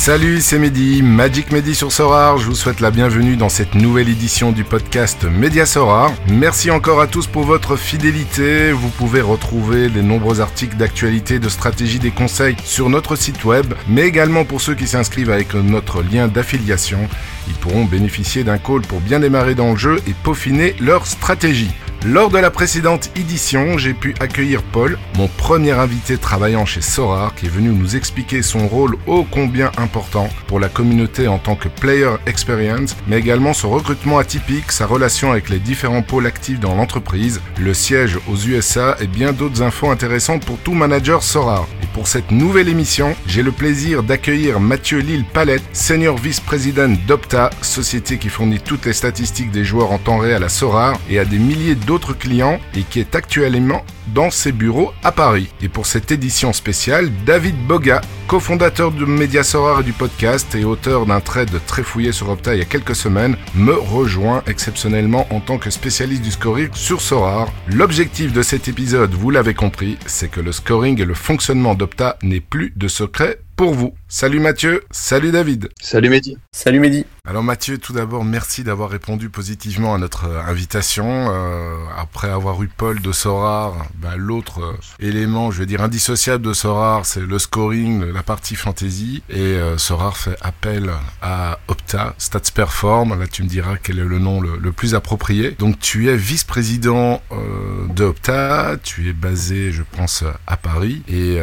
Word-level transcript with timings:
Salut, 0.00 0.40
c'est 0.40 0.58
Mehdi, 0.58 1.02
Magic 1.02 1.52
Mehdi 1.52 1.74
sur 1.74 1.92
Sorar. 1.92 2.38
Je 2.38 2.46
vous 2.46 2.54
souhaite 2.54 2.80
la 2.80 2.90
bienvenue 2.90 3.36
dans 3.36 3.50
cette 3.50 3.74
nouvelle 3.74 4.08
édition 4.08 4.50
du 4.50 4.64
podcast 4.64 5.24
Média 5.24 5.66
Sorar. 5.66 6.10
Merci 6.26 6.70
encore 6.70 7.02
à 7.02 7.06
tous 7.06 7.26
pour 7.26 7.42
votre 7.42 7.76
fidélité. 7.76 8.72
Vous 8.72 8.88
pouvez 8.88 9.20
retrouver 9.20 9.90
les 9.90 10.00
nombreux 10.00 10.40
articles 10.40 10.78
d'actualité, 10.78 11.38
de 11.38 11.50
stratégie, 11.50 11.98
des 11.98 12.12
conseils 12.12 12.56
sur 12.64 12.88
notre 12.88 13.14
site 13.14 13.44
web, 13.44 13.74
mais 13.88 14.06
également 14.06 14.46
pour 14.46 14.62
ceux 14.62 14.74
qui 14.74 14.86
s'inscrivent 14.86 15.30
avec 15.30 15.52
notre 15.52 16.02
lien 16.02 16.28
d'affiliation. 16.28 17.06
Ils 17.46 17.54
pourront 17.56 17.84
bénéficier 17.84 18.42
d'un 18.42 18.56
call 18.56 18.80
pour 18.80 19.02
bien 19.02 19.20
démarrer 19.20 19.54
dans 19.54 19.72
le 19.72 19.76
jeu 19.76 20.00
et 20.06 20.14
peaufiner 20.24 20.76
leur 20.80 21.06
stratégie. 21.06 21.72
Lors 22.06 22.30
de 22.30 22.38
la 22.38 22.50
précédente 22.50 23.10
édition, 23.14 23.76
j'ai 23.76 23.92
pu 23.92 24.14
accueillir 24.20 24.62
Paul, 24.62 24.98
mon 25.18 25.28
premier 25.28 25.72
invité 25.72 26.16
travaillant 26.16 26.64
chez 26.64 26.80
Sorar, 26.80 27.34
qui 27.34 27.44
est 27.44 27.50
venu 27.50 27.68
nous 27.68 27.94
expliquer 27.94 28.40
son 28.40 28.68
rôle 28.68 28.96
ô 29.06 29.26
combien 29.30 29.70
important 29.76 30.30
pour 30.46 30.60
la 30.60 30.70
communauté 30.70 31.28
en 31.28 31.38
tant 31.38 31.56
que 31.56 31.68
player 31.68 32.12
experience, 32.26 32.96
mais 33.06 33.18
également 33.18 33.52
son 33.52 33.68
recrutement 33.68 34.18
atypique, 34.18 34.72
sa 34.72 34.86
relation 34.86 35.30
avec 35.30 35.50
les 35.50 35.58
différents 35.58 36.00
pôles 36.00 36.26
actifs 36.26 36.58
dans 36.58 36.74
l'entreprise, 36.74 37.42
le 37.58 37.74
siège 37.74 38.18
aux 38.28 38.36
USA 38.36 38.96
et 39.00 39.06
bien 39.06 39.32
d'autres 39.32 39.60
infos 39.60 39.90
intéressantes 39.90 40.46
pour 40.46 40.56
tout 40.56 40.72
manager 40.72 41.22
Sorar. 41.22 41.66
Et 41.82 41.86
pour 41.92 42.08
cette 42.08 42.30
nouvelle 42.30 42.70
émission, 42.70 43.14
j'ai 43.26 43.42
le 43.42 43.52
plaisir 43.52 44.02
d'accueillir 44.02 44.58
Mathieu 44.58 45.00
Lille 45.00 45.26
Palette, 45.30 45.64
senior 45.74 46.16
vice-président 46.16 46.96
d'Opta, 47.06 47.50
société 47.60 48.16
qui 48.16 48.30
fournit 48.30 48.58
toutes 48.58 48.86
les 48.86 48.94
statistiques 48.94 49.50
des 49.50 49.64
joueurs 49.64 49.92
en 49.92 49.98
temps 49.98 50.18
réel 50.18 50.42
à 50.44 50.48
Sorar 50.48 50.98
et 51.10 51.18
à 51.18 51.26
des 51.26 51.38
milliers 51.38 51.74
de 51.74 51.89
d'autres 51.90 52.12
clients 52.12 52.60
et 52.76 52.84
qui 52.84 53.00
est 53.00 53.16
actuellement 53.16 53.84
dans 54.14 54.30
ses 54.30 54.52
bureaux 54.52 54.92
à 55.02 55.10
Paris. 55.10 55.48
Et 55.60 55.68
pour 55.68 55.86
cette 55.86 56.12
édition 56.12 56.52
spéciale, 56.52 57.10
David 57.26 57.56
Boga, 57.66 58.00
cofondateur 58.30 58.92
de 58.92 59.04
Mediasorar 59.04 59.80
et 59.80 59.82
du 59.82 59.92
podcast 59.92 60.54
et 60.54 60.64
auteur 60.64 61.04
d'un 61.04 61.18
trade 61.18 61.50
très 61.66 61.82
fouillé 61.82 62.12
sur 62.12 62.28
Opta 62.28 62.54
il 62.54 62.60
y 62.60 62.62
a 62.62 62.64
quelques 62.64 62.94
semaines, 62.94 63.36
me 63.56 63.72
rejoint 63.72 64.44
exceptionnellement 64.46 65.26
en 65.34 65.40
tant 65.40 65.58
que 65.58 65.68
spécialiste 65.68 66.22
du 66.22 66.30
scoring 66.30 66.68
sur 66.72 67.00
Sorar. 67.00 67.52
L'objectif 67.66 68.32
de 68.32 68.42
cet 68.42 68.68
épisode, 68.68 69.14
vous 69.14 69.30
l'avez 69.30 69.54
compris, 69.54 69.98
c'est 70.06 70.30
que 70.30 70.40
le 70.40 70.52
scoring 70.52 71.00
et 71.00 71.04
le 71.04 71.14
fonctionnement 71.14 71.74
d'Opta 71.74 72.18
n'aient 72.22 72.38
plus 72.38 72.72
de 72.76 72.86
secret 72.86 73.40
pour 73.60 73.74
vous. 73.74 73.92
Salut 74.08 74.40
Mathieu, 74.40 74.84
salut 74.90 75.32
David. 75.32 75.68
Salut 75.78 76.08
Mehdi. 76.08 76.38
Salut 76.50 76.80
Mehdi. 76.80 77.04
Alors 77.28 77.42
Mathieu, 77.42 77.76
tout 77.76 77.92
d'abord, 77.92 78.24
merci 78.24 78.64
d'avoir 78.64 78.88
répondu 78.88 79.28
positivement 79.28 79.94
à 79.94 79.98
notre 79.98 80.26
euh, 80.26 80.42
invitation. 80.48 81.28
Euh, 81.30 81.76
après 81.94 82.30
avoir 82.30 82.62
eu 82.62 82.68
Paul 82.68 83.02
de 83.02 83.12
Sorar, 83.12 83.86
bah, 83.96 84.16
l'autre 84.16 84.62
euh, 84.62 84.72
élément, 84.98 85.50
je 85.50 85.58
vais 85.58 85.66
dire 85.66 85.82
indissociable 85.82 86.42
de 86.42 86.54
Sorar, 86.54 87.04
c'est 87.04 87.20
le 87.20 87.38
scoring, 87.38 88.02
la 88.10 88.19
partie 88.22 88.54
fantasy. 88.54 89.22
Et 89.28 89.38
euh, 89.38 89.78
Sorar 89.78 90.16
fait 90.16 90.36
appel 90.40 90.90
à 91.22 91.58
Opta, 91.68 92.14
Stats 92.18 92.52
Perform. 92.54 93.18
Là, 93.18 93.26
tu 93.26 93.42
me 93.42 93.48
diras 93.48 93.76
quel 93.82 93.98
est 93.98 94.04
le 94.04 94.18
nom 94.18 94.40
le, 94.40 94.72
plus 94.72 94.94
approprié. 94.94 95.52
Donc, 95.58 95.78
tu 95.78 96.08
es 96.08 96.16
vice-président 96.16 97.22
euh, 97.32 97.86
de 97.94 98.04
Opta. 98.04 98.76
Tu 98.82 99.08
es 99.08 99.12
basé, 99.12 99.72
je 99.72 99.82
pense, 99.82 100.24
à 100.46 100.56
Paris. 100.56 101.02
Et 101.08 101.38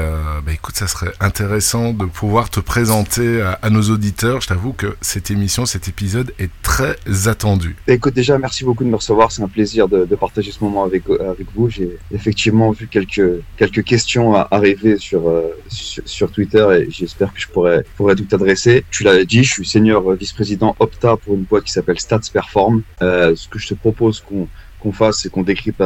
bah, 0.45 0.53
écoute, 0.53 0.75
ça 0.75 0.87
serait 0.87 1.11
intéressant 1.19 1.93
de 1.93 2.05
pouvoir 2.05 2.49
te 2.49 2.59
présenter 2.59 3.41
à, 3.61 3.69
nos 3.69 3.83
auditeurs. 3.89 4.41
Je 4.41 4.47
t'avoue 4.47 4.73
que 4.73 4.95
cette 5.01 5.31
émission, 5.31 5.65
cet 5.65 5.87
épisode 5.87 6.33
est 6.39 6.51
très 6.61 6.95
attendu. 7.27 7.75
Écoute, 7.87 8.13
déjà, 8.13 8.37
merci 8.37 8.63
beaucoup 8.63 8.83
de 8.83 8.89
me 8.89 8.95
recevoir. 8.95 9.31
C'est 9.31 9.41
un 9.41 9.47
plaisir 9.47 9.87
de, 9.87 10.05
partager 10.15 10.51
ce 10.51 10.63
moment 10.63 10.83
avec, 10.83 11.03
avec 11.09 11.47
vous. 11.55 11.69
J'ai 11.69 11.97
effectivement 12.11 12.71
vu 12.71 12.87
quelques, 12.87 13.41
quelques 13.57 13.83
questions 13.83 14.35
arriver 14.35 14.93
euh, 14.93 15.49
sur, 15.69 16.01
sur, 16.05 16.31
Twitter 16.31 16.66
et 16.71 16.89
j'espère 16.89 17.33
que 17.33 17.39
je 17.39 17.47
pourrais, 17.47 17.83
pourrais 17.95 18.15
tout 18.15 18.27
adresser. 18.33 18.85
Tu 18.91 19.03
l'as 19.03 19.23
dit, 19.23 19.43
je 19.43 19.51
suis 19.51 19.65
senior 19.65 20.13
vice-président 20.13 20.75
Opta 20.79 21.17
pour 21.17 21.35
une 21.35 21.43
boîte 21.43 21.65
qui 21.65 21.71
s'appelle 21.71 21.99
Stats 21.99 22.21
Perform. 22.31 22.83
Euh, 23.01 23.35
ce 23.35 23.47
que 23.47 23.59
je 23.59 23.67
te 23.67 23.73
propose 23.73 24.21
qu'on 24.21 24.47
qu'on 24.79 24.91
fasse, 24.91 25.21
c'est 25.21 25.29
qu'on 25.29 25.43
décrypte 25.43 25.81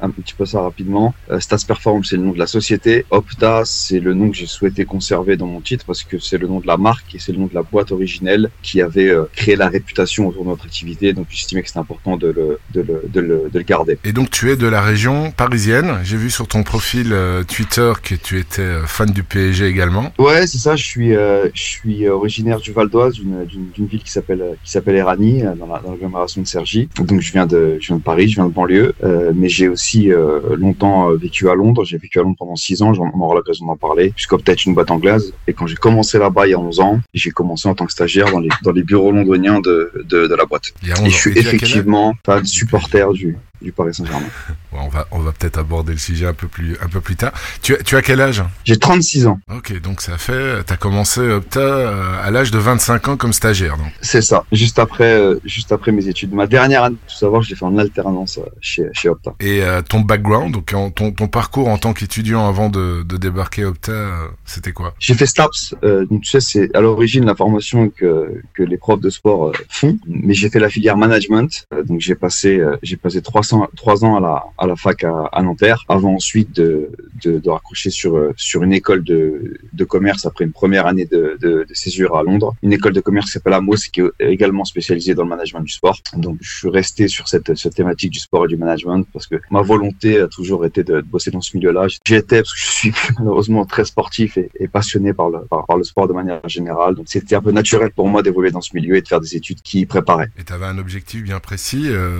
un 0.00 0.10
petit 0.10 0.34
peu 0.34 0.46
ça 0.46 0.60
rapidement. 0.60 1.14
Euh, 1.30 1.40
Stats 1.40 1.64
Perform, 1.66 2.04
c'est 2.04 2.16
le 2.16 2.22
nom 2.22 2.32
de 2.32 2.38
la 2.38 2.46
société. 2.46 3.04
Opta, 3.10 3.62
c'est 3.64 4.00
le 4.00 4.14
nom 4.14 4.30
que 4.30 4.36
j'ai 4.36 4.46
souhaité 4.46 4.84
conserver 4.84 5.36
dans 5.36 5.46
mon 5.46 5.60
titre 5.60 5.84
parce 5.86 6.02
que 6.02 6.18
c'est 6.18 6.38
le 6.38 6.46
nom 6.46 6.60
de 6.60 6.66
la 6.66 6.76
marque 6.76 7.14
et 7.14 7.18
c'est 7.18 7.32
le 7.32 7.38
nom 7.38 7.46
de 7.46 7.54
la 7.54 7.62
boîte 7.62 7.92
originelle 7.92 8.50
qui 8.62 8.80
avait 8.82 9.08
euh, 9.08 9.24
créé 9.34 9.56
la 9.56 9.68
réputation 9.68 10.28
autour 10.28 10.44
de 10.44 10.50
notre 10.50 10.66
activité. 10.66 11.12
Donc, 11.12 11.26
j'estimais 11.30 11.62
que 11.62 11.68
c'était 11.68 11.80
important 11.80 12.16
de 12.16 12.28
le, 12.28 12.58
de, 12.74 12.82
le, 12.82 13.02
de, 13.08 13.20
le, 13.20 13.50
de 13.52 13.58
le 13.58 13.64
garder. 13.64 13.98
Et 14.04 14.12
donc, 14.12 14.30
tu 14.30 14.50
es 14.50 14.56
de 14.56 14.66
la 14.66 14.80
région 14.80 15.30
parisienne. 15.30 15.98
J'ai 16.04 16.16
vu 16.16 16.30
sur 16.30 16.46
ton 16.46 16.62
profil 16.62 17.12
euh, 17.12 17.42
Twitter 17.44 17.92
que 18.02 18.14
tu 18.14 18.38
étais 18.38 18.62
euh, 18.62 18.86
fan 18.86 19.10
du 19.10 19.22
PSG 19.22 19.66
également. 19.66 20.12
Ouais, 20.18 20.46
c'est 20.46 20.58
ça. 20.58 20.76
Je 20.76 20.84
suis, 20.84 21.14
euh, 21.14 21.48
je 21.54 21.62
suis 21.62 22.08
originaire 22.08 22.60
du 22.60 22.72
Val 22.72 22.88
d'Oise, 22.88 23.14
d'une 23.14 23.86
ville 23.86 24.02
qui 24.02 24.10
s'appelle 24.10 24.42
qui 24.62 24.70
s'appelle 24.70 24.96
Erani, 24.96 25.42
dans 25.58 25.66
l'agglomération 25.66 26.42
de 26.42 26.46
Cergy. 26.46 26.88
Donc, 26.96 27.20
je 27.20 27.32
viens 27.32 27.46
de, 27.46 27.78
je 27.80 27.86
viens 27.88 27.96
de 27.96 28.02
Paris, 28.02 28.28
je 28.28 28.36
viens 28.36 28.46
de 28.46 28.52
banlieue, 28.52 28.94
mais 29.34 29.48
j'ai 29.48 29.68
aussi 29.68 29.85
aussi 29.86 30.10
euh, 30.10 30.56
longtemps 30.56 31.10
euh, 31.10 31.16
vécu 31.16 31.48
à 31.48 31.54
Londres. 31.54 31.84
J'ai 31.84 31.98
vécu 31.98 32.18
à 32.18 32.22
Londres 32.22 32.36
pendant 32.38 32.56
six 32.56 32.82
ans. 32.82 32.92
On 32.98 33.20
aura 33.20 33.36
l'occasion 33.36 33.66
d'en 33.66 33.76
parler. 33.76 34.10
Puisqu'Opta 34.10 34.52
est 34.52 34.66
une 34.66 34.74
boîte 34.74 34.90
anglaise. 34.90 35.32
Et 35.46 35.52
quand 35.52 35.66
j'ai 35.66 35.76
commencé 35.76 36.18
là-bas 36.18 36.46
il 36.46 36.50
y 36.50 36.54
a 36.54 36.58
11 36.58 36.80
ans, 36.80 37.00
j'ai 37.14 37.30
commencé 37.30 37.68
en 37.68 37.74
tant 37.74 37.86
que 37.86 37.92
stagiaire 37.92 38.30
dans 38.32 38.40
les, 38.40 38.48
dans 38.62 38.72
les 38.72 38.82
bureaux 38.82 39.12
londoniens 39.12 39.60
de, 39.60 39.92
de, 40.04 40.26
de 40.26 40.34
la 40.34 40.44
boîte. 40.44 40.72
Il 40.82 40.88
y 40.88 40.92
a 40.92 41.00
11 41.00 41.06
Et 41.06 41.10
je 41.10 41.16
suis 41.16 41.38
effectivement 41.38 42.14
fan 42.24 42.44
supporter 42.44 43.12
du, 43.12 43.36
du 43.62 43.72
Paris 43.72 43.94
Saint-Germain. 43.94 44.26
Ouais, 44.72 44.80
on 44.82 44.88
va, 44.88 45.06
on 45.10 45.20
va 45.20 45.32
peut-être 45.32 45.56
aborder 45.58 45.92
le 45.92 45.98
sujet 45.98 46.26
un 46.26 46.34
peu 46.34 46.48
plus, 46.48 46.76
un 46.82 46.88
peu 46.88 47.00
plus 47.00 47.16
tard. 47.16 47.32
Tu, 47.62 47.74
as- 47.74 47.82
tu 47.82 47.96
as 47.96 48.02
quel 48.02 48.20
âge? 48.20 48.42
J'ai 48.64 48.76
36 48.76 49.26
ans. 49.26 49.40
Ok, 49.54 49.80
donc 49.80 50.02
ça 50.02 50.18
fait, 50.18 50.62
t'as 50.64 50.76
commencé 50.76 51.20
Opta 51.20 51.60
euh, 51.60 52.22
à 52.22 52.30
l'âge 52.30 52.50
de 52.50 52.58
25 52.58 53.08
ans 53.08 53.16
comme 53.16 53.32
stagiaire. 53.32 53.76
C'est 54.02 54.20
ça. 54.20 54.44
Juste 54.52 54.78
après, 54.78 55.14
euh, 55.14 55.36
juste 55.46 55.72
après 55.72 55.92
mes 55.92 56.08
études. 56.08 56.34
Ma 56.34 56.46
dernière 56.46 56.82
année, 56.84 56.96
tout 57.08 57.14
savoir, 57.14 57.40
je 57.40 57.48
l'ai 57.50 57.56
fait 57.56 57.64
en 57.64 57.78
alternance 57.78 58.36
euh, 58.38 58.42
chez, 58.60 58.84
chez 58.92 59.08
Opta. 59.08 59.34
Et 59.40 59.62
euh, 59.62 59.80
ton 59.80 60.00
background, 60.00 60.52
donc 60.52 60.66
ton, 60.94 61.10
ton 61.12 61.28
parcours 61.28 61.68
en 61.68 61.78
tant 61.78 61.94
qu'étudiant 61.94 62.46
avant 62.46 62.68
de, 62.68 63.02
de 63.04 63.16
débarquer 63.16 63.62
à 63.62 63.68
Opta, 63.68 63.92
euh, 63.92 64.26
c'était 64.44 64.72
quoi? 64.72 64.94
J'ai 64.98 65.14
fait 65.14 65.26
STAPS. 65.26 65.74
Euh, 65.84 66.04
donc 66.04 66.20
tu 66.22 66.30
sais, 66.30 66.40
c'est 66.40 66.76
à 66.76 66.82
l'origine 66.82 67.24
la 67.24 67.34
formation 67.36 67.88
que 67.88 68.42
que 68.52 68.62
les 68.62 68.76
profs 68.76 69.00
de 69.00 69.08
sport 69.10 69.48
euh, 69.48 69.52
font. 69.70 69.98
Mais 70.06 70.34
j'ai 70.34 70.50
fait 70.50 70.60
la 70.60 70.68
filière 70.68 70.98
management. 70.98 71.64
Euh, 71.72 71.82
donc 71.82 72.00
j'ai 72.00 72.14
passé 72.16 72.58
euh, 72.58 72.76
j'ai 72.82 72.96
passé 72.96 73.22
300 73.22 73.55
trois 73.76 74.04
ans 74.04 74.16
à 74.16 74.20
la 74.20 74.44
à 74.58 74.66
la 74.66 74.76
fac 74.76 75.04
à, 75.04 75.28
à 75.32 75.42
Nanterre. 75.42 75.84
Avant 75.88 76.14
ensuite 76.14 76.54
de 76.54 76.90
de, 77.24 77.38
de 77.38 77.50
raccrocher 77.50 77.90
sur 77.90 78.16
euh, 78.16 78.32
sur 78.36 78.62
une 78.62 78.72
école 78.72 79.02
de 79.04 79.58
de 79.72 79.84
commerce 79.84 80.26
après 80.26 80.44
une 80.44 80.52
première 80.52 80.86
année 80.86 81.06
de 81.06 81.36
de, 81.40 81.66
césure 81.72 82.16
à 82.16 82.22
Londres. 82.22 82.54
Une 82.62 82.72
école 82.72 82.92
de 82.92 83.00
commerce 83.00 83.26
qui 83.26 83.32
s'appelle 83.32 83.54
Amos 83.54 83.76
qui 83.92 84.00
est 84.00 84.32
également 84.32 84.64
spécialisée 84.64 85.14
dans 85.14 85.22
le 85.22 85.28
management 85.28 85.60
du 85.60 85.72
sport. 85.72 85.98
Donc 86.16 86.38
je 86.40 86.58
suis 86.58 86.68
resté 86.68 87.08
sur 87.08 87.28
cette 87.28 87.56
cette 87.56 87.74
thématique 87.74 88.10
du 88.10 88.18
sport 88.18 88.44
et 88.44 88.48
du 88.48 88.56
management 88.56 89.06
parce 89.12 89.26
que 89.26 89.36
ma 89.50 89.62
volonté 89.62 90.20
a 90.20 90.28
toujours 90.28 90.64
été 90.64 90.84
de, 90.84 91.00
bosser 91.00 91.30
dans 91.30 91.40
ce 91.40 91.56
milieu-là. 91.56 91.86
J'étais 92.04 92.38
parce 92.38 92.52
que 92.52 92.60
je 92.60 92.70
suis 92.70 92.92
malheureusement 93.18 93.64
très 93.64 93.84
sportif 93.84 94.38
et, 94.38 94.68
passionné 94.68 95.12
par 95.12 95.30
le, 95.30 95.40
par, 95.46 95.76
le 95.76 95.84
sport 95.84 96.08
de 96.08 96.12
manière 96.12 96.46
générale. 96.48 96.94
Donc 96.94 97.06
c'était 97.08 97.36
un 97.36 97.42
peu 97.42 97.52
naturel 97.52 97.90
pour 97.90 98.08
moi 98.08 98.22
d'évoluer 98.22 98.50
dans 98.50 98.60
ce 98.60 98.74
milieu 98.74 98.96
et 98.96 99.02
de 99.02 99.08
faire 99.08 99.20
des 99.20 99.36
études 99.36 99.62
qui 99.62 99.80
y 99.80 99.86
préparaient. 99.86 100.30
Et 100.38 100.44
t'avais 100.44 100.66
un 100.66 100.78
objectif 100.78 101.22
bien 101.22 101.40
précis 101.40 101.84
euh, 101.86 102.18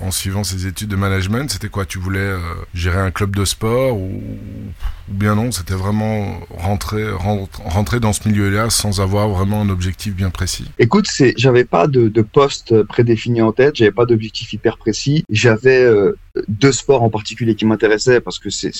en 0.00 0.10
suivant 0.10 0.44
ces 0.44 0.63
études 0.66 0.88
de 0.88 0.96
management. 0.96 1.50
C'était 1.50 1.68
quoi 1.68 1.84
Tu 1.84 1.98
voulais 1.98 2.18
euh, 2.18 2.38
gérer 2.74 2.98
un 2.98 3.10
club 3.10 3.34
de 3.36 3.44
sport 3.44 3.96
ou, 3.96 4.22
bien 5.08 5.34
non 5.34 5.52
C'était 5.52 5.74
vraiment 5.74 6.40
rentrer, 6.50 7.10
rentrer, 7.10 8.00
dans 8.00 8.12
ce 8.12 8.28
milieu-là 8.28 8.70
sans 8.70 9.00
avoir 9.00 9.28
vraiment 9.28 9.60
un 9.60 9.68
objectif 9.68 10.14
bien 10.14 10.30
précis? 10.30 10.70
Écoute, 10.78 11.06
j'avais 11.36 11.64
pas 11.64 11.86
de, 11.86 12.08
de 12.08 12.22
poste 12.22 12.82
prédéfini 12.84 13.42
en 13.42 13.52
tête, 13.52 13.76
j'avais 13.76 13.92
pas 13.92 14.06
d'objectif 14.06 14.52
hyper 14.52 14.78
précis. 14.78 15.24
J'avais 15.30 15.82
euh, 15.82 16.16
deux 16.48 16.72
sports 16.72 17.02
en 17.02 17.10
particulier 17.10 17.54
qui 17.54 17.64
m'intéressaient 17.64 18.20
parce 18.20 18.38
que 18.38 18.50
c'est, 18.50 18.72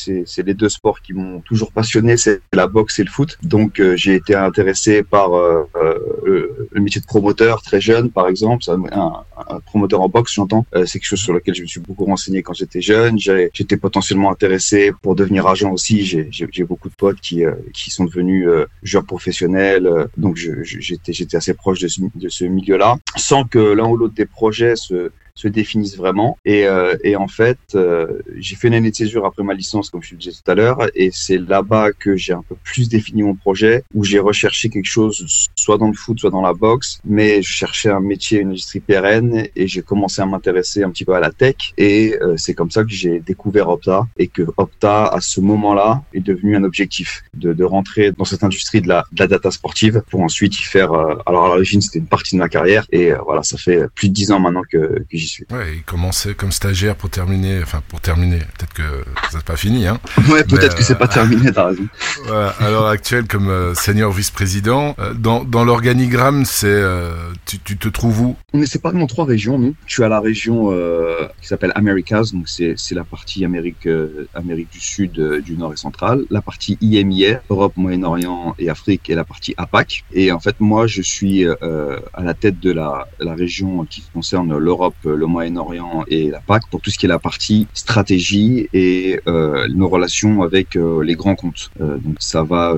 les 0.45 0.55
deux 0.55 0.69
sports 0.69 1.01
qui 1.01 1.13
m'ont 1.13 1.41
toujours 1.41 1.73
passionné, 1.73 2.17
c'est 2.17 2.41
la 2.53 2.67
boxe 2.67 2.99
et 2.99 3.05
le 3.05 3.11
foot. 3.11 3.39
Donc 3.43 3.81
euh, 3.81 3.97
j'ai 3.97 4.15
été 4.15 4.35
intéressé 4.35 5.03
par 5.03 5.35
euh, 5.35 5.69
euh, 5.77 6.69
le, 6.71 6.81
métier 6.81 7.01
de 7.01 7.07
promoteur 7.07 7.63
très 7.63 7.81
jeune, 7.81 8.11
par 8.11 8.29
exemple, 8.29 8.65
un, 8.69 9.25
un 9.49 9.61
promoteur 9.61 10.01
en 10.01 10.09
boxe, 10.09 10.35
j'entends. 10.35 10.67
Euh, 10.75 10.87
c'est 10.87 10.99
quelque 10.99 11.09
chose 11.09 11.21
sur 11.21 11.33
lequel 11.33 11.55
je 11.55 11.63
me 11.63 11.67
suis 11.67 11.81
beaucoup 11.81 12.05
renseigné 12.05 12.43
quand 12.43 12.53
j'étais 12.53 12.81
jeune. 12.81 13.19
J'étais 13.19 13.77
potentiellement 13.77 14.31
intéressé 14.31 14.93
pour 15.03 15.15
devenir 15.15 15.47
agent 15.47 15.71
aussi. 15.71 16.05
J'ai, 16.05 16.65
beaucoup 16.65 16.89
de 16.89 16.95
potes 16.95 17.21
qui, 17.21 17.45
euh, 17.45 17.53
qui 17.75 17.91
sont 17.91 18.05
devenus 18.05 18.47
euh, 18.47 18.67
joueurs 18.83 19.05
professionnels. 19.05 19.89
donc 20.17 20.37
j'étais, 20.37 21.13
j'étais 21.13 21.37
assez 21.37 21.55
proche 21.55 21.81
de 21.81 21.89
ce, 21.89 22.01
de 22.15 22.29
ce 22.29 22.45
milieu-là, 22.45 22.97
sans 23.17 23.45
que 23.45 23.59
l'un 23.59 23.87
ou 23.87 23.97
l'autre 23.97 24.15
des 24.15 24.27
projets 24.27 24.77
se 24.77 25.11
se 25.35 25.49
définissent 25.49 25.97
vraiment. 25.97 26.39
Et, 26.45 26.67
euh, 26.67 26.97
et 27.03 27.17
en 27.17 27.27
fait, 27.27 27.59
euh, 27.75 28.07
j'ai 28.37 28.55
fait 28.55 28.69
une 28.69 28.75
année 28.75 28.91
de 28.91 28.97
césure 28.97 29.27
après 29.27 29.43
ma 29.43 29.55
licence, 29.55 29.91
comme 29.91 30.03
je 30.03 30.13
le 30.13 30.19
disais 30.19 30.33
tout 30.33 30.51
à 30.51 30.55
l'heure, 30.55 30.79
et 30.95 31.11
c'est 31.13 31.39
là-bas 31.39 31.93
que 31.93 32.17
j'ai 32.17 32.33
un 32.33 32.45
peu 32.49 32.55
plus 32.63 32.89
défini 32.89 33.23
mon 33.25 33.35
projet, 33.35 33.83
où 33.95 34.05
j'ai 34.05 34.21
recherché 34.21 34.69
quelque 34.69 34.87
chose, 34.87 35.49
soit 35.57 35.77
dans 35.77 35.89
le 35.89 35.95
foot, 35.95 36.21
soit 36.21 36.31
dans 36.31 36.41
la 36.41 36.53
boxe, 36.53 37.01
mais 37.05 37.43
je 37.43 37.51
cherchais 37.51 37.91
un 37.91 38.01
métier, 38.01 38.41
une 38.41 38.51
industrie 38.51 38.79
pérenne, 38.79 39.49
et 39.57 39.67
j'ai 39.67 39.83
commencé 39.83 40.23
à 40.23 40.27
m'intéresser 40.27 40.85
un 40.85 40.91
petit 40.91 41.05
peu 41.05 41.15
à 41.15 41.21
la 41.21 41.33
tech, 41.33 41.57
et 41.79 42.17
euh, 42.23 42.37
c'est 42.37 42.55
comme 42.55 42.71
ça 42.71 42.85
que 42.85 42.91
j'ai 42.91 43.19
découvert 43.19 43.69
Opta, 43.69 44.07
et 44.17 44.29
que 44.29 44.43
Opta, 44.57 45.07
à 45.07 45.21
ce 45.21 45.41
moment-là, 45.41 46.05
est 46.15 46.21
devenu 46.21 46.55
un 46.55 46.63
objectif 46.63 47.25
de, 47.35 47.53
de 47.53 47.65
rentrer 47.65 48.13
dans 48.13 48.25
cette 48.25 48.45
industrie 48.45 48.83
de 48.83 48.89
la, 48.89 49.05
de 49.11 49.19
la 49.19 49.27
data 49.27 49.51
sportive 49.51 50.03
pour 50.11 50.21
ensuite 50.21 50.57
y 50.61 50.63
faire. 50.63 50.93
Euh, 50.93 51.17
alors 51.27 51.47
à 51.47 51.49
l'origine, 51.49 51.81
c'était 51.81 51.99
une 51.99 52.07
partie 52.07 52.37
de 52.37 52.41
ma 52.41 52.49
carrière, 52.49 52.87
et 52.93 53.11
euh, 53.11 53.19
voilà, 53.25 53.43
ça 53.43 53.59
fait 53.59 53.83
plus 53.97 54.11
de 54.11 54.15
dix 54.15 54.31
ans 54.31 54.39
maintenant 54.39 54.63
que, 54.71 55.05
que 55.11 55.24
j'y 55.25 55.29
suis. 55.29 55.45
Ouais, 55.51 55.77
il 55.77 55.83
commençait 55.83 56.35
comme 56.35 56.53
stagiaire 56.53 56.97
pour 56.97 57.11
terminer, 57.11 57.61
enfin 57.63 57.83
pour 57.89 58.01
terminer, 58.01 58.39
peut-être 58.39 58.73
que 58.75 59.05
ça 59.31 59.39
n'est 59.39 59.45
pas 59.45 59.57
fini, 59.57 59.87
hein. 59.87 59.99
Ouais, 60.29 60.45
peut-être 60.45 60.75
que 60.77 60.83
c'est 60.83 60.99
pas 60.99 61.09
terminé, 61.09 61.53
t'as 61.53 61.67
raison. 61.69 61.87
Voilà, 62.27 62.51
à 62.61 62.71
l'heure 62.71 62.87
actuelle, 62.87 63.27
comme 63.27 63.49
euh, 63.49 63.75
senior 63.75 64.13
vice-président, 64.13 64.95
euh, 64.99 65.13
dans, 65.15 65.45
dans 65.45 65.65
l'organigramme, 65.65 66.45
c'est 66.45 66.67
euh, 66.69 67.13
tu, 67.47 67.59
tu 67.59 67.77
te 67.77 67.89
trouves 67.89 68.21
où? 68.21 68.37
On 68.53 68.63
est 68.63 68.67
séparés 68.67 69.01
en 69.01 69.07
trois 69.07 69.25
régions, 69.25 69.59
nous. 69.59 69.75
Je 69.87 69.95
suis 69.95 70.05
à 70.05 70.09
la 70.09 70.21
région 70.21 70.71
euh, 70.73 71.27
qui 71.41 71.49
s'appelle 71.49 71.73
Americas, 71.75 72.31
donc 72.33 72.49
c'est 72.49 72.95
la 72.95 73.05
partie 73.05 73.45
Amérique, 73.45 73.87
euh, 73.87 74.29
Amérique 74.35 74.71
du 74.73 74.81
Sud, 74.81 75.19
euh, 75.19 75.41
du 75.41 75.57
Nord 75.57 75.73
et 75.73 75.77
centrale. 75.77 76.25
La 76.31 76.41
partie 76.41 76.79
IMIA, 76.81 77.41
Europe, 77.51 77.75
Moyen-Orient 77.77 78.55
et 78.59 78.71
Afrique, 78.71 79.11
et 79.11 79.15
la 79.15 79.25
partie 79.25 79.55
APAC. 79.57 80.05
Et 80.13 80.33
en 80.33 80.41
fait, 80.41 80.57
moi, 80.61 80.87
je 80.87 81.03
suis 81.03 81.45
euh, 81.47 81.99
à 82.13 82.23
la 82.23 82.35
tête 82.35 82.61
de 82.61 82.73
la, 82.73 83.09
la 83.21 83.35
région 83.35 83.85
qui 83.85 84.03
concerne 84.13 84.57
l'Europe, 84.57 84.95
le 85.15 85.27
Moyen-Orient 85.27 86.05
et 86.09 86.31
la 86.31 86.41
PAC 86.41 86.69
pour 86.71 86.81
tout 86.81 86.91
ce 86.91 86.99
qui 86.99 87.07
est 87.07 87.09
la 87.09 87.19
partie 87.19 87.67
stratégie 87.75 88.69
et 88.73 89.21
euh, 89.27 89.67
nos 89.69 89.89
relations 89.89 90.43
avec 90.43 90.77
euh, 90.77 91.03
les 91.03 91.15
grands 91.15 91.35
comptes. 91.35 91.71
Euh, 91.81 91.97
donc 91.99 92.17
ça 92.19 92.43
va 92.43 92.75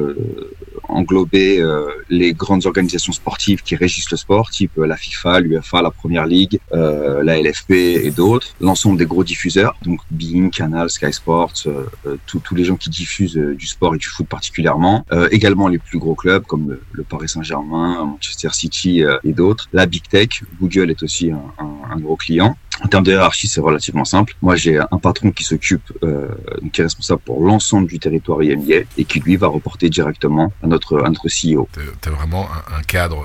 englober 0.89 1.61
euh, 1.61 1.87
les 2.11 2.33
grandes 2.33 2.67
organisations 2.67 3.13
sportives 3.13 3.63
qui 3.63 3.77
régissent 3.77 4.11
le 4.11 4.17
sport, 4.17 4.51
type 4.51 4.73
euh, 4.79 4.87
la 4.87 4.97
FIFA, 4.97 5.41
l'UEFA, 5.41 5.83
la 5.83 5.91
Première 5.91 6.27
Ligue, 6.27 6.59
euh, 6.73 7.23
la 7.23 7.41
LFP 7.41 7.71
et 7.73 8.11
d'autres. 8.11 8.49
L'ensemble 8.61 8.99
des 8.99 9.07
gros 9.07 9.25
diffuseurs, 9.25 9.77
donc 9.83 10.01
Bein, 10.11 10.51
Canal, 10.51 10.91
Sky 10.91 11.13
Sports, 11.13 11.53
euh, 11.67 11.85
euh, 12.07 12.17
tous 12.27 12.55
les 12.55 12.65
gens 12.65 12.77
qui 12.77 12.91
diffusent 12.91 13.37
du 13.37 13.67
sport 13.67 13.95
et 13.95 13.99
du 13.99 14.07
foot 14.07 14.27
particulièrement. 14.27 15.05
Également 15.31 15.69
les 15.69 15.79
plus 15.79 15.99
gros 15.99 16.15
clubs 16.15 16.45
comme 16.45 16.71
le, 16.71 16.83
le 16.93 17.03
Paris 17.03 17.29
Saint-Germain, 17.29 18.05
Manchester 18.05 18.49
City 18.53 19.03
et 19.25 19.33
d'autres. 19.33 19.69
La 19.73 19.87
Big 19.87 20.03
Tech, 20.09 20.29
Google 20.61 20.91
est 20.91 21.03
aussi 21.03 21.31
un, 21.31 21.43
un- 21.59 21.93
un 21.93 21.97
gros 21.99 22.17
client. 22.17 22.57
En 22.85 22.89
termes 22.89 23.05
de 23.05 23.13
hiérarchie, 23.13 23.49
c'est 23.49 23.61
relativement 23.61 24.05
simple. 24.05 24.35
Moi, 24.43 24.57
j'ai 24.57 24.79
un 24.79 24.99
patron 24.99 25.31
qui 25.31 25.45
s'occupe, 25.45 25.93
euh, 26.03 26.29
qui 26.73 26.81
est 26.81 26.85
responsable 26.85 27.21
pour 27.25 27.43
l'ensemble 27.43 27.89
du 27.89 27.99
territoire 27.99 28.43
IMIA 28.43 28.83
et 28.99 29.05
qui 29.05 29.21
lui 29.21 29.37
va 29.37 29.47
reporter 29.47 29.89
directement 29.89 30.53
à 30.63 30.67
notre, 30.67 31.03
à 31.05 31.09
notre 31.09 31.29
CEO. 31.29 31.69
T'es 32.01 32.11
vraiment 32.11 32.49
un, 32.77 32.83
cadre, 32.83 33.25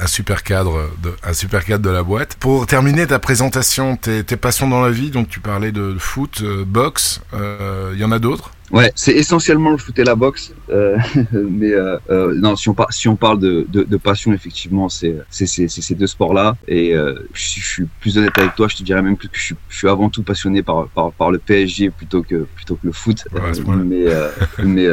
un, 0.00 0.06
super 0.06 0.42
cadre, 0.42 0.90
de, 1.02 1.14
un 1.22 1.32
super 1.32 1.64
cadre 1.64 1.84
de 1.84 1.90
la 1.90 2.02
boîte. 2.02 2.36
Pour 2.40 2.66
terminer 2.66 3.06
ta 3.06 3.18
présentation, 3.18 3.96
tes, 3.96 4.22
passions 4.36 4.68
dans 4.68 4.80
la 4.80 4.90
vie, 4.90 5.10
donc 5.10 5.28
tu 5.28 5.40
parlais 5.40 5.72
de 5.72 5.96
foot, 5.98 6.40
euh, 6.42 6.64
boxe, 6.64 7.20
il 7.32 7.98
y 7.98 8.04
en 8.04 8.12
a 8.12 8.18
d'autres? 8.18 8.52
Ouais, 8.70 8.92
c'est 8.94 9.12
essentiellement 9.12 9.70
le 9.72 9.78
foot 9.78 9.98
et 9.98 10.04
la 10.04 10.14
boxe, 10.14 10.52
euh, 10.70 10.96
mais 11.32 11.72
euh, 11.72 11.98
euh, 12.10 12.34
non, 12.36 12.54
si 12.54 12.68
on, 12.68 12.74
par, 12.74 12.92
si 12.92 13.08
on 13.08 13.16
parle 13.16 13.40
de, 13.40 13.66
de, 13.68 13.82
de 13.82 13.96
passion, 13.96 14.32
effectivement, 14.32 14.88
c'est 14.88 15.16
ces 15.28 15.94
deux 15.96 16.06
sports-là. 16.06 16.56
Et 16.68 16.94
euh, 16.94 17.14
je, 17.32 17.60
je 17.60 17.66
suis 17.66 17.86
plus 18.00 18.16
honnête 18.16 18.36
avec 18.38 18.54
toi, 18.54 18.68
je 18.68 18.76
te 18.76 18.82
dirais 18.84 19.02
même 19.02 19.16
que 19.16 19.26
je 19.32 19.40
suis, 19.40 19.54
je 19.68 19.76
suis 19.76 19.88
avant 19.88 20.08
tout 20.08 20.22
passionné 20.22 20.62
par, 20.62 20.86
par 20.88 21.10
par 21.12 21.30
le 21.32 21.38
PSG 21.38 21.90
plutôt 21.90 22.22
que 22.22 22.46
plutôt 22.54 22.76
que 22.76 22.86
le 22.86 22.92
foot. 22.92 23.24
Ouais, 23.32 23.76
mais 23.84 24.04
euh, 24.06 24.28
mais 24.62 24.86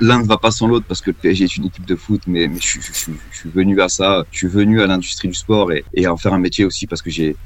l'un- 0.00 0.22
ne 0.22 0.26
va 0.26 0.36
pas 0.36 0.50
sans 0.50 0.66
l'autre 0.68 0.84
parce 0.86 1.00
que 1.00 1.10
le 1.10 1.14
PSG 1.14 1.44
est 1.44 1.56
une 1.56 1.64
équipe 1.64 1.86
de 1.86 1.96
foot, 1.96 2.20
mais 2.26 2.48
mais 2.48 2.58
je, 2.60 2.66
suis- 2.66 2.82
je, 2.82 2.92
suis 2.92 3.12
je 3.30 3.38
suis 3.38 3.50
venu 3.50 3.80
à 3.80 3.88
ça, 3.88 4.24
je 4.30 4.38
suis 4.38 4.48
venu 4.48 4.82
à 4.82 4.86
l'industrie 4.86 5.28
du 5.28 5.34
sport 5.34 5.72
et 5.72 5.84
et 5.94 6.04
à 6.04 6.12
en 6.12 6.18
faire 6.18 6.34
un 6.34 6.38
métier 6.38 6.66
aussi 6.66 6.86
parce 6.86 7.00
que 7.00 7.08
j'ai 7.10 7.36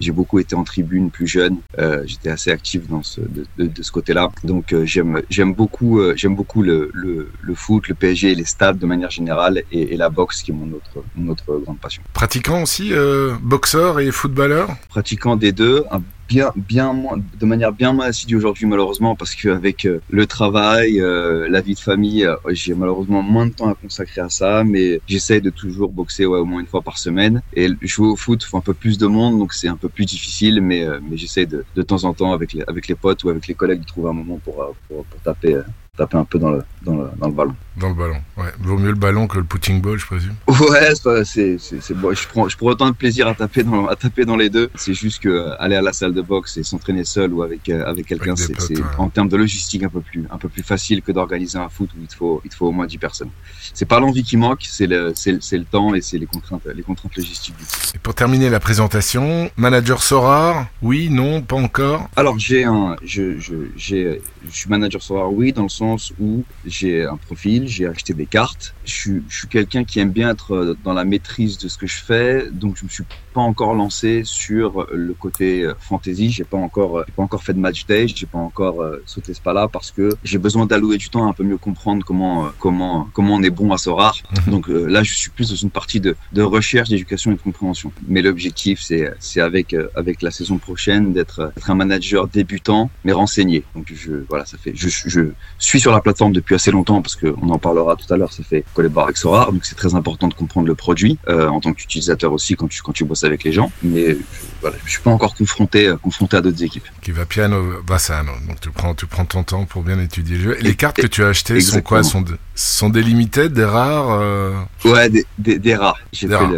j'ai 0.00 0.10
beaucoup 0.12 0.40
été 0.40 0.56
en 0.56 0.64
tribune 0.64 1.10
plus 1.10 1.28
jeune. 1.28 1.58
Euh, 1.78 2.02
J'étais 2.04 2.30
assez 2.30 2.50
actif 2.50 2.88
dans 2.88 3.02
ce 3.04 3.20
de, 3.20 3.46
de, 3.58 3.66
de 3.68 3.82
ce 3.82 3.92
côté-là. 3.92 4.30
Donc 4.42 4.74
j'aime 4.84 5.22
j'aime 5.36 5.54
beaucoup 5.62 5.92
euh, 6.00 6.14
j'aime 6.20 6.36
beaucoup 6.40 6.62
le, 6.70 6.78
le, 7.02 7.12
le 7.48 7.54
foot, 7.62 7.82
le 7.88 7.94
PSG, 8.00 8.34
les 8.34 8.48
stades 8.54 8.78
de 8.78 8.86
manière 8.92 9.10
générale 9.18 9.56
et, 9.70 9.82
et 9.92 9.96
la 10.04 10.08
boxe 10.18 10.36
qui 10.42 10.50
est 10.52 10.58
mon 10.62 10.70
autre 10.78 10.94
mon 11.16 11.26
autre 11.32 11.48
grande 11.64 11.78
passion. 11.86 12.02
Pratiquant 12.20 12.62
aussi, 12.66 12.86
euh, 12.92 13.34
boxeur 13.54 14.00
et 14.00 14.10
footballeur? 14.20 14.66
Pratiquant 14.88 15.36
des 15.44 15.52
deux, 15.52 15.78
un 15.96 16.02
bien 16.28 16.52
bien 16.56 16.92
moins 16.92 17.18
de 17.18 17.46
manière 17.46 17.72
bien 17.72 17.92
moins 17.92 18.06
assidue 18.06 18.36
aujourd'hui 18.36 18.66
malheureusement 18.66 19.14
parce 19.14 19.34
qu'avec 19.34 19.84
euh, 19.84 20.00
le 20.10 20.26
travail, 20.26 21.00
euh, 21.00 21.48
la 21.48 21.60
vie 21.60 21.74
de 21.74 21.80
famille, 21.80 22.24
euh, 22.24 22.36
j'ai 22.50 22.74
malheureusement 22.74 23.22
moins 23.22 23.46
de 23.46 23.52
temps 23.52 23.68
à 23.68 23.74
consacrer 23.74 24.20
à 24.20 24.28
ça, 24.28 24.64
mais 24.64 25.00
j'essaie 25.06 25.40
de 25.40 25.50
toujours 25.50 25.90
boxer 25.90 26.26
ouais, 26.26 26.38
au 26.38 26.44
moins 26.44 26.60
une 26.60 26.66
fois 26.66 26.82
par 26.82 26.98
semaine. 26.98 27.42
Et 27.54 27.68
jouer 27.82 28.08
au 28.08 28.16
foot 28.16 28.42
faut 28.44 28.56
un 28.56 28.60
peu 28.60 28.74
plus 28.74 28.98
de 28.98 29.06
monde 29.06 29.38
donc 29.38 29.52
c'est 29.52 29.68
un 29.68 29.76
peu 29.76 29.88
plus 29.88 30.04
difficile 30.04 30.60
mais 30.60 30.84
euh, 30.84 30.98
mais 31.08 31.16
j'essaie 31.16 31.46
de 31.46 31.64
de 31.74 31.82
temps 31.82 32.04
en 32.04 32.14
temps 32.14 32.32
avec 32.32 32.52
les 32.52 32.62
avec 32.66 32.88
les 32.88 32.94
potes 32.94 33.24
ou 33.24 33.28
avec 33.28 33.46
les 33.46 33.54
collègues 33.54 33.80
de 33.80 33.86
trouver 33.86 34.10
un 34.10 34.14
moment 34.14 34.38
pour 34.44 34.62
euh, 34.62 34.72
pour, 34.88 35.04
pour 35.04 35.20
taper 35.20 35.60
taper 35.96 36.16
un 36.18 36.24
peu 36.24 36.38
dans 36.38 36.50
le 36.50 36.62
dans 36.82 36.94
le 36.96 37.08
dans 37.18 37.26
le 37.28 37.32
ballon. 37.34 37.54
dans 37.76 37.88
le 37.88 37.94
ballon. 37.94 38.16
Ouais, 38.36 38.52
vaut 38.60 38.78
mieux 38.78 38.90
le 38.90 38.94
ballon 38.96 39.26
que 39.26 39.38
le 39.38 39.44
putting 39.44 39.80
ball, 39.80 39.98
je 39.98 40.06
présume. 40.06 40.34
Ouais, 40.46 41.24
c'est 41.24 41.58
c'est 41.58 41.94
bon. 41.94 42.14
Je 42.14 42.28
prends 42.28 42.48
je 42.48 42.56
prends 42.56 42.68
autant 42.68 42.88
de 42.88 42.94
plaisir 42.94 43.26
à 43.28 43.34
taper 43.34 43.62
dans 43.64 43.86
à 43.86 43.96
taper 43.96 44.24
dans 44.24 44.36
les 44.36 44.48
deux. 44.50 44.70
C'est 44.76 44.94
juste 44.94 45.20
que 45.22 45.28
euh, 45.28 45.54
aller 45.62 45.76
à 45.76 45.82
la 45.82 45.92
salle 45.92 46.14
de 46.14 46.22
boxe 46.22 46.56
et 46.58 46.62
s'entraîner 46.62 47.04
seul 47.04 47.32
ou 47.32 47.42
avec 47.42 47.68
euh, 47.68 47.84
avec 47.86 48.06
quelqu'un, 48.06 48.36
c'est 48.36 48.56
ouais. 48.76 48.84
en 48.98 49.08
termes 49.08 49.28
de 49.28 49.36
logistique 49.36 49.82
un 49.82 49.88
peu 49.88 50.00
plus 50.00 50.24
un 50.30 50.38
peu 50.38 50.48
plus 50.48 50.62
facile 50.62 51.02
que 51.02 51.12
d'organiser 51.12 51.58
un 51.58 51.68
foot 51.68 51.90
où 51.96 52.00
il 52.00 52.06
te 52.06 52.14
faut 52.14 52.40
il 52.44 52.50
te 52.50 52.56
faut 52.56 52.66
au 52.68 52.72
moins 52.72 52.86
10 52.86 52.98
personnes. 52.98 53.30
C'est 53.74 53.86
pas 53.86 53.98
l'envie 54.00 54.22
qui 54.22 54.36
manque, 54.36 54.64
c'est 54.68 54.86
le 54.86 55.12
c'est 55.14 55.32
le- 55.32 55.40
c'est 55.40 55.58
le 55.58 55.64
temps 55.64 55.94
et 55.94 56.00
c'est 56.00 56.18
les 56.18 56.26
contraintes 56.26 56.62
les 56.74 56.82
contraintes 56.82 57.16
logistiques. 57.16 57.56
du. 57.56 57.64
Et 57.94 57.98
pour 57.98 58.14
terminer 58.14 58.48
la 58.50 58.60
présentation, 58.60 59.50
manager 59.56 60.02
Sorar, 60.02 60.66
oui, 60.82 61.08
non, 61.10 61.42
pas 61.42 61.56
encore. 61.56 62.08
Alors 62.16 62.38
j'ai 62.38 62.64
un, 62.64 62.96
je, 63.04 63.38
je, 63.38 63.54
j'ai, 63.76 64.20
je 64.50 64.56
suis 64.56 64.68
manager 64.70 65.02
Solar 65.02 65.32
oui 65.32 65.52
dans 65.52 65.62
le 65.64 65.68
sens 65.68 65.85
où 66.18 66.46
j'ai 66.64 67.04
un 67.04 67.16
profil, 67.16 67.66
j'ai 67.68 67.86
acheté 67.86 68.14
des 68.14 68.26
cartes. 68.26 68.74
Je 68.82 69.20
suis, 69.28 69.48
quelqu'un 69.48 69.84
qui 69.84 70.00
aime 70.00 70.12
bien 70.12 70.30
être 70.30 70.52
euh, 70.52 70.74
dans 70.74 70.92
la 70.92 71.04
maîtrise 71.04 71.58
de 71.58 71.68
ce 71.68 71.76
que 71.78 71.86
je 71.86 72.02
fais, 72.04 72.50
donc 72.52 72.76
je 72.76 72.84
me 72.84 72.90
suis 72.90 73.04
pas 73.36 73.42
encore 73.42 73.74
lancé 73.74 74.22
sur 74.24 74.86
le 74.90 75.12
côté 75.12 75.62
euh, 75.62 75.74
fantasy. 75.78 76.30
J'ai 76.30 76.44
pas 76.44 76.56
encore, 76.56 76.92
euh, 77.00 77.04
j'ai 77.06 77.12
pas 77.12 77.22
encore 77.22 77.42
fait 77.42 77.52
de 77.52 77.58
match 77.58 77.84
day, 77.84 78.08
j'ai 78.08 78.24
pas 78.24 78.38
encore 78.38 78.80
euh, 78.80 79.02
sauté 79.04 79.34
ce 79.34 79.42
pas-là 79.42 79.68
parce 79.68 79.90
que 79.90 80.08
j'ai 80.24 80.38
besoin 80.38 80.64
d'allouer 80.64 80.96
du 80.96 81.10
temps 81.10 81.26
à 81.26 81.28
un 81.28 81.34
peu 81.34 81.44
mieux 81.44 81.58
comprendre 81.58 82.02
comment, 82.02 82.46
euh, 82.46 82.48
comment, 82.58 83.06
comment 83.12 83.34
on 83.34 83.42
est 83.42 83.50
bon 83.50 83.74
à 83.74 83.78
Sorar. 83.84 84.14
Mhm. 84.46 84.52
Donc 84.54 84.70
euh, 84.70 84.86
là, 84.86 85.02
je 85.02 85.12
suis 85.12 85.28
plus 85.28 85.50
dans 85.50 85.60
une 85.66 85.68
partie 85.68 86.00
de, 86.00 86.16
de 86.32 86.40
recherche, 86.40 86.88
d'éducation 86.88 87.30
et 87.30 87.34
de 87.34 87.40
compréhension. 87.42 87.92
Mais 88.08 88.22
l'objectif, 88.22 88.80
c'est, 88.80 89.12
c'est 89.18 89.42
avec, 89.42 89.76
avec 89.94 90.22
la 90.22 90.30
saison 90.30 90.56
prochaine 90.56 91.12
d'être, 91.12 91.52
être 91.58 91.70
un 91.70 91.74
manager 91.74 92.28
débutant, 92.28 92.88
mais 93.04 93.12
renseigné. 93.12 93.64
Donc 93.74 93.92
je, 93.94 94.12
voilà, 94.30 94.46
ça 94.46 94.56
fait, 94.56 94.72
je, 94.74 94.88
je 94.88 95.20
suis 95.58 95.80
sur 95.80 95.92
la 95.92 96.00
plateforme 96.00 96.32
depuis 96.32 96.54
assez 96.54 96.70
longtemps 96.70 97.02
parce 97.02 97.16
qu'on 97.16 97.50
en 97.50 97.58
parlera 97.58 97.96
tout 97.96 98.10
à 98.14 98.16
l'heure. 98.16 98.32
Ça 98.32 98.42
fait 98.42 98.64
collabore 98.72 99.04
avec 99.04 99.18
Sorar, 99.18 99.52
donc 99.52 99.66
c'est 99.66 99.74
très 99.74 99.94
important 99.94 100.28
de 100.28 100.34
comprendre 100.34 100.68
le 100.68 100.74
produit 100.74 101.18
en 101.28 101.60
tant 101.60 101.74
qu'utilisateur 101.74 102.32
aussi 102.32 102.56
quand 102.56 102.68
tu, 102.68 102.80
quand 102.80 102.92
tu 102.92 103.04
bosses 103.04 103.25
avec 103.26 103.44
les 103.44 103.52
gens. 103.52 103.70
Mais 103.82 104.12
je, 104.12 104.16
voilà, 104.60 104.76
je 104.84 104.90
suis 104.90 105.00
pas 105.02 105.10
encore 105.10 105.34
confronté, 105.34 105.86
euh, 105.88 105.96
confronté 105.96 106.36
à 106.36 106.40
d'autres 106.40 106.62
équipes. 106.62 106.86
Qui 107.02 107.10
va 107.12 107.26
piano 107.26 107.82
bassano. 107.86 108.32
Donc 108.48 108.60
tu 108.60 108.70
prends, 108.70 108.94
tu 108.94 109.06
prends 109.06 109.24
ton 109.26 109.42
temps 109.42 109.64
pour 109.66 109.82
bien 109.82 109.98
étudier 110.00 110.36
le 110.36 110.42
jeu. 110.42 110.56
Et 110.58 110.62
les 110.62 110.74
cartes 110.74 110.96
que 110.96 111.06
tu 111.06 111.22
as 111.22 111.28
achetées 111.28 111.60
sont 111.60 111.80
quoi? 111.82 111.98
Exactement. 111.98 112.24
sont, 112.26 112.32
de- 112.32 112.38
sont 112.54 112.88
des 112.88 113.02
limited, 113.02 113.52
des 113.52 113.64
rares 113.64 114.10
euh, 114.10 114.54
Ouais, 114.84 115.10
des, 115.10 115.26
des, 115.38 115.58
des 115.58 115.74
rats. 115.76 115.96
J'ai 116.12 116.26
Des 116.28 116.32
fait 116.34 116.38
rares. 116.38 116.52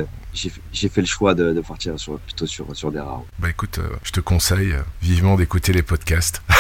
j'ai, 0.72 0.88
fait- 0.88 1.00
le 1.00 1.06
choix 1.06 1.34
de, 1.34 1.52
de 1.52 1.60
partir 1.60 1.98
sur, 1.98 2.18
plutôt 2.20 2.46
sur, 2.46 2.66
sur 2.76 2.92
des 2.92 3.00
rats. 3.00 3.22
Bah 3.40 3.50
écoute, 3.50 3.78
euh, 3.78 3.88
je 4.04 4.12
te 4.12 4.20
conseille 4.20 4.72
euh, 4.72 4.82
vivement 5.02 5.36
d'écouter 5.36 5.72
les 5.72 5.82
podcasts. 5.82 6.42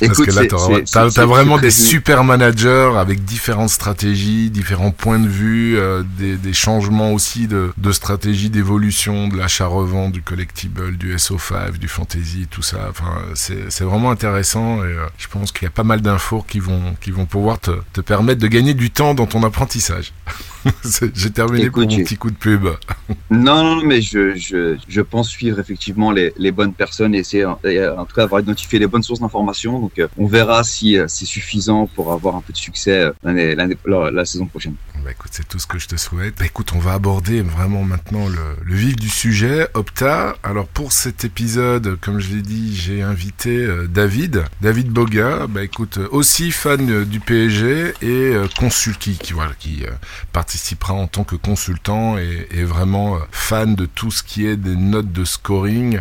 Parce 0.00 0.12
Écoute, 0.12 0.26
que 0.26 0.30
là, 0.32 0.42
t'as 0.84 1.10
c'est 1.10 1.24
vraiment 1.24 1.58
des 1.58 1.70
super 1.70 2.24
managers 2.24 2.92
avec 2.96 3.24
différentes 3.24 3.70
stratégies, 3.70 4.50
différents 4.50 4.90
points 4.90 5.18
de 5.18 5.28
vue, 5.28 5.78
euh, 5.78 6.02
des, 6.18 6.36
des 6.36 6.52
changements 6.52 7.12
aussi 7.12 7.46
de, 7.46 7.72
de 7.76 7.92
stratégie 7.92 8.50
d'évolution, 8.50 9.28
de 9.28 9.36
l'achat-revente, 9.36 10.12
du 10.12 10.22
collectible, 10.22 10.96
du 10.96 11.14
SO5, 11.16 11.78
du 11.78 11.88
fantasy, 11.88 12.46
tout 12.50 12.62
ça. 12.62 12.88
Enfin, 12.90 13.14
c'est 13.34 13.70
c'est 13.70 13.84
vraiment 13.84 14.10
intéressant 14.10 14.84
et 14.84 14.88
euh, 14.88 15.06
je 15.18 15.28
pense 15.28 15.52
qu'il 15.52 15.64
y 15.64 15.66
a 15.66 15.70
pas 15.70 15.84
mal 15.84 16.00
d'infos 16.00 16.44
qui 16.46 16.60
vont, 16.60 16.94
qui 17.00 17.10
vont 17.10 17.26
pouvoir 17.26 17.58
te, 17.58 17.70
te 17.92 18.00
permettre 18.00 18.40
de 18.40 18.48
gagner 18.48 18.74
du 18.74 18.90
temps 18.90 19.14
dans 19.14 19.26
ton 19.26 19.42
apprentissage. 19.42 20.12
J'ai 21.14 21.30
terminé 21.30 21.64
Écoute, 21.66 21.88
pour 21.88 21.98
mon 21.98 22.04
petit 22.04 22.16
coup 22.16 22.30
de 22.30 22.36
pub. 22.36 22.66
Non, 23.30 23.62
non, 23.62 23.84
mais 23.84 24.00
je, 24.00 24.34
je, 24.36 24.76
je 24.88 25.00
pense 25.00 25.28
suivre 25.28 25.58
effectivement 25.58 26.10
les, 26.10 26.32
les 26.36 26.52
bonnes 26.52 26.72
personnes 26.72 27.14
et 27.14 27.18
essayer, 27.18 27.46
et, 27.64 27.78
euh, 27.78 27.96
en 27.96 28.04
tout 28.04 28.14
cas, 28.14 28.24
avoir 28.24 28.40
identifié 28.40 28.78
les 28.78 28.86
bonnes 28.86 29.02
sources 29.02 29.20
d'informations. 29.20 29.78
Donc, 29.80 29.98
euh, 29.98 30.08
on 30.18 30.26
verra 30.26 30.64
si 30.64 30.96
euh, 30.96 31.06
c'est 31.08 31.24
suffisant 31.24 31.86
pour 31.86 32.12
avoir 32.12 32.36
un 32.36 32.40
peu 32.40 32.52
de 32.52 32.58
succès 32.58 33.10
l'année, 33.22 33.54
l'année, 33.54 33.76
la, 33.86 34.10
la 34.10 34.24
saison 34.24 34.46
prochaine. 34.46 34.74
Bah 35.04 35.10
écoute, 35.10 35.32
c'est 35.32 35.48
tout 35.48 35.58
ce 35.58 35.66
que 35.66 35.78
je 35.78 35.88
te 35.88 35.96
souhaite. 35.96 36.34
Bah 36.38 36.44
écoute, 36.46 36.72
on 36.76 36.78
va 36.78 36.92
aborder 36.92 37.42
vraiment 37.42 37.82
maintenant 37.82 38.28
le, 38.28 38.74
vif 38.74 38.94
du 38.94 39.08
sujet, 39.08 39.66
Opta. 39.74 40.36
Alors 40.44 40.66
pour 40.66 40.92
cet 40.92 41.24
épisode, 41.24 41.98
comme 42.00 42.20
je 42.20 42.34
l'ai 42.34 42.42
dit, 42.42 42.76
j'ai 42.76 43.02
invité 43.02 43.50
euh, 43.50 43.88
David, 43.88 44.44
David 44.60 44.90
Boga. 44.90 45.48
Bah 45.48 45.64
écoute, 45.64 45.98
euh, 45.98 46.08
aussi 46.12 46.52
fan 46.52 46.88
euh, 46.88 47.04
du 47.04 47.18
PSG 47.18 47.94
et 48.00 48.04
euh, 48.04 48.46
qui, 49.00 49.84
participera 50.32 50.94
en 50.94 51.08
tant 51.08 51.24
que 51.24 51.34
consultant 51.34 52.16
et, 52.18 52.62
vraiment 52.64 53.18
fan 53.32 53.74
de 53.74 53.86
tout 53.86 54.10
ce 54.10 54.22
qui 54.22 54.46
est 54.46 54.56
des 54.56 54.76
notes 54.76 55.10
de 55.10 55.24
scoring. 55.24 56.00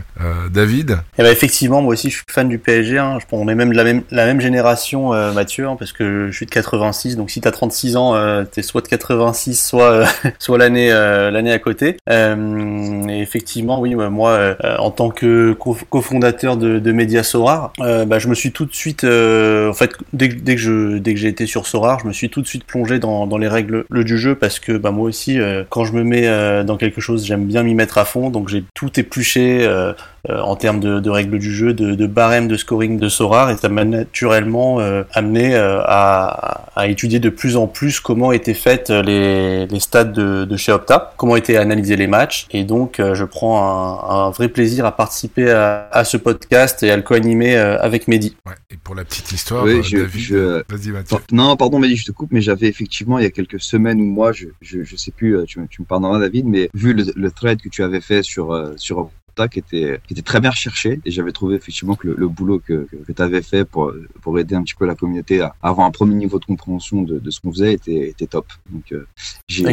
David? 0.52 1.00
Eh 1.18 1.24
ben 1.24 1.32
effectivement, 1.32 1.82
moi 1.82 1.94
aussi, 1.94 2.10
je 2.10 2.18
suis 2.18 2.26
fan 2.28 2.48
du 2.48 2.60
PSG. 2.60 3.00
Hein. 3.00 3.18
On 3.32 3.48
est 3.48 3.56
même 3.56 3.72
de 3.72 4.04
la 4.12 4.26
même 4.26 4.42
génération, 4.42 5.10
Mathieu, 5.34 5.68
hein, 5.68 5.76
parce 5.78 5.92
que 5.92 6.28
je 6.30 6.36
suis 6.36 6.46
de 6.46 6.52
86. 6.52 7.16
Donc 7.16 7.32
si 7.32 7.42
t'as 7.42 7.52
36 7.52 7.96
ans, 7.96 8.16
euh, 8.16 8.44
t'es 8.44 8.62
soit 8.62 8.82
de 8.82 8.88
86, 8.92 9.56
soit 9.56 9.92
euh, 9.92 10.06
soit 10.40 10.58
l'année 10.58 10.92
euh, 10.92 11.32
l'année 11.32 11.52
à 11.52 11.60
côté. 11.60 11.98
Euh, 12.10 13.08
effectivement, 13.08 13.80
oui, 13.80 13.96
moi, 13.96 14.56
en 14.80 14.92
tant 14.92 15.10
que 15.10 15.54
co- 15.54 15.78
cofondateur 15.90 16.58
de, 16.58 16.80
de 16.80 16.92
Media 16.92 17.24
Sorar, 17.24 17.72
bah, 17.80 18.20
je 18.20 18.28
me 18.28 18.36
suis 18.36 18.52
tout 18.52 18.66
de 18.66 18.74
suite, 18.74 19.04
en 19.04 19.74
fait, 19.74 19.92
dès, 20.14 20.30
que- 20.30 21.02
j'ai 21.18 21.28
été 21.28 21.46
sur 21.46 21.68
Sorar, 21.68 22.00
je 22.02 22.08
me 22.08 22.14
suis 22.14 22.30
tout 22.30 22.42
de 22.42 22.48
suite 22.48 22.66
plongé 22.66 23.00
dans, 23.00 23.26
les 23.38 23.48
règles 23.48 23.86
le, 23.90 24.04
du 24.04 24.18
jeu 24.18 24.36
parce 24.36 24.60
que 24.60 24.74
bah, 24.74 24.92
moi 24.92 25.08
aussi, 25.08 25.40
quand 25.70 25.86
je 25.86 25.94
me 25.94 26.04
mets 26.04 26.64
dans 26.64 26.78
quelque 26.78 27.02
chose, 27.02 27.26
j'aime 27.26 27.46
bien 27.46 27.64
m'y 27.64 27.74
mettre 27.76 27.98
à 27.98 28.06
fond. 28.06 28.30
Donc 28.30 28.50
j'ai 28.50 28.64
tout 28.74 29.00
épluché. 29.00 29.68
Euh, 30.30 30.40
en 30.40 30.56
termes 30.56 30.80
de, 30.80 31.00
de 31.00 31.10
règles 31.10 31.40
du 31.40 31.52
jeu, 31.52 31.74
de, 31.74 31.96
de 31.96 32.06
barème 32.06 32.48
de 32.48 32.56
scoring 32.56 33.00
de 33.00 33.10
Sorar, 33.10 33.50
et 33.50 33.58
ça 33.58 33.70
m'a 33.70 33.86
naturellement 33.86 34.80
euh, 34.80 35.02
amené 35.14 35.56
euh, 35.56 35.82
à, 35.86 36.70
à 36.76 36.88
étudier 36.88 37.20
de 37.20 37.30
plus 37.30 37.58
en 37.58 37.66
plus 37.66 38.00
comment 38.00 38.32
étaient 38.32 38.54
faites 38.54 38.92
les, 38.92 39.66
les 39.66 39.80
stats 39.80 40.04
de, 40.04 40.46
de 40.46 40.58
chez 40.58 40.72
Opta, 40.72 41.14
comment 41.18 41.36
étaient 41.36 41.58
analysés 41.58 41.96
les 41.96 42.06
matchs, 42.06 42.46
et 42.52 42.64
donc 42.64 43.00
euh, 43.00 43.16
je 43.16 43.26
prends 43.26 43.64
un, 43.64 44.28
un 44.28 44.30
vrai 44.30 44.48
plaisir 44.50 44.86
à 44.86 44.96
participer 44.96 45.50
à, 45.50 45.90
à 45.92 46.04
ce 46.04 46.18
podcast 46.18 46.84
et 46.84 46.92
à 46.92 46.98
le 46.98 47.02
co-animer 47.02 47.56
euh, 47.58 47.80
avec 47.82 48.08
Mehdi. 48.08 48.36
Ouais. 48.46 48.54
Et 48.70 48.78
pour 48.78 48.94
la 48.94 49.04
petite 49.06 49.32
histoire, 49.32 49.64
Oui, 49.64 49.82
je- 49.82 49.98
David. 49.98 50.22
je- 50.22 50.64
Vas-y 50.70 50.92
Mathieu. 50.92 51.18
Non, 51.32 51.58
pardon, 51.58 51.80
Mehdi, 51.80 51.96
je 51.96 52.06
te 52.06 52.12
coupe, 52.12 52.30
mais 52.32 52.42
j'avais 52.42 52.68
effectivement, 52.68 53.18
il 53.18 53.24
y 53.24 53.28
a 53.28 53.32
quelques 53.32 53.60
semaines 53.60 54.00
ou 54.00 54.06
mois, 54.06 54.34
je, 54.34 54.46
je, 54.62 54.84
je 54.84 54.96
sais 54.96 55.12
plus, 55.12 55.36
tu, 55.48 55.60
me- 55.60 55.68
tu 55.68 55.82
me 55.82 55.88
pardonneras, 55.88 56.20
David, 56.20 56.46
mais 56.46 56.70
vu 56.76 56.94
le, 56.94 57.06
le 57.16 57.32
thread 57.32 57.60
que 57.60 57.70
tu 57.70 57.84
avais 57.84 58.02
fait 58.02 58.22
sur, 58.22 58.54
euh, 58.54 58.74
sur 58.76 59.00
Opta, 59.00 59.16
qui 59.48 59.60
était, 59.60 60.00
qui 60.08 60.14
était 60.14 60.22
très 60.22 60.40
bien 60.40 60.50
recherché, 60.50 61.00
et 61.06 61.12
j'avais 61.12 61.32
trouvé 61.32 61.56
effectivement 61.56 61.96
que 61.96 62.08
le, 62.08 62.16
le 62.18 62.28
boulot 62.28 62.60
que, 62.60 62.88
que, 62.90 62.96
que 62.96 63.12
tu 63.12 63.22
avais 63.22 63.42
fait 63.42 63.66
pour, 63.66 63.92
pour 64.22 64.38
aider 64.40 64.56
un 64.56 64.64
petit 64.64 64.76
peu 64.76 64.86
la 64.86 64.96
communauté 64.96 65.42
à 65.42 65.54
avoir 65.62 65.88
un 65.88 65.92
premier 65.92 66.16
niveau 66.16 66.40
de 66.40 66.46
compréhension 66.46 67.02
de, 67.02 67.20
de 67.20 67.30
ce 67.32 67.40
qu'on 67.40 67.52
faisait 67.52 67.74
était, 67.74 68.10
était 68.10 68.28
top. 68.28 68.46
Donc, 68.70 68.92
euh, 68.92 69.06
j'ai, 69.48 69.64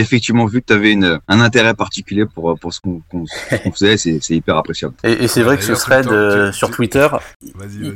effectivement 0.00 0.46
vu 0.46 0.60
que 0.60 0.66
tu 0.66 0.72
avais 0.72 0.92
une, 0.92 1.18
un 1.28 1.40
intérêt 1.40 1.74
particulier 1.74 2.24
pour, 2.26 2.58
pour 2.58 2.72
ce 2.74 2.80
qu'on, 2.80 3.02
ce 3.10 3.56
qu'on 3.62 3.72
faisait, 3.72 3.96
c'est, 3.96 4.18
c'est 4.20 4.34
hyper 4.34 4.56
appréciable. 4.56 4.94
Et, 5.04 5.24
et 5.24 5.28
c'est 5.28 5.42
vrai 5.42 5.56
que 5.56 5.62
ce 5.62 5.68
D'ailleurs, 5.68 5.80
thread 5.82 6.06
euh, 6.08 6.52
sur 6.52 6.70
Twitter, 6.70 7.06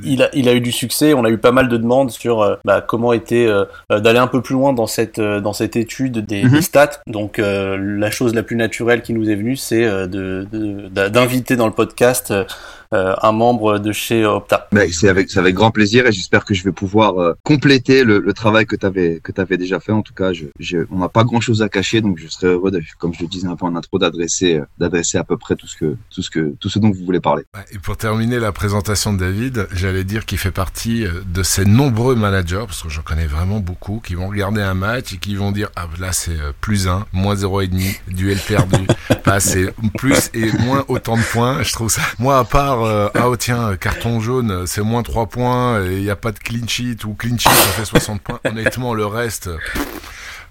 il, 0.04 0.22
a, 0.22 0.28
il 0.34 0.48
a 0.48 0.54
eu 0.54 0.60
du 0.60 0.72
succès. 0.72 1.14
On 1.14 1.24
a 1.24 1.30
eu 1.30 1.38
pas 1.38 1.52
mal 1.52 1.68
de 1.68 1.76
demandes 1.76 2.10
sur 2.10 2.42
euh, 2.42 2.56
bah, 2.64 2.80
comment 2.80 3.12
était 3.12 3.46
euh, 3.46 3.64
d'aller 3.90 4.18
un 4.18 4.26
peu 4.26 4.42
plus 4.42 4.54
loin 4.54 4.72
dans 4.72 4.86
cette 4.86 5.18
euh, 5.18 5.40
dans 5.40 5.52
cette 5.52 5.76
étude 5.76 6.18
des, 6.24 6.44
Mhm. 6.44 6.50
des 6.52 6.62
stats. 6.62 7.00
Donc 7.06 7.38
euh, 7.38 7.76
la 7.76 8.10
chose 8.10 8.34
la 8.34 8.42
plus 8.42 8.56
naturelle 8.56 9.02
qui 9.02 9.12
nous 9.12 9.28
est 9.28 9.34
venue, 9.34 9.56
c'est 9.56 9.84
euh, 9.84 10.06
de 10.06 10.46
de- 10.50 10.88
d'inviter 11.09 11.57
dans 11.57 11.66
le 11.66 11.73
podcast 11.73 12.30
euh, 12.30 12.45
un 12.92 13.32
membre 13.32 13.78
de 13.78 13.92
chez 13.92 14.25
Opta. 14.25 14.68
Ben, 14.73 14.90
c'est 14.92 15.09
avec, 15.09 15.30
c'est 15.30 15.38
avec 15.38 15.54
grand 15.54 15.70
plaisir 15.70 16.06
et 16.06 16.12
j'espère 16.12 16.44
que 16.44 16.54
je 16.54 16.64
vais 16.64 16.73
pouvoir 16.73 17.18
euh, 17.18 17.35
compléter 17.42 18.04
le, 18.04 18.18
le 18.18 18.32
travail 18.32 18.66
que 18.66 18.76
tu 18.76 18.87
avais, 18.87 19.20
que 19.23 19.32
avais 19.40 19.56
déjà 19.56 19.80
fait. 19.80 19.92
En 19.92 20.02
tout 20.02 20.14
cas, 20.14 20.32
je, 20.32 20.47
je, 20.59 20.78
on 20.90 20.99
n'a 20.99 21.09
pas 21.09 21.25
grand 21.25 21.40
chose 21.40 21.62
à 21.62 21.68
cacher, 21.68 22.00
donc 22.00 22.18
je 22.18 22.28
serais 22.28 22.49
heureux, 22.49 22.70
de, 22.70 22.82
comme 22.99 23.14
je 23.14 23.23
le 23.23 23.28
disais 23.28 23.47
un 23.47 23.56
peu 23.56 23.66
en 23.66 23.76
intro, 23.76 23.99
d'adresser, 23.99 24.56
euh, 24.56 24.64
d'adresser 24.78 25.18
à 25.18 25.25
peu 25.25 25.37
près 25.37 25.56
tout 25.56 25.66
ce 25.66 25.76
que, 25.76 25.97
tout 26.11 26.23
ce 26.23 26.30
que, 26.30 26.54
tout 26.61 26.68
ce 26.68 26.78
dont 26.78 26.90
vous 26.90 27.04
voulez 27.04 27.20
parler. 27.20 27.44
Et 27.73 27.78
pour 27.78 27.97
terminer 27.97 28.38
la 28.38 28.52
présentation 28.52 29.12
de 29.12 29.18
David, 29.18 29.68
j'allais 29.73 30.04
dire 30.04 30.26
qu'il 30.26 30.38
fait 30.38 30.50
partie 30.50 31.06
euh, 31.06 31.23
de 31.26 31.42
ces 31.42 31.64
nombreux 31.64 32.14
managers, 32.14 32.64
parce 32.66 32.82
que 32.82 32.88
j'en 32.88 33.02
connais 33.02 33.26
vraiment 33.26 33.61
beaucoup, 33.61 34.00
qui 34.04 34.14
vont 34.14 34.28
regarder 34.28 34.62
un 34.62 34.75
match 34.75 35.12
et 35.14 35.18
qui 35.18 35.37
vont 35.37 35.52
dire 35.52 35.68
ah 35.76 35.87
là 35.99 36.12
c'est 36.12 36.38
euh, 36.38 36.52
plus 36.61 36.88
1, 36.88 37.06
moins 37.12 37.35
0,5, 37.35 38.00
duel 38.09 38.38
perdu, 38.38 38.87
pas 39.25 39.40
c'est 39.40 39.75
plus 39.97 40.30
et 40.35 40.52
moins 40.59 40.85
autant 40.88 41.16
de 41.16 41.23
points. 41.23 41.62
Je 41.62 41.73
trouve 41.73 41.90
ça. 41.90 42.02
Moi 42.18 42.38
à 42.38 42.44
part 42.44 42.79
euh, 42.84 43.08
ah 43.14 43.28
oh, 43.28 43.37
tiens 43.37 43.76
carton 43.76 44.20
jaune, 44.20 44.66
c'est 44.66 44.82
moins 44.82 45.02
3 45.02 45.26
points 45.26 45.84
et 45.84 45.96
il 45.96 46.02
n'y 46.02 46.10
a 46.10 46.16
pas 46.16 46.32
de 46.32 46.38
clean 46.38 46.66
sheet 46.66 47.04
ou 47.04 47.14
clean 47.14 47.38
sheet 47.38 47.50
ça 47.50 47.70
fait 47.72 47.84
60 47.84 48.20
points. 48.20 48.40
Honnêtement 48.44 48.94
le 48.94 49.06
reste. 49.06 49.50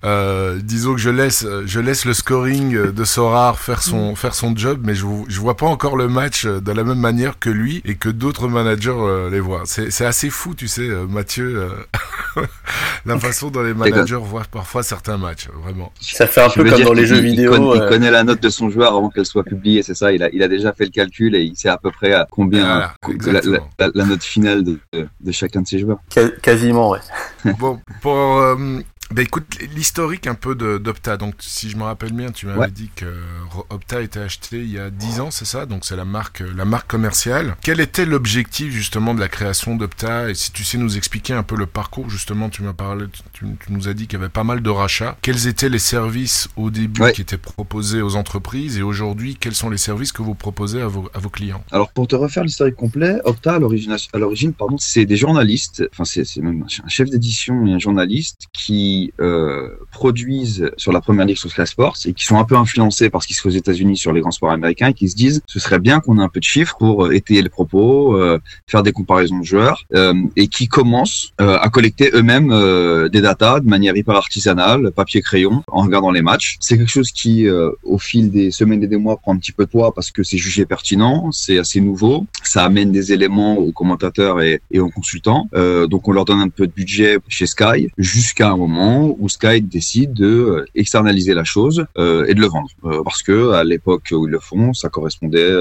Euh, 0.05 0.59
disons 0.63 0.93
que 0.93 0.99
je 1.01 1.09
laisse, 1.09 1.45
je 1.65 1.79
laisse 1.79 2.05
le 2.05 2.13
scoring 2.13 2.91
de 2.91 3.03
Sorar 3.03 3.59
faire 3.59 3.81
son, 3.83 4.15
faire 4.15 4.33
son 4.35 4.55
job, 4.55 4.79
mais 4.83 4.95
je, 4.95 5.05
je 5.27 5.39
vois 5.39 5.57
pas 5.57 5.65
encore 5.65 5.97
le 5.97 6.07
match 6.07 6.45
euh, 6.45 6.59
de 6.61 6.71
la 6.71 6.83
même 6.83 6.99
manière 6.99 7.37
que 7.39 7.49
lui 7.49 7.81
et 7.85 7.95
que 7.95 8.09
d'autres 8.09 8.47
managers 8.47 8.89
euh, 8.95 9.29
les 9.29 9.39
voient. 9.39 9.63
C'est, 9.65 9.91
c'est 9.91 10.05
assez 10.05 10.29
fou, 10.29 10.53
tu 10.55 10.67
sais, 10.67 10.87
Mathieu, 11.09 11.69
euh, 12.37 12.41
la 13.05 13.19
façon 13.19 13.49
dont 13.49 13.61
les 13.61 13.73
managers 13.73 14.19
voient 14.21 14.43
parfois 14.49 14.83
certains 14.83 15.17
matchs, 15.17 15.47
vraiment. 15.63 15.91
Ça 15.99 16.27
fait 16.27 16.41
un 16.41 16.49
Je 16.49 16.61
peu 16.61 16.69
comme 16.69 16.83
dans 16.83 16.93
les 16.93 17.05
jeux 17.05 17.17
il 17.17 17.23
vidéo. 17.25 17.51
connaît- 17.51 17.83
Il, 17.85 17.89
connaît 17.89 18.11
la 18.11 18.23
note 18.23 18.41
de 18.41 18.49
son 18.49 18.69
joueur 18.69 18.95
avant 18.95 19.09
qu'elle 19.09 19.25
soit 19.25 19.43
publiée, 19.43 19.83
c'est 19.83 19.95
ça? 19.95 20.11
Il 20.11 20.23
a, 20.23 20.29
il 20.31 20.43
a 20.43 20.47
déjà 20.47 20.73
fait 20.73 20.85
le 20.85 20.91
calcul 20.91 21.35
et 21.35 21.41
il 21.41 21.55
sait 21.57 21.69
à 21.69 21.77
peu 21.77 21.91
près 21.91 22.13
à 22.13 22.27
combien 22.29 22.63
Voilà, 22.63 22.93
la, 23.07 23.13
exactement. 23.13 23.69
la- 23.79 23.89
la 23.93 24.05
note 24.05 24.23
finale 24.23 24.63
de, 24.63 24.79
de, 24.93 25.07
de 25.19 25.31
chacun 25.31 25.61
de 25.61 25.67
ses 25.67 25.79
joueurs. 25.79 25.99
Qua- 26.13 26.31
quasiment, 26.41 26.91
ouais. 26.91 26.99
Bon, 27.59 27.79
pour 28.01 28.15
euh, 28.15 28.55
bah 29.11 29.21
écoute, 29.23 29.57
l'historique 29.75 30.27
un 30.27 30.35
peu 30.35 30.53
d'Opta. 30.55 31.17
Donc, 31.17 31.35
si 31.39 31.69
je 31.69 31.77
me 31.77 31.83
rappelle 31.83 32.11
bien, 32.13 32.31
tu 32.31 32.45
m'avais 32.45 32.59
Ouais. 32.59 32.71
dit 32.71 32.89
que 32.95 33.05
Ro- 33.51 33.65
Opta 33.69 33.97
a 33.97 34.01
été 34.01 34.19
acheté 34.19 34.57
il 34.59 34.71
y 34.71 34.77
a 34.77 34.89
10 34.89 35.19
ans, 35.19 35.31
c'est 35.31 35.45
ça? 35.45 35.65
Donc, 35.65 35.83
c'est 35.85 35.95
la 35.95 36.05
marque, 36.05 36.43
la 36.55 36.65
marque 36.65 36.87
commerciale. 36.89 37.55
Quel 37.61 37.79
était 37.79 38.05
l'objectif 38.05 38.71
justement 38.71 39.13
de 39.15 39.19
la 39.19 39.27
création 39.27 39.75
d'Opta? 39.75 40.29
Et 40.29 40.35
si 40.35 40.51
tu 40.51 40.63
sais 40.63 40.77
nous 40.77 40.95
expliquer 40.97 41.33
un 41.33 41.43
peu 41.43 41.55
le 41.55 41.65
parcours, 41.65 42.09
justement, 42.09 42.49
tu 42.49 42.61
m'as 42.61 42.73
parlé, 42.73 43.05
tu, 43.33 43.45
tu 43.59 43.71
nous 43.73 43.87
as 43.87 43.93
dit 43.93 44.07
qu'il 44.07 44.19
y 44.19 44.21
avait 44.21 44.29
pas 44.29 44.43
mal 44.43 44.61
de 44.61 44.69
rachats. 44.69 45.17
Quels 45.21 45.47
étaient 45.47 45.69
les 45.69 45.79
services 45.79 46.47
au 46.55 46.69
début 46.69 47.01
Ouais. 47.01 47.11
qui 47.13 47.21
étaient 47.21 47.37
proposés 47.37 48.01
aux 48.01 48.15
entreprises? 48.15 48.77
Et 48.77 48.81
aujourd'hui, 48.83 49.35
quels 49.39 49.55
sont 49.55 49.69
les 49.69 49.77
services 49.77 50.11
que 50.11 50.21
vous 50.21 50.35
proposez 50.35 50.81
à 50.81 50.87
vos, 50.87 51.09
à 51.13 51.19
vos 51.19 51.29
clients? 51.29 51.63
Alors 51.71 51.91
pour 51.91 52.07
te 52.07 52.15
refaire 52.15 52.43
l'historique 52.43 52.75
complet, 52.75 53.19
Opta 53.25 53.55
à 53.55 53.59
l'origine, 53.59 54.53
pardon, 54.53 54.77
c'est 54.77 55.05
des 55.05 55.17
journalistes, 55.17 55.83
enfin 55.93 56.05
c'est 56.05 56.25
c'est 56.25 56.41
même 56.41 56.63
un 56.83 56.87
chef 56.89 57.09
d'édition 57.09 57.65
et 57.65 57.73
un 57.73 57.79
journaliste 57.79 58.47
qui 58.53 58.98
euh, 59.19 59.69
produisent 59.91 60.69
sur 60.77 60.91
la 60.91 61.01
première 61.01 61.25
ligue 61.25 61.37
sur 61.37 61.49
Sky 61.49 61.65
Sports 61.65 61.97
et 62.05 62.13
qui 62.13 62.25
sont 62.25 62.37
un 62.37 62.43
peu 62.43 62.55
influencés 62.55 63.09
par 63.09 63.21
ce 63.21 63.27
qui 63.27 63.33
se 63.33 63.41
fait 63.41 63.49
aux 63.49 63.59
États-Unis 63.63 63.97
sur 63.97 64.13
les 64.13 64.21
grands 64.21 64.31
sports 64.31 64.51
américains 64.51 64.89
et 64.89 64.93
qui 64.93 65.09
se 65.09 65.15
disent 65.15 65.41
ce 65.45 65.59
serait 65.59 65.79
bien 65.79 65.99
qu'on 65.99 66.19
ait 66.19 66.23
un 66.23 66.29
peu 66.29 66.39
de 66.39 66.45
chiffres 66.45 66.75
pour 66.77 67.05
euh, 67.05 67.11
étayer 67.11 67.41
les 67.41 67.49
propos, 67.49 68.15
euh, 68.15 68.39
faire 68.67 68.83
des 68.83 68.91
comparaisons 68.91 69.39
de 69.39 69.45
joueurs 69.45 69.83
et 70.35 70.47
qui 70.47 70.67
commencent 70.67 71.33
à 71.37 71.67
collecter 71.69 72.11
eux-mêmes 72.13 72.49
des 73.09 73.21
datas 73.21 73.59
de 73.59 73.67
manière 73.67 73.95
hyper 73.95 74.15
artisanale, 74.15 74.91
papier 74.91 75.21
crayon, 75.21 75.63
en 75.67 75.83
regardant 75.83 76.11
les 76.11 76.21
matchs. 76.21 76.57
C'est 76.59 76.77
quelque 76.77 76.91
chose 76.91 77.11
qui, 77.11 77.47
au 77.49 77.97
fil 77.97 78.31
des 78.31 78.51
semaines 78.51 78.83
et 78.83 78.87
des 78.87 78.97
mois, 78.97 79.17
prend 79.17 79.33
un 79.33 79.37
petit 79.37 79.51
peu 79.51 79.65
de 79.65 79.69
poids 79.69 79.93
parce 79.93 80.11
que 80.11 80.23
c'est 80.23 80.37
jugé 80.37 80.65
pertinent, 80.65 81.31
c'est 81.31 81.59
assez 81.59 81.81
nouveau, 81.81 82.25
ça 82.43 82.63
amène 82.65 82.91
des 82.91 83.13
éléments 83.13 83.57
aux 83.57 83.71
commentateurs 83.71 84.41
et, 84.41 84.61
aux 84.77 84.89
consultants. 84.89 85.47
Donc 85.89 86.07
on 86.07 86.11
leur 86.11 86.25
donne 86.25 86.41
un 86.41 86.49
peu 86.49 86.67
de 86.67 86.73
budget 86.73 87.17
chez 87.27 87.45
Sky 87.45 87.89
jusqu'à 87.97 88.49
un 88.49 88.57
moment 88.57 88.88
où 89.19 89.29
Sky 89.29 89.61
décide 89.61 90.13
de 90.13 90.25
euh, 90.25 90.65
externaliser 90.75 91.33
la 91.33 91.43
chose 91.43 91.85
euh, 91.97 92.25
et 92.27 92.33
de 92.33 92.41
le 92.41 92.47
vendre. 92.47 92.69
Euh, 92.85 93.03
parce 93.03 93.21
que 93.21 93.51
à 93.51 93.63
l'époque 93.63 94.09
où 94.11 94.27
ils 94.27 94.31
le 94.31 94.39
font, 94.39 94.73
ça 94.73 94.89
correspondait 94.89 95.51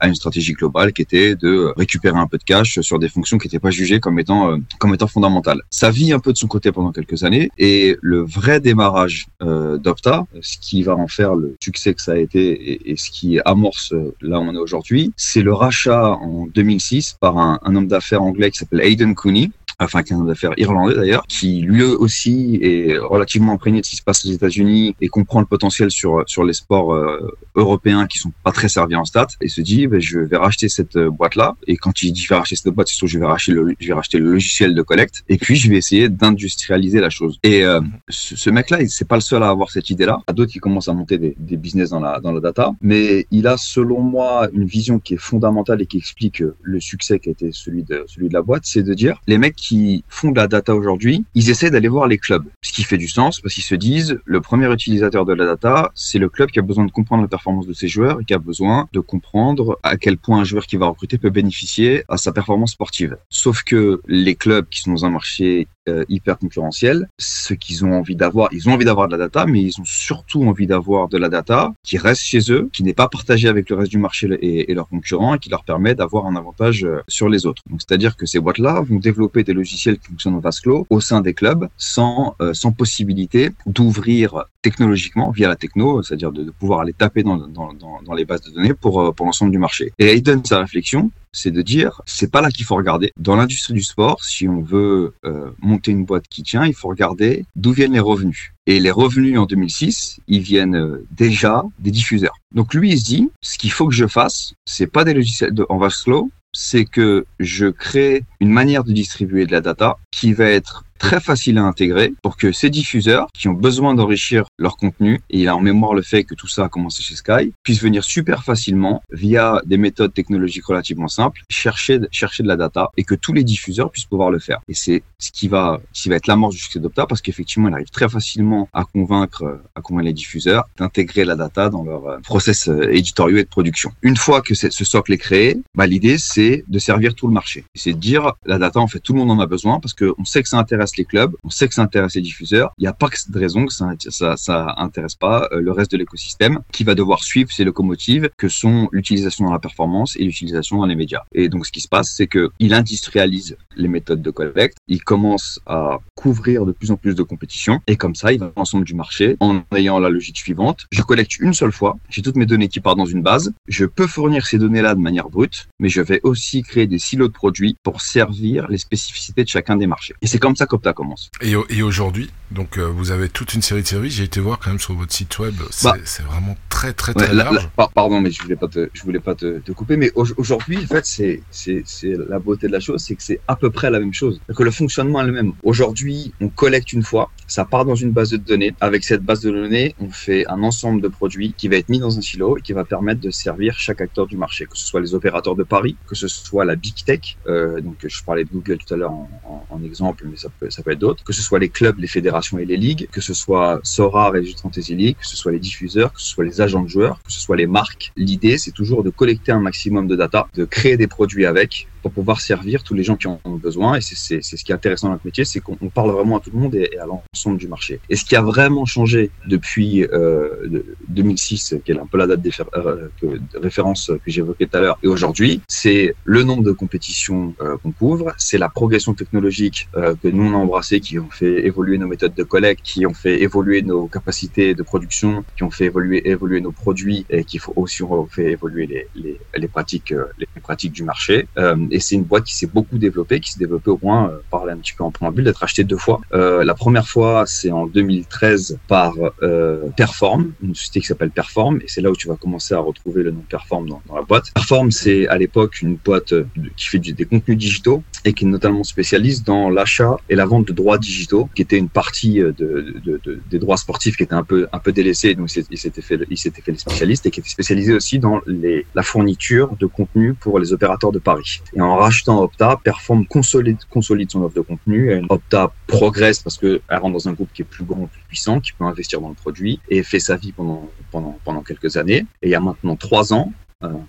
à 0.00 0.08
une 0.08 0.14
stratégie 0.14 0.52
globale 0.52 0.92
qui 0.92 1.02
était 1.02 1.34
de 1.34 1.72
récupérer 1.76 2.18
un 2.18 2.26
peu 2.26 2.38
de 2.38 2.44
cash 2.44 2.80
sur 2.80 2.98
des 2.98 3.08
fonctions 3.08 3.38
qui 3.38 3.46
n'étaient 3.46 3.58
pas 3.58 3.70
jugées 3.70 4.00
comme 4.00 4.18
étant 4.18 4.58
comme 4.78 4.94
étant 4.94 5.06
fondamentales. 5.06 5.60
Ça 5.70 5.90
vit 5.90 6.12
un 6.12 6.18
peu 6.18 6.32
de 6.32 6.38
son 6.38 6.48
côté 6.48 6.70
pendant 6.72 6.92
quelques 6.92 7.24
années 7.24 7.50
et 7.56 7.96
le 8.02 8.22
vrai 8.22 8.60
démarrage 8.60 9.26
d'Opta, 9.40 10.26
ce 10.40 10.58
qui 10.58 10.82
va 10.82 10.96
en 10.96 11.08
faire 11.08 11.34
le 11.34 11.56
succès 11.60 11.94
que 11.94 12.02
ça 12.02 12.12
a 12.12 12.16
été 12.16 12.90
et, 12.90 12.96
ce 12.96 13.10
qui 13.10 13.40
amorce 13.44 13.94
là 14.20 14.38
où 14.38 14.42
on 14.42 14.54
est 14.54 14.58
aujourd'hui, 14.58 15.12
c'est 15.16 15.42
le 15.42 15.52
rachat 15.52 16.10
en 16.10 16.46
2006 16.46 17.16
par 17.20 17.38
un, 17.38 17.58
un 17.62 17.76
homme 17.76 17.88
d'affaires 17.88 18.22
anglais 18.22 18.50
qui 18.50 18.58
s'appelle 18.58 18.82
Aidan 18.82 19.14
Cooney 19.14 19.50
enfin 19.78 20.02
qui 20.02 20.12
est 20.12 20.16
un 20.16 20.20
homme 20.20 20.28
d'affaires 20.28 20.52
irlandais 20.56 20.94
d'ailleurs, 20.94 21.24
qui 21.28 21.60
lui 21.60 21.82
aussi 21.82 22.58
est 22.62 22.98
relativement 22.98 23.52
imprégné 23.52 23.80
de 23.80 23.84
ce 23.84 23.90
qui 23.90 23.96
se 23.96 24.02
passe 24.02 24.24
aux 24.24 24.30
États-Unis 24.30 24.94
et 25.00 25.08
comprend 25.08 25.40
le 25.40 25.46
potentiel 25.46 25.90
sur 25.90 26.24
sur 26.26 26.44
les 26.44 26.54
sports 26.54 26.94
euh, 26.94 27.36
européens 27.54 28.06
qui 28.06 28.18
sont 28.18 28.32
pas 28.42 28.52
très 28.52 28.68
servis 28.68 28.96
en 28.96 29.04
stats 29.04 29.26
et 29.40 29.48
se 29.48 29.60
dit 29.60 29.86
ben, 29.86 30.00
je 30.00 30.20
vais 30.20 30.36
racheter 30.36 30.68
cette 30.68 30.96
boîte 30.98 31.36
là 31.36 31.56
et 31.66 31.76
quand 31.76 32.02
il 32.02 32.12
dit 32.12 32.22
je 32.22 32.28
vais 32.28 32.36
racheter 32.36 32.56
cette 32.56 32.72
boîte 32.72 32.88
c'est 32.88 32.96
sûr 32.96 33.06
je 33.06 33.18
vais 33.18 33.26
racheter 33.26 33.52
le 33.52 33.74
je 33.78 33.88
vais 33.88 33.94
racheter 33.94 34.18
le 34.18 34.30
logiciel 34.30 34.74
de 34.74 34.82
collecte 34.82 35.24
et 35.28 35.36
puis 35.36 35.56
je 35.56 35.68
vais 35.68 35.76
essayer 35.76 36.08
d'industrialiser 36.08 37.00
la 37.00 37.10
chose. 37.10 37.38
Et 37.42 37.64
euh, 37.64 37.80
ce, 38.08 38.36
ce 38.36 38.50
mec 38.50 38.70
là 38.70 38.78
c'est 38.88 39.08
pas 39.08 39.16
le 39.16 39.20
seul 39.20 39.42
à 39.42 39.48
avoir 39.48 39.70
cette 39.70 39.90
idée 39.90 40.06
là 40.06 40.18
à 40.26 40.32
d'autres 40.32 40.52
qui 40.52 40.58
commencent 40.58 40.88
à 40.88 40.94
monter 40.94 41.18
des, 41.18 41.34
des 41.38 41.56
business 41.56 41.90
dans 41.90 42.00
la 42.00 42.20
dans 42.20 42.32
la 42.32 42.40
data. 42.40 42.72
Mais 42.80 43.26
il 43.30 43.46
a 43.46 43.56
selon 43.58 44.00
moi 44.00 44.48
une 44.52 44.64
vision 44.64 44.98
qui 44.98 45.14
est 45.14 45.18
fondamentale 45.18 45.82
et 45.82 45.86
qui 45.86 45.98
explique 45.98 46.42
le 46.62 46.80
succès 46.80 47.18
qui 47.18 47.28
a 47.28 47.32
été 47.32 47.50
celui 47.52 47.82
de 47.82 48.04
celui 48.06 48.28
de 48.28 48.34
la 48.34 48.42
boîte 48.42 48.62
c'est 48.64 48.82
de 48.82 48.94
dire 48.94 49.20
les 49.26 49.38
mecs 49.38 49.56
qui 49.66 50.04
font 50.08 50.30
de 50.30 50.36
la 50.36 50.46
data 50.46 50.76
aujourd'hui, 50.76 51.24
ils 51.34 51.50
essaient 51.50 51.70
d'aller 51.70 51.88
voir 51.88 52.06
les 52.06 52.18
clubs. 52.18 52.46
Ce 52.62 52.72
qui 52.72 52.84
fait 52.84 52.98
du 52.98 53.08
sens 53.08 53.40
parce 53.40 53.52
qu'ils 53.54 53.64
se 53.64 53.74
disent, 53.74 54.20
le 54.24 54.40
premier 54.40 54.72
utilisateur 54.72 55.24
de 55.24 55.32
la 55.32 55.44
data, 55.44 55.90
c'est 55.94 56.20
le 56.20 56.28
club 56.28 56.50
qui 56.50 56.60
a 56.60 56.62
besoin 56.62 56.84
de 56.84 56.92
comprendre 56.92 57.22
la 57.22 57.28
performance 57.28 57.66
de 57.66 57.72
ses 57.72 57.88
joueurs 57.88 58.20
et 58.20 58.24
qui 58.24 58.32
a 58.34 58.38
besoin 58.38 58.88
de 58.92 59.00
comprendre 59.00 59.78
à 59.82 59.96
quel 59.96 60.18
point 60.18 60.38
un 60.38 60.44
joueur 60.44 60.66
qui 60.66 60.76
va 60.76 60.86
recruter 60.86 61.18
peut 61.18 61.30
bénéficier 61.30 62.04
à 62.08 62.16
sa 62.16 62.30
performance 62.30 62.72
sportive. 62.72 63.16
Sauf 63.28 63.64
que 63.64 64.00
les 64.06 64.36
clubs 64.36 64.68
qui 64.68 64.80
sont 64.82 64.92
dans 64.92 65.04
un 65.04 65.10
marché 65.10 65.66
euh, 65.88 66.04
hyper 66.08 66.38
concurrentiel, 66.38 67.08
ce 67.18 67.54
qu'ils 67.54 67.84
ont 67.84 67.92
envie 67.92 68.16
d'avoir, 68.16 68.48
ils 68.52 68.68
ont 68.68 68.72
envie 68.72 68.84
d'avoir 68.84 69.08
de 69.08 69.12
la 69.12 69.18
data, 69.18 69.46
mais 69.46 69.60
ils 69.62 69.80
ont 69.80 69.84
surtout 69.84 70.42
envie 70.44 70.66
d'avoir 70.66 71.08
de 71.08 71.18
la 71.18 71.28
data 71.28 71.72
qui 71.82 71.98
reste 71.98 72.22
chez 72.22 72.50
eux, 72.50 72.68
qui 72.72 72.82
n'est 72.82 72.94
pas 72.94 73.08
partagée 73.08 73.48
avec 73.48 73.70
le 73.70 73.76
reste 73.76 73.90
du 73.90 73.98
marché 73.98 74.26
et, 74.40 74.74
leurs 74.74 74.88
concurrents 74.88 75.34
et 75.34 75.38
qui 75.38 75.48
leur 75.48 75.64
permet 75.64 75.94
d'avoir 75.94 76.26
un 76.26 76.36
avantage 76.36 76.84
euh, 76.84 77.00
sur 77.08 77.28
les 77.28 77.46
autres. 77.46 77.62
Donc 77.70 77.80
c'est-à-dire 77.80 78.16
que 78.16 78.26
ces 78.26 78.40
boîtes-là 78.40 78.82
vont 78.82 78.98
développer 78.98 79.44
des 79.44 79.52
logiciels 79.52 79.98
qui 79.98 80.08
fonctionnent 80.08 80.34
en 80.34 80.40
vase 80.40 80.60
clos 80.60 80.86
au 80.90 81.00
sein 81.00 81.20
des 81.20 81.34
clubs 81.34 81.68
sans 81.76 82.34
euh, 82.40 82.52
sans 82.52 82.72
possibilité 82.72 83.50
d'ouvrir 83.66 84.44
technologiquement 84.62 85.30
via 85.30 85.48
la 85.48 85.56
techno, 85.56 86.02
c'est-à-dire 86.02 86.32
de, 86.32 86.50
pouvoir 86.50 86.80
aller 86.80 86.92
taper 86.92 87.22
dans, 87.22 87.36
dans, 87.36 87.72
dans, 87.72 88.02
dans 88.04 88.14
les 88.14 88.24
bases 88.24 88.42
de 88.42 88.50
données 88.50 88.74
pour 88.74 89.14
pour 89.14 89.26
l'ensemble 89.26 89.52
du 89.52 89.58
marché. 89.58 89.92
Et 89.98 90.06
Hayden 90.06 90.44
sa 90.44 90.58
réflexion, 90.60 91.10
c'est 91.36 91.50
de 91.50 91.62
dire 91.62 92.00
c'est 92.06 92.30
pas 92.30 92.40
là 92.40 92.50
qu'il 92.50 92.64
faut 92.64 92.76
regarder. 92.76 93.12
Dans 93.18 93.36
l'industrie 93.36 93.74
du 93.74 93.82
sport, 93.82 94.24
si 94.24 94.48
on 94.48 94.62
veut 94.62 95.14
euh, 95.24 95.50
monter 95.60 95.92
une 95.92 96.04
boîte 96.04 96.26
qui 96.28 96.42
tient, 96.42 96.64
il 96.64 96.74
faut 96.74 96.88
regarder 96.88 97.44
d'où 97.54 97.72
viennent 97.72 97.92
les 97.92 98.00
revenus. 98.00 98.52
Et 98.66 98.80
les 98.80 98.90
revenus 98.90 99.38
en 99.38 99.46
2006, 99.46 100.20
ils 100.26 100.40
viennent 100.40 100.76
euh, 100.76 101.06
déjà 101.12 101.62
des 101.78 101.90
diffuseurs. 101.90 102.36
Donc 102.54 102.74
lui, 102.74 102.92
il 102.92 102.98
se 102.98 103.04
dit 103.04 103.30
ce 103.42 103.58
qu'il 103.58 103.70
faut 103.70 103.86
que 103.86 103.94
je 103.94 104.06
fasse, 104.06 104.54
c'est 104.64 104.86
pas 104.86 105.04
des 105.04 105.14
logiciels 105.14 105.54
de, 105.54 105.66
en 105.68 105.78
vase 105.78 106.02
clos, 106.02 106.30
c'est 106.56 106.86
que 106.86 107.26
je 107.38 107.66
crée 107.66 108.24
une 108.40 108.50
manière 108.50 108.82
de 108.82 108.92
distribuer 108.92 109.44
de 109.46 109.52
la 109.52 109.60
data 109.60 109.98
qui 110.16 110.32
va 110.32 110.46
être 110.46 110.86
très 110.98 111.20
facile 111.20 111.58
à 111.58 111.64
intégrer 111.64 112.12
pour 112.22 112.36
que 112.36 112.52
ces 112.52 112.70
diffuseurs 112.70 113.28
qui 113.34 113.48
ont 113.48 113.52
besoin 113.52 113.94
d'enrichir 113.94 114.46
leur 114.58 114.76
contenu, 114.76 115.20
et 115.30 115.40
il 115.40 115.48
a 115.48 115.56
en 115.56 115.60
mémoire 115.60 115.94
le 115.94 116.02
fait 116.02 116.24
que 116.24 116.34
tout 116.34 116.48
ça 116.48 116.64
a 116.64 116.68
commencé 116.68 117.02
chez 117.02 117.16
Sky, 117.16 117.52
puissent 117.62 117.82
venir 117.82 118.04
super 118.04 118.44
facilement 118.44 119.02
via 119.10 119.60
des 119.66 119.76
méthodes 119.76 120.14
technologiques 120.14 120.66
relativement 120.66 121.08
simples, 121.08 121.42
chercher, 121.50 122.00
chercher 122.10 122.42
de 122.42 122.48
la 122.48 122.56
data 122.56 122.90
et 122.96 123.04
que 123.04 123.14
tous 123.14 123.32
les 123.32 123.44
diffuseurs 123.44 123.90
puissent 123.90 124.06
pouvoir 124.06 124.30
le 124.30 124.38
faire. 124.38 124.60
Et 124.68 124.74
c'est 124.74 125.02
ce 125.18 125.30
qui 125.30 125.48
va, 125.48 125.80
qui 125.92 126.08
va 126.08 126.16
être 126.16 126.26
l'amorce 126.26 126.54
du 126.54 126.60
succès 126.60 126.80
d'Opta 126.80 127.06
parce 127.06 127.20
qu'effectivement, 127.20 127.68
il 127.68 127.74
arrive 127.74 127.90
très 127.90 128.08
facilement 128.08 128.68
à 128.72 128.84
convaincre, 128.84 129.60
à 129.74 129.80
convaincre 129.80 130.06
les 130.06 130.12
diffuseurs 130.12 130.64
d'intégrer 130.78 131.24
la 131.24 131.36
data 131.36 131.68
dans 131.68 131.84
leur 131.84 132.06
euh, 132.06 132.18
process 132.20 132.68
euh, 132.68 132.92
éditoriaux 132.92 133.38
et 133.38 133.44
de 133.44 133.48
production. 133.48 133.92
Une 134.02 134.16
fois 134.16 134.40
que 134.40 134.54
ce 134.54 134.84
socle 134.84 135.12
est 135.12 135.18
créé, 135.18 135.58
bah, 135.74 135.86
l'idée 135.86 136.18
c'est 136.18 136.64
de 136.68 136.78
servir 136.78 137.14
tout 137.14 137.26
le 137.26 137.32
marché. 137.34 137.64
C'est 137.74 137.92
de 137.92 137.98
dire 137.98 138.32
la 138.44 138.58
data, 138.58 138.80
en 138.80 138.86
fait, 138.86 139.00
tout 139.00 139.12
le 139.12 139.18
monde 139.18 139.30
en 139.30 139.40
a 139.40 139.46
besoin 139.46 139.80
parce 139.80 139.94
qu'on 140.12 140.24
sait 140.24 140.42
que 140.42 140.48
ça 140.48 140.58
intéresse 140.58 140.96
les 140.96 141.04
clubs, 141.04 141.34
on 141.44 141.50
sait 141.50 141.68
que 141.68 141.74
ça 141.74 141.82
intéresse 141.82 142.14
les 142.14 142.22
diffuseurs. 142.22 142.72
Il 142.78 142.82
n'y 142.82 142.88
a 142.88 142.92
pas 142.92 143.08
de 143.28 143.38
raison 143.38 143.66
que 143.66 143.72
ça, 143.72 143.90
ça, 143.98 144.36
ça 144.36 144.74
intéresse 144.78 145.14
pas 145.14 145.48
euh, 145.52 145.60
le 145.60 145.72
reste 145.72 145.92
de 145.92 145.96
l'écosystème 145.96 146.60
qui 146.72 146.84
va 146.84 146.94
devoir 146.94 147.22
suivre 147.22 147.50
ces 147.52 147.64
locomotives 147.64 148.30
que 148.36 148.48
sont 148.48 148.88
l'utilisation 148.92 149.46
dans 149.46 149.52
la 149.52 149.58
performance 149.58 150.16
et 150.16 150.24
l'utilisation 150.24 150.78
dans 150.78 150.86
les 150.86 150.96
médias. 150.96 151.22
Et 151.32 151.48
donc, 151.48 151.66
ce 151.66 151.72
qui 151.72 151.80
se 151.80 151.88
passe, 151.88 152.12
c'est 152.16 152.26
que 152.26 152.50
il 152.58 152.74
industrialise 152.74 153.56
les 153.76 153.88
méthodes 153.88 154.22
de 154.22 154.30
collecte, 154.30 154.78
il 154.88 155.02
commence 155.02 155.60
à 155.66 155.98
couvrir 156.14 156.66
de 156.66 156.72
plus 156.72 156.90
en 156.90 156.96
plus 156.96 157.14
de 157.14 157.22
compétitions 157.22 157.80
et 157.86 157.96
comme 157.96 158.14
ça, 158.14 158.32
il 158.32 158.40
va 158.40 158.52
l'ensemble 158.56 158.84
du 158.84 158.94
marché 158.94 159.36
en 159.40 159.62
ayant 159.74 159.98
la 159.98 160.08
logique 160.08 160.38
suivante. 160.38 160.86
Je 160.90 161.02
collecte 161.02 161.38
une 161.38 161.54
seule 161.54 161.72
fois, 161.72 161.98
j'ai 162.08 162.22
toutes 162.22 162.36
mes 162.36 162.46
données 162.46 162.68
qui 162.68 162.80
partent 162.80 162.98
dans 162.98 163.06
une 163.06 163.22
base, 163.22 163.52
je 163.68 163.84
peux 163.84 164.06
fournir 164.06 164.46
ces 164.46 164.58
données-là 164.58 164.94
de 164.94 165.00
manière 165.00 165.28
brute, 165.28 165.68
mais 165.78 165.88
je 165.88 166.00
vais 166.00 166.20
aussi 166.22 166.62
créer 166.62 166.86
des 166.86 166.98
silos 166.98 167.28
de 167.28 167.32
produits 167.32 167.76
pour 167.82 168.00
servir 168.00 168.68
les 168.68 168.78
spécificités 168.78 169.44
de 169.44 169.48
chacun 169.48 169.76
des 169.76 169.85
marchés. 169.86 170.14
Et 170.22 170.26
c'est 170.26 170.38
comme 170.38 170.56
ça 170.56 170.66
qu'Opta 170.66 170.92
commence. 170.92 171.30
Et, 171.40 171.54
et 171.70 171.82
aujourd'hui, 171.82 172.30
donc 172.50 172.78
euh, 172.78 172.84
vous 172.84 173.10
avez 173.10 173.28
toute 173.28 173.54
une 173.54 173.62
série 173.62 173.82
de 173.82 173.86
services. 173.86 174.14
J'ai 174.14 174.24
été 174.24 174.40
voir 174.40 174.58
quand 174.58 174.70
même 174.70 174.78
sur 174.78 174.94
votre 174.94 175.12
site 175.12 175.38
web. 175.38 175.54
C'est 175.70 175.88
bah, 175.88 175.96
vraiment 176.26 176.56
très 176.68 176.92
très 176.92 177.14
très 177.14 177.28
ouais, 177.28 177.34
large. 177.34 177.54
La, 177.56 177.84
la, 177.84 177.88
pardon, 177.88 178.20
mais 178.20 178.30
je 178.30 178.42
voulais 178.42 178.56
pas 178.56 178.68
te, 178.68 178.88
je 178.92 179.02
voulais 179.02 179.20
pas 179.20 179.34
te, 179.34 179.58
te 179.58 179.72
couper. 179.72 179.96
Mais 179.96 180.12
aujourd'hui, 180.14 180.78
en 180.78 180.86
fait, 180.86 181.06
c'est 181.06 181.42
c'est 181.50 181.82
c'est 181.84 182.14
la 182.28 182.38
beauté 182.38 182.66
de 182.66 182.72
la 182.72 182.80
chose, 182.80 183.02
c'est 183.02 183.14
que 183.14 183.22
c'est 183.22 183.40
à 183.48 183.56
peu 183.56 183.70
près 183.70 183.90
la 183.90 184.00
même 184.00 184.14
chose. 184.14 184.40
Que 184.54 184.62
le 184.62 184.70
fonctionnement 184.70 185.20
est 185.22 185.26
le 185.26 185.32
même. 185.32 185.52
Aujourd'hui, 185.62 186.32
on 186.40 186.48
collecte 186.48 186.92
une 186.92 187.02
fois, 187.02 187.30
ça 187.46 187.64
part 187.64 187.84
dans 187.84 187.94
une 187.94 188.12
base 188.12 188.30
de 188.30 188.36
données. 188.36 188.74
Avec 188.80 189.04
cette 189.04 189.22
base 189.22 189.40
de 189.40 189.50
données, 189.50 189.94
on 189.98 190.10
fait 190.10 190.46
un 190.48 190.62
ensemble 190.62 191.00
de 191.00 191.08
produits 191.08 191.54
qui 191.56 191.68
va 191.68 191.76
être 191.76 191.88
mis 191.88 191.98
dans 191.98 192.16
un 192.18 192.20
silo 192.20 192.58
et 192.58 192.62
qui 192.62 192.72
va 192.72 192.84
permettre 192.84 193.20
de 193.20 193.30
servir 193.30 193.78
chaque 193.78 194.00
acteur 194.00 194.26
du 194.26 194.36
marché, 194.36 194.66
que 194.66 194.76
ce 194.76 194.86
soit 194.86 195.00
les 195.00 195.14
opérateurs 195.14 195.56
de 195.56 195.62
paris, 195.62 195.96
que 196.06 196.14
ce 196.14 196.28
soit 196.28 196.64
la 196.64 196.76
big 196.76 196.94
tech. 197.04 197.36
Euh, 197.46 197.80
donc, 197.80 197.96
je 198.06 198.24
parlais 198.24 198.44
de 198.44 198.50
Google 198.50 198.78
tout 198.78 198.94
à 198.94 198.96
l'heure 198.96 199.12
en, 199.12 199.66
en, 199.70 199.75
exemple, 199.82 200.24
mais 200.30 200.36
ça 200.36 200.48
peut 200.48 200.70
ça 200.70 200.82
peut 200.82 200.92
être 200.92 200.98
d'autres. 200.98 201.24
Que 201.24 201.32
ce 201.32 201.42
soit 201.42 201.58
les 201.58 201.68
clubs, 201.68 201.98
les 201.98 202.06
fédérations 202.06 202.58
et 202.58 202.64
les 202.64 202.76
ligues, 202.76 203.08
que 203.10 203.20
ce 203.20 203.34
soit 203.34 203.80
Sora 203.82 204.32
et 204.34 204.40
les 204.40 204.54
Fantasy 204.54 204.94
League, 204.94 205.16
que 205.20 205.26
ce 205.26 205.36
soit 205.36 205.52
les 205.52 205.58
diffuseurs, 205.58 206.12
que 206.12 206.20
ce 206.20 206.28
soit 206.28 206.44
les 206.44 206.60
agents 206.60 206.82
de 206.82 206.88
joueurs, 206.88 207.20
que 207.24 207.32
ce 207.32 207.40
soit 207.40 207.56
les 207.56 207.66
marques. 207.66 208.12
L'idée, 208.16 208.58
c'est 208.58 208.72
toujours 208.72 209.02
de 209.02 209.10
collecter 209.10 209.52
un 209.52 209.60
maximum 209.60 210.06
de 210.06 210.16
data, 210.16 210.48
de 210.54 210.64
créer 210.64 210.96
des 210.96 211.06
produits 211.06 211.46
avec 211.46 211.88
pour 212.06 212.22
pouvoir 212.22 212.40
servir 212.40 212.82
tous 212.84 212.94
les 212.94 213.02
gens 213.02 213.16
qui 213.16 213.26
en 213.26 213.40
ont 213.44 213.56
besoin. 213.56 213.96
Et 213.96 214.00
c'est 214.00 214.42
ce 214.42 214.64
qui 214.64 214.72
est 214.72 214.74
intéressant 214.74 215.08
dans 215.08 215.14
notre 215.14 215.26
métier, 215.26 215.44
c'est 215.44 215.60
qu'on 215.60 215.76
parle 215.92 216.10
vraiment 216.10 216.38
à 216.38 216.40
tout 216.40 216.50
le 216.52 216.58
monde 216.58 216.74
et, 216.74 216.96
à 216.98 217.06
l'ensemble 217.06 217.58
du 217.58 217.68
marché. 217.68 218.00
Et 218.08 218.16
ce 218.16 218.24
qui 218.24 218.36
a 218.36 218.42
vraiment 218.42 218.84
changé 218.84 219.30
depuis 219.48 220.04
euh, 220.04 220.84
2006, 221.08 221.76
qui 221.84 221.92
est 221.92 221.98
un 221.98 222.06
peu 222.06 222.18
la 222.18 222.26
date 222.26 222.40
euh, 222.76 223.08
de 223.20 223.58
référence 223.58 224.10
que 224.24 224.30
j'évoquais 224.30 224.66
tout 224.66 224.76
à 224.76 224.80
l'heure, 224.80 224.98
et 225.02 225.08
aujourd'hui, 225.08 225.60
c'est 225.66 226.14
le 226.24 226.44
nombre 226.44 226.62
de 226.62 226.72
compétitions 226.72 227.54
euh, 227.60 227.76
qu'on 227.78 227.90
couvre, 227.92 228.32
c'est 228.38 228.58
la 228.58 228.68
progression 228.68 229.14
technologique 229.14 229.88
euh, 229.96 230.14
que 230.22 230.28
nous 230.28 230.44
on 230.44 230.54
a 230.54 230.58
embrassé, 230.58 231.00
qui 231.00 231.18
ont 231.18 231.30
fait 231.30 231.66
évoluer 231.66 231.98
nos 231.98 232.06
méthodes 232.06 232.34
de 232.34 232.44
collecte, 232.44 232.82
qui 232.84 233.04
ont 233.04 233.14
fait 233.14 233.42
évoluer 233.42 233.82
nos 233.82 234.06
capacités 234.06 234.74
de 234.74 234.82
production, 234.82 235.44
qui 235.56 235.64
ont 235.64 235.70
fait 235.70 235.86
évoluer 235.86 236.28
évoluer 236.28 236.60
nos 236.60 236.72
produits 236.72 237.26
et 237.30 237.44
qui 237.44 237.60
aussi 237.74 238.02
ont 238.02 238.26
fait 238.26 238.52
évoluer 238.52 238.86
les, 238.86 239.08
les, 239.14 239.40
les 239.56 239.68
pratiques 239.68 240.14
les 240.38 240.60
pratiques 240.60 240.92
du 240.92 241.02
marché. 241.02 241.46
Euh, 241.58 241.76
et 241.96 242.00
c'est 242.00 242.14
une 242.14 242.24
boîte 242.24 242.44
qui 242.44 242.54
s'est 242.54 242.66
beaucoup 242.66 242.98
développée, 242.98 243.40
qui 243.40 243.52
s'est 243.52 243.58
développée 243.58 243.90
au 243.90 243.98
moins, 244.02 244.28
euh, 244.28 244.36
parler 244.50 244.72
un 244.72 244.76
petit 244.76 244.92
peu 244.92 245.02
en 245.02 245.10
préambule, 245.10 245.44
d'être 245.44 245.62
achetée 245.62 245.82
deux 245.82 245.96
fois. 245.96 246.20
Euh, 246.34 246.62
la 246.62 246.74
première 246.74 247.08
fois, 247.08 247.44
c'est 247.46 247.72
en 247.72 247.86
2013 247.86 248.78
par 248.86 249.14
euh, 249.42 249.88
Perform, 249.96 250.52
une 250.62 250.74
société 250.74 251.00
qui 251.00 251.06
s'appelle 251.06 251.30
Perform, 251.30 251.78
et 251.78 251.88
c'est 251.88 252.02
là 252.02 252.10
où 252.10 252.16
tu 252.16 252.28
vas 252.28 252.36
commencer 252.36 252.74
à 252.74 252.80
retrouver 252.80 253.22
le 253.22 253.30
nom 253.30 253.42
Perform 253.48 253.88
dans, 253.88 254.02
la 254.14 254.20
boîte. 254.20 254.52
Perform, 254.52 254.90
c'est 254.90 255.26
à 255.28 255.38
l'époque 255.38 255.80
une 255.80 255.96
boîte 255.96 256.34
de, 256.34 256.46
qui 256.76 256.86
fait 256.86 256.98
des 256.98 257.24
contenus 257.24 257.56
digitaux 257.56 258.02
et 258.26 258.34
qui 258.34 258.44
est 258.44 258.48
notamment 258.48 258.84
spécialiste 258.84 259.46
dans 259.46 259.70
l'achat 259.70 260.18
et 260.28 260.34
la 260.34 260.44
vente 260.44 260.68
de 260.68 260.74
droits 260.74 260.98
digitaux, 260.98 261.48
qui 261.54 261.62
était 261.62 261.78
une 261.78 261.88
partie 261.88 262.40
de, 262.40 262.52
de, 262.52 263.20
de 263.24 263.40
des 263.50 263.58
droits 263.58 263.78
sportifs 263.78 264.16
qui 264.16 264.24
était 264.24 264.34
un 264.34 264.42
peu 264.44 264.68
un 264.70 264.78
peu 264.80 264.92
délaissée, 264.92 265.34
donc 265.34 265.48
il 265.70 265.78
s'était 265.78 266.02
fait 266.02 266.20
il 266.28 266.36
s'était 266.36 266.60
fait 266.60 266.72
les 266.72 266.78
spécialistes 266.78 267.24
et 267.24 267.30
qui 267.30 267.40
était 267.40 267.48
spécialisé 267.48 267.94
aussi 267.94 268.18
dans 268.18 268.40
les, 268.46 268.84
la 268.94 269.02
fourniture 269.02 269.76
de 269.78 269.86
contenu 269.86 270.34
pour 270.34 270.58
les 270.58 270.72
opérateurs 270.72 271.12
de 271.12 271.18
paris. 271.18 271.62
Rachetant 271.94 272.42
Opta, 272.42 272.80
Perform 272.82 273.26
consolide, 273.26 273.78
consolide 273.90 274.30
son 274.30 274.42
offre 274.42 274.54
de 274.54 274.60
contenu. 274.60 275.12
Et 275.12 275.22
Opta 275.28 275.72
progresse 275.86 276.40
parce 276.40 276.58
qu'elle 276.58 276.80
rentre 276.90 277.12
dans 277.12 277.28
un 277.28 277.32
groupe 277.32 277.50
qui 277.54 277.62
est 277.62 277.66
plus 277.66 277.84
grand, 277.84 278.06
plus 278.06 278.22
puissant, 278.28 278.60
qui 278.60 278.72
peut 278.72 278.84
investir 278.84 279.20
dans 279.20 279.28
le 279.28 279.34
produit 279.34 279.80
et 279.88 280.02
fait 280.02 280.20
sa 280.20 280.36
vie 280.36 280.52
pendant, 280.52 280.88
pendant, 281.10 281.62
quelques 281.62 281.96
années. 281.96 282.26
Et 282.42 282.48
il 282.48 282.50
y 282.50 282.54
a 282.54 282.60
maintenant 282.60 282.96
trois 282.96 283.32
ans, 283.32 283.52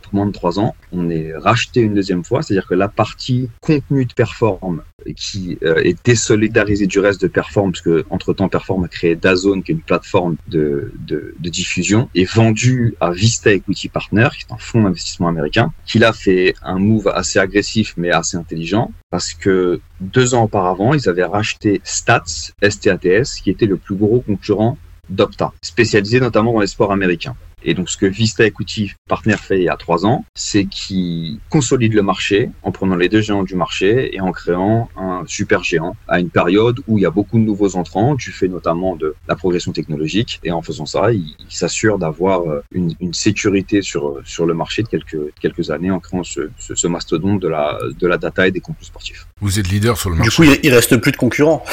pour 0.02 0.16
moins 0.16 0.26
de 0.26 0.32
trois 0.32 0.60
ans, 0.60 0.76
on 0.92 1.10
est 1.10 1.36
racheté 1.36 1.82
une 1.82 1.94
deuxième 1.94 2.24
fois, 2.24 2.42
c'est-à-dire 2.42 2.68
que 2.68 2.76
la 2.76 2.88
partie 2.88 3.50
contenu 3.62 4.06
de 4.06 4.14
Perform 4.14 4.82
qui 5.16 5.58
euh, 5.64 5.76
est 5.84 5.98
désolidarisée 6.06 6.88
du 6.88 7.00
reste 7.00 7.22
de 7.22 7.28
Perform, 7.28 7.72
parce 7.72 7.82
que 7.82 8.06
entre 8.10 8.34
temps 8.34 8.50
Perform 8.50 8.84
a 8.84 8.88
créé 8.88 9.16
Dazone, 9.16 9.64
qui 9.64 9.72
est 9.72 9.76
une 9.76 9.82
plateforme 9.82 10.36
de, 10.48 10.92
diffusion, 11.40 12.10
est 12.14 12.30
vendue 12.30 12.96
à 13.00 13.12
Vista 13.12 13.52
Equity 13.52 13.90
Partner, 13.90 14.28
qui 14.38 14.46
est 14.50 14.54
un 14.54 14.58
fonds 14.58 14.84
d'investissement 14.84 15.28
américain, 15.28 15.72
qui 15.86 16.00
l'a 16.00 16.14
fait 16.14 16.56
un 16.62 16.78
move 16.80 17.08
assez 17.08 17.40
agressif 17.40 17.94
mais 17.98 18.12
assez 18.12 18.38
intelligent, 18.38 18.92
parce 19.10 19.34
que 19.34 19.80
deux 20.02 20.34
ans 20.34 20.44
auparavant, 20.44 20.94
ils 20.94 21.08
avaient 21.08 21.24
racheté 21.24 21.82
Stats, 21.84 22.52
STATS, 22.68 23.42
qui 23.42 23.50
était 23.50 23.66
le 23.66 23.78
plus 23.78 23.96
gros 23.96 24.22
concurrent 24.22 24.78
d'Opta, 25.10 25.54
spécialisé 25.62 26.20
notamment 26.20 26.54
dans 26.54 26.60
les 26.60 26.68
sports 26.68 26.92
américains. 26.92 27.36
Et 27.64 27.74
donc, 27.74 27.90
ce 27.90 27.98
que 27.98 28.06
Vista 28.06 28.46
Equity 28.46 28.94
Partner 29.08 29.36
fait 29.36 29.58
il 29.58 29.64
y 29.64 29.70
a 29.70 29.76
trois 29.76 30.06
ans, 30.06 30.26
c'est 30.36 30.66
qu'il 30.66 31.40
consolide 31.50 31.94
le 31.94 32.04
marché 32.04 32.52
en 32.62 32.72
prenant 32.72 32.96
les 32.96 33.10
deux 33.10 33.22
géants 33.22 33.44
du 33.44 33.56
marché 33.56 34.16
et 34.16 34.22
en 34.22 34.32
créant 34.32 34.90
un 34.96 35.24
super 35.26 35.64
géant 35.64 35.96
à 36.08 36.20
une 36.20 36.30
période 36.30 36.80
où 36.88 37.00
il 37.00 37.02
y 37.02 37.06
a 37.06 37.10
beaucoup 37.10 37.40
de 37.40 37.44
nouveaux 37.44 37.76
entrants, 37.76 38.14
du 38.14 38.32
fait 38.32 38.48
notamment 38.48 38.96
de 38.96 39.16
la 39.28 39.36
progression 39.36 39.72
technologique. 39.72 40.40
Et 40.44 40.52
en 40.52 40.62
faisant 40.62 40.86
ça, 40.86 41.12
il, 41.12 41.36
il 41.40 41.56
s'assure 41.56 41.98
d'avoir 41.98 42.44
une, 42.72 42.94
une, 43.00 43.14
sécurité 43.14 43.82
sur, 43.82 44.20
sur 44.24 44.46
le 44.46 44.54
marché 44.54 44.84
de 44.84 44.88
quelques, 44.88 45.34
quelques 45.42 45.72
années 45.72 45.90
en 45.90 46.00
créant 46.00 46.24
ce, 46.24 46.50
ce, 46.60 46.76
ce, 46.76 46.88
mastodonte 46.88 47.42
de 47.42 47.48
la, 47.48 47.80
de 48.00 48.08
la 48.08 48.18
data 48.18 48.48
et 48.48 48.52
des 48.52 48.60
contenus 48.60 48.88
sportifs. 48.88 49.28
Vous 49.42 49.60
êtes 49.60 49.68
leader 49.68 49.98
sur 49.98 50.12
le 50.12 50.18
marché. 50.18 50.30
Du 50.30 50.36
coup, 50.36 50.44
il, 50.44 50.60
il 50.64 50.74
reste 50.74 50.96
plus 50.98 51.12
de 51.12 51.18
concurrents. 51.18 51.64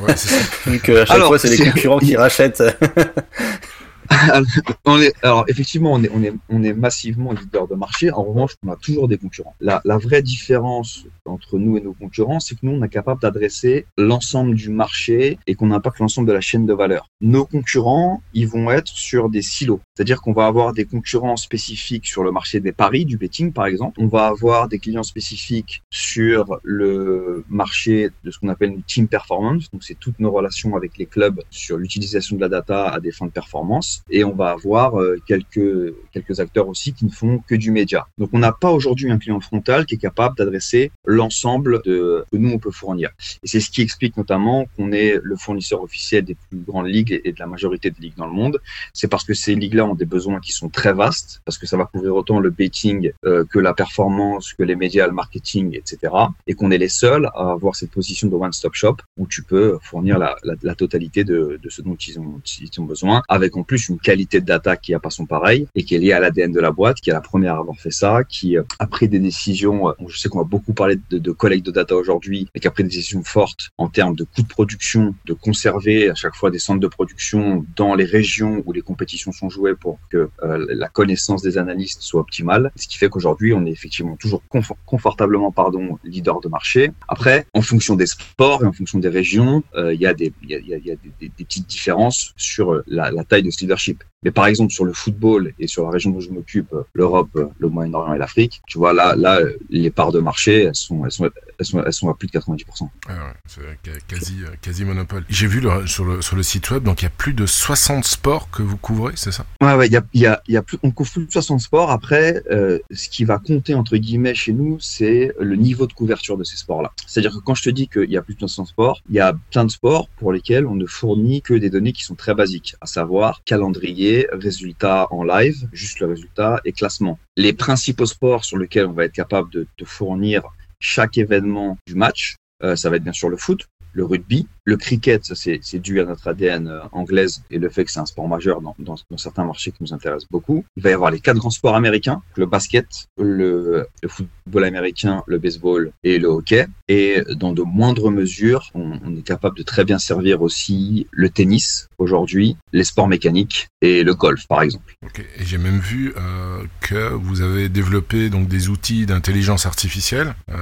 Ouais, 0.00 0.16
c'est 0.16 0.28
ça. 0.28 0.44
Vu 0.70 0.80
qu'à 0.80 1.06
chaque 1.06 1.14
Alors, 1.14 1.28
fois, 1.28 1.38
c'est 1.38 1.56
les 1.56 1.70
concurrents 1.70 2.00
qui 2.00 2.16
rachètent. 2.16 2.62
alors 5.22 5.44
effectivement, 5.48 5.92
on 5.92 6.02
est, 6.02 6.10
on 6.12 6.22
est, 6.22 6.32
on 6.48 6.62
est 6.62 6.72
massivement 6.72 7.32
leader 7.32 7.68
de 7.68 7.74
marché. 7.74 8.10
En 8.10 8.22
revanche, 8.22 8.54
on 8.64 8.70
a 8.70 8.76
toujours 8.76 9.08
des 9.08 9.18
concurrents. 9.18 9.54
La, 9.60 9.80
la 9.84 9.98
vraie 9.98 10.22
différence 10.22 11.04
entre 11.24 11.58
nous 11.58 11.76
et 11.76 11.80
nos 11.80 11.92
concurrents, 11.92 12.40
c'est 12.40 12.54
que 12.54 12.60
nous, 12.62 12.72
on 12.72 12.82
est 12.82 12.88
capable 12.88 13.20
d'adresser 13.20 13.86
l'ensemble 13.96 14.54
du 14.54 14.70
marché 14.70 15.38
et 15.46 15.54
qu'on 15.54 15.70
impacte 15.70 15.98
l'ensemble 15.98 16.28
de 16.28 16.32
la 16.32 16.40
chaîne 16.40 16.66
de 16.66 16.72
valeur. 16.72 17.08
Nos 17.20 17.44
concurrents, 17.44 18.22
ils 18.34 18.48
vont 18.48 18.70
être 18.70 18.88
sur 18.88 19.28
des 19.28 19.42
silos. 19.42 19.80
C'est-à-dire 19.94 20.20
qu'on 20.20 20.32
va 20.32 20.46
avoir 20.46 20.72
des 20.72 20.84
concurrents 20.84 21.36
spécifiques 21.36 22.06
sur 22.06 22.22
le 22.22 22.32
marché 22.32 22.60
des 22.60 22.72
paris, 22.72 23.04
du 23.04 23.16
betting 23.16 23.52
par 23.52 23.66
exemple. 23.66 24.00
On 24.00 24.06
va 24.06 24.26
avoir 24.26 24.68
des 24.68 24.78
clients 24.78 25.02
spécifiques 25.02 25.82
sur 25.90 26.58
le 26.62 27.44
marché 27.48 28.10
de 28.24 28.30
ce 28.30 28.38
qu'on 28.38 28.48
appelle 28.48 28.70
une 28.70 28.82
team 28.82 29.08
performance. 29.08 29.70
Donc 29.70 29.84
c'est 29.84 29.98
toutes 29.98 30.18
nos 30.20 30.30
relations 30.30 30.76
avec 30.76 30.98
les 30.98 31.06
clubs 31.06 31.40
sur 31.50 31.76
l'utilisation 31.76 32.36
de 32.36 32.40
la 32.40 32.48
data 32.48 32.88
à 32.88 33.00
des 33.00 33.12
fins 33.12 33.26
de 33.26 33.30
performance. 33.30 33.97
Et 34.10 34.24
on 34.24 34.34
va 34.34 34.50
avoir 34.50 35.00
euh, 35.00 35.16
quelques, 35.26 35.94
quelques 36.12 36.40
acteurs 36.40 36.68
aussi 36.68 36.92
qui 36.92 37.04
ne 37.04 37.10
font 37.10 37.38
que 37.46 37.54
du 37.54 37.70
média. 37.70 38.06
Donc 38.18 38.30
on 38.32 38.38
n'a 38.38 38.52
pas 38.52 38.70
aujourd'hui 38.70 39.10
un 39.10 39.18
client 39.18 39.40
frontal 39.40 39.86
qui 39.86 39.94
est 39.94 39.98
capable 39.98 40.36
d'adresser 40.36 40.90
l'ensemble 41.04 41.82
de 41.84 42.24
que 42.30 42.36
nous 42.36 42.50
on 42.50 42.58
peut 42.58 42.70
fournir. 42.70 43.10
Et 43.42 43.48
c'est 43.48 43.60
ce 43.60 43.70
qui 43.70 43.82
explique 43.82 44.16
notamment 44.16 44.66
qu'on 44.76 44.92
est 44.92 45.18
le 45.22 45.36
fournisseur 45.36 45.82
officiel 45.82 46.24
des 46.24 46.36
plus 46.48 46.58
grandes 46.58 46.88
ligues 46.88 47.20
et 47.24 47.32
de 47.32 47.38
la 47.38 47.46
majorité 47.46 47.90
de 47.90 47.96
ligues 48.00 48.16
dans 48.16 48.26
le 48.26 48.32
monde. 48.32 48.58
C'est 48.92 49.08
parce 49.08 49.24
que 49.24 49.34
ces 49.34 49.54
ligues-là 49.54 49.84
ont 49.86 49.94
des 49.94 50.04
besoins 50.04 50.40
qui 50.40 50.52
sont 50.52 50.68
très 50.68 50.92
vastes, 50.92 51.40
parce 51.44 51.58
que 51.58 51.66
ça 51.66 51.76
va 51.76 51.84
couvrir 51.84 52.14
autant 52.14 52.40
le 52.40 52.50
betting 52.50 53.12
euh, 53.24 53.44
que 53.44 53.58
la 53.58 53.74
performance, 53.74 54.52
que 54.52 54.62
les 54.62 54.76
médias, 54.76 55.06
le 55.06 55.12
marketing, 55.12 55.76
etc. 55.76 56.12
Et 56.46 56.54
qu'on 56.54 56.70
est 56.70 56.78
les 56.78 56.88
seuls 56.88 57.26
à 57.34 57.52
avoir 57.52 57.76
cette 57.76 57.90
position 57.90 58.28
de 58.28 58.34
one-stop 58.34 58.74
shop 58.74 58.96
où 59.16 59.26
tu 59.26 59.42
peux 59.42 59.78
fournir 59.82 60.18
la 60.18 60.74
totalité 60.74 61.24
de, 61.24 61.58
de, 61.62 61.70
ce 61.70 61.82
dont 61.82 61.94
ils 61.94 62.18
ont, 62.18 62.40
ils 62.60 62.80
ont 62.80 62.84
besoin, 62.84 63.22
avec 63.28 63.56
en 63.56 63.62
plus 63.62 63.87
une 63.88 63.98
qualité 63.98 64.40
data 64.40 64.76
qui 64.76 64.94
a 64.94 64.98
pas 64.98 65.10
son 65.10 65.26
pareil 65.26 65.66
et 65.74 65.84
qui 65.84 65.94
est 65.94 65.98
liée 65.98 66.12
à 66.12 66.20
l'ADN 66.20 66.52
de 66.52 66.60
la 66.60 66.72
boîte, 66.72 67.00
qui 67.00 67.10
est 67.10 67.12
la 67.12 67.20
première 67.20 67.54
à 67.54 67.58
avoir 67.58 67.76
fait 67.76 67.90
ça, 67.90 68.24
qui 68.24 68.56
euh, 68.56 68.62
a 68.78 68.86
pris 68.86 69.08
des 69.08 69.18
décisions. 69.18 69.88
Euh, 69.88 69.92
je 70.08 70.18
sais 70.18 70.28
qu'on 70.28 70.38
va 70.38 70.44
beaucoup 70.44 70.72
parler 70.72 70.98
de, 71.10 71.32
collecte 71.32 71.66
de 71.66 71.70
data 71.70 71.94
aujourd'hui, 71.96 72.48
mais 72.54 72.60
qui 72.60 72.68
a 72.68 72.70
pris 72.70 72.82
des 72.82 72.90
décisions 72.90 73.22
fortes 73.22 73.70
en 73.78 73.88
termes 73.88 74.14
de 74.14 74.24
coûts 74.24 74.42
de 74.42 74.48
production, 74.48 75.14
de 75.24 75.32
conserver 75.32 76.10
à 76.10 76.14
chaque 76.14 76.34
fois 76.34 76.50
des 76.50 76.58
centres 76.58 76.80
de 76.80 76.88
production 76.88 77.64
dans 77.76 77.94
les 77.94 78.04
régions 78.04 78.62
où 78.66 78.72
les 78.72 78.82
compétitions 78.82 79.32
sont 79.32 79.48
jouées 79.48 79.74
pour 79.74 79.98
que 80.10 80.30
euh, 80.42 80.66
la 80.68 80.88
connaissance 80.88 81.42
des 81.42 81.58
analystes 81.58 82.02
soit 82.02 82.20
optimale. 82.20 82.70
Ce 82.76 82.88
qui 82.88 82.98
fait 82.98 83.08
qu'aujourd'hui, 83.08 83.52
on 83.52 83.64
est 83.66 83.70
effectivement 83.70 84.16
toujours 84.16 84.42
confortablement 84.86 85.52
pardon, 85.52 85.98
leader 86.04 86.40
de 86.40 86.48
marché. 86.48 86.90
Après, 87.08 87.46
en 87.54 87.62
fonction 87.62 87.94
des 87.94 88.06
sports 88.06 88.62
et 88.62 88.66
en 88.66 88.72
fonction 88.72 88.98
des 88.98 89.08
régions, 89.08 89.62
il 89.76 90.00
y 90.00 90.06
a, 90.06 90.14
des, 90.14 90.32
y 90.42 90.54
y 90.54 90.74
a 90.74 90.96
des, 91.20 91.28
petites 91.28 91.66
différences 91.66 92.32
sur 92.36 92.82
la, 92.86 93.10
la 93.10 93.24
taille 93.24 93.42
de 93.42 93.50
ce 93.50 93.60
leadership 93.60 93.77
leadership. 93.78 94.04
Mais 94.24 94.32
par 94.32 94.46
exemple, 94.46 94.72
sur 94.72 94.84
le 94.84 94.92
football 94.92 95.52
et 95.58 95.68
sur 95.68 95.84
la 95.84 95.90
région 95.90 96.10
dont 96.10 96.20
je 96.20 96.30
m'occupe, 96.30 96.74
l'Europe, 96.92 97.38
le 97.58 97.68
Moyen-Orient 97.68 98.14
et 98.14 98.18
l'Afrique, 98.18 98.60
tu 98.66 98.78
vois, 98.78 98.92
là, 98.92 99.14
là, 99.16 99.40
les 99.70 99.90
parts 99.90 100.10
de 100.10 100.18
marché, 100.18 100.64
elles 100.64 100.74
sont, 100.74 101.04
elles 101.04 101.12
sont, 101.12 101.30
elles 101.58 101.66
sont, 101.66 101.82
elles 101.84 101.92
sont 101.92 102.08
à 102.08 102.14
plus 102.14 102.26
de 102.26 102.32
90%. 102.32 102.88
Ah 103.08 103.12
ouais, 103.12 103.18
c'est 103.46 104.06
quasi, 104.08 104.38
quasi 104.60 104.84
monopole. 104.84 105.24
J'ai 105.28 105.46
vu 105.46 105.60
le, 105.60 105.86
sur, 105.86 106.04
le, 106.04 106.20
sur 106.20 106.34
le 106.34 106.42
site 106.42 106.70
web, 106.70 106.82
donc 106.82 107.02
il 107.02 107.04
y 107.04 107.06
a 107.06 107.10
plus 107.10 107.32
de 107.32 107.46
60 107.46 108.04
sports 108.04 108.50
que 108.50 108.62
vous 108.62 108.76
couvrez, 108.76 109.12
c'est 109.14 109.32
ça? 109.32 109.46
Ouais, 109.62 109.74
ouais, 109.74 109.88
y 109.88 109.96
a, 109.96 110.02
y 110.14 110.26
a, 110.26 110.42
il 110.48 110.54
y 110.54 110.56
a 110.56 110.62
plus, 110.62 110.78
on 110.82 110.90
couvre 110.90 111.12
plus 111.12 111.26
de 111.26 111.32
60 111.32 111.60
sports. 111.60 111.90
Après, 111.92 112.42
euh, 112.50 112.80
ce 112.90 113.08
qui 113.08 113.24
va 113.24 113.38
compter, 113.38 113.74
entre 113.74 113.96
guillemets, 113.96 114.34
chez 114.34 114.52
nous, 114.52 114.78
c'est 114.80 115.32
le 115.38 115.54
niveau 115.54 115.86
de 115.86 115.92
couverture 115.92 116.36
de 116.36 116.44
ces 116.44 116.56
sports-là. 116.56 116.92
C'est-à-dire 117.06 117.32
que 117.32 117.38
quand 117.38 117.54
je 117.54 117.62
te 117.62 117.70
dis 117.70 117.86
qu'il 117.86 118.10
y 118.10 118.16
a 118.16 118.22
plus 118.22 118.34
de 118.34 118.40
60 118.40 118.66
sports, 118.66 119.00
il 119.08 119.14
y 119.14 119.20
a 119.20 119.32
plein 119.52 119.64
de 119.64 119.70
sports 119.70 120.08
pour 120.16 120.32
lesquels 120.32 120.66
on 120.66 120.74
ne 120.74 120.86
fournit 120.86 121.40
que 121.40 121.54
des 121.54 121.70
données 121.70 121.92
qui 121.92 122.02
sont 122.02 122.16
très 122.16 122.34
basiques, 122.34 122.74
à 122.80 122.86
savoir 122.86 123.42
calendrier, 123.44 124.07
résultats 124.32 125.06
en 125.10 125.22
live, 125.24 125.68
juste 125.72 126.00
le 126.00 126.06
résultat 126.06 126.60
et 126.64 126.72
classement. 126.72 127.18
Les 127.36 127.52
principaux 127.52 128.06
sports 128.06 128.44
sur 128.44 128.58
lesquels 128.58 128.86
on 128.86 128.92
va 128.92 129.04
être 129.04 129.12
capable 129.12 129.50
de, 129.50 129.66
fournir 129.84 130.42
chaque 130.80 131.18
événement 131.18 131.76
du 131.86 131.94
match, 131.94 132.36
euh, 132.62 132.76
ça 132.76 132.90
va 132.90 132.96
être 132.96 133.04
bien 133.04 133.12
sûr 133.12 133.28
le 133.28 133.36
foot, 133.36 133.68
le 133.98 134.04
rugby, 134.04 134.46
le 134.68 134.76
cricket, 134.76 135.22
c'est 135.34 135.78
dû 135.78 135.98
à 136.00 136.04
notre 136.04 136.28
ADN 136.28 136.68
euh, 136.68 136.80
anglaise 136.92 137.42
et 137.50 137.58
le 137.58 137.70
fait 137.70 137.86
que 137.86 137.90
c'est 137.90 138.00
un 138.00 138.06
sport 138.06 138.28
majeur 138.28 138.60
dans, 138.60 138.76
dans, 138.78 138.96
certains 139.16 139.44
marchés 139.44 139.72
qui 139.72 139.78
nous 139.80 139.94
intéressent 139.94 140.28
beaucoup. 140.30 140.62
Il 140.76 140.82
va 140.82 140.90
y 140.90 140.92
avoir 140.92 141.10
les 141.10 141.20
quatre 141.20 141.38
grands 141.38 141.48
sports 141.48 141.74
américains, 141.74 142.20
le 142.36 142.44
basket, 142.44 143.08
le, 143.18 143.86
football 144.06 144.64
américain, 144.64 145.22
le 145.26 145.38
baseball 145.38 145.90
et 146.04 146.18
le 146.18 146.28
hockey. 146.28 146.66
Et 146.88 147.22
dans 147.34 147.52
de 147.52 147.62
moindres 147.62 148.10
mesures, 148.10 148.70
on, 148.74 149.16
est 149.16 149.22
capable 149.22 149.56
de 149.56 149.62
très 149.62 149.84
bien 149.86 149.98
servir 149.98 150.42
aussi 150.42 151.06
le 151.12 151.30
tennis 151.30 151.88
aujourd'hui, 151.96 152.56
les 152.74 152.84
sports 152.84 153.08
mécaniques 153.08 153.68
et 153.80 154.04
le 154.04 154.14
golf 154.14 154.46
par 154.46 154.60
exemple. 154.62 154.96
Okay. 155.06 155.24
J'ai 155.40 155.58
même 155.58 155.78
vu 155.78 156.12
euh, 156.16 156.62
que 156.82 157.14
vous 157.14 157.40
avez 157.40 157.70
développé 157.70 158.28
donc 158.28 158.48
des 158.48 158.68
outils 158.68 159.06
d'intelligence 159.06 159.64
artificielle. 159.64 160.34
Euh, 160.50 160.54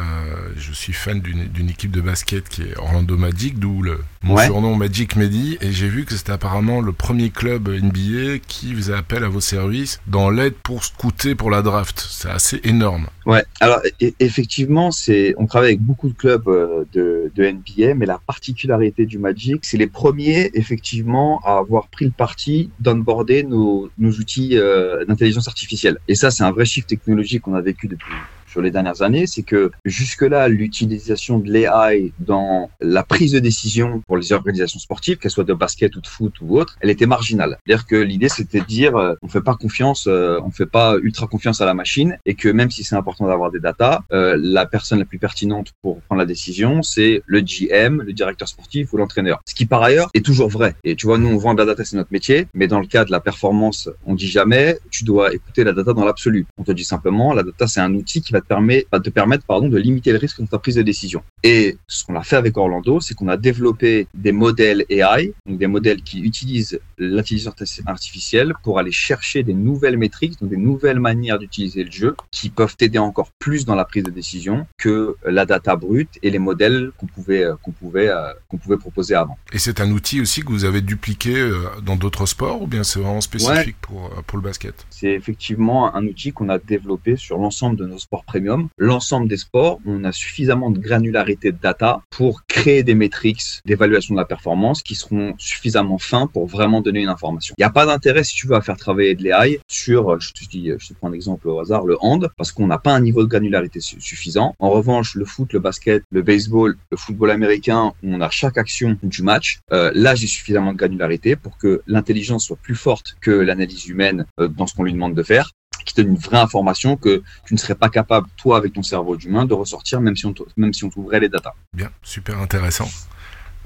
je 0.57 0.73
suis 0.73 0.93
fan 0.93 1.21
d'une 1.21 1.69
équipe 1.69 1.91
de 1.91 2.01
basket 2.01 2.49
qui 2.49 2.63
est 2.63 2.79
Orlando 2.79 3.17
Magic, 3.27 3.59
d'où 3.59 3.83
le 3.83 3.99
mon 4.23 4.35
ouais. 4.35 4.47
surnom 4.47 4.75
Magic 4.75 5.17
Medi, 5.17 5.57
et 5.61 5.73
j'ai 5.73 5.89
vu 5.89 6.05
que 6.05 6.15
c'était 6.15 6.33
apparemment 6.33 6.81
le 6.81 6.93
premier 6.93 7.31
club 7.31 7.69
NBA 7.69 8.39
qui 8.47 8.73
faisait 8.75 8.95
appel 8.95 9.25
à 9.25 9.29
vos 9.29 9.41
services 9.41 10.01
dans 10.07 10.31
l'aide 10.31 10.55
pour 10.55 10.85
scouter 10.85 11.35
pour 11.35 11.51
la 11.51 11.63
draft. 11.63 12.07
C'est 12.09 12.31
assez 12.31 12.61
énorme. 12.65 13.07
Ouais, 13.25 13.45
alors 13.61 13.81
e 14.03 14.13
effectivement, 14.21 14.91
c'est 14.91 15.35
on 15.39 15.47
travaille 15.47 15.71
avec 15.71 15.81
beaucoup 15.81 16.09
de 16.09 16.15
clubs 16.15 16.49
euh, 16.49 16.85
de, 16.93 17.33
de 17.35 17.51
NBA, 17.51 17.95
mais 17.95 18.07
la 18.07 18.21
particularité 18.25 19.07
du 19.07 19.19
Magic, 19.19 19.65
c'est 19.65 19.77
les 19.77 19.87
premiers 19.87 20.51
effectivement 20.55 21.41
à 21.45 21.59
avoir 21.59 21.89
pris 21.89 22.05
le 22.05 22.13
parti 22.13 22.71
d'onboarder 22.81 23.43
nos, 23.43 23.91
nos 23.99 24.11
outils 24.11 24.57
euh, 24.57 25.05
d'intelligence 25.05 25.49
artificielle. 25.49 25.99
Et 26.09 26.15
ça, 26.15 26.31
c'est 26.31 26.45
un 26.45 26.53
vrai 26.53 26.65
chiffre 26.65 26.87
technologique 26.87 27.43
qu'on 27.43 27.55
a 27.55 27.61
vécu 27.61 27.89
depuis 27.89 28.13
sur 28.57 28.63
les 28.63 28.71
dernières 28.71 29.03
années, 29.03 29.27
c'est 29.27 29.43
que 29.43 29.71
jusque-là, 29.85 30.49
l'utilisation 30.49 31.39
de 31.39 31.53
l'AI 31.53 32.15
dans 32.21 32.71
la 32.81 33.03
prise 33.03 33.33
de 33.33 33.39
décision 33.39 34.01
pour 34.07 34.17
les 34.17 34.33
organisations 34.33 34.79
sportives, 34.79 35.19
qu'elles 35.19 35.31
soient 35.31 35.45
de 35.45 35.53
basket 35.53 35.95
ou 35.95 36.01
de 36.01 36.07
foot 36.07 36.33
ou 36.41 36.59
autre, 36.59 36.79
elle 36.81 36.89
était 36.89 37.05
marginale. 37.05 37.59
C'est-à-dire 37.67 37.87
que 37.87 37.97
l'idée, 37.97 38.31
c'était 38.31 38.61
de 38.61 38.65
dire, 38.65 38.97
euh, 38.97 39.13
on 39.21 39.29
fait 39.29 39.43
pas 39.43 39.57
confiance, 39.57 40.07
euh, 40.07 40.41
on 40.43 40.51
fait 40.51 40.65
pas 40.65 40.97
ultra 41.03 41.27
confiance 41.27 41.61
à 41.61 41.67
la 41.67 41.75
machine, 41.75 42.17
et 42.25 42.35
que 42.35 42.49
même 42.49 42.71
si 42.71 42.83
c'est 42.83 42.97
important 42.97 43.27
d'avoir 43.27 43.51
des 43.51 43.61
datas, 43.61 44.01
euh, 44.13 44.39
la 44.41 44.65
personne 44.65 45.01
la 45.01 45.05
plus 45.05 45.19
pertinente 45.19 45.73
pour 45.83 46.01
prendre 46.01 46.21
la 46.21 46.27
décision, 46.27 46.83
c'est 46.83 47.23
le 47.27 47.41
GM, 47.43 48.01
le 48.01 48.15
directeur 48.15 48.49
sportif 48.49 48.91
ou 48.95 48.97
l'entraîneur. 48.97 49.43
Ce 49.47 49.55
qui 49.55 49.67
par 49.67 49.83
ailleurs 49.83 50.09
est 50.15 50.25
toujours 50.25 50.49
vrai. 50.49 50.77
Et 50.83 50.97
tu 50.97 51.05
vois, 51.05 51.19
nous 51.19 51.29
on 51.29 51.37
vend 51.37 51.53
de 51.53 51.59
la 51.59 51.67
data, 51.67 51.85
c'est 51.85 51.97
notre 51.97 52.13
métier, 52.13 52.47
mais 52.55 52.69
dans 52.69 52.81
le 52.81 52.87
cas 52.87 53.05
de 53.05 53.11
la 53.11 53.21
performance, 53.21 53.91
on 54.07 54.15
dit 54.15 54.29
jamais, 54.29 54.79
tu 54.91 55.05
dois 55.05 55.35
écouter 55.35 55.63
la 55.63 55.75
data 55.75 55.93
dans 55.93 56.07
l'absolu. 56.07 56.47
On 56.57 56.65
te 56.65 56.73
dit 56.73 56.85
simplement, 56.85 57.35
la 57.35 57.43
data 57.43 57.67
c'est 57.67 57.81
un 57.81 57.93
outil 57.93 58.23
qui 58.23 58.33
va 58.33 58.41
permet, 58.47 58.87
va 58.93 59.01
te 59.01 59.11
permettre 59.11 59.45
pardon, 59.45 59.69
de 59.69 59.79
limiter 59.79 60.13
le 60.13 60.19
risque 60.19 60.41
dans 60.41 60.47
ta 60.47 60.59
prise 60.59 60.77
de 60.77 60.83
décision. 60.83 61.23
Et 61.43 61.77
ce 61.87 62.05
qu'on 62.05 62.17
a 62.17 62.23
fait 62.23 62.37
avec 62.37 62.57
Orlando, 62.57 63.01
c'est 63.01 63.15
qu'on 63.15 63.29
a 63.29 63.37
développé 63.37 64.09
des 64.15 64.33
modèles 64.33 64.85
AI, 64.89 65.33
donc 65.47 65.59
des 65.59 65.67
modèles 65.67 66.03
qui 66.03 66.21
utilisent 66.21 66.81
l'intelligence 66.99 67.55
artificielle 67.87 68.55
pour 68.63 68.79
aller 68.79 68.93
chercher 68.93 69.43
des 69.43 69.55
nouvelles 69.55 69.99
métriques, 69.99 70.41
donc 70.41 70.51
des 70.51 70.57
nouvelles 70.57 71.01
manières 71.01 71.39
d'utiliser 71.39 71.85
le 71.85 71.91
jeu, 71.91 72.17
qui 72.31 72.51
peuvent 72.51 72.77
t'aider 72.77 72.99
encore 72.99 73.31
plus 73.39 73.65
dans 73.65 73.75
la 73.75 73.85
prise 73.85 74.05
de 74.05 74.11
décision 74.11 74.67
que 74.79 75.17
la 75.25 75.47
data 75.47 75.77
brute 75.77 76.19
et 76.23 76.31
les 76.31 76.39
modèles 76.39 76.91
qu'on 76.99 77.07
pouvait 77.07 77.47
qu'on 77.63 77.73
pouvait 77.73 78.11
qu'on 78.49 78.59
pouvait 78.59 78.77
proposer 78.77 79.15
avant. 79.15 79.39
Et 79.53 79.59
c'est 79.59 79.81
un 79.81 79.91
outil 79.91 80.21
aussi 80.21 80.43
que 80.43 80.49
vous 80.49 80.65
avez 80.65 80.81
dupliqué 80.81 81.51
dans 81.85 81.97
d'autres 81.97 82.27
sports 82.27 82.63
ou 82.63 82.67
bien 82.67 82.83
c'est 82.83 83.01
vraiment 83.01 83.21
spécifique 83.21 83.67
ouais. 83.67 83.75
pour 83.81 84.11
pour 84.27 84.39
le 84.39 84.43
basket? 84.43 84.87
C'est 84.91 85.13
effectivement 85.13 85.95
un 85.95 86.07
outil 86.07 86.33
qu'on 86.33 86.49
a 86.49 86.59
développé 86.59 87.17
sur 87.17 87.39
l'ensemble 87.39 87.77
de 87.77 87.87
nos 87.87 87.99
sports 87.99 88.25
premium. 88.27 88.69
L'ensemble 88.77 89.29
des 89.29 89.37
sports, 89.39 89.81
on 89.87 90.05
a 90.05 90.13
suffisamment 90.13 90.71
de 90.71 90.79
granularité 90.79 91.53
de 91.53 91.59
data 91.59 92.03
pour 92.11 92.45
créer 92.47 92.83
des 92.83 92.95
métriques 92.95 93.43
d'évaluation 93.65 94.15
de 94.15 94.21
la 94.21 94.27
performance 94.27 94.83
qui 94.83 94.95
seront 94.95 95.35
suffisamment 95.39 95.99
fins 95.99 96.27
pour 96.27 96.47
vraiment 96.47 96.81
donner 96.81 97.01
une 97.01 97.09
information. 97.09 97.55
Il 97.59 97.63
n'y 97.63 97.67
a 97.67 97.71
pas 97.71 97.87
d'intérêt, 97.87 98.25
si 98.25 98.35
tu 98.35 98.47
veux, 98.47 98.57
à 98.57 98.61
faire 98.61 98.77
travailler 98.77 99.15
de 99.15 99.23
l'AI 99.23 99.61
sur, 99.69 100.21
je 100.21 100.33
te 100.33 100.45
dis, 100.49 100.71
je 100.79 100.89
te 100.89 100.95
prends 100.95 101.09
un 101.09 101.13
exemple 101.13 101.49
au 101.49 101.59
hasard, 101.61 101.85
le 101.85 101.97
hand, 102.01 102.29
parce 102.37 102.53
qu'on 102.53 102.67
n'a 102.67 102.79
pas 102.79 102.95
un 102.95 103.01
niveau 103.01 103.23
de 103.23 103.29
granularité 103.29 103.81
su 103.81 104.01
suffisant. 104.01 104.55
En 104.59 104.71
revanche, 104.71 105.15
le 105.15 105.25
foot, 105.25 105.53
le 105.53 105.61
basket, 105.61 106.03
le 106.11 106.23
baseball, 106.23 106.77
le 106.91 106.97
football 106.97 107.31
américain, 107.31 107.93
on 108.03 108.21
a 108.21 108.31
chaque 108.31 108.59
action 108.59 108.97
du 109.03 109.23
match, 109.23 109.59
euh, 109.73 109.91
là, 109.95 110.15
j'ai 110.15 110.27
suffisamment 110.27 110.73
de 110.73 110.79
granularité 110.79 111.37
pour 111.37 111.59
que 111.59 111.83
l'intelligence 111.87 112.47
soit 112.47 112.57
plus 112.57 112.75
forte 112.75 113.17
que 113.21 113.31
l'analyse 113.31 113.87
humaine 113.87 114.27
euh, 114.41 114.49
dans 114.49 114.67
ce 114.67 114.75
qu'on 114.75 114.85
lui 114.85 114.93
demande 114.93 115.15
de 115.15 115.23
faire 115.23 115.51
qui 115.87 115.95
te 115.95 116.03
donne 116.03 116.11
une 116.11 116.19
vraie 116.19 116.39
information 116.39 116.97
que 116.97 117.23
tu 117.47 117.55
ne 117.55 117.59
serais 117.59 117.75
pas 117.75 117.89
capable, 117.89 118.27
toi, 118.37 118.59
avec 118.59 118.75
ton 118.75 118.83
cerveau 118.83 119.17
d'humain, 119.17 119.47
de 119.47 119.55
ressortir, 119.55 120.03
même 120.03 120.17
si 120.17 120.27
on 120.27 120.91
t'ouvrait 120.91 121.21
les 121.21 121.31
datas. 121.31 121.55
Bien, 121.73 121.91
super 122.03 122.39
intéressant. 122.39 122.89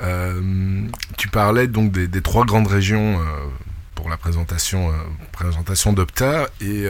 Euh, 0.03 0.87
tu 1.19 1.29
parlais 1.29 1.67
donc 1.67 1.93
des, 1.93 2.07
des 2.07 2.23
trois 2.23 2.45
grandes 2.45 2.69
régions 2.69 3.21
euh, 3.21 3.25
pour 4.01 4.09
la 4.09 4.17
présentation, 4.17 4.93
présentation 5.31 5.93
d'Opta. 5.93 6.49
Et 6.61 6.87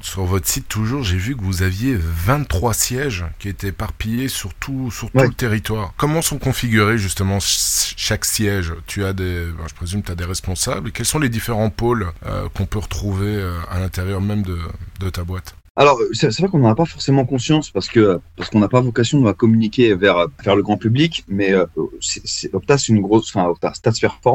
sur 0.00 0.24
votre 0.24 0.48
site, 0.48 0.68
toujours, 0.68 1.04
j'ai 1.04 1.16
vu 1.16 1.36
que 1.36 1.42
vous 1.42 1.62
aviez 1.62 1.96
23 1.96 2.74
sièges 2.74 3.24
qui 3.38 3.48
étaient 3.48 3.68
éparpillés 3.68 4.28
sur 4.28 4.52
tout, 4.54 4.90
sur 4.90 5.10
tout 5.10 5.18
le 5.18 5.32
territoire. 5.32 5.94
Comment 5.96 6.20
sont 6.20 6.38
configurés 6.38 6.98
justement 6.98 7.38
chaque 7.40 8.24
siège? 8.24 8.74
Tu 8.86 9.04
as 9.04 9.12
des, 9.12 9.46
ben, 9.56 9.64
je 9.68 9.74
présume, 9.74 10.02
tu 10.02 10.10
as 10.10 10.16
des 10.16 10.24
responsables. 10.24 10.90
Quels 10.90 11.06
sont 11.06 11.20
les 11.20 11.28
différents 11.28 11.70
pôles 11.70 12.12
qu'on 12.54 12.66
peut 12.66 12.80
retrouver 12.80 13.40
à 13.70 13.78
l'intérieur 13.78 14.20
même 14.20 14.42
de, 14.42 14.58
de 15.00 15.10
ta 15.10 15.22
boîte? 15.24 15.54
Alors, 15.74 15.98
c'est 16.12 16.38
vrai 16.38 16.48
qu'on 16.48 16.58
n'en 16.58 16.68
a 16.68 16.74
pas 16.74 16.84
forcément 16.84 17.24
conscience 17.24 17.70
parce 17.70 17.88
que 17.88 18.20
parce 18.36 18.50
qu'on 18.50 18.60
n'a 18.60 18.68
pas 18.68 18.82
vocation 18.82 19.26
à 19.26 19.32
communiquer 19.32 19.94
vers 19.94 20.26
vers 20.44 20.54
le 20.54 20.62
grand 20.62 20.76
public, 20.76 21.24
mais 21.28 21.52
euh, 21.52 21.64
c'est, 21.98 22.26
c'est 22.26 22.88
une 22.88 23.00
grosse, 23.00 23.34
enfin 23.34 23.48
Opta 23.48 23.72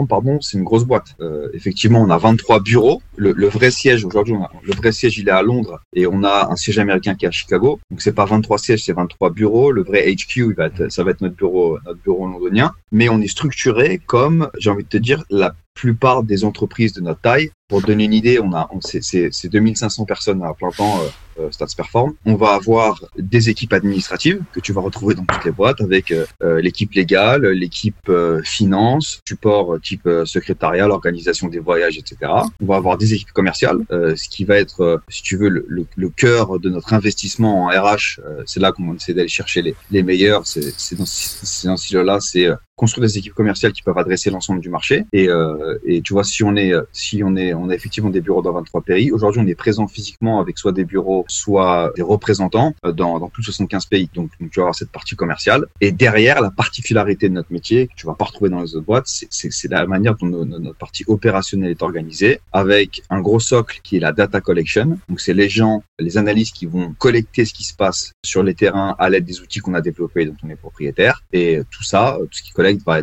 pardon, 0.10 0.42
c'est 0.42 0.58
une 0.58 0.64
grosse 0.64 0.86
boîte. 0.86 1.16
Euh, 1.20 1.50
effectivement, 1.54 2.02
on 2.02 2.10
a 2.10 2.18
23 2.18 2.62
bureaux. 2.62 3.04
Le, 3.18 3.34
le 3.34 3.48
vrai 3.50 3.70
siège 3.70 4.04
aujourd'hui, 4.04 4.34
le 4.64 4.74
vrai 4.74 4.92
siège 4.92 5.20
il 5.20 5.28
est 5.28 5.32
à 5.32 5.44
Londres 5.44 5.80
et 5.94 6.08
on 6.08 6.24
a 6.24 6.50
un 6.50 6.56
siège 6.56 6.80
américain 6.80 7.14
qui 7.14 7.26
est 7.26 7.28
à 7.28 7.32
Chicago. 7.32 7.80
Donc 7.92 8.02
c'est 8.02 8.14
pas 8.14 8.26
23 8.26 8.58
sièges, 8.58 8.84
c'est 8.86 8.94
23 8.94 9.30
bureaux. 9.30 9.72
Le 9.72 9.84
vrai 9.84 10.12
HQ, 10.12 10.38
il 10.38 10.54
va 10.56 10.66
être, 10.66 10.92
ça 10.92 11.04
va 11.04 11.12
être 11.12 11.22
notre 11.22 11.36
bureau 11.36 11.78
notre 11.86 12.02
bureau 12.02 12.26
londonien, 12.26 12.72
mais 12.92 13.10
on 13.10 13.22
est 13.22 13.28
structuré 13.28 14.00
comme 14.04 14.50
j'ai 14.58 14.72
envie 14.72 14.84
de 14.84 14.90
te 14.90 14.98
dire 14.98 15.24
la 15.30 15.54
plupart 15.78 16.24
des 16.24 16.44
entreprises 16.44 16.94
de 16.94 17.02
notre 17.02 17.22
taille. 17.22 17.52
Pour 17.70 17.82
donner 17.82 18.06
une 18.06 18.14
idée, 18.14 18.40
on 18.40 18.54
a, 18.54 18.70
c'est 18.82 19.50
2500 19.50 20.06
personnes 20.06 20.42
à 20.42 20.54
plein 20.54 20.72
temps, 20.72 21.02
euh, 21.02 21.42
euh, 21.42 21.52
Stats 21.52 21.76
Perform. 21.76 22.14
On 22.26 22.36
va 22.36 22.54
avoir 22.54 23.04
des 23.18 23.50
équipes 23.50 23.74
administratives 23.74 24.42
que 24.54 24.62
tu 24.62 24.72
vas 24.72 24.82
retrouver 24.82 25.16
dans 25.16 25.26
toutes 25.26 25.44
les 25.44 25.52
boîtes 25.52 25.82
avec 25.82 26.12
euh, 26.12 26.26
l'équipe 26.62 26.94
légale, 26.94 27.46
l'équipe 27.48 28.12
finance, 28.44 29.20
support 29.28 29.80
type 29.82 30.10
secrétariat, 30.26 30.88
l'organisation 30.88 31.48
des 31.50 31.60
voyages, 31.60 31.98
etc. 31.98 32.32
On 32.62 32.66
va 32.66 32.78
avoir 32.78 32.98
des 32.98 33.14
équipes 33.14 33.34
commerciales, 33.34 33.80
ce 33.90 34.30
qui 34.30 34.46
va 34.46 34.56
être, 34.56 35.02
si 35.10 35.22
tu 35.22 35.38
veux, 35.38 35.50
le, 35.50 36.10
cœur 36.10 36.60
de 36.60 36.70
notre 36.70 36.94
investissement 36.94 37.66
en 37.66 37.68
RH. 37.68 38.22
c'est 38.46 38.62
là 38.62 38.72
qu'on 38.72 38.96
essaie 38.96 39.14
d'aller 39.14 39.28
chercher 39.28 39.62
les, 39.62 39.76
les 39.92 40.04
meilleurs. 40.04 40.48
C'est 40.48 40.96
dans, 40.96 41.04
dans 41.04 41.78
ce 41.78 41.98
là 41.98 42.20
c'est 42.22 42.48
construire 42.78 43.06
des 43.08 43.18
équipes 43.18 43.34
commerciales 43.34 43.74
qui 43.74 43.82
peuvent 43.82 43.98
adresser 43.98 44.30
l'ensemble 44.30 44.62
du 44.62 44.70
marché. 44.70 45.06
Et, 45.12 45.28
euh, 45.28 45.78
tu 46.04 46.14
vois, 46.14 46.24
si 46.24 46.44
on 46.44 46.56
est, 46.56 46.72
si 46.94 47.24
on 47.24 47.36
est, 47.36 47.54
on 47.54 47.70
a 47.70 47.76
effectivement 47.76 48.10
des 48.10 48.22
bureaux 48.22 48.42
dans 48.42 48.54
23 48.54 48.82
pays. 48.82 49.12
Aujourd'hui, 49.12 49.42
on 49.44 49.48
est 49.48 49.56
présent 49.56 49.88
physiquement 49.88 50.40
avec 50.40 50.58
soit 50.58 50.72
des 50.72 50.86
bureaux, 50.86 51.26
soit 51.28 51.92
des 51.96 52.04
représentants 52.04 52.74
euh, 52.86 52.92
dans, 52.92 53.20
dans 53.20 53.30
plus 53.30 53.42
de 53.42 53.46
75 53.46 53.88
pays. 53.88 54.10
Donc, 54.14 54.30
donc, 54.40 54.52
tu 54.52 54.60
vas 54.60 54.66
avoir 54.66 54.76
cette 54.76 54.92
partie 54.92 55.16
commerciale. 55.16 55.66
Et 55.82 55.92
derrière, 55.92 56.42
la 56.42 56.52
particularité 56.52 57.30
de 57.30 57.34
notre 57.34 57.52
métier 57.52 57.88
que 57.88 57.94
tu 57.96 58.06
vas 58.06 58.14
pas 58.14 58.26
retrouver 58.26 58.50
dans 58.50 58.62
les 58.62 58.76
autres 58.76 58.86
boîtes, 58.86 59.08
c'est 59.08 59.72
la 59.72 59.86
manière 59.88 60.16
dont 60.16 60.28
notre 60.46 60.78
partie 60.78 61.04
opérationnelle 61.08 61.72
est 61.72 61.82
organisée, 61.82 62.40
avec 62.54 63.02
un 63.10 63.22
gros 63.22 63.40
socle 63.40 63.80
qui 63.84 63.98
est 63.98 64.00
la 64.00 64.12
data 64.12 64.40
collection. 64.42 65.00
Donc, 65.10 65.20
c'est 65.20 65.34
les 65.34 65.50
gens, 65.50 65.84
les 66.00 66.18
analystes 66.18 66.56
qui 66.56 66.68
vont 66.68 66.94
collecter 66.98 67.46
ce 67.46 67.54
qui 67.54 67.64
se 67.64 67.74
passe 67.74 68.12
sur 68.24 68.44
les 68.44 68.54
terrains 68.54 68.96
à 69.00 69.10
l'aide 69.10 69.26
des 69.26 69.42
outils 69.42 69.60
qu'on 69.60 69.74
a 69.74 69.82
développés 69.82 70.26
dont 70.26 70.36
on 70.44 70.50
est 70.50 70.56
propriétaire. 70.56 71.24
Et 71.34 71.62
tout 71.72 71.84
ça, 71.84 72.18
tout 72.20 72.38
ce 72.38 72.44
qui 72.44 72.52
collecte 72.52 72.67
va, 72.86 73.02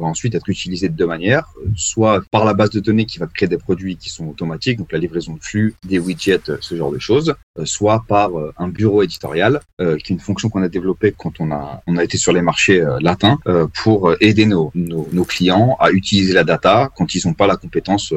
ensuite 0.00 0.34
être 0.34 0.48
utilisé 0.48 0.88
de 0.88 0.94
deux 0.94 1.06
manières, 1.06 1.48
soit 1.76 2.22
par 2.30 2.44
la 2.44 2.54
base 2.54 2.70
de 2.70 2.80
données 2.80 3.06
qui 3.06 3.18
va 3.18 3.26
créer 3.26 3.48
des 3.48 3.58
produits 3.58 3.96
qui 3.96 4.10
sont 4.10 4.26
automatiques, 4.26 4.78
donc 4.78 4.92
la 4.92 4.98
livraison 4.98 5.34
de 5.34 5.40
flux, 5.42 5.74
des 5.86 5.98
widgets, 5.98 6.58
ce 6.60 6.76
genre 6.76 6.92
de 6.92 6.98
choses, 6.98 7.34
euh, 7.58 7.64
soit 7.64 8.04
par 8.08 8.36
euh, 8.38 8.52
un 8.58 8.68
bureau 8.68 9.02
éditorial, 9.02 9.60
euh, 9.80 9.96
qui 9.96 10.12
est 10.12 10.16
une 10.16 10.20
fonction 10.20 10.48
qu'on 10.48 10.62
a 10.62 10.68
développée 10.68 11.14
quand 11.16 11.40
on 11.40 11.52
a, 11.52 11.82
on 11.86 11.96
a 11.96 12.04
été 12.04 12.18
sur 12.18 12.32
les 12.32 12.42
marchés 12.42 12.84
latins, 13.00 13.38
pour 13.82 14.14
aider 14.20 14.46
nos, 14.46 14.70
nos, 14.74 15.08
nos, 15.12 15.24
clients 15.24 15.76
à 15.80 15.90
utiliser 15.90 16.32
la 16.32 16.44
data 16.44 16.90
quand 16.96 17.14
ils 17.14 17.26
n'ont 17.26 17.34
pas 17.34 17.46
la 17.46 17.56
compétence 17.56 18.12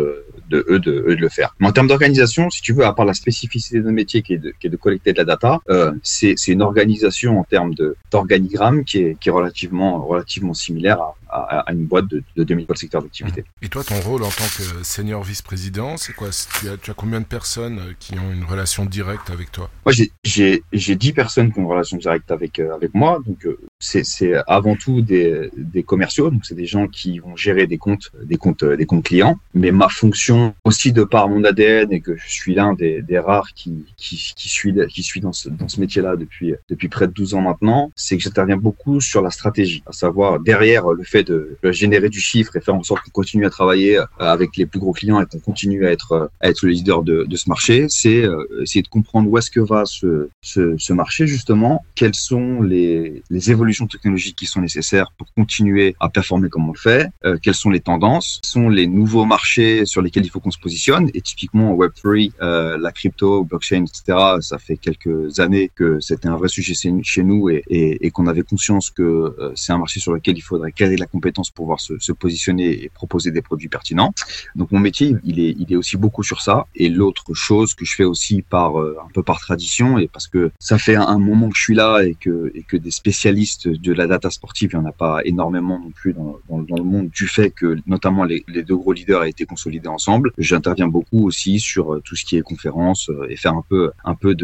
de 0.49 0.65
eux 0.69 0.79
de, 0.79 0.91
de 0.91 1.13
le 1.13 1.29
faire. 1.29 1.55
Mais 1.59 1.67
en 1.67 1.71
termes 1.71 1.87
d'organisation, 1.87 2.49
si 2.49 2.61
tu 2.61 2.73
veux, 2.73 2.85
à 2.85 2.93
part 2.93 3.05
la 3.05 3.13
spécificité 3.13 3.81
de 3.81 3.91
métier 3.91 4.21
qui 4.21 4.33
est 4.33 4.37
de, 4.37 4.53
qui 4.59 4.67
est 4.67 4.69
de 4.69 4.77
collecter 4.77 5.13
de 5.13 5.17
la 5.17 5.25
data, 5.25 5.59
euh, 5.69 5.91
c'est 6.03 6.35
une 6.47 6.61
organisation 6.61 7.39
en 7.39 7.43
termes 7.43 7.73
d'organigramme 8.11 8.83
qui 8.83 8.99
est, 8.99 9.17
qui 9.19 9.29
est 9.29 9.31
relativement, 9.31 10.05
relativement 10.05 10.53
similaire 10.53 10.99
à, 11.01 11.26
à, 11.29 11.71
une 11.71 11.85
boîte 11.85 12.07
de, 12.07 12.23
de 12.35 12.43
2000 12.43 12.67
secteurs 12.75 13.01
d'activité. 13.01 13.43
Et 13.61 13.69
toi, 13.69 13.83
ton 13.83 13.99
rôle 14.01 14.23
en 14.23 14.29
tant 14.29 14.45
que 14.57 14.83
senior 14.83 15.23
vice-président, 15.23 15.97
c'est 15.97 16.13
quoi? 16.13 16.29
Tu 16.59 16.69
as, 16.69 16.77
tu 16.77 16.91
as 16.91 16.93
combien 16.93 17.19
de 17.19 17.25
personnes 17.25 17.79
euh, 17.79 17.93
qui 17.99 18.13
ont 18.19 18.31
une 18.31 18.43
relation 18.43 18.85
directe 18.85 19.29
avec 19.29 19.51
toi? 19.51 19.69
Moi, 19.85 19.93
j'ai 20.23 20.61
10 20.95 21.13
personnes 21.13 21.51
qui 21.51 21.59
ont 21.59 21.63
une 21.63 21.69
relation 21.69 21.97
directe 21.97 22.31
avec, 22.31 22.59
euh, 22.59 22.73
avec 22.73 22.93
moi. 22.93 23.19
Donc, 23.25 23.45
euh, 23.45 23.59
c'est 23.79 24.03
avant 24.47 24.75
tout 24.75 25.01
des, 25.01 25.49
des 25.55 25.83
commerciaux. 25.83 26.29
Donc, 26.29 26.45
c'est 26.45 26.55
des 26.55 26.65
gens 26.65 26.87
qui 26.87 27.19
vont 27.19 27.35
gérer 27.35 27.67
des 27.67 27.77
comptes, 27.77 28.11
des 28.23 28.37
comptes, 28.37 28.63
des 28.63 28.85
comptes 28.85 29.03
clients. 29.03 29.39
Mais 29.53 29.71
ma 29.71 29.89
fonction, 29.89 30.53
aussi 30.63 30.91
de 30.91 31.03
par 31.03 31.29
mon 31.29 31.43
ADN 31.43 31.91
et 31.91 32.01
que 32.01 32.15
je 32.15 32.29
suis 32.29 32.55
l'un 32.55 32.73
des, 32.73 33.01
des, 33.01 33.19
rares 33.19 33.53
qui, 33.53 33.85
qui, 33.97 34.33
qui, 34.35 34.49
suis, 34.49 34.73
qui 34.87 35.03
suis 35.03 35.21
dans 35.21 35.33
ce, 35.33 35.49
dans 35.49 35.67
ce 35.67 35.79
métier-là 35.79 36.15
depuis, 36.15 36.53
depuis 36.69 36.89
près 36.89 37.07
de 37.07 37.13
12 37.13 37.35
ans 37.35 37.41
maintenant, 37.41 37.91
c'est 37.95 38.17
que 38.17 38.23
j'interviens 38.23 38.57
beaucoup 38.57 39.01
sur 39.01 39.21
la 39.21 39.31
stratégie, 39.31 39.83
à 39.85 39.91
savoir 39.91 40.39
derrière 40.39 40.89
le 40.89 41.03
fait 41.03 41.16
de, 41.23 41.57
générer 41.63 42.09
du 42.09 42.19
chiffre 42.19 42.55
et 42.55 42.61
faire 42.61 42.75
en 42.75 42.83
sorte 42.83 43.03
qu'on 43.03 43.11
continue 43.11 43.45
à 43.45 43.49
travailler 43.49 43.97
euh, 43.97 44.05
avec 44.19 44.57
les 44.57 44.65
plus 44.65 44.79
gros 44.79 44.93
clients 44.93 45.19
et 45.21 45.25
qu'on 45.25 45.39
continue 45.39 45.85
à 45.85 45.91
être, 45.91 46.11
euh, 46.13 46.27
à 46.39 46.49
être 46.49 46.63
le 46.63 46.71
leader 46.71 47.03
de, 47.03 47.25
ce 47.35 47.49
marché, 47.49 47.85
c'est 47.89 48.23
euh, 48.23 48.43
essayer 48.61 48.81
de 48.81 48.87
comprendre 48.87 49.29
où 49.29 49.37
est-ce 49.37 49.51
que 49.51 49.59
va 49.59 49.83
ce, 49.85 50.29
ce, 50.41 50.93
marché 50.93 51.27
justement, 51.27 51.85
quelles 51.93 52.15
sont 52.15 52.61
les, 52.61 53.21
les 53.29 53.51
évolutions 53.51 53.85
technologiques 53.85 54.35
qui 54.35 54.47
sont 54.47 54.61
nécessaires 54.61 55.11
pour 55.17 55.31
continuer 55.33 55.95
à 55.99 56.09
performer 56.09 56.49
comme 56.49 56.67
on 56.67 56.73
le 56.73 56.79
fait, 56.79 57.09
quelles 57.43 57.53
sont 57.53 57.69
les 57.69 57.79
tendances, 57.79 58.39
sont 58.43 58.69
les 58.69 58.87
nouveaux 58.87 59.25
marchés 59.25 59.85
sur 59.85 60.01
lesquels 60.01 60.25
il 60.25 60.29
faut 60.29 60.39
qu'on 60.39 60.51
se 60.51 60.57
positionne? 60.57 61.09
Et 61.13 61.21
typiquement 61.21 61.75
Web3, 61.75 62.31
euh, 62.41 62.77
la 62.79 62.91
crypto, 62.91 63.43
blockchain, 63.43 63.85
etc. 63.85 64.17
Ça 64.41 64.57
fait 64.57 64.77
quelques 64.77 65.39
années 65.39 65.69
que 65.75 65.99
c'était 65.99 66.27
un 66.27 66.37
vrai 66.37 66.47
sujet 66.47 66.73
chez 67.03 67.23
nous 67.23 67.49
et, 67.49 67.63
et, 67.69 68.11
qu'on 68.11 68.27
avait 68.27 68.41
conscience 68.41 68.89
que 68.89 69.35
c'est 69.55 69.73
un 69.73 69.77
marché 69.77 69.99
sur 69.99 70.13
lequel 70.13 70.37
il 70.37 70.41
faudrait 70.41 70.71
caler 70.71 70.95
la 70.95 71.06
compétence 71.07 71.49
pour 71.49 71.65
pouvoir 71.67 71.79
se, 71.79 72.11
positionner 72.11 72.83
et 72.83 72.89
proposer 72.89 73.31
des 73.31 73.41
produits 73.41 73.67
pertinents. 73.67 74.13
Donc 74.55 74.71
mon 74.71 74.79
métier, 74.79 75.15
il 75.23 75.39
est, 75.39 75.55
il 75.59 75.71
est 75.71 75.75
aussi 75.75 75.97
beaucoup 75.97 76.23
sur 76.23 76.41
ça. 76.41 76.65
Et 76.75 76.89
l'autre 76.89 77.33
chose 77.33 77.73
que 77.73 77.85
je 77.85 77.95
fais 77.95 78.03
aussi 78.03 78.41
par 78.41 78.79
euh, 78.79 78.97
un 79.03 79.09
peu 79.13 79.23
par 79.23 79.39
tradition 79.39 79.97
et 79.97 80.07
parce 80.07 80.27
que 80.27 80.51
ça 80.59 80.77
fait 80.77 80.95
un, 80.95 81.17
moment 81.17 81.49
que 81.49 81.57
je 81.57 81.63
suis 81.63 81.75
là 81.75 82.01
et 82.03 82.15
que 82.15 82.51
et 82.53 82.63
que 82.63 82.77
des 82.77 82.91
spécialistes 82.91 83.67
de 83.67 83.93
la 83.93 84.07
data 84.07 84.29
sportive, 84.29 84.71
il 84.73 84.79
n'y 84.79 84.85
en 84.85 84.89
a 84.89 84.91
pas 84.91 85.19
énormément 85.25 85.79
non 85.79 85.91
plus 85.91 86.13
dans, 86.13 86.39
dans, 86.49 86.75
le 86.75 86.83
monde 86.83 87.09
du 87.09 87.27
fait 87.27 87.49
que 87.49 87.77
notamment 87.87 88.23
les, 88.23 88.45
deux 88.47 88.75
gros 88.75 88.93
leaders 88.93 89.23
aient 89.23 89.29
été 89.29 89.45
consolidés 89.45 89.87
ensemble. 89.87 90.31
J'interviens 90.37 90.87
beaucoup 90.87 91.25
aussi 91.25 91.59
sur 91.59 91.93
euh, 91.93 92.01
tout 92.05 92.15
ce 92.15 92.23
qui 92.23 92.37
est 92.37 92.41
conférence 92.41 93.09
euh, 93.09 93.27
et 93.29 93.35
faire 93.35 93.53
un 93.53 93.63
peu 93.67 93.91
un 94.03 94.15
peu 94.15 94.35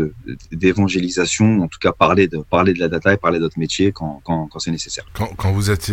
d'évangélisation, 0.51 1.61
en 1.61 1.67
tout 1.67 1.79
cas 1.79 1.91
parler 1.91 2.27
de 2.27 2.39
parler 2.39 2.73
de 2.73 2.79
la 2.79 2.87
data 2.87 3.13
et 3.13 3.17
parler 3.17 3.39
d'autres 3.39 3.59
métiers 3.59 3.91
quand, 3.91 4.21
quand, 4.23 4.47
quand 4.47 4.59
c'est 4.59 4.71
nécessaire. 4.71 5.05
Quand, 5.13 5.33
quand 5.37 5.51
vous 5.51 5.69
êtes, 5.71 5.91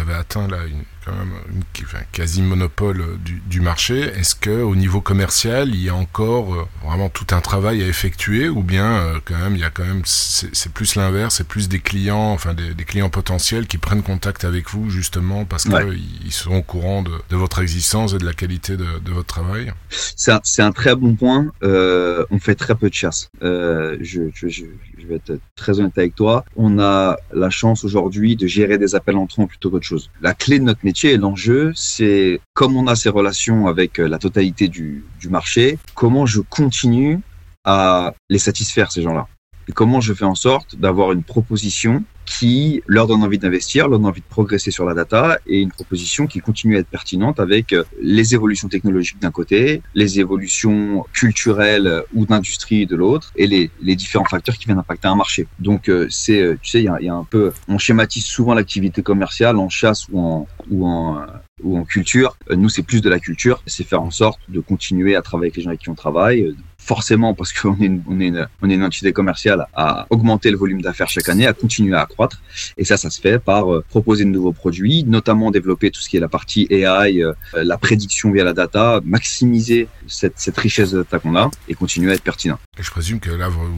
avez 0.00 0.14
atteint 0.14 0.48
là 0.48 0.58
une, 0.66 0.82
quand 1.04 1.12
même 1.12 1.32
une, 1.52 1.62
enfin, 1.84 2.00
quasi 2.12 2.42
monopole 2.42 3.18
du, 3.24 3.40
du 3.46 3.60
marché. 3.60 4.00
Est-ce 4.00 4.34
que 4.34 4.62
au 4.62 4.76
niveau 4.76 5.00
commercial, 5.00 5.68
il 5.68 5.82
y 5.82 5.88
a 5.88 5.94
encore 5.94 6.54
euh, 6.54 6.68
vraiment 6.84 7.08
tout 7.08 7.26
un 7.32 7.40
travail 7.40 7.82
à 7.82 7.86
effectuer, 7.86 8.48
ou 8.48 8.62
bien 8.62 8.84
euh, 8.84 9.18
quand 9.24 9.38
même 9.38 9.54
il 9.54 9.60
y 9.60 9.64
a 9.64 9.70
quand 9.70 9.84
même 9.84 10.02
c'est 10.04 10.72
plus 10.72 10.96
l'inverse, 10.96 11.36
c'est 11.36 11.46
plus 11.46 11.68
des 11.68 11.80
clients, 11.80 12.32
enfin 12.32 12.54
des, 12.54 12.74
des, 12.74 12.84
clients 12.84 13.10
potentiels 13.10 13.66
qui 13.66 13.78
prennent 13.78 14.02
contact 14.02 14.44
avec 14.44 14.70
vous 14.70 14.90
justement 14.90 15.44
parce 15.44 15.64
ouais. 15.66 15.96
qu'ils 16.20 16.32
sont 16.32 16.54
au 16.54 16.62
courant 16.62 17.02
de, 17.02 17.12
de, 17.28 17.36
votre 17.36 17.60
existence 17.60 18.14
et 18.14 18.18
de 18.18 18.24
la 18.24 18.32
qualité 18.32 18.76
de, 18.76 18.98
de 18.98 19.12
votre 19.12 19.26
travail? 19.26 19.72
C'est 19.90 20.32
un, 20.32 20.40
un, 20.58 20.72
très 20.72 20.94
bon 20.94 21.14
point. 21.14 21.46
Euh, 21.62 22.24
on 22.30 22.38
fait 22.38 22.54
très 22.54 22.74
peu 22.74 22.88
de 22.88 22.94
chasse. 22.94 23.30
Euh, 23.42 23.96
je, 24.00 24.22
je, 24.34 24.48
je, 24.48 24.64
je 25.00 25.06
vais 25.06 25.16
être 25.16 25.38
très 25.56 25.80
honnête 25.80 25.96
avec 25.96 26.14
toi. 26.14 26.44
On 26.56 26.78
a 26.78 27.16
la 27.32 27.50
chance 27.50 27.84
aujourd'hui 27.84 28.36
de 28.36 28.46
gérer 28.46 28.78
des 28.78 28.94
appels 28.94 29.16
entrants 29.16 29.46
plutôt 29.46 29.70
qu'autre 29.70 29.86
chose. 29.86 30.10
La 30.20 30.34
clé 30.34 30.58
de 30.58 30.64
notre 30.64 30.84
métier 30.84 31.12
et 31.12 31.16
l'enjeu, 31.16 31.72
c'est 31.74 32.40
comme 32.54 32.76
on 32.76 32.86
a 32.86 32.96
ces 32.96 33.08
relations 33.08 33.66
avec 33.66 33.98
euh, 33.98 34.08
la 34.08 34.18
totalité 34.18 34.68
du, 34.68 35.04
du 35.18 35.28
marché, 35.28 35.78
comment 35.94 36.26
je 36.26 36.40
continue 36.40 37.20
à 37.64 38.14
les 38.28 38.38
satisfaire, 38.38 38.90
ces 38.92 39.02
gens-là? 39.02 39.26
Et 39.68 39.72
comment 39.72 40.00
je 40.00 40.14
fais 40.14 40.24
en 40.24 40.34
sorte 40.34 40.76
d'avoir 40.76 41.12
une 41.12 41.22
proposition 41.22 42.02
qui 42.30 42.82
leur 42.86 43.06
donne 43.08 43.22
envie 43.22 43.38
d'investir, 43.38 43.88
leur 43.88 43.98
donne 43.98 44.08
envie 44.08 44.20
de 44.20 44.26
progresser 44.26 44.70
sur 44.70 44.84
la 44.84 44.94
data 44.94 45.38
et 45.46 45.60
une 45.60 45.70
proposition 45.70 46.26
qui 46.26 46.38
continue 46.40 46.76
à 46.76 46.78
être 46.80 46.88
pertinente 46.88 47.40
avec 47.40 47.72
euh, 47.72 47.82
les 48.00 48.34
évolutions 48.34 48.68
technologiques 48.68 49.20
d'un 49.20 49.32
côté, 49.32 49.82
les 49.94 50.20
évolutions 50.20 51.04
culturelles 51.12 52.04
ou 52.14 52.26
d'industrie 52.26 52.86
de 52.86 52.94
l'autre 52.94 53.32
et 53.36 53.46
les, 53.46 53.70
les, 53.82 53.96
différents 53.96 54.24
facteurs 54.24 54.56
qui 54.56 54.66
viennent 54.66 54.78
impacter 54.78 55.08
un 55.08 55.16
marché. 55.16 55.48
Donc 55.58 55.88
euh, 55.88 56.06
c'est, 56.08 56.56
tu 56.62 56.70
sais, 56.70 56.80
il 56.80 56.84
y 56.84 57.08
a, 57.08 57.14
un 57.14 57.24
peu, 57.24 57.52
on 57.68 57.78
schématise 57.78 58.24
souvent 58.24 58.54
l'activité 58.54 59.02
commerciale 59.02 59.56
en 59.56 59.68
chasse 59.68 60.06
ou 60.10 60.20
en, 60.20 60.46
ou 60.70 60.86
en 60.86 61.26
ou 61.62 61.76
en 61.76 61.84
culture. 61.84 62.36
Nous, 62.50 62.68
c'est 62.68 62.82
plus 62.82 63.00
de 63.02 63.10
la 63.10 63.18
culture. 63.18 63.62
C'est 63.66 63.84
faire 63.84 64.02
en 64.02 64.10
sorte 64.10 64.40
de 64.48 64.60
continuer 64.60 65.16
à 65.16 65.22
travailler 65.22 65.48
avec 65.48 65.56
les 65.56 65.62
gens 65.62 65.70
avec 65.70 65.80
qui 65.80 65.90
on 65.90 65.94
travaille, 65.94 66.54
forcément 66.80 67.34
parce 67.34 67.52
qu'on 67.52 67.76
est 67.80 67.86
une, 67.86 68.02
on 68.08 68.70
est 68.70 68.74
une, 68.74 68.82
entité 68.82 69.12
commerciale 69.12 69.66
à 69.74 70.06
augmenter 70.10 70.50
le 70.50 70.56
volume 70.56 70.82
d'affaires 70.82 71.08
chaque 71.08 71.28
année, 71.28 71.46
à 71.46 71.52
continuer 71.52 71.94
à 71.94 72.00
accroître. 72.00 72.40
Et 72.78 72.84
ça, 72.84 72.96
ça 72.96 73.10
se 73.10 73.20
fait 73.20 73.38
par 73.38 73.72
euh, 73.72 73.84
proposer 73.88 74.24
de 74.24 74.30
nouveaux 74.30 74.52
produits, 74.52 75.04
notamment 75.04 75.50
développer 75.50 75.90
tout 75.90 76.00
ce 76.00 76.08
qui 76.08 76.16
est 76.16 76.20
la 76.20 76.28
partie 76.28 76.66
AI, 76.70 77.22
euh, 77.22 77.32
la 77.54 77.78
prédiction 77.78 78.32
via 78.32 78.44
la 78.44 78.54
data, 78.54 79.00
maximiser 79.04 79.88
cette, 80.08 80.56
richesse 80.56 80.90
de 80.92 80.98
data 80.98 81.18
qu'on 81.18 81.36
a 81.36 81.50
et 81.68 81.74
continuer 81.74 82.12
à 82.12 82.14
être 82.14 82.22
pertinent. 82.22 82.58
Je 82.78 82.90
présume 82.90 83.20
que 83.20 83.30
là, 83.30 83.48
vous, 83.48 83.68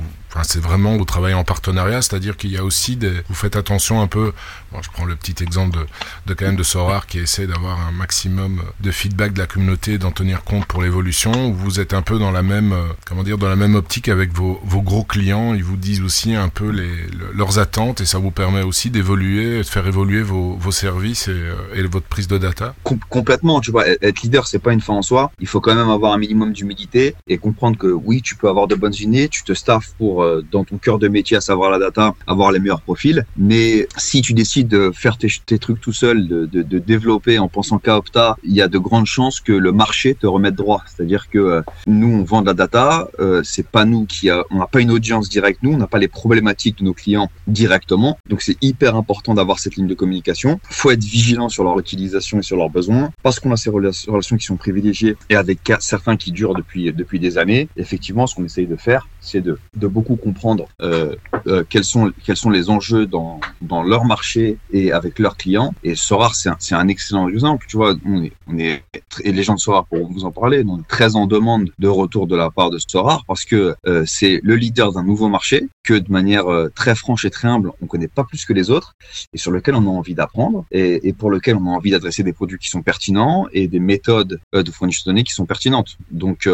c'est 0.42 0.60
vraiment 0.60 0.96
vous 0.96 1.04
travaillez 1.04 1.34
en 1.34 1.44
partenariat, 1.44 2.02
c'est-à-dire 2.02 2.36
qu'il 2.36 2.50
y 2.50 2.56
a 2.56 2.64
aussi 2.64 2.96
des, 2.96 3.12
vous 3.28 3.34
faites 3.34 3.56
attention 3.56 4.00
un 4.00 4.06
peu. 4.06 4.32
Bon, 4.72 4.80
je 4.82 4.90
prends 4.90 5.04
le 5.04 5.16
petit 5.16 5.42
exemple 5.42 5.78
de, 5.78 5.86
de 6.26 6.34
quand 6.34 6.46
même 6.46 6.56
de 6.56 6.62
Sorar 6.62 7.06
qui 7.06 7.18
essaie 7.18 7.46
d'avoir 7.46 7.78
un 7.86 7.92
maximum 7.92 8.62
de 8.80 8.90
feedback 8.90 9.34
de 9.34 9.38
la 9.38 9.46
communauté, 9.46 9.98
d'en 9.98 10.10
tenir 10.10 10.44
compte 10.44 10.64
pour 10.66 10.82
l'évolution. 10.82 11.50
Vous 11.50 11.80
êtes 11.80 11.92
un 11.92 12.02
peu 12.02 12.18
dans 12.18 12.30
la 12.30 12.42
même, 12.42 12.72
euh, 12.72 12.86
comment 13.06 13.22
dire, 13.22 13.38
dans 13.38 13.48
la 13.48 13.56
même 13.56 13.74
optique 13.74 14.08
avec 14.08 14.32
vos, 14.32 14.60
vos 14.64 14.80
gros 14.80 15.04
clients. 15.04 15.54
Ils 15.54 15.64
vous 15.64 15.76
disent 15.76 16.02
aussi 16.02 16.34
un 16.34 16.48
peu 16.48 16.70
les, 16.70 16.90
leurs 17.34 17.58
attentes 17.58 18.00
et 18.00 18.06
ça 18.06 18.18
vous 18.18 18.30
permet 18.30 18.62
aussi 18.62 18.90
d'évoluer, 18.90 19.58
de 19.58 19.62
faire 19.64 19.86
évoluer 19.86 20.22
vos, 20.22 20.56
vos 20.56 20.72
services 20.72 21.28
et, 21.28 21.32
euh, 21.32 21.54
et 21.74 21.82
votre 21.82 22.06
prise 22.06 22.28
de 22.28 22.38
data. 22.38 22.74
Com- 22.84 22.98
complètement, 23.10 23.60
tu 23.60 23.70
vois, 23.70 23.86
être 23.86 24.22
leader, 24.22 24.46
c'est 24.46 24.58
pas 24.58 24.72
une 24.72 24.80
fin 24.80 24.94
en 24.94 25.02
soi. 25.02 25.30
Il 25.40 25.46
faut 25.46 25.60
quand 25.60 25.74
même 25.74 25.90
avoir 25.90 26.12
un 26.14 26.18
minimum 26.18 26.52
d'humilité 26.52 27.14
et 27.28 27.38
comprendre 27.38 27.76
que 27.76 27.88
oui, 27.88 28.22
tu 28.22 28.36
peux 28.36 28.48
avoir 28.48 28.66
de 28.66 28.74
bonnes 28.74 28.94
idées, 28.94 29.28
tu 29.28 29.42
te 29.42 29.52
staffes 29.52 29.92
pour 29.98 30.21
euh, 30.22 30.42
dans 30.50 30.64
ton 30.64 30.78
cœur 30.78 30.98
de 30.98 31.08
métier, 31.08 31.36
à 31.36 31.40
savoir 31.40 31.70
la 31.70 31.78
data, 31.78 32.14
avoir 32.26 32.52
les 32.52 32.58
meilleurs 32.58 32.80
profils. 32.80 33.24
Mais 33.36 33.86
si 33.96 34.22
tu 34.22 34.32
décides 34.32 34.68
de 34.68 34.90
faire 34.94 35.18
tes, 35.18 35.58
trucs 35.58 35.80
tout 35.80 35.92
seul, 35.92 36.26
de, 36.26 36.46
développer 36.78 37.38
en 37.38 37.48
pensant 37.48 37.78
qu'à 37.78 37.96
Opta, 37.96 38.36
il 38.44 38.52
y 38.52 38.62
a 38.62 38.68
de 38.68 38.78
grandes 38.78 39.06
chances 39.06 39.40
que 39.40 39.52
le 39.52 39.72
marché 39.72 40.14
te 40.14 40.26
remette 40.26 40.54
droit. 40.54 40.82
C'est-à-dire 40.86 41.28
que 41.30 41.38
euh, 41.38 41.62
nous, 41.86 42.08
on 42.08 42.24
vend 42.24 42.42
de 42.42 42.46
la 42.46 42.54
data, 42.54 43.08
euh, 43.20 43.42
c'est 43.44 43.66
pas 43.66 43.84
nous 43.84 44.06
qui 44.06 44.30
a, 44.30 44.44
on 44.50 44.58
n'a 44.58 44.66
pas 44.66 44.80
une 44.80 44.90
audience 44.90 45.28
directe, 45.28 45.60
nous, 45.62 45.72
on 45.72 45.76
n'a 45.76 45.86
pas 45.86 45.98
les 45.98 46.08
problématiques 46.08 46.78
de 46.78 46.84
nos 46.84 46.94
clients 46.94 47.30
directement. 47.46 48.18
Donc 48.28 48.42
c'est 48.42 48.56
hyper 48.62 48.96
important 48.96 49.34
d'avoir 49.34 49.58
cette 49.58 49.76
ligne 49.76 49.86
de 49.86 49.94
communication. 49.94 50.60
Faut 50.70 50.90
être 50.90 51.04
vigilant 51.04 51.48
sur 51.48 51.64
leur 51.64 51.78
utilisation 51.78 52.38
et 52.38 52.42
sur 52.42 52.56
leurs 52.56 52.70
besoins 52.70 53.10
parce 53.22 53.40
qu'on 53.40 53.52
a 53.52 53.56
ces 53.56 53.70
relations 53.70 54.36
qui 54.36 54.44
sont 54.44 54.56
privilégiées 54.56 55.16
et 55.30 55.36
avec 55.36 55.72
certains 55.80 56.16
qui 56.16 56.32
durent 56.32 56.54
depuis 56.54 56.92
depuis 56.92 57.18
des 57.18 57.38
années. 57.38 57.68
Effectivement, 57.76 58.26
ce 58.26 58.34
qu'on 58.34 58.44
essaye 58.44 58.66
de 58.66 58.76
faire, 58.76 59.08
c'est 59.20 59.40
de 59.40 59.58
beaucoup 59.86 60.11
comprendre 60.16 60.66
euh, 60.80 61.16
euh, 61.46 61.64
quels 61.68 61.84
sont 61.84 62.12
quels 62.24 62.36
sont 62.36 62.50
les 62.50 62.70
enjeux 62.70 63.06
dans 63.06 63.40
dans 63.60 63.82
leur 63.82 64.04
marché 64.04 64.58
et 64.72 64.92
avec 64.92 65.18
leurs 65.18 65.36
clients. 65.36 65.74
Et 65.84 65.94
Sorar, 65.94 66.34
c'est 66.34 66.48
un, 66.48 66.78
un 66.78 66.88
excellent 66.88 67.28
exemple. 67.28 67.66
Tu 67.68 67.76
vois, 67.76 67.94
on 68.04 68.22
est 68.22 68.32
on 68.46 68.58
est 68.58 68.82
et 69.24 69.32
les 69.32 69.42
gens 69.42 69.54
de 69.54 69.60
Sorar 69.60 69.86
pourront 69.86 70.08
vous 70.08 70.24
en 70.24 70.32
parler, 70.32 70.64
donc 70.64 70.86
très 70.88 71.16
en 71.16 71.26
demande 71.26 71.70
de 71.78 71.88
retour 71.88 72.26
de 72.26 72.36
la 72.36 72.50
part 72.50 72.70
de 72.70 72.78
Sorar 72.78 73.24
parce 73.26 73.44
que 73.44 73.74
euh, 73.86 74.04
c'est 74.06 74.40
le 74.42 74.56
leader 74.56 74.92
d'un 74.92 75.04
nouveau 75.04 75.28
marché 75.28 75.68
que 75.84 75.94
de 75.94 76.10
manière 76.12 76.44
très 76.74 76.94
franche 76.94 77.24
et 77.24 77.30
très 77.30 77.48
humble, 77.48 77.72
on 77.80 77.86
connaît 77.86 78.08
pas 78.08 78.24
plus 78.24 78.44
que 78.44 78.52
les 78.52 78.70
autres 78.70 78.94
et 79.32 79.38
sur 79.38 79.50
lequel 79.50 79.74
on 79.74 79.84
a 79.86 79.90
envie 79.90 80.14
d'apprendre 80.14 80.64
et, 80.70 81.08
et 81.08 81.12
pour 81.12 81.30
lequel 81.30 81.56
on 81.56 81.66
a 81.66 81.70
envie 81.70 81.90
d'adresser 81.90 82.22
des 82.22 82.32
produits 82.32 82.58
qui 82.58 82.68
sont 82.68 82.82
pertinents 82.82 83.48
et 83.52 83.66
des 83.66 83.80
méthodes 83.80 84.40
de 84.52 84.70
fourniture 84.70 85.02
de 85.04 85.10
données 85.10 85.24
qui 85.24 85.32
sont 85.32 85.46
pertinentes. 85.46 85.96
Donc 86.10 86.48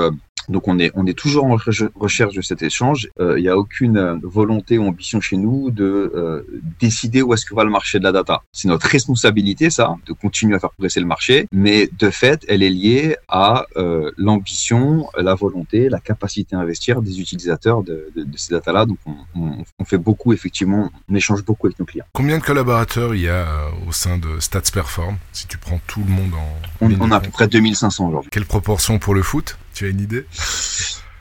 donc 0.49 0.69
on 0.69 0.79
est 0.79 0.91
on 0.95 1.07
est 1.07 1.19
toujours 1.19 1.45
en 1.45 1.57
reche- 1.57 1.91
recherche 1.95 2.35
de 2.35 2.43
cet 2.43 2.63
échange. 2.63 3.09
Euh, 3.21 3.39
Il 3.39 3.43
n'y 3.43 3.49
a 3.49 3.57
aucune 3.59 3.97
euh, 3.97 4.17
volonté 4.23 4.79
ou 4.79 4.87
ambition 4.87 5.21
chez 5.21 5.37
nous 5.37 5.71
de 5.71 5.85
euh, 6.15 6.43
décider 6.81 7.23
où 7.23 7.33
est-ce 7.35 7.45
que 7.47 7.55
va 7.55 7.65
le 7.65 7.71
marché 7.71 7.99
de 7.99 8.05
la 8.05 8.13
data. 8.13 8.43
C'est 8.53 8.69
notre 8.69 8.87
responsabilité 8.87 9.71
ça, 9.71 9.97
de 10.07 10.13
continuer 10.13 10.55
à 10.57 10.59
faire 10.61 10.71
progresser 10.71 11.01
le 11.01 11.07
marché, 11.07 11.47
mais 11.53 11.89
de 11.99 12.11
fait 12.11 12.45
elle 12.49 12.63
est 12.63 12.71
liée 12.71 13.17
à 13.29 13.65
euh, 13.77 14.11
l'ambition, 14.17 15.09
la 15.19 15.35
volonté, 15.35 15.89
la 15.89 16.01
capacité 16.01 16.55
à 16.57 16.61
investir 16.61 17.03
des 17.03 17.21
utilisateurs 17.21 17.83
de, 17.83 18.09
de, 18.17 18.23
de 18.25 18.37
ces 18.37 18.55
data-là. 18.55 18.87
Donc 18.87 18.99
on, 19.07 19.15
on, 19.35 19.65
on 19.79 19.85
fait 19.85 19.99
beaucoup 19.99 20.33
effectivement, 20.33 20.91
on 21.11 21.15
échange 21.15 21.45
beaucoup 21.45 21.67
avec 21.67 21.79
nos 21.79 21.85
clients. 21.87 22.07
Combien 22.13 22.39
de 22.39 22.43
collaborateurs 22.43 23.15
il 23.15 23.23
y 23.23 23.29
a 23.29 23.47
au 23.89 23.93
sein 23.93 24.19
de 24.19 24.41
Stats 24.41 24.71
Perform 24.73 25.17
Si 25.33 25.47
tu 25.47 25.59
prends 25.59 25.81
tout 25.87 26.01
le 26.07 26.11
monde 26.11 26.33
en. 26.35 26.87
On, 26.87 26.91
on 27.01 27.11
a 27.11 27.17
à 27.17 27.21
peu 27.21 27.31
près 27.31 27.49
2500 27.49 28.09
aujourd'hui. 28.09 28.31
Quelle 28.33 28.45
proportion 28.47 28.99
pour 28.99 29.15
le 29.15 29.23
foot? 29.23 29.59
Tu 29.79 29.89
une 29.89 30.01
idée? 30.01 30.27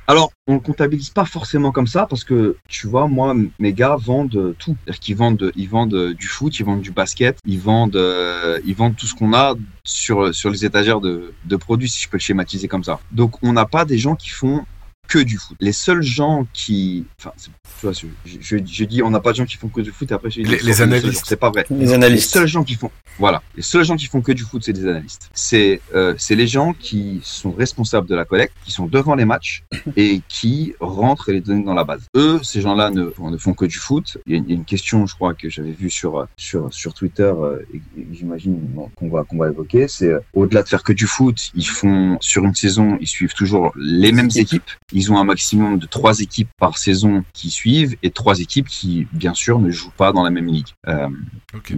Alors, 0.07 0.31
on 0.47 0.55
le 0.55 0.59
comptabilise 0.59 1.11
pas 1.11 1.25
forcément 1.25 1.71
comme 1.71 1.85
ça 1.85 2.07
parce 2.07 2.23
que 2.23 2.57
tu 2.67 2.87
vois, 2.87 3.07
moi, 3.07 3.35
mes 3.59 3.71
gars 3.71 3.95
vendent 3.97 4.55
tout. 4.57 4.75
C'est-à-dire 4.83 4.99
qu'ils 4.99 5.15
vendent, 5.15 5.51
ils 5.55 5.69
vendent 5.69 6.13
du 6.13 6.25
foot, 6.25 6.59
ils 6.59 6.65
vendent 6.65 6.81
du 6.81 6.89
basket, 6.89 7.37
ils 7.45 7.59
vendent, 7.59 7.97
euh, 7.97 8.59
ils 8.65 8.73
vendent 8.73 8.95
tout 8.95 9.05
ce 9.05 9.13
qu'on 9.13 9.31
a 9.35 9.53
sur 9.83 10.31
les 10.49 10.65
étagères 10.65 11.01
de, 11.01 11.33
de 11.45 11.55
produits, 11.55 11.87
si 11.87 12.01
je 12.01 12.09
peux 12.09 12.17
schématiser 12.17 12.67
comme 12.67 12.83
ça. 12.83 12.99
Donc, 13.11 13.35
on 13.43 13.53
n'a 13.53 13.67
pas 13.67 13.85
des 13.85 13.99
gens 13.99 14.15
qui 14.15 14.29
font 14.29 14.65
que 15.07 15.19
du 15.19 15.37
foot. 15.37 15.57
Les 15.59 15.71
seuls 15.71 16.01
gens 16.03 16.45
qui, 16.53 17.05
enfin, 17.19 17.31
tu 17.39 17.49
vois, 17.81 17.93
je, 17.93 18.07
je, 18.25 18.57
je 18.65 18.83
dis, 18.85 19.01
on 19.03 19.09
n'a 19.09 19.19
pas 19.19 19.31
de 19.31 19.37
gens 19.37 19.45
qui 19.45 19.57
font 19.57 19.67
que 19.69 19.81
du 19.81 19.91
foot 19.91 20.11
et 20.11 20.13
après 20.13 20.29
je 20.29 20.41
dis, 20.41 20.47
Les- 20.49 20.59
les 20.59 20.81
analystes. 20.81 21.23
C'est 21.25 21.35
pas 21.37 21.49
vrai. 21.49 21.65
Les 21.69 21.77
Les 21.87 21.93
analystes. 21.93 22.31
seuls 22.33 22.47
gens 22.47 22.63
qui 22.63 22.75
font, 22.75 22.91
voilà, 23.19 23.41
les 23.55 23.61
seuls 23.63 23.83
gens 23.85 23.95
qui 23.95 24.05
font 24.07 24.21
que 24.21 24.31
du 24.31 24.43
foot, 24.43 24.63
c'est 24.63 24.73
des 24.73 24.85
analystes. 24.87 25.29
C'est 25.33 25.81
euh, 25.95 26.13
c'est 26.17 26.35
les 26.35 26.47
gens 26.47 26.73
qui 26.73 27.19
sont 27.23 27.51
responsables 27.51 28.07
de 28.07 28.15
la 28.15 28.25
collecte, 28.25 28.53
qui 28.65 28.71
sont 28.71 28.85
devant 28.85 29.15
les 29.15 29.25
matchs 29.25 29.63
et 29.95 30.21
qui 30.27 30.73
rentrent 30.79 31.31
les 31.31 31.41
données 31.41 31.63
dans 31.63 31.73
la 31.73 31.83
base. 31.83 32.01
Eux, 32.15 32.39
ces 32.43 32.61
gens-là 32.61 32.89
ne, 32.89 33.05
ne 33.19 33.37
font 33.37 33.53
que 33.53 33.65
du 33.65 33.77
foot. 33.77 34.17
Il 34.25 34.33
y 34.33 34.35
a 34.35 34.37
une, 34.39 34.43
il 34.45 34.49
y 34.49 34.53
a 34.53 34.55
une 34.55 34.65
question, 34.65 35.05
je 35.07 35.15
crois, 35.15 35.33
que 35.33 35.49
j'avais 35.49 35.71
vue 35.71 35.89
sur 35.89 36.27
sur 36.37 36.71
sur 36.73 36.93
Twitter 36.93 37.23
euh, 37.35 37.59
et, 37.73 37.77
et 38.01 38.07
j'imagine 38.11 38.59
qu'on 38.95 39.09
va 39.09 39.23
qu'on 39.23 39.37
va 39.37 39.47
évoquer. 39.49 39.87
C'est 39.87 40.07
euh, 40.09 40.19
au-delà 40.33 40.63
de 40.63 40.67
faire 40.67 40.83
que 40.83 40.93
du 40.93 41.07
foot, 41.07 41.51
ils 41.55 41.67
font 41.67 42.17
sur 42.21 42.43
une 42.43 42.55
saison, 42.55 42.97
ils 43.01 43.07
suivent 43.07 43.33
toujours 43.33 43.71
les 43.77 44.11
mêmes 44.11 44.29
équipes. 44.35 44.69
Ils 44.99 45.11
ont 45.11 45.17
un 45.23 45.27
maximum 45.33 45.77
de 45.83 45.87
trois 45.97 46.15
équipes 46.25 46.49
par 46.57 46.73
saison 46.87 47.23
qui 47.37 47.49
suivent 47.51 47.95
et 48.01 48.09
trois 48.21 48.37
équipes 48.45 48.69
qui, 48.77 49.07
bien 49.13 49.35
sûr, 49.43 49.55
ne 49.59 49.69
jouent 49.77 49.97
pas 50.03 50.11
dans 50.15 50.23
la 50.23 50.31
même 50.37 50.49
ligue. 50.57 50.71
Euh, 50.87 51.07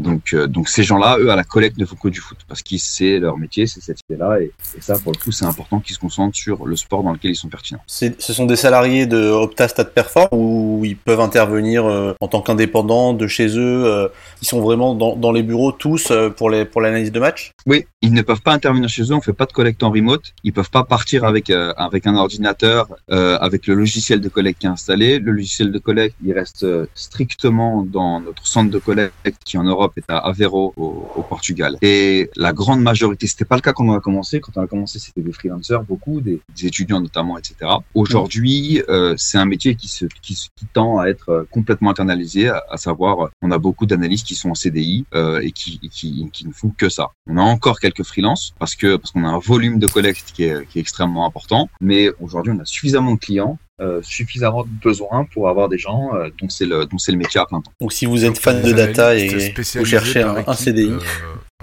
donc, 0.08 0.34
euh, 0.34 0.48
donc 0.48 0.70
ces 0.76 0.84
gens-là, 0.84 1.18
eux, 1.20 1.30
à 1.30 1.36
la 1.36 1.44
collecte, 1.44 1.78
ne 1.78 1.86
font 1.86 1.98
que 1.98 2.08
du 2.08 2.22
foot 2.26 2.40
parce 2.48 2.62
qu'ils 2.62 2.80
c'est 2.80 3.20
leur 3.20 3.38
métier, 3.38 3.68
c'est 3.68 3.82
cette 3.82 4.00
idée-là, 4.06 4.40
et, 4.40 4.52
et 4.78 4.82
ça, 4.82 4.98
pour 4.98 5.12
le 5.12 5.18
coup, 5.18 5.32
c'est 5.32 5.46
important 5.54 5.82
qu'ils 5.82 5.96
se 5.96 6.00
concentrent 6.00 6.38
sur 6.38 6.66
le 6.66 6.76
sport 6.78 7.04
dans 7.04 7.12
lequel 7.12 7.32
ils 7.32 7.36
sont 7.36 7.50
pertinents. 7.50 7.84
Ce 7.88 8.34
sont 8.38 8.46
des 8.46 8.56
salariés 8.56 9.06
de 9.06 9.22
Opta 9.30 9.68
Stat 9.68 9.86
Perform 9.86 10.30
ou 10.32 10.82
ils 10.86 10.96
peuvent 10.96 11.20
intervenir 11.20 11.86
euh, 11.86 12.14
en 12.22 12.28
tant 12.30 12.42
qu'indépendants 12.42 13.14
de 13.14 13.28
chez 13.28 13.48
eux. 13.58 13.84
euh, 13.86 14.08
ils 14.42 14.48
sont 14.48 14.62
vraiment 14.62 14.96
dans, 14.96 15.18
dans 15.18 15.34
les 15.34 15.44
bureaux 15.44 15.74
tous 15.74 16.12
euh, 16.12 16.30
pour 16.30 16.50
les 16.50 16.64
pour 16.66 16.80
l'analyse 16.82 17.12
de 17.12 17.20
match? 17.20 17.52
Oui, 17.66 17.86
ils 18.02 18.14
ne 18.14 18.22
peuvent 18.22 18.42
pas 18.42 18.54
intervenir 18.54 18.88
chez 18.88 19.04
eux. 19.04 19.14
On 19.14 19.22
fait 19.22 19.34
pas 19.34 19.46
de 19.46 19.52
collecte 19.52 19.84
en 19.84 19.92
remote. 19.92 20.34
Ils 20.44 20.54
peuvent 20.54 20.70
pas 20.70 20.84
partir 20.84 21.26
avec 21.26 21.50
euh, 21.50 21.74
avec 21.76 22.08
un 22.08 22.16
ordinateur, 22.16 22.88
euh, 23.12 23.38
avec 23.40 23.68
le 23.68 23.76
logiciel 23.76 24.22
de 24.22 24.30
collecte 24.30 24.62
qui 24.62 24.68
est 24.68 24.70
installé. 24.70 25.20
Le 25.20 25.32
logiciel 25.32 25.72
de 25.72 25.80
collecte, 25.80 26.16
il 26.24 26.34
reste 26.34 26.64
euh, 26.64 26.86
strictement 26.96 27.84
dans 27.84 28.20
notre 28.20 28.46
centre 28.46 28.72
de 28.72 28.80
collecte 28.80 29.44
qui 29.46 29.58
en 29.58 29.64
Europe 29.64 29.94
est 29.98 30.10
à 30.10 30.18
Aveiro 30.18 30.74
au, 30.78 31.24
Portugal. 31.28 31.78
Et 31.82 32.30
la 32.36 32.54
grande 32.54 32.82
majorité, 32.82 33.28
c'était 33.28 33.46
pas 33.46 33.56
le 33.56 33.62
cas 33.62 33.74
quand 33.74 33.86
on 33.86 33.94
a 33.94 34.00
commencé. 34.00 34.40
Quand 34.40 34.54
on 34.56 34.62
a 34.62 34.68
commencé, 34.68 35.00
c'était 35.00 35.22
des 35.22 35.32
freelancers, 35.32 35.84
beaucoup 35.84 36.22
des, 36.22 36.42
étudiants 36.64 37.02
notamment, 37.02 37.38
etc. 37.38 37.72
Aujourd'hui, 37.94 38.82
euh, 38.90 39.14
c'est 39.18 39.38
un 39.38 39.46
métier 39.46 39.76
qui 39.76 39.88
se 39.88 40.06
qui, 40.22 40.36
qui 40.56 40.66
tend 40.74 41.00
à 41.00 41.08
être 41.08 41.30
euh, 41.30 41.44
complètement 41.52 41.90
internalisé, 41.90 42.50
à, 42.50 42.64
à 42.70 42.78
savoir, 42.78 43.26
euh, 43.26 43.30
on 43.42 43.52
a 43.52 43.58
beaucoup 43.58 43.86
d'analystes 43.86 44.28
qui 44.28 44.36
sont 44.36 44.50
en 44.50 44.56
CDI 44.56 45.06
euh, 45.14 45.40
et 45.42 45.52
qui, 45.52 45.80
qui 45.92 46.30
qui 46.32 46.48
ne 46.48 46.52
font 46.52 46.70
que 46.70 46.90
ça. 46.90 47.10
On 47.28 47.38
a 47.38 47.42
encore 47.42 47.80
quelques 47.80 48.04
freelances 48.04 48.54
parce 48.60 48.76
que 48.76 48.98
parce 48.98 49.12
qu'on 49.12 49.24
a 49.24 49.30
un 49.30 49.40
volume 49.40 49.80
de 49.80 49.88
collecte 49.88 50.32
qui 50.34 50.44
est 50.44 50.68
qui 50.68 50.80
est 50.80 50.82
extrêmement 50.82 51.26
important, 51.26 51.70
mais 51.82 52.10
aujourd'hui 52.20 52.54
on 52.56 52.60
a 52.60 52.66
suffisamment 52.66 52.99
de 53.02 53.20
clients. 53.20 53.58
euh, 53.82 54.02
suffisamment 54.02 54.64
de 54.64 54.70
besoins 54.84 55.26
pour 55.34 55.48
avoir 55.48 55.70
des 55.70 55.78
gens 55.78 56.14
euh, 56.14 56.30
dont 56.40 56.50
c'est 56.50 56.66
le 56.66 56.86
dont 56.86 56.98
c'est 56.98 57.14
le 57.14 57.18
métier 57.18 57.40
à 57.40 57.46
plein 57.46 57.62
temps. 57.62 57.72
Donc 57.80 57.94
si 57.94 58.06
vous 58.06 58.26
êtes 58.26 58.38
fan 58.38 58.62
de 58.62 58.74
data 58.74 59.16
et 59.16 59.54
vous 59.76 59.86
cherchez 59.86 60.22
un, 60.22 60.54
CDI, 60.54 60.90
euh, 60.90 61.00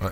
ouais. 0.02 0.10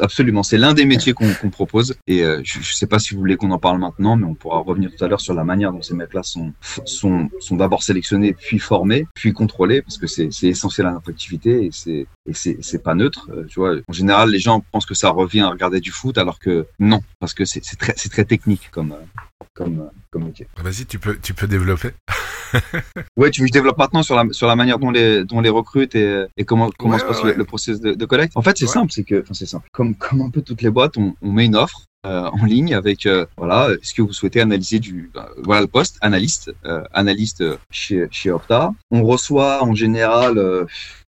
Absolument, 0.00 0.42
c'est 0.42 0.58
l'un 0.58 0.74
des 0.74 0.84
métiers 0.84 1.12
qu'on 1.12 1.50
propose 1.50 1.96
et 2.06 2.24
euh, 2.24 2.40
je 2.44 2.58
ne 2.58 2.64
sais 2.64 2.86
pas 2.86 2.98
si 2.98 3.14
vous 3.14 3.20
voulez 3.20 3.36
qu'on 3.36 3.50
en 3.50 3.58
parle 3.58 3.78
maintenant, 3.78 4.16
mais 4.16 4.26
on 4.26 4.34
pourra 4.34 4.58
revenir 4.58 4.90
tout 4.96 5.04
à 5.04 5.08
l'heure 5.08 5.20
sur 5.20 5.34
la 5.34 5.44
manière 5.44 5.72
dont 5.72 5.82
ces 5.82 5.94
mecs-là 5.94 6.22
sont 6.22 6.52
sont 6.84 7.28
sont 7.40 7.56
d'abord 7.56 7.82
sélectionnés, 7.82 8.32
puis 8.32 8.58
formés, 8.58 9.06
puis 9.14 9.32
contrôlés, 9.32 9.82
parce 9.82 9.98
que 9.98 10.06
c'est 10.06 10.30
essentiel 10.42 10.86
à 10.86 10.92
notre 10.92 11.10
activité 11.10 11.66
et 11.66 11.70
c'est 11.72 12.06
et 12.26 12.32
c'est 12.34 12.82
pas 12.82 12.94
neutre. 12.94 13.28
Euh, 13.32 13.44
tu 13.44 13.60
vois, 13.60 13.76
en 13.88 13.92
général, 13.92 14.30
les 14.30 14.38
gens 14.38 14.64
pensent 14.72 14.86
que 14.86 14.94
ça 14.94 15.10
revient 15.10 15.40
à 15.40 15.50
regarder 15.50 15.80
du 15.80 15.90
foot, 15.90 16.16
alors 16.18 16.38
que 16.38 16.66
non, 16.78 17.02
parce 17.18 17.34
que 17.34 17.44
c'est 17.44 17.60
très 17.60 17.94
c'est 17.96 18.10
très 18.10 18.24
technique 18.24 18.70
comme 18.70 18.92
euh, 18.92 19.44
comme 19.54 19.90
comme 20.10 20.24
métier. 20.24 20.46
Vas-y, 20.62 20.86
tu 20.86 20.98
peux, 20.98 21.18
tu 21.18 21.34
peux 21.34 21.46
développer. 21.46 21.90
Ouais, 23.16 23.30
tu 23.30 23.40
veux 23.40 23.46
que 23.46 23.48
je 23.48 23.52
développe 23.52 23.78
maintenant 23.78 24.02
sur 24.02 24.14
la 24.16 24.24
sur 24.32 24.46
la 24.46 24.56
manière 24.56 24.78
dont 24.78 24.90
les 24.90 25.24
dont 25.24 25.40
les 25.40 25.50
recrutent 25.50 25.94
et, 25.94 26.24
et 26.36 26.44
comment 26.44 26.70
comment 26.78 26.94
Ouais, 26.94 27.00
se 27.00 27.04
passe 27.04 27.22
ouais, 27.22 27.32
le, 27.32 27.38
le 27.38 27.44
process 27.44 27.80
de, 27.80 27.92
de 27.94 28.04
collecte. 28.06 28.32
En 28.36 28.42
fait, 28.42 28.56
c'est 28.58 28.64
Ouais. 28.66 28.70
simple, 28.72 28.92
c'est 28.92 29.04
que 29.04 29.20
enfin 29.22 29.34
c'est 29.34 29.46
simple. 29.46 29.66
Comme 29.72 29.94
comme 29.94 30.22
un 30.22 30.30
peu 30.30 30.42
toutes 30.42 30.62
les 30.62 30.70
boîtes, 30.70 30.96
on, 30.96 31.14
on 31.22 31.32
met 31.32 31.46
une 31.46 31.56
offre 31.56 31.82
euh, 32.06 32.28
en 32.30 32.44
ligne 32.46 32.74
avec 32.74 33.04
euh, 33.06 33.26
voilà, 33.36 33.68
est-ce 33.72 33.92
que 33.94 34.00
vous 34.02 34.12
souhaitez 34.12 34.40
analyser 34.40 34.78
du 34.78 35.10
euh, 35.16 35.20
voilà 35.44 35.60
le 35.60 35.66
poste 35.66 35.98
analyste 36.00 36.50
euh, 36.64 36.82
analyste 36.92 37.42
euh, 37.42 37.56
chez 37.70 38.08
chez 38.10 38.30
Opta. 38.30 38.72
On 38.90 39.02
reçoit 39.04 39.62
en 39.62 39.74
général 39.74 40.38
euh, 40.38 40.64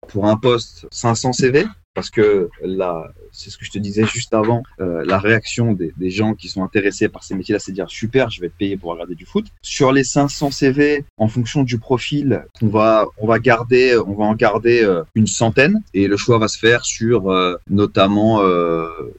pour 0.08 0.26
un 0.26 0.36
poste 0.38 0.88
500 0.92 1.34
CV 1.34 1.66
parce 1.94 2.10
que 2.10 2.50
là, 2.64 3.12
c'est 3.32 3.50
ce 3.50 3.58
que 3.58 3.66
je 3.66 3.72
te 3.72 3.80
disais 3.80 4.06
juste 4.06 4.34
avant, 4.34 4.64
euh, 4.80 5.04
la 5.06 5.20
réaction 5.20 5.74
des, 5.74 6.10
gens 6.10 6.34
qui 6.34 6.48
sont 6.48 6.64
intéressés 6.64 7.08
par 7.08 7.24
ces 7.24 7.36
métiers-là, 7.36 7.60
c'est 7.60 7.72
de 7.72 7.76
dire 7.76 7.90
super, 7.90 8.30
je 8.30 8.42
vais 8.42 8.50
te 8.50 8.58
payer 8.58 8.78
pour 8.78 8.92
regarder 8.92 9.16
du 9.16 9.26
foot. 9.26 9.46
Sur 9.62 9.92
les 9.92 10.04
500 10.04 10.50
CV, 10.52 11.06
en 11.18 11.28
fonction 11.28 11.64
du 11.64 11.78
profil, 11.78 12.46
on 12.62 12.68
va 12.68 13.06
on 13.18 13.28
va 13.28 13.38
garder 13.38 13.96
on 13.98 14.14
va 14.14 14.26
en 14.26 14.34
garder 14.34 14.82
euh, 14.84 15.04
une 15.14 15.28
centaine 15.28 15.82
et 15.94 16.08
le 16.08 16.18
choix 16.18 16.40
va 16.40 16.48
se 16.48 16.58
faire 16.58 16.84
sur 16.84 17.30
euh, 17.30 17.56
notamment 17.70 18.40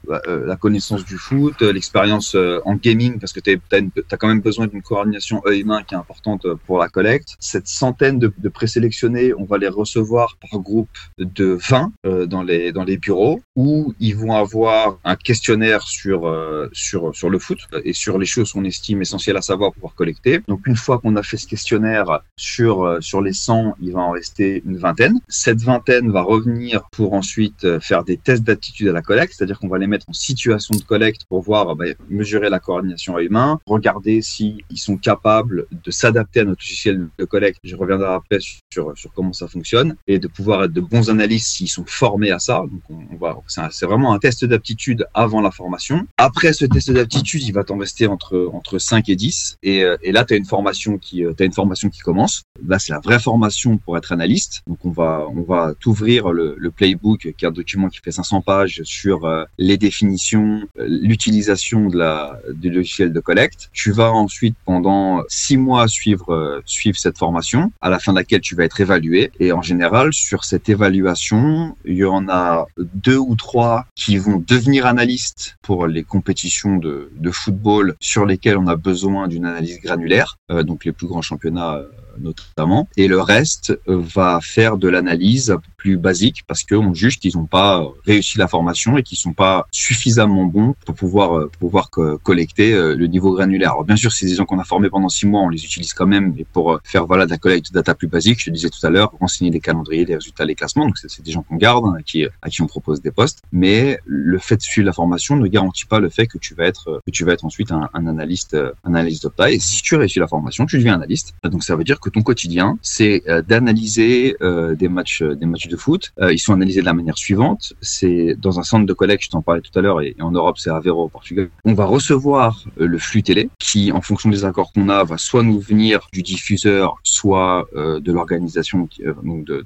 bah, 0.07 0.21
la 0.27 0.55
connaissance 0.55 1.05
du 1.05 1.17
foot, 1.17 1.61
l'expérience 1.61 2.35
en 2.65 2.75
gaming 2.75 3.19
parce 3.19 3.31
que 3.33 3.39
tu 3.39 3.59
as, 3.71 4.17
quand 4.17 4.27
même 4.27 4.41
besoin 4.41 4.67
d'une 4.67 4.81
coordination 4.81 5.41
œil-main 5.45 5.83
qui 5.83 5.95
est 5.95 5.97
importante 5.97 6.45
pour 6.65 6.79
la 6.79 6.89
collecte. 6.89 7.35
Cette 7.39 7.67
centaine 7.67 8.19
de, 8.19 8.33
de 8.37 8.49
présélectionnés, 8.49 9.33
on 9.33 9.45
va 9.45 9.57
les 9.57 9.67
recevoir 9.67 10.37
par 10.41 10.59
groupe 10.59 10.89
de 11.17 11.57
20 11.69 11.91
dans 12.27 12.43
les 12.43 12.60
dans 12.71 12.83
les 12.83 12.97
bureaux 12.97 13.41
où 13.55 13.93
ils 13.99 14.15
vont 14.15 14.33
avoir 14.33 14.99
un 15.03 15.15
questionnaire 15.15 15.81
sur 15.83 16.27
euh, 16.27 16.69
sur 16.71 17.15
sur 17.15 17.29
le 17.29 17.39
foot 17.39 17.59
et 17.83 17.93
sur 17.93 18.17
les 18.17 18.25
choses 18.25 18.53
qu'on 18.53 18.63
estime 18.63 19.01
essentielles 19.01 19.37
à 19.37 19.41
savoir 19.41 19.71
pour 19.71 19.81
pouvoir 19.81 19.95
collecter. 19.95 20.41
Donc 20.47 20.67
une 20.67 20.75
fois 20.75 20.99
qu'on 20.99 21.15
a 21.15 21.23
fait 21.23 21.37
ce 21.37 21.47
questionnaire 21.47 22.21
sur 22.37 22.83
euh, 22.83 23.01
sur 23.01 23.21
les 23.21 23.33
100, 23.33 23.75
il 23.81 23.93
va 23.93 24.01
en 24.01 24.11
rester 24.11 24.61
une 24.65 24.77
vingtaine. 24.77 25.19
Cette 25.27 25.61
vingtaine 25.61 26.11
va 26.11 26.21
revenir 26.21 26.83
pour 26.91 27.13
ensuite 27.13 27.63
euh, 27.63 27.79
faire 27.79 28.03
des 28.03 28.17
tests 28.17 28.43
d'aptitude 28.43 28.87
à 28.89 28.93
la 28.93 29.01
collecte, 29.01 29.33
c'est-à-dire 29.35 29.59
qu'on 29.59 29.67
va 29.67 29.77
les 29.77 29.87
mettre 29.87 30.07
en 30.09 30.13
situation 30.13 30.75
de 30.75 30.83
collecte 30.83 31.21
pour 31.29 31.41
voir 31.41 31.75
bah, 31.75 31.85
mesurer 32.09 32.49
la 32.49 32.59
coordination 32.59 33.15
à 33.15 33.21
humain, 33.21 33.59
regarder 33.65 34.21
si 34.21 34.63
ils 34.69 34.77
sont 34.77 34.97
capables 34.97 35.65
de 35.71 35.91
s'adapter 35.91 36.41
à 36.41 36.43
notre 36.45 36.61
logiciel 36.61 37.07
de 37.17 37.25
collecte. 37.25 37.59
Je 37.63 37.75
reviendrai 37.75 38.13
après 38.13 38.39
sur 38.73 38.91
sur 38.95 39.11
comment 39.13 39.33
ça 39.33 39.47
fonctionne 39.47 39.95
et 40.07 40.19
de 40.19 40.27
pouvoir 40.27 40.65
être 40.65 40.73
de 40.73 40.81
bons 40.81 41.09
analystes 41.09 41.47
s'ils 41.47 41.69
sont 41.69 41.85
formés 41.85 42.31
à 42.31 42.39
ça. 42.39 42.50
Donc 42.59 42.81
on, 42.89 43.15
va 43.17 43.37
c'est 43.71 43.85
vraiment 43.85 44.13
un 44.13 44.19
test 44.19 44.45
d'aptitude 44.45 45.05
avant 45.13 45.41
la 45.41 45.51
formation. 45.51 46.07
Après 46.17 46.53
ce 46.53 46.65
test 46.65 46.91
d'aptitude, 46.91 47.43
il 47.43 47.53
va 47.53 47.63
t'en 47.63 47.77
rester 47.77 48.07
entre 48.07 48.49
entre 48.53 48.79
5 48.79 49.09
et 49.09 49.15
10 49.15 49.57
et, 49.63 49.83
euh, 49.83 49.97
et 50.03 50.11
là 50.11 50.25
tu 50.25 50.33
as 50.33 50.37
une 50.37 50.45
formation 50.45 50.97
qui 50.97 51.23
euh, 51.23 51.33
as 51.39 51.43
une 51.43 51.53
formation 51.53 51.89
qui 51.89 51.99
commence. 51.99 52.43
Là, 52.67 52.77
c'est 52.79 52.93
la 52.93 52.99
vraie 52.99 53.19
formation 53.19 53.77
pour 53.77 53.97
être 53.97 54.11
analyste. 54.11 54.61
Donc 54.67 54.85
on 54.85 54.91
va 54.91 55.25
on 55.35 55.41
va 55.41 55.73
t'ouvrir 55.79 56.31
le, 56.31 56.71
playbook 56.71 57.19
qui 57.19 57.45
est 57.45 57.47
un 57.47 57.51
document 57.51 57.89
qui 57.89 57.99
fait 57.99 58.11
500 58.11 58.41
pages 58.41 58.81
sur 58.83 59.25
euh, 59.25 59.43
les 59.57 59.77
définitions, 59.77 60.61
l'utilisation 60.77 61.87
de 61.87 61.97
la 61.97 62.39
du 62.53 62.69
logiciel 62.69 63.11
de 63.11 63.19
collecte. 63.19 63.69
Tu 63.73 63.91
vas 63.91 64.11
ensuite 64.11 64.55
pendant 64.65 65.23
six 65.27 65.57
mois 65.57 65.87
suivre 65.87 66.61
suivre 66.65 66.97
cette 66.97 67.17
formation 67.17 67.71
à 67.81 67.89
la 67.89 67.99
fin 67.99 68.13
de 68.13 68.17
laquelle 68.17 68.41
tu 68.41 68.55
vas 68.55 68.63
être 68.63 68.79
évalué 68.79 69.31
et 69.39 69.51
en 69.51 69.61
général 69.61 70.13
sur 70.13 70.43
cette 70.43 70.69
évaluation, 70.69 71.75
il 71.85 71.95
y 71.95 72.05
en 72.05 72.27
a 72.27 72.40
deux 72.77 73.17
ou 73.17 73.35
trois 73.35 73.85
qui 73.95 74.17
vont 74.17 74.43
devenir 74.45 74.85
analystes 74.85 75.55
pour 75.61 75.87
les 75.87 76.03
compétitions 76.03 76.77
de, 76.77 77.09
football 77.31 77.95
sur 77.99 78.25
lesquelles 78.25 78.57
on 78.57 78.67
a 78.67 78.75
besoin 78.75 79.27
d'une 79.27 79.45
analyse 79.45 79.79
granulaire, 79.79 80.37
euh, 80.51 80.63
donc 80.63 80.85
les 80.85 80.91
plus 80.91 81.07
grands 81.07 81.21
championnats 81.21 81.75
euh, 81.75 81.87
notamment, 82.19 82.89
et 82.97 83.07
le 83.07 83.21
reste 83.21 83.71
euh, 83.87 84.01
va 84.01 84.39
faire 84.41 84.77
de 84.77 84.89
l'analyse 84.89 85.55
plus 85.81 85.97
basique 85.97 86.43
parce 86.47 86.63
qu'on 86.63 86.93
juge 86.93 87.17
qu'ils 87.19 87.35
n'ont 87.37 87.51
pas 87.59 87.83
réussi 88.05 88.37
la 88.37 88.47
formation 88.47 88.97
et 88.97 89.03
qu'ils 89.03 89.17
sont 89.17 89.33
pas 89.33 89.67
suffisamment 89.71 90.45
bons 90.45 90.75
pour 90.85 90.95
pouvoir 90.95 91.29
euh, 91.37 91.51
pouvoir 91.59 91.89
collecter 92.29 92.73
euh, 92.73 92.95
le 92.95 93.07
niveau 93.07 93.33
granulaire. 93.33 93.71
Alors 93.71 93.83
bien 93.83 93.95
sûr, 93.95 94.11
des 94.21 94.35
gens 94.35 94.45
qu'on 94.45 94.59
a 94.59 94.63
formés 94.63 94.89
pendant 94.89 95.09
six 95.09 95.25
mois, 95.25 95.41
on 95.41 95.49
les 95.49 95.63
utilise 95.65 95.93
quand 95.93 96.05
même 96.05 96.33
mais 96.35 96.45
pour 96.53 96.79
faire 96.83 97.07
voilà 97.07 97.25
de 97.25 97.31
la 97.31 97.37
collecte 97.37 97.69
de 97.69 97.73
data 97.73 97.95
plus 97.95 98.07
basique. 98.07 98.39
Je 98.39 98.45
te 98.45 98.51
disais 98.51 98.69
tout 98.69 98.85
à 98.85 98.91
l'heure, 98.91 99.11
renseigner 99.19 99.49
des 99.49 99.59
calendriers, 99.59 100.05
des 100.05 100.15
résultats, 100.15 100.45
les 100.45 100.55
classements. 100.55 100.85
Donc 100.85 100.97
c'est 100.97 101.23
des 101.23 101.31
gens 101.31 101.41
qu'on 101.41 101.55
garde, 101.55 101.85
hein, 101.87 101.95
à 101.97 102.03
qui 102.03 102.25
à 102.43 102.49
qui 102.51 102.61
on 102.61 102.67
propose 102.67 103.01
des 103.01 103.11
postes. 103.11 103.41
Mais 103.51 103.99
le 104.05 104.37
fait 104.37 104.57
de 104.57 104.61
suivre 104.61 104.85
la 104.85 104.93
formation 104.93 105.35
ne 105.35 105.47
garantit 105.47 105.87
pas 105.87 105.99
le 105.99 106.09
fait 106.09 106.27
que 106.27 106.37
tu 106.37 106.53
vas 106.53 106.65
être 106.65 107.01
que 107.05 107.11
tu 107.11 107.25
vas 107.25 107.33
être 107.33 107.45
ensuite 107.45 107.71
un, 107.71 107.89
un 107.95 108.05
analyste 108.05 108.55
un 108.83 108.93
analyste 108.93 109.23
d'opta. 109.23 109.49
Et 109.49 109.57
si 109.57 109.81
tu 109.81 109.95
réussis 109.95 110.19
la 110.19 110.27
formation, 110.27 110.67
tu 110.67 110.77
deviens 110.77 110.93
analyste. 110.93 111.33
Donc 111.43 111.63
ça 111.63 111.75
veut 111.75 111.83
dire 111.83 111.99
que 111.99 112.11
ton 112.11 112.21
quotidien, 112.21 112.77
c'est 112.81 113.23
euh, 113.27 113.41
d'analyser 113.41 114.35
euh, 114.41 114.75
des 114.75 114.89
matchs, 114.89 115.21
euh, 115.21 115.35
des 115.35 115.45
matchs 115.45 115.67
de 115.71 115.77
foot. 115.77 116.13
ils 116.19 116.39
sont 116.39 116.53
analysés 116.53 116.81
de 116.81 116.85
la 116.85 116.93
manière 116.93 117.17
suivante. 117.17 117.73
C'est 117.81 118.35
dans 118.37 118.59
un 118.59 118.63
centre 118.63 118.85
de 118.85 118.93
collecte, 118.93 119.23
je 119.23 119.29
t'en 119.29 119.41
parlais 119.41 119.61
tout 119.61 119.77
à 119.77 119.81
l'heure, 119.81 120.01
et, 120.01 120.15
en 120.19 120.31
Europe, 120.31 120.57
c'est 120.59 120.69
à 120.69 120.75
Aveiro 120.75 121.05
au 121.05 121.09
Portugal. 121.09 121.49
On 121.65 121.73
va 121.73 121.85
recevoir 121.85 122.65
le 122.77 122.97
flux 122.97 123.23
télé, 123.23 123.49
qui, 123.59 123.91
en 123.91 124.01
fonction 124.01 124.29
des 124.29 124.45
accords 124.45 124.71
qu'on 124.73 124.89
a, 124.89 125.03
va 125.03 125.17
soit 125.17 125.43
nous 125.43 125.59
venir 125.59 126.07
du 126.11 126.21
diffuseur, 126.21 126.95
soit 127.03 127.67
de 127.75 128.11
l'organisation, 128.11 128.87
donc 129.23 129.45
de 129.45 129.65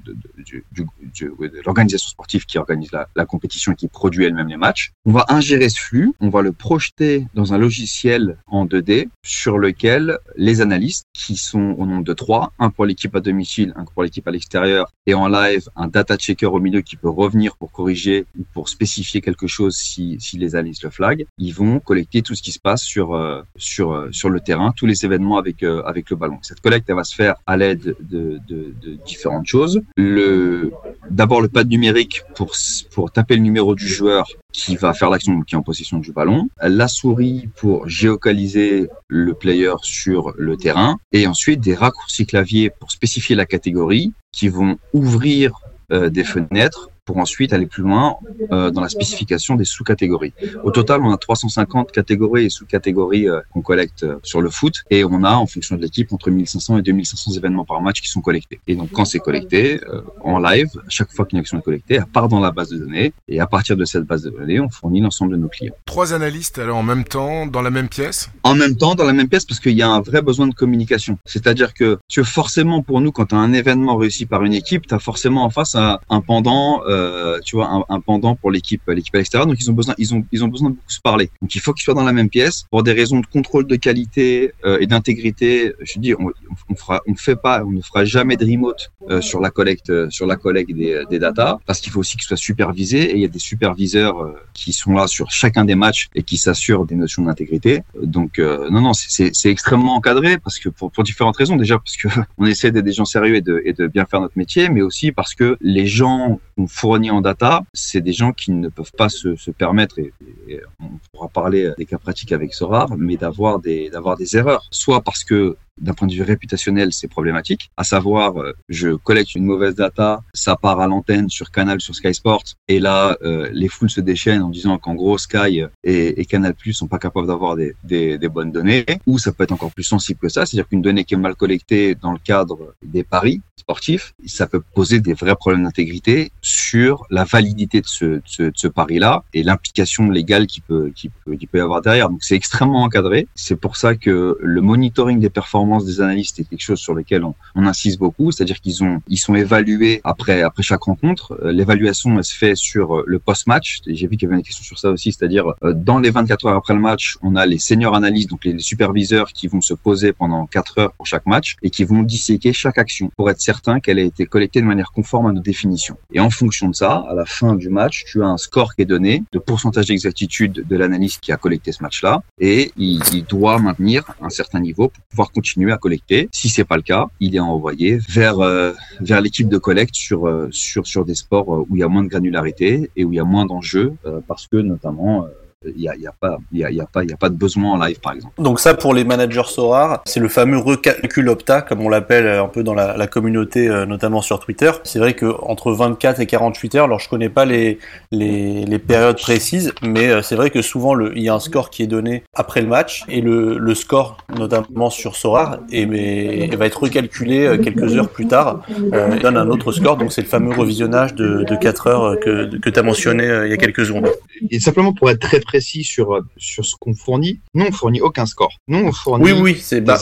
l'organisation 1.64 2.08
sportive 2.08 2.46
qui 2.46 2.58
organise 2.58 2.92
la, 2.92 3.08
la 3.14 3.26
compétition 3.26 3.72
et 3.72 3.76
qui 3.76 3.88
produit 3.88 4.24
elle-même 4.24 4.48
les 4.48 4.56
matchs. 4.56 4.92
On 5.04 5.12
va 5.12 5.24
ingérer 5.28 5.68
ce 5.68 5.80
flux, 5.80 6.12
on 6.20 6.28
va 6.28 6.42
le 6.42 6.52
projeter 6.52 7.26
dans 7.34 7.52
un 7.52 7.58
logiciel 7.58 8.38
en 8.46 8.66
2D 8.66 9.08
sur 9.24 9.58
lequel 9.58 10.18
les 10.36 10.60
analystes, 10.60 11.06
qui 11.12 11.36
sont 11.36 11.74
au 11.78 11.86
nombre 11.86 12.04
de 12.04 12.12
trois, 12.12 12.52
un 12.58 12.70
pour 12.70 12.84
l'équipe 12.84 13.14
à 13.16 13.20
domicile, 13.20 13.72
un 13.76 13.84
pour 13.84 14.02
l'équipe 14.02 14.26
à 14.28 14.30
l'extérieur, 14.30 14.90
et 15.06 15.14
en 15.14 15.28
live, 15.28 15.68
un 15.76 15.88
data 15.96 16.16
checker 16.18 16.46
au 16.56 16.60
milieu 16.60 16.82
qui 16.82 16.96
peut 16.96 17.08
revenir 17.08 17.56
pour 17.56 17.72
corriger 17.72 18.26
ou 18.38 18.42
pour 18.52 18.68
spécifier 18.68 19.20
quelque 19.26 19.46
chose 19.46 19.74
si, 19.76 20.04
si 20.20 20.36
les 20.36 20.54
analystes 20.54 20.84
le 20.84 20.90
flag. 20.90 21.26
Ils 21.38 21.54
vont 21.54 21.80
collecter 21.80 22.20
tout 22.26 22.34
ce 22.34 22.42
qui 22.42 22.52
se 22.52 22.62
passe 22.68 22.82
sur 22.82 23.14
euh, 23.14 23.42
sur 23.56 23.86
euh, 23.92 24.08
sur 24.12 24.28
le 24.28 24.40
terrain, 24.40 24.72
tous 24.76 24.88
les 24.92 24.98
événements 25.06 25.38
avec 25.38 25.62
euh, 25.62 25.92
avec 25.92 26.10
le 26.10 26.16
ballon. 26.16 26.38
Cette 26.42 26.60
collecte, 26.60 26.90
va 26.90 27.04
se 27.04 27.14
faire 27.14 27.34
à 27.46 27.54
l'aide 27.56 27.96
de, 28.00 28.40
de, 28.48 28.92
différentes 29.10 29.46
choses. 29.46 29.82
Le 29.96 30.72
d'abord 31.10 31.40
le 31.46 31.48
pad 31.48 31.68
numérique 31.76 32.16
pour 32.36 32.50
pour 32.94 33.10
taper 33.10 33.34
le 33.36 33.42
numéro 33.42 33.74
du 33.74 33.88
joueur 33.88 34.24
qui 34.52 34.76
va 34.76 34.94
faire 34.94 35.10
l'action 35.10 35.42
qui 35.42 35.54
est 35.54 35.58
en 35.58 35.62
possession 35.62 35.98
du 35.98 36.12
ballon, 36.12 36.48
la 36.62 36.88
souris 36.88 37.48
pour 37.56 37.88
géocaliser 37.88 38.88
le 39.08 39.32
player 39.34 39.74
sur 39.82 40.32
le 40.36 40.56
terrain, 40.56 40.98
et 41.12 41.26
ensuite 41.26 41.60
des 41.60 41.74
raccourcis 41.74 42.26
clavier 42.26 42.70
pour 42.70 42.90
spécifier 42.90 43.34
la 43.36 43.44
catégorie 43.44 44.12
qui 44.32 44.48
vont 44.48 44.78
ouvrir 44.92 45.52
des 45.90 46.24
fenêtres 46.24 46.88
pour 47.06 47.16
ensuite 47.18 47.52
aller 47.52 47.66
plus 47.66 47.82
loin 47.82 48.16
euh, 48.52 48.70
dans 48.70 48.82
la 48.82 48.88
spécification 48.88 49.54
des 49.54 49.64
sous-catégories. 49.64 50.34
Au 50.64 50.70
total, 50.70 51.00
on 51.02 51.10
a 51.10 51.16
350 51.16 51.92
catégories 51.92 52.46
et 52.46 52.50
sous-catégories 52.50 53.28
euh, 53.28 53.40
qu'on 53.52 53.62
collecte 53.62 54.02
euh, 54.02 54.16
sur 54.22 54.42
le 54.42 54.50
foot 54.50 54.84
et 54.90 55.04
on 55.04 55.22
a, 55.22 55.34
en 55.36 55.46
fonction 55.46 55.76
de 55.76 55.82
l'équipe, 55.82 56.12
entre 56.12 56.30
1500 56.30 56.78
et 56.78 56.82
2500 56.82 57.32
événements 57.32 57.64
par 57.64 57.80
match 57.80 58.02
qui 58.02 58.08
sont 58.08 58.20
collectés. 58.20 58.60
Et 58.66 58.74
donc, 58.74 58.90
quand 58.92 59.04
c'est 59.04 59.20
collecté, 59.20 59.80
euh, 59.88 60.02
en 60.22 60.38
live, 60.38 60.68
chaque 60.88 61.12
fois 61.12 61.24
qu'une 61.24 61.38
action 61.38 61.58
est 61.58 61.62
collectée, 61.62 61.94
elle 61.94 62.06
part 62.06 62.28
dans 62.28 62.40
la 62.40 62.50
base 62.50 62.70
de 62.70 62.78
données 62.78 63.12
et 63.28 63.40
à 63.40 63.46
partir 63.46 63.76
de 63.76 63.84
cette 63.84 64.04
base 64.04 64.22
de 64.22 64.30
données, 64.30 64.60
on 64.60 64.68
fournit 64.68 65.00
l'ensemble 65.00 65.32
de 65.32 65.36
nos 65.36 65.48
clients. 65.48 65.74
Trois 65.84 66.12
analystes 66.12 66.58
alors 66.58 66.78
en 66.78 66.82
même 66.82 67.04
temps, 67.04 67.46
dans 67.46 67.62
la 67.62 67.70
même 67.70 67.88
pièce? 67.88 68.30
En 68.42 68.54
même 68.54 68.76
temps, 68.76 68.94
dans 68.94 69.04
la 69.04 69.12
même 69.12 69.28
pièce 69.28 69.44
parce 69.44 69.60
qu'il 69.60 69.76
y 69.76 69.82
a 69.82 69.88
un 69.88 70.00
vrai 70.00 70.22
besoin 70.22 70.48
de 70.48 70.54
communication. 70.54 71.18
C'est-à-dire 71.24 71.72
que, 71.72 71.98
tu 72.08 72.24
forcément 72.24 72.82
pour 72.82 73.00
nous, 73.00 73.12
quand 73.12 73.26
tu 73.26 73.34
as 73.34 73.38
un 73.38 73.52
événement 73.52 73.96
réussi 73.96 74.26
par 74.26 74.42
une 74.42 74.54
équipe, 74.54 74.86
tu 74.86 74.94
as 74.94 74.98
forcément 74.98 75.44
en 75.44 75.50
face 75.50 75.74
un, 75.74 75.98
un 76.10 76.20
pendant 76.20 76.82
euh, 76.86 76.95
tu 77.44 77.56
vois, 77.56 77.84
un, 77.88 78.00
pendant 78.00 78.34
pour 78.34 78.50
l'équipe, 78.50 78.82
l'équipe 78.88 79.14
à 79.14 79.18
l'extérieur. 79.18 79.46
Donc 79.46 79.56
ils 79.60 79.70
ont 79.70 79.74
besoin, 79.74 79.94
ils 79.98 80.14
ont, 80.14 80.24
ils 80.32 80.44
ont 80.44 80.48
besoin 80.48 80.70
de 80.70 80.74
beaucoup 80.74 80.90
se 80.90 81.00
parler. 81.00 81.30
Donc 81.42 81.54
il 81.54 81.60
faut 81.60 81.72
qu'ils 81.72 81.84
soient 81.84 81.94
dans 81.94 82.04
la 82.04 82.12
même 82.12 82.28
pièce 82.28 82.64
pour 82.70 82.82
des 82.82 82.92
raisons 82.92 83.20
de 83.20 83.26
contrôle 83.26 83.66
de 83.66 83.76
qualité 83.76 84.52
euh, 84.64 84.78
et 84.80 84.86
d'intégrité. 84.86 85.74
Je 85.80 85.98
dis, 85.98 86.14
on, 86.14 86.32
on 86.68 86.74
fera, 86.74 87.02
fait 87.16 87.36
pas, 87.36 87.62
on 87.64 87.70
ne 87.70 87.80
fera 87.80 88.04
jamais 88.04 88.36
de 88.36 88.44
remote 88.44 88.90
euh, 89.10 89.20
sur 89.20 89.40
la 89.40 89.50
collecte, 89.50 89.90
euh, 89.90 90.10
sur 90.10 90.26
la 90.26 90.36
collecte 90.36 90.72
des, 90.72 91.04
des 91.08 91.18
datas, 91.18 91.58
parce 91.66 91.80
qu'il 91.80 91.92
faut 91.92 92.00
aussi 92.00 92.16
qu'ils 92.16 92.26
soient 92.26 92.36
supervisés 92.36 93.10
et 93.10 93.14
il 93.14 93.20
y 93.20 93.24
a 93.24 93.28
des 93.28 93.38
superviseurs 93.38 94.20
euh, 94.20 94.34
qui 94.52 94.72
sont 94.72 94.92
là 94.92 95.06
sur 95.06 95.30
chacun 95.30 95.64
des 95.64 95.74
matchs 95.74 96.08
et 96.14 96.22
qui 96.22 96.36
s'assurent 96.36 96.86
des 96.86 96.94
notions 96.94 97.22
d'intégrité. 97.22 97.82
Donc 98.02 98.38
non, 98.38 98.80
non, 98.80 98.92
c'est 98.94 99.50
extrêmement 99.50 99.94
encadré 99.94 100.38
parce 100.38 100.58
que 100.58 100.68
pour, 100.68 100.90
pour 100.90 101.04
différentes 101.04 101.36
raisons. 101.36 101.56
Déjà 101.56 101.78
parce 101.78 101.96
que 101.96 102.08
on 102.38 102.46
essaie 102.46 102.70
d'être 102.70 102.84
des 102.84 102.92
gens 102.92 103.04
sérieux 103.04 103.36
et 103.36 103.40
de, 103.40 103.62
et 103.64 103.72
de 103.72 103.86
bien 103.86 104.06
faire 104.06 104.20
notre 104.20 104.36
métier, 104.36 104.68
mais 104.68 104.82
aussi 104.82 105.12
parce 105.12 105.34
que 105.34 105.56
les 105.60 105.86
gens 105.86 106.40
qu'on 106.56 106.66
fournit 106.86 107.10
en 107.10 107.20
data, 107.20 107.62
c'est 107.72 108.00
des 108.00 108.12
gens 108.12 108.32
qui 108.32 108.52
ne 108.52 108.68
peuvent 108.68 108.92
pas 108.96 109.08
se, 109.08 109.34
se 109.34 109.50
permettre, 109.50 109.98
et, 109.98 110.12
et, 110.46 110.60
on 110.78 111.00
pourra 111.10 111.26
parler 111.26 111.72
des 111.76 111.84
cas 111.84 111.98
pratiques 111.98 112.30
avec 112.30 112.54
Sorar, 112.54 112.88
mais 112.96 113.16
d'avoir 113.16 113.58
des, 113.58 113.90
d'avoir 113.90 114.16
des 114.16 114.36
erreurs. 114.36 114.64
Soit 114.70 115.00
parce 115.00 115.24
que 115.24 115.56
d'un 115.78 115.92
point 115.92 116.08
de 116.08 116.14
vue 116.14 116.22
réputationnel, 116.22 116.92
c'est 116.92 117.08
problématique. 117.08 117.70
À 117.76 117.84
savoir, 117.84 118.40
euh, 118.40 118.52
je 118.68 118.90
collecte 118.90 119.34
une 119.34 119.44
mauvaise 119.44 119.74
data, 119.74 120.22
ça 120.32 120.56
part 120.56 120.80
à 120.80 120.86
l'antenne 120.86 121.28
sur 121.28 121.50
Canal, 121.50 121.80
sur 121.80 121.94
Sky 121.94 122.14
Sports, 122.14 122.44
et 122.68 122.80
là, 122.80 123.16
euh, 123.22 123.48
les 123.52 123.68
foules 123.68 123.90
se 123.90 124.00
déchaînent 124.00 124.42
en 124.42 124.48
disant 124.48 124.78
qu'en 124.78 124.94
gros, 124.94 125.18
Sky 125.18 125.64
et, 125.84 126.20
et 126.20 126.24
Canal 126.24 126.54
Plus 126.54 126.72
sont 126.72 126.88
pas 126.88 126.98
capables 126.98 127.26
d'avoir 127.26 127.56
des, 127.56 127.74
des, 127.84 128.18
des, 128.18 128.28
bonnes 128.28 128.52
données. 128.52 128.84
Ou 129.06 129.18
ça 129.18 129.32
peut 129.32 129.44
être 129.44 129.52
encore 129.52 129.72
plus 129.72 129.84
sensible 129.84 130.18
que 130.20 130.28
ça, 130.28 130.46
c'est-à-dire 130.46 130.68
qu'une 130.68 130.82
donnée 130.82 131.04
qui 131.04 131.14
est 131.14 131.18
mal 131.18 131.34
collectée 131.34 131.94
dans 131.94 132.12
le 132.12 132.18
cadre 132.18 132.74
des 132.82 133.04
paris 133.04 133.40
sportifs, 133.58 134.14
ça 134.26 134.46
peut 134.46 134.62
poser 134.74 135.00
des 135.00 135.14
vrais 135.14 135.34
problèmes 135.34 135.64
d'intégrité 135.64 136.30
sur 136.40 137.04
la 137.10 137.24
validité 137.24 137.80
de 137.80 137.86
ce, 137.86 138.04
de 138.04 138.22
ce, 138.24 138.42
de 138.44 138.52
ce 138.54 138.68
pari-là 138.68 139.24
et 139.34 139.42
l'implication 139.42 140.10
légale 140.10 140.46
qui 140.46 140.60
peut, 140.60 140.92
qui 140.94 141.08
peut, 141.08 141.36
qui 141.36 141.46
peut 141.46 141.58
y 141.58 141.60
avoir 141.60 141.82
derrière. 141.82 142.08
Donc 142.08 142.22
c'est 142.22 142.36
extrêmement 142.36 142.82
encadré. 142.82 143.26
C'est 143.34 143.56
pour 143.56 143.76
ça 143.76 143.94
que 143.94 144.38
le 144.40 144.60
monitoring 144.60 145.18
des 145.20 145.30
performances 145.30 145.65
performance 145.66 145.84
des 145.84 146.00
analystes 146.00 146.38
est 146.40 146.44
quelque 146.44 146.62
chose 146.62 146.78
sur 146.78 146.94
lequel 146.94 147.24
on, 147.24 147.34
on 147.54 147.66
insiste 147.66 147.98
beaucoup, 147.98 148.30
c'est-à-dire 148.30 148.60
qu'ils 148.60 148.84
ont, 148.84 149.00
ils 149.08 149.18
sont 149.18 149.34
évalués 149.34 150.00
après, 150.04 150.42
après 150.42 150.62
chaque 150.62 150.82
rencontre. 150.82 151.38
Euh, 151.42 151.52
l'évaluation, 151.52 152.16
elle 152.16 152.24
se 152.24 152.36
fait 152.36 152.54
sur 152.54 152.96
euh, 152.96 153.04
le 153.06 153.18
post-match. 153.18 153.80
J'ai 153.86 154.06
vu 154.06 154.16
qu'il 154.16 154.28
y 154.28 154.30
avait 154.30 154.38
une 154.38 154.44
question 154.44 154.64
sur 154.64 154.78
ça 154.78 154.90
aussi, 154.90 155.12
c'est-à-dire 155.12 155.54
dans 155.62 155.98
les 155.98 156.10
24 156.10 156.46
heures 156.46 156.56
après 156.56 156.74
le 156.74 156.80
match, 156.80 157.16
on 157.22 157.36
a 157.36 157.46
les 157.46 157.58
seniors 157.58 157.94
analystes, 157.94 158.30
donc 158.30 158.44
les 158.44 158.58
superviseurs 158.58 159.28
qui 159.32 159.48
vont 159.48 159.60
se 159.60 159.74
poser 159.74 160.12
pendant 160.12 160.46
4 160.46 160.78
heures 160.78 160.92
pour 160.92 161.06
chaque 161.06 161.26
match 161.26 161.56
et 161.62 161.70
qui 161.70 161.84
vont 161.84 162.02
disséquer 162.02 162.52
chaque 162.52 162.78
action 162.78 163.10
pour 163.16 163.30
être 163.30 163.40
certain 163.40 163.80
qu'elle 163.80 163.98
a 163.98 164.02
été 164.02 164.26
collectée 164.26 164.60
de 164.60 164.66
manière 164.66 164.92
conforme 164.92 165.26
à 165.26 165.32
nos 165.32 165.40
définitions. 165.40 165.96
Et 166.12 166.20
en 166.20 166.30
fonction 166.30 166.68
de 166.68 166.74
ça, 166.74 167.04
à 167.08 167.14
la 167.14 167.24
fin 167.24 167.54
du 167.54 167.68
match, 167.68 168.04
tu 168.06 168.22
as 168.22 168.26
un 168.26 168.36
score 168.36 168.74
qui 168.74 168.82
est 168.82 168.90
donné 168.96 169.24
de 169.32 169.38
pourcentage 169.38 169.86
d'exactitude 169.86 170.64
de 170.68 170.76
l'analyste 170.76 171.20
qui 171.20 171.32
a 171.32 171.36
collecté 171.36 171.72
ce 171.72 171.82
match-là 171.82 172.22
et 172.38 172.72
il, 172.76 173.02
il, 173.12 173.24
doit 173.24 173.58
maintenir 173.58 174.04
un 174.20 174.30
certain 174.30 174.60
niveau 174.60 174.88
pour 174.88 175.04
pouvoir 175.10 175.32
continuer 175.32 175.55
à 175.64 175.78
collecter. 175.78 176.28
Si 176.32 176.48
c'est 176.48 176.64
pas 176.64 176.76
le 176.76 176.82
cas, 176.82 177.06
il 177.20 177.34
est 177.34 177.40
envoyé 177.40 177.98
vers 178.08 178.40
euh, 178.40 178.72
vers 179.00 179.20
l'équipe 179.20 179.48
de 179.48 179.58
collecte 179.58 179.94
sur 179.94 180.26
euh, 180.26 180.48
sur 180.50 180.86
sur 180.86 181.04
des 181.04 181.14
sports 181.14 181.54
euh, 181.54 181.66
où 181.68 181.76
il 181.76 181.80
y 181.80 181.82
a 181.82 181.88
moins 181.88 182.04
de 182.04 182.08
granularité 182.08 182.90
et 182.96 183.04
où 183.04 183.12
il 183.12 183.16
y 183.16 183.20
a 183.20 183.24
moins 183.24 183.46
d'enjeux 183.46 183.94
parce 184.28 184.46
que 184.46 184.56
notamment 184.56 185.26
il 185.74 185.80
n'y 185.80 185.88
a, 185.88 185.96
y 185.96 186.06
a, 186.06 186.12
pas, 186.12 186.38
y 186.52 186.64
a, 186.64 186.70
y 186.70 186.80
a, 186.80 186.86
pas, 186.86 187.04
y 187.04 187.12
a 187.12 187.16
pas 187.16 187.28
de 187.28 187.34
besoin 187.34 187.72
en 187.72 187.84
live, 187.84 188.00
par 188.00 188.12
exemple. 188.14 188.34
Donc 188.40 188.60
ça, 188.60 188.74
pour 188.74 188.94
les 188.94 189.04
managers 189.04 189.42
SORAR, 189.46 190.02
c'est 190.06 190.20
le 190.20 190.28
fameux 190.28 190.58
recalcul 190.58 191.28
opta, 191.28 191.62
comme 191.62 191.80
on 191.80 191.88
l'appelle 191.88 192.26
un 192.26 192.48
peu 192.48 192.62
dans 192.62 192.74
la, 192.74 192.96
la 192.96 193.06
communauté, 193.06 193.68
euh, 193.68 193.86
notamment 193.86 194.22
sur 194.22 194.40
Twitter. 194.40 194.70
C'est 194.84 194.98
vrai 194.98 195.14
que 195.14 195.26
entre 195.42 195.72
24 195.72 196.20
et 196.20 196.26
48 196.26 196.74
heures, 196.76 196.84
alors 196.84 197.00
je 197.00 197.08
connais 197.08 197.28
pas 197.28 197.44
les, 197.44 197.78
les, 198.12 198.64
les 198.64 198.78
périodes 198.78 199.18
précises, 199.18 199.72
mais 199.82 200.08
euh, 200.08 200.22
c'est 200.22 200.36
vrai 200.36 200.50
que 200.50 200.62
souvent 200.62 200.94
le, 200.94 201.16
il 201.16 201.22
y 201.22 201.28
a 201.28 201.34
un 201.34 201.40
score 201.40 201.70
qui 201.70 201.82
est 201.82 201.86
donné 201.86 202.22
après 202.34 202.60
le 202.60 202.68
match 202.68 203.04
et 203.08 203.20
le, 203.20 203.58
le 203.58 203.74
score, 203.74 204.18
notamment 204.36 204.90
sur 204.90 205.16
SORAR, 205.16 205.58
et, 205.70 205.86
mais, 205.86 206.48
va 206.56 206.66
être 206.66 206.82
recalculé 206.82 207.46
euh, 207.46 207.58
quelques 207.58 207.96
heures 207.96 208.08
plus 208.08 208.26
tard. 208.26 208.62
Euh, 208.92 209.18
donne 209.18 209.36
un 209.36 209.48
autre 209.48 209.72
score, 209.72 209.96
donc 209.96 210.12
c'est 210.12 210.22
le 210.22 210.28
fameux 210.28 210.54
revisionnage 210.54 211.14
de, 211.14 211.44
de 211.44 211.56
4 211.56 211.86
heures 211.86 212.20
que, 212.20 212.56
que 212.58 212.70
tu 212.70 212.78
as 212.78 212.82
mentionné 212.82 213.24
il 213.44 213.50
y 213.50 213.52
a 213.52 213.56
quelques 213.56 213.84
secondes. 213.86 214.08
Et 214.50 214.60
simplement 214.60 214.92
pour 214.92 215.10
être 215.10 215.20
très 215.20 215.40
précis 215.40 215.55
sur, 215.60 216.20
sur 216.36 216.64
ce 216.64 216.76
qu'on 216.78 216.94
fournit, 216.94 217.40
nous, 217.54 217.66
on 217.66 217.72
fournit 217.72 218.00
aucun 218.00 218.26
score. 218.26 218.52
Nous, 218.68 218.78
on 218.78 218.92
fournit. 218.92 219.24
Oui, 219.24 219.32
oui, 219.32 219.58
c'est 219.60 219.80
bah, 219.80 219.98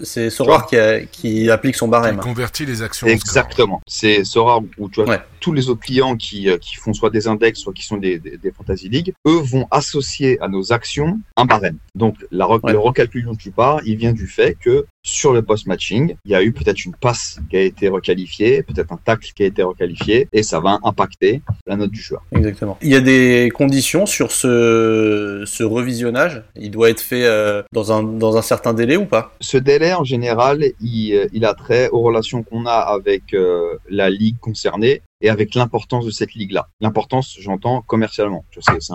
c'est 0.00 0.30
Sorar 0.30 0.66
qui, 0.66 0.76
qui, 1.12 1.50
applique 1.50 1.76
son 1.76 1.88
barème. 1.88 2.16
Qui 2.16 2.22
convertit 2.22 2.66
les 2.66 2.82
actions. 2.82 3.06
Exactement. 3.06 3.80
C'est 3.86 4.24
Sorar 4.24 4.60
où 4.78 4.88
tu 4.88 5.02
vois 5.02 5.14
ouais. 5.14 5.20
tous 5.40 5.52
les 5.52 5.68
autres 5.68 5.80
clients 5.80 6.16
qui, 6.16 6.48
euh, 6.48 6.58
qui 6.58 6.76
font 6.76 6.92
soit 6.92 7.10
des 7.10 7.28
index, 7.28 7.60
soit 7.60 7.72
qui 7.72 7.84
sont 7.84 7.96
des, 7.96 8.18
des, 8.18 8.36
des 8.36 8.52
fantasy 8.52 8.88
league, 8.88 9.12
eux 9.26 9.40
vont 9.40 9.66
associer 9.70 10.40
à 10.40 10.48
nos 10.48 10.72
actions 10.72 11.18
un 11.36 11.44
barème. 11.44 11.78
Donc, 11.94 12.16
la, 12.30 12.48
ouais. 12.48 12.72
le 12.72 12.78
recalcul 12.78 13.24
dont 13.24 13.34
tu 13.34 13.50
parles, 13.50 13.82
il 13.84 13.96
vient 13.96 14.12
du 14.12 14.26
fait 14.26 14.56
que 14.60 14.86
sur 15.06 15.32
le 15.32 15.40
post-matching, 15.40 16.16
il 16.24 16.32
y 16.32 16.34
a 16.34 16.42
eu 16.42 16.52
peut-être 16.52 16.84
une 16.84 16.94
passe 16.94 17.38
qui 17.48 17.56
a 17.56 17.60
été 17.60 17.88
requalifiée, 17.88 18.62
peut-être 18.64 18.92
un 18.92 18.98
tacle 19.02 19.32
qui 19.34 19.44
a 19.44 19.46
été 19.46 19.62
requalifié, 19.62 20.28
et 20.32 20.42
ça 20.42 20.60
va 20.60 20.78
impacter 20.82 21.42
la 21.66 21.76
note 21.76 21.92
du 21.92 22.00
joueur. 22.00 22.24
Exactement. 22.32 22.76
Il 22.82 22.90
y 22.90 22.96
a 22.96 23.00
des 23.00 23.50
conditions 23.54 24.04
sur 24.04 24.32
ce, 24.32 25.44
ce 25.46 25.62
revisionnage 25.62 26.42
Il 26.56 26.72
doit 26.72 26.90
être 26.90 27.00
fait 27.00 27.24
euh, 27.24 27.62
dans, 27.72 27.92
un, 27.92 28.02
dans 28.02 28.36
un 28.36 28.42
certain 28.42 28.74
délai 28.74 28.96
ou 28.96 29.06
pas? 29.06 29.32
Ce 29.40 29.56
délai, 29.56 29.94
en 29.94 30.04
général, 30.04 30.64
il, 30.80 31.28
il 31.32 31.44
a 31.44 31.54
trait 31.54 31.88
aux 31.90 32.00
relations 32.00 32.42
qu'on 32.42 32.66
a 32.66 32.72
avec 32.72 33.32
euh, 33.32 33.76
la 33.88 34.10
ligue 34.10 34.38
concernée 34.40 35.02
et 35.20 35.28
avec 35.28 35.54
l'importance 35.54 36.04
de 36.04 36.10
cette 36.10 36.34
ligue-là. 36.34 36.68
L'importance, 36.80 37.36
j'entends 37.40 37.82
commercialement. 37.82 38.44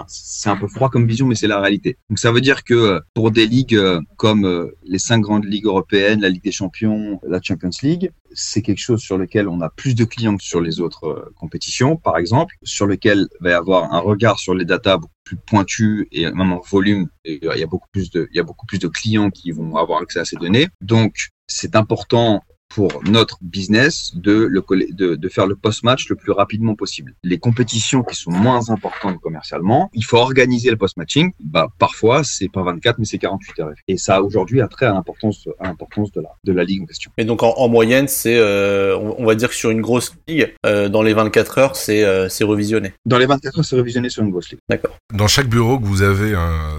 C'est 0.08 0.50
un, 0.50 0.58
peu 0.58 0.68
froid 0.68 0.90
comme 0.90 1.08
vision, 1.08 1.26
mais 1.26 1.36
c'est 1.36 1.48
la 1.48 1.60
réalité. 1.60 1.98
Donc 2.10 2.20
ça 2.20 2.32
veut 2.32 2.42
dire 2.42 2.64
que 2.64 3.02
pour 3.14 3.32
des 3.32 3.48
ligues 3.48 3.76
euh, 3.76 4.00
comme 4.18 4.72
les 4.84 5.00
cinq 5.00 5.20
grandes 5.20 5.46
ligues 5.46 5.66
européennes, 5.66 6.22
la 6.22 6.30
Ligue 6.30 6.44
des 6.44 6.52
Champions, 6.52 7.20
la 7.28 7.42
Champions 7.42 7.70
League, 7.82 8.12
c'est 8.34 8.62
quelque 8.62 8.80
chose 8.80 9.02
sur 9.02 9.18
lequel 9.18 9.48
on 9.48 9.62
a 9.62 9.70
plus 9.70 9.96
de 9.96 10.06
clients 10.06 10.38
que 10.38 10.44
sur 10.44 10.62
les 10.62 10.80
autres 10.80 11.06
euh, 11.06 11.34
compétitions, 11.36 11.98
par 11.98 12.18
exemple, 12.18 12.56
sur 12.64 12.86
lequel 12.86 13.28
va 13.40 13.50
y 13.50 13.54
avoir 13.54 13.94
un 13.94 14.00
regard 14.00 14.40
sur 14.40 14.54
les 14.54 14.66
datas 14.66 14.98
beaucoup 14.98 15.14
plus 15.24 15.38
pointu 15.38 16.08
et 16.12 16.26
même 16.32 16.54
en 16.54 16.62
volume. 16.62 17.10
Il 17.26 17.40
y 17.42 17.64
a 17.64 17.68
beaucoup 17.68 17.88
plus 17.92 18.10
de, 18.12 18.28
il 18.32 18.38
y 18.38 18.40
a 18.40 18.44
beaucoup 18.44 18.66
plus 18.66 18.80
de 18.80 18.88
clients 18.88 19.30
qui 19.30 19.52
vont 19.52 19.76
avoir 19.76 20.02
accès 20.02 20.20
à 20.20 20.26
ces 20.26 20.36
données. 20.38 20.68
Donc, 20.82 21.30
c'est 21.48 21.76
important 21.76 22.42
pour 22.74 23.02
notre 23.06 23.38
business 23.42 24.12
de, 24.16 24.34
le, 24.50 24.64
de, 24.92 25.16
de 25.16 25.30
faire 25.30 25.48
le 25.48 25.56
post-match 25.56 26.10
le 26.10 26.16
plus 26.16 26.32
rapidement 26.32 26.76
possible. 26.76 27.14
Les 27.24 27.38
compétitions 27.38 28.04
qui 28.04 28.16
sont 28.16 28.32
moins 28.32 28.70
importantes 28.70 29.20
commercialement, 29.20 29.90
il 29.94 30.04
faut 30.06 30.18
organiser 30.18 30.70
le 30.70 30.78
post-matching. 30.78 31.32
Bah, 31.40 31.68
parfois, 31.80 32.24
c'est 32.24 32.50
pas 32.50 32.64
24, 32.64 33.00
mais 33.00 33.06
c'est 33.06 33.18
48 33.18 33.60
heures. 33.60 33.70
Et 33.88 33.98
ça, 33.98 34.22
aujourd'hui, 34.22 34.62
a 34.62 34.68
trait 34.68 34.86
à 34.86 34.94
l'importance, 34.94 35.48
à 35.60 35.68
l'importance 35.68 36.12
de 36.12 36.22
la, 36.22 36.30
de 36.44 36.54
la 36.54 36.64
ligue 36.64 36.84
en 36.84 36.86
question. 36.86 37.12
Et 37.18 37.26
donc, 37.26 37.44
en, 37.44 37.54
en 37.58 37.68
moyenne, 37.68 38.08
c'est, 38.08 38.38
euh, 38.38 38.98
on 38.98 39.26
va 39.26 39.36
dire 39.36 39.50
que 39.50 39.56
sur 39.56 39.70
une 39.70 39.82
grosse 39.82 40.14
ligue, 40.28 40.54
euh, 40.66 40.90
dans 40.90 41.02
les 41.02 41.14
24 41.14 41.58
heures, 41.58 41.76
c'est, 41.76 42.04
euh, 42.04 42.30
c'est 42.30 42.44
revisionné. 42.44 42.94
Dans 43.06 43.18
les 43.18 43.26
24 43.26 43.60
heures, 43.60 43.66
c'est 43.66 43.76
revisionné 43.76 44.10
sur 44.10 44.24
une 44.24 44.32
grosse 44.32 44.50
ligue. 44.50 44.60
D'accord. 44.70 44.98
Dans 45.14 45.28
chaque 45.28 45.48
bureau 45.48 45.80
que 45.80 45.86
vous 45.86 46.02
avez 46.02 46.32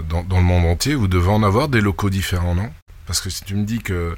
dans, 0.09 0.22
dans 0.22 0.38
le 0.38 0.45
monde 0.45 0.64
entier, 0.64 0.95
vous 0.95 1.09
devez 1.09 1.28
en 1.30 1.43
avoir 1.43 1.68
des 1.68 1.80
locaux 1.80 2.11
différents, 2.11 2.55
non? 2.55 2.68
Parce 3.07 3.20
que 3.20 3.30
si 3.30 3.45
tu 3.45 3.55
me 3.57 3.64
dis 3.64 3.80
que 3.80 4.14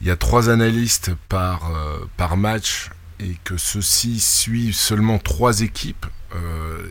il 0.00 0.06
y 0.06 0.10
a 0.10 0.16
trois 0.16 0.50
analystes 0.50 1.12
par, 1.28 1.70
euh, 1.70 2.06
par 2.16 2.36
match 2.36 2.90
et 3.20 3.36
que 3.44 3.56
ceux-ci 3.56 4.20
suivent 4.20 4.74
seulement 4.74 5.18
trois 5.18 5.60
équipes, 5.60 6.06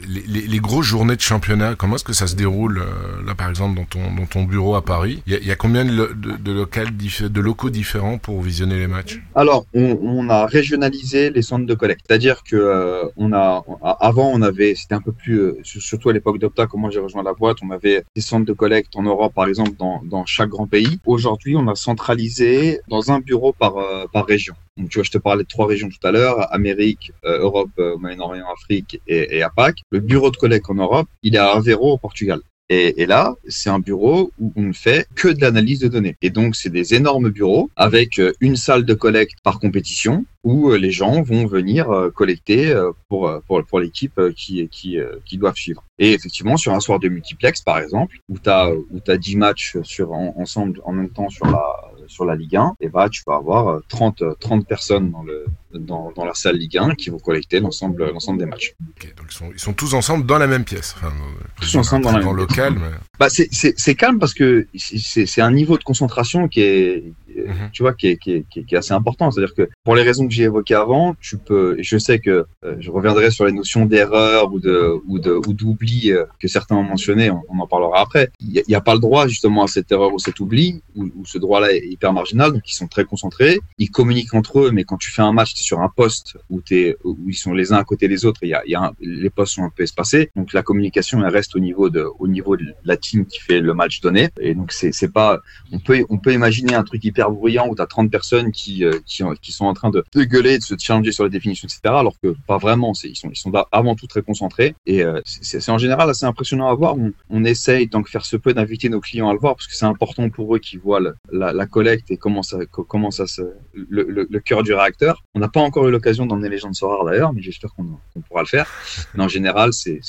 les, 0.08 0.48
les, 0.48 0.60
grosses 0.60 0.86
journées 0.86 1.16
de 1.16 1.22
championnat, 1.22 1.76
comment 1.76 1.96
est-ce 1.96 2.04
que 2.04 2.14
ça 2.14 2.28
se 2.28 2.36
déroule 2.36 2.80
euh, 2.80 3.26
là 3.26 3.36
par 3.36 3.50
exemple 3.50 3.80
dans 3.80 4.26
ton, 4.26 4.44
bureau 4.44 4.76
à 4.76 4.84
Paris? 4.84 5.22
Il 5.28 5.46
y, 5.46 5.52
a 5.52 5.56
combien 5.56 5.86
de, 5.86 6.14
de, 6.14 7.42
locaux 7.42 7.70
différents 7.70 8.18
pour 8.18 8.42
visionner 8.42 8.78
les 8.78 8.88
matchs? 8.88 9.22
Alors 9.36 9.66
on, 9.74 10.30
a 10.30 10.46
régionalisé 10.46 11.30
les 11.30 11.42
centres 11.42 11.66
de 11.66 11.74
collecte, 11.74 12.02
c'est-à-dire 12.08 12.44
que 12.44 12.56
euh, 12.56 13.06
on 13.18 13.34
a 13.34 13.64
avant 14.00 14.32
on 14.34 14.42
avait 14.42 14.76
c'était 14.76 14.96
un 14.96 15.02
peu 15.02 15.12
plus 15.12 15.40
euh, 15.40 15.60
surtout 15.64 16.10
à 16.10 16.14
l'époque 16.14 16.40
d'Opta 16.40 16.68
comment 16.68 16.90
j'ai 16.90 17.00
rejoint 17.00 17.24
la 17.24 17.34
boîte, 17.34 17.58
on 17.62 17.72
avait 17.72 18.04
des 18.16 18.22
centres 18.22 18.46
de 18.46 18.54
collecte 18.54 18.96
en 18.96 19.04
Europe 19.04 19.34
par 19.34 19.48
exemple 19.48 19.72
dans, 19.78 20.26
chaque 20.26 20.50
grand 20.50 20.68
pays. 20.68 21.00
Aujourd'hui 21.06 21.56
on 21.56 21.68
a 21.68 21.76
centralisé 21.76 22.80
dans 22.88 23.12
un 23.12 23.20
bureau 23.20 23.56
euh, 23.62 24.06
par 24.12 24.26
région. 24.26 24.56
Donc, 24.78 24.90
tu 24.90 25.00
vois, 25.00 25.04
je 25.04 25.12
te 25.12 25.18
parlais 25.18 25.44
de 25.44 25.48
trois 25.48 25.68
régions 25.68 25.90
tout 25.90 26.06
à 26.08 26.12
l'heure, 26.12 26.54
Amérique, 26.54 27.12
euh, 27.26 27.40
Europe, 27.40 27.72
euh, 27.80 27.98
Moyen-Orient, 27.98 28.46
Afrique 28.52 29.02
et, 29.08 29.38
et 29.38 29.44
APAC. 29.44 29.80
Le 29.90 30.00
bureau 30.00 30.30
de 30.30 30.38
collecte 30.38 30.70
en 30.70 30.76
Europe, 30.76 31.08
il 31.24 31.36
est 31.36 31.40
à 31.40 31.52
Aveiro 31.52 31.94
au 31.94 31.98
Portugal. 31.98 32.40
Et, 32.70 33.02
et, 33.02 33.06
là, 33.06 33.34
c'est 33.48 33.70
un 33.70 33.80
bureau 33.80 34.34
où 34.40 34.52
on 34.58 34.64
ne 34.64 34.74
fait 34.74 35.08
que 35.16 35.30
de 35.30 35.40
l'analyse 35.40 35.80
de 35.80 35.88
données. 35.88 36.18
Et 36.22 36.30
donc, 36.30 36.58
c'est 36.58 36.70
des 36.70 36.94
énormes 36.94 37.30
bureaux 37.30 37.70
avec 37.78 38.20
euh, 38.20 38.34
une 38.42 38.58
salle 38.58 38.84
de 38.84 38.94
collecte 38.94 39.38
par 39.42 39.60
compétition 39.60 40.26
où 40.44 40.72
les 40.74 40.92
gens 40.92 41.22
vont 41.22 41.46
venir 41.46 41.90
collecter 42.16 42.74
pour, 43.10 43.30
pour, 43.48 43.66
pour 43.66 43.80
l'équipe 43.82 44.18
qui, 44.34 44.66
qui, 44.70 44.98
qui 45.26 45.38
doivent 45.38 45.58
suivre. 45.58 45.84
Et 46.00 46.14
effectivement, 46.14 46.56
sur 46.56 46.74
un 46.74 46.80
soir 46.80 47.00
de 47.00 47.10
multiplex, 47.10 47.60
par 47.62 47.80
exemple, 47.80 48.18
où 48.30 48.40
tu 48.40 48.50
as, 48.50 48.72
où 48.72 49.02
as 49.08 49.18
10 49.18 49.36
matchs 49.36 49.76
sur, 49.84 50.14
en, 50.14 50.34
ensemble 50.38 50.80
en 50.86 50.94
même 50.94 51.10
temps 51.10 51.28
sur 51.28 51.48
la, 51.48 51.87
sur 52.08 52.26
la 52.26 52.36
Ligue 52.36 52.56
1, 52.56 52.76
et 52.82 52.90
bah, 52.90 53.10
tu 53.10 53.22
vas 53.26 53.36
avoir 53.36 53.82
30, 53.88 54.24
30 54.40 54.68
personnes 54.68 55.12
dans, 55.12 55.24
le, 55.24 55.46
dans, 55.74 56.12
dans 56.16 56.26
la 56.26 56.34
salle 56.34 56.58
Ligue 56.58 56.78
1 56.78 56.96
qui 56.96 57.10
vont 57.10 57.20
collecter 57.20 57.60
l'ensemble, 57.60 58.10
l'ensemble 58.12 58.40
des 58.40 58.46
matchs. 58.46 58.76
Okay, 58.98 59.14
donc 59.18 59.28
ils 59.30 59.36
sont, 59.36 59.50
ils 59.54 59.60
sont 59.60 59.74
tous 59.74 59.94
ensemble 59.94 60.26
dans 60.26 60.38
la 60.38 60.48
même 60.48 60.66
pièce. 60.66 60.96
Enfin, 60.98 61.14
tous 61.60 61.76
ensemble 61.76 62.04
dans 62.06 62.12
la 62.12 62.20
même 62.20 62.36
local, 62.36 62.74
mais... 62.76 62.98
bah, 63.20 63.30
c'est, 63.30 63.48
c'est, 63.52 63.74
c'est 63.78 63.96
calme 63.96 64.20
parce 64.20 64.34
que 64.34 64.68
c'est, 64.76 65.26
c'est 65.26 65.42
un 65.42 65.52
niveau 65.52 65.78
de 65.78 65.84
concentration 65.84 66.48
qui 66.48 66.62
est, 66.62 67.04
mmh. 67.46 67.72
tu 67.74 67.84
vois, 67.84 67.94
qui 67.94 68.08
est, 68.08 68.18
qui 68.18 68.34
est, 68.34 68.46
qui 68.50 68.60
est, 68.60 68.78
assez 68.78 68.94
important. 68.94 69.32
C'est-à-dire 69.32 69.54
que 69.56 69.70
pour 69.84 69.96
les 69.96 70.04
raisons 70.04 70.28
que 70.28 70.34
j'ai 70.34 70.44
évoquées 70.44 70.76
avant, 70.76 71.16
tu 71.22 71.38
peux, 71.38 71.78
je 71.80 71.98
sais 71.98 72.20
que 72.20 72.46
euh, 72.64 72.76
je 72.80 72.92
reviendrai 72.92 73.32
sur 73.32 73.46
les 73.46 73.52
notions 73.52 73.86
d'erreur 73.86 74.54
ou 74.54 74.60
de, 74.60 74.96
ou 75.08 75.20
de, 75.20 75.32
ou 75.32 75.54
d'oubli 75.54 76.12
euh, 76.12 76.26
que 76.40 76.48
certains 76.48 76.76
ont 76.76 76.84
mentionné, 76.84 77.30
on, 77.30 77.44
en 77.60 77.68
parlera 77.68 78.02
après. 78.02 78.30
Il 78.40 78.64
n'y 78.68 78.76
a, 78.76 78.82
pas 78.82 78.94
le 78.94 79.00
droit 79.00 79.28
justement 79.28 79.64
à 79.64 79.68
cette 79.68 79.92
erreur 79.92 80.14
ou 80.14 80.20
cet 80.20 80.40
oubli, 80.40 80.82
ou, 80.96 81.10
ce 81.26 81.38
droit-là 81.38 81.74
est 81.74 81.88
hyper 81.88 82.14
marginal, 82.14 82.54
donc 82.54 82.62
ils 82.70 82.76
sont 82.76 82.88
très 82.88 83.06
concentrés, 83.06 83.60
ils 83.78 83.90
communiquent 83.90 84.34
entre 84.34 84.60
eux, 84.60 84.72
mais 84.72 84.84
quand 84.84 84.98
tu 84.98 85.12
fais 85.12 85.22
un 85.22 85.34
match, 85.34 85.56
sur 85.56 85.82
un 85.82 85.90
poste 85.90 86.38
où, 86.50 86.62
es, 86.72 86.96
où 87.04 87.18
ils 87.28 87.34
sont 87.36 87.54
les 87.54 87.74
uns 87.74 87.78
à 87.78 87.84
côté 87.84 88.08
des 88.08 88.26
autres, 88.26 88.44
y 88.44 88.54
a, 88.54 88.62
y 88.66 88.76
a 88.76 88.94
les 89.02 89.30
postes 89.30 89.56
sont 89.56 89.64
un 89.64 89.72
peu 89.76 89.84
espacés, 89.84 90.30
donc 90.36 90.54
la 90.54 90.62
communication 90.62 91.26
elle 91.26 91.34
reste 91.34 91.56
au 91.56 91.60
niveau 91.60 91.90
de 91.90 92.06
au 92.20 92.28
niveau 92.28 92.56
de 92.58 92.66
la 92.84 92.98
team 92.98 93.26
qui 93.26 93.40
fait 93.40 93.60
le 93.60 93.74
match 93.74 94.02
donné, 94.02 94.30
et 94.40 94.54
donc 94.54 94.72
c'est 94.72 94.92
c'est 94.92 95.12
pas 95.12 95.40
on 95.72 95.80
peut 95.80 96.06
on 96.10 96.18
peut 96.18 96.34
imaginer 96.34 96.76
un 96.76 96.84
truc 96.84 97.04
hyper 97.04 97.27
bruyant 97.30 97.68
où 97.68 97.76
tu 97.76 97.82
as 97.82 97.88
30 97.88 98.12
personnes 98.12 98.52
qui, 98.52 98.84
euh, 98.84 99.00
qui 99.06 99.52
sont 99.52 99.66
en 99.66 99.74
train 99.74 99.90
de, 99.90 100.04
de 100.14 100.24
gueuler, 100.24 100.58
de 100.58 100.64
se 100.64 100.76
challenger 100.78 101.12
sur 101.12 101.24
les 101.24 101.30
définitions, 101.30 101.68
etc. 101.68 101.82
Alors 101.86 102.20
que 102.22 102.36
pas 102.48 102.58
vraiment, 102.58 102.94
ils 103.04 103.16
sont 103.16 103.30
ils 103.30 103.38
sont 103.38 103.52
avant 103.72 103.96
tout 103.96 104.08
très 104.08 104.22
concentrés 104.22 104.76
et 104.86 105.04
euh, 105.04 105.22
c'est 105.26 105.70
en 105.70 105.78
général 105.78 106.10
assez 106.10 106.26
impressionnant 106.26 106.68
à 106.68 106.74
voir. 106.74 106.96
On, 107.30 107.44
essaye 107.48 107.88
tant 107.88 108.04
que 108.04 108.10
faire 108.10 108.26
se 108.26 108.36
peut 108.36 108.54
d'inviter 108.54 108.90
nos 108.90 109.00
clients 109.00 109.30
à 109.30 109.34
le 109.34 109.40
voir 109.40 109.56
parce 109.56 109.68
que 109.68 109.74
c'est 109.74 109.86
important 109.86 110.30
pour 110.30 110.54
eux 110.54 110.60
qui 110.60 110.76
voient 110.76 111.00
la, 111.32 111.66
collecte 111.66 112.12
et 112.12 112.18
comment 112.18 112.44
ça 112.44 112.58
comment 112.66 113.10
ça 113.10 113.26
se 113.26 113.42
le, 113.74 114.40
cœur 114.40 114.64
du 114.64 114.74
réacteur. 114.74 115.24
On 115.34 115.40
n'a 115.40 115.48
pas 115.48 115.62
encore 115.62 115.88
eu 115.88 115.92
l'occasion 115.92 116.26
d'emmener 116.26 116.50
les 116.50 116.58
gens 116.58 116.70
de 116.70 116.76
Sorar 116.76 117.06
d'ailleurs, 117.06 117.32
mais 117.32 117.42
j'espère 117.42 117.74
qu'on 117.74 117.86
qu 117.86 118.20
pourra 118.28 118.42
le 118.42 118.48
faire. 118.48 118.70
Mais 119.14 119.24
en 119.24 119.28
général, 119.30 119.72
c'est 119.72 120.02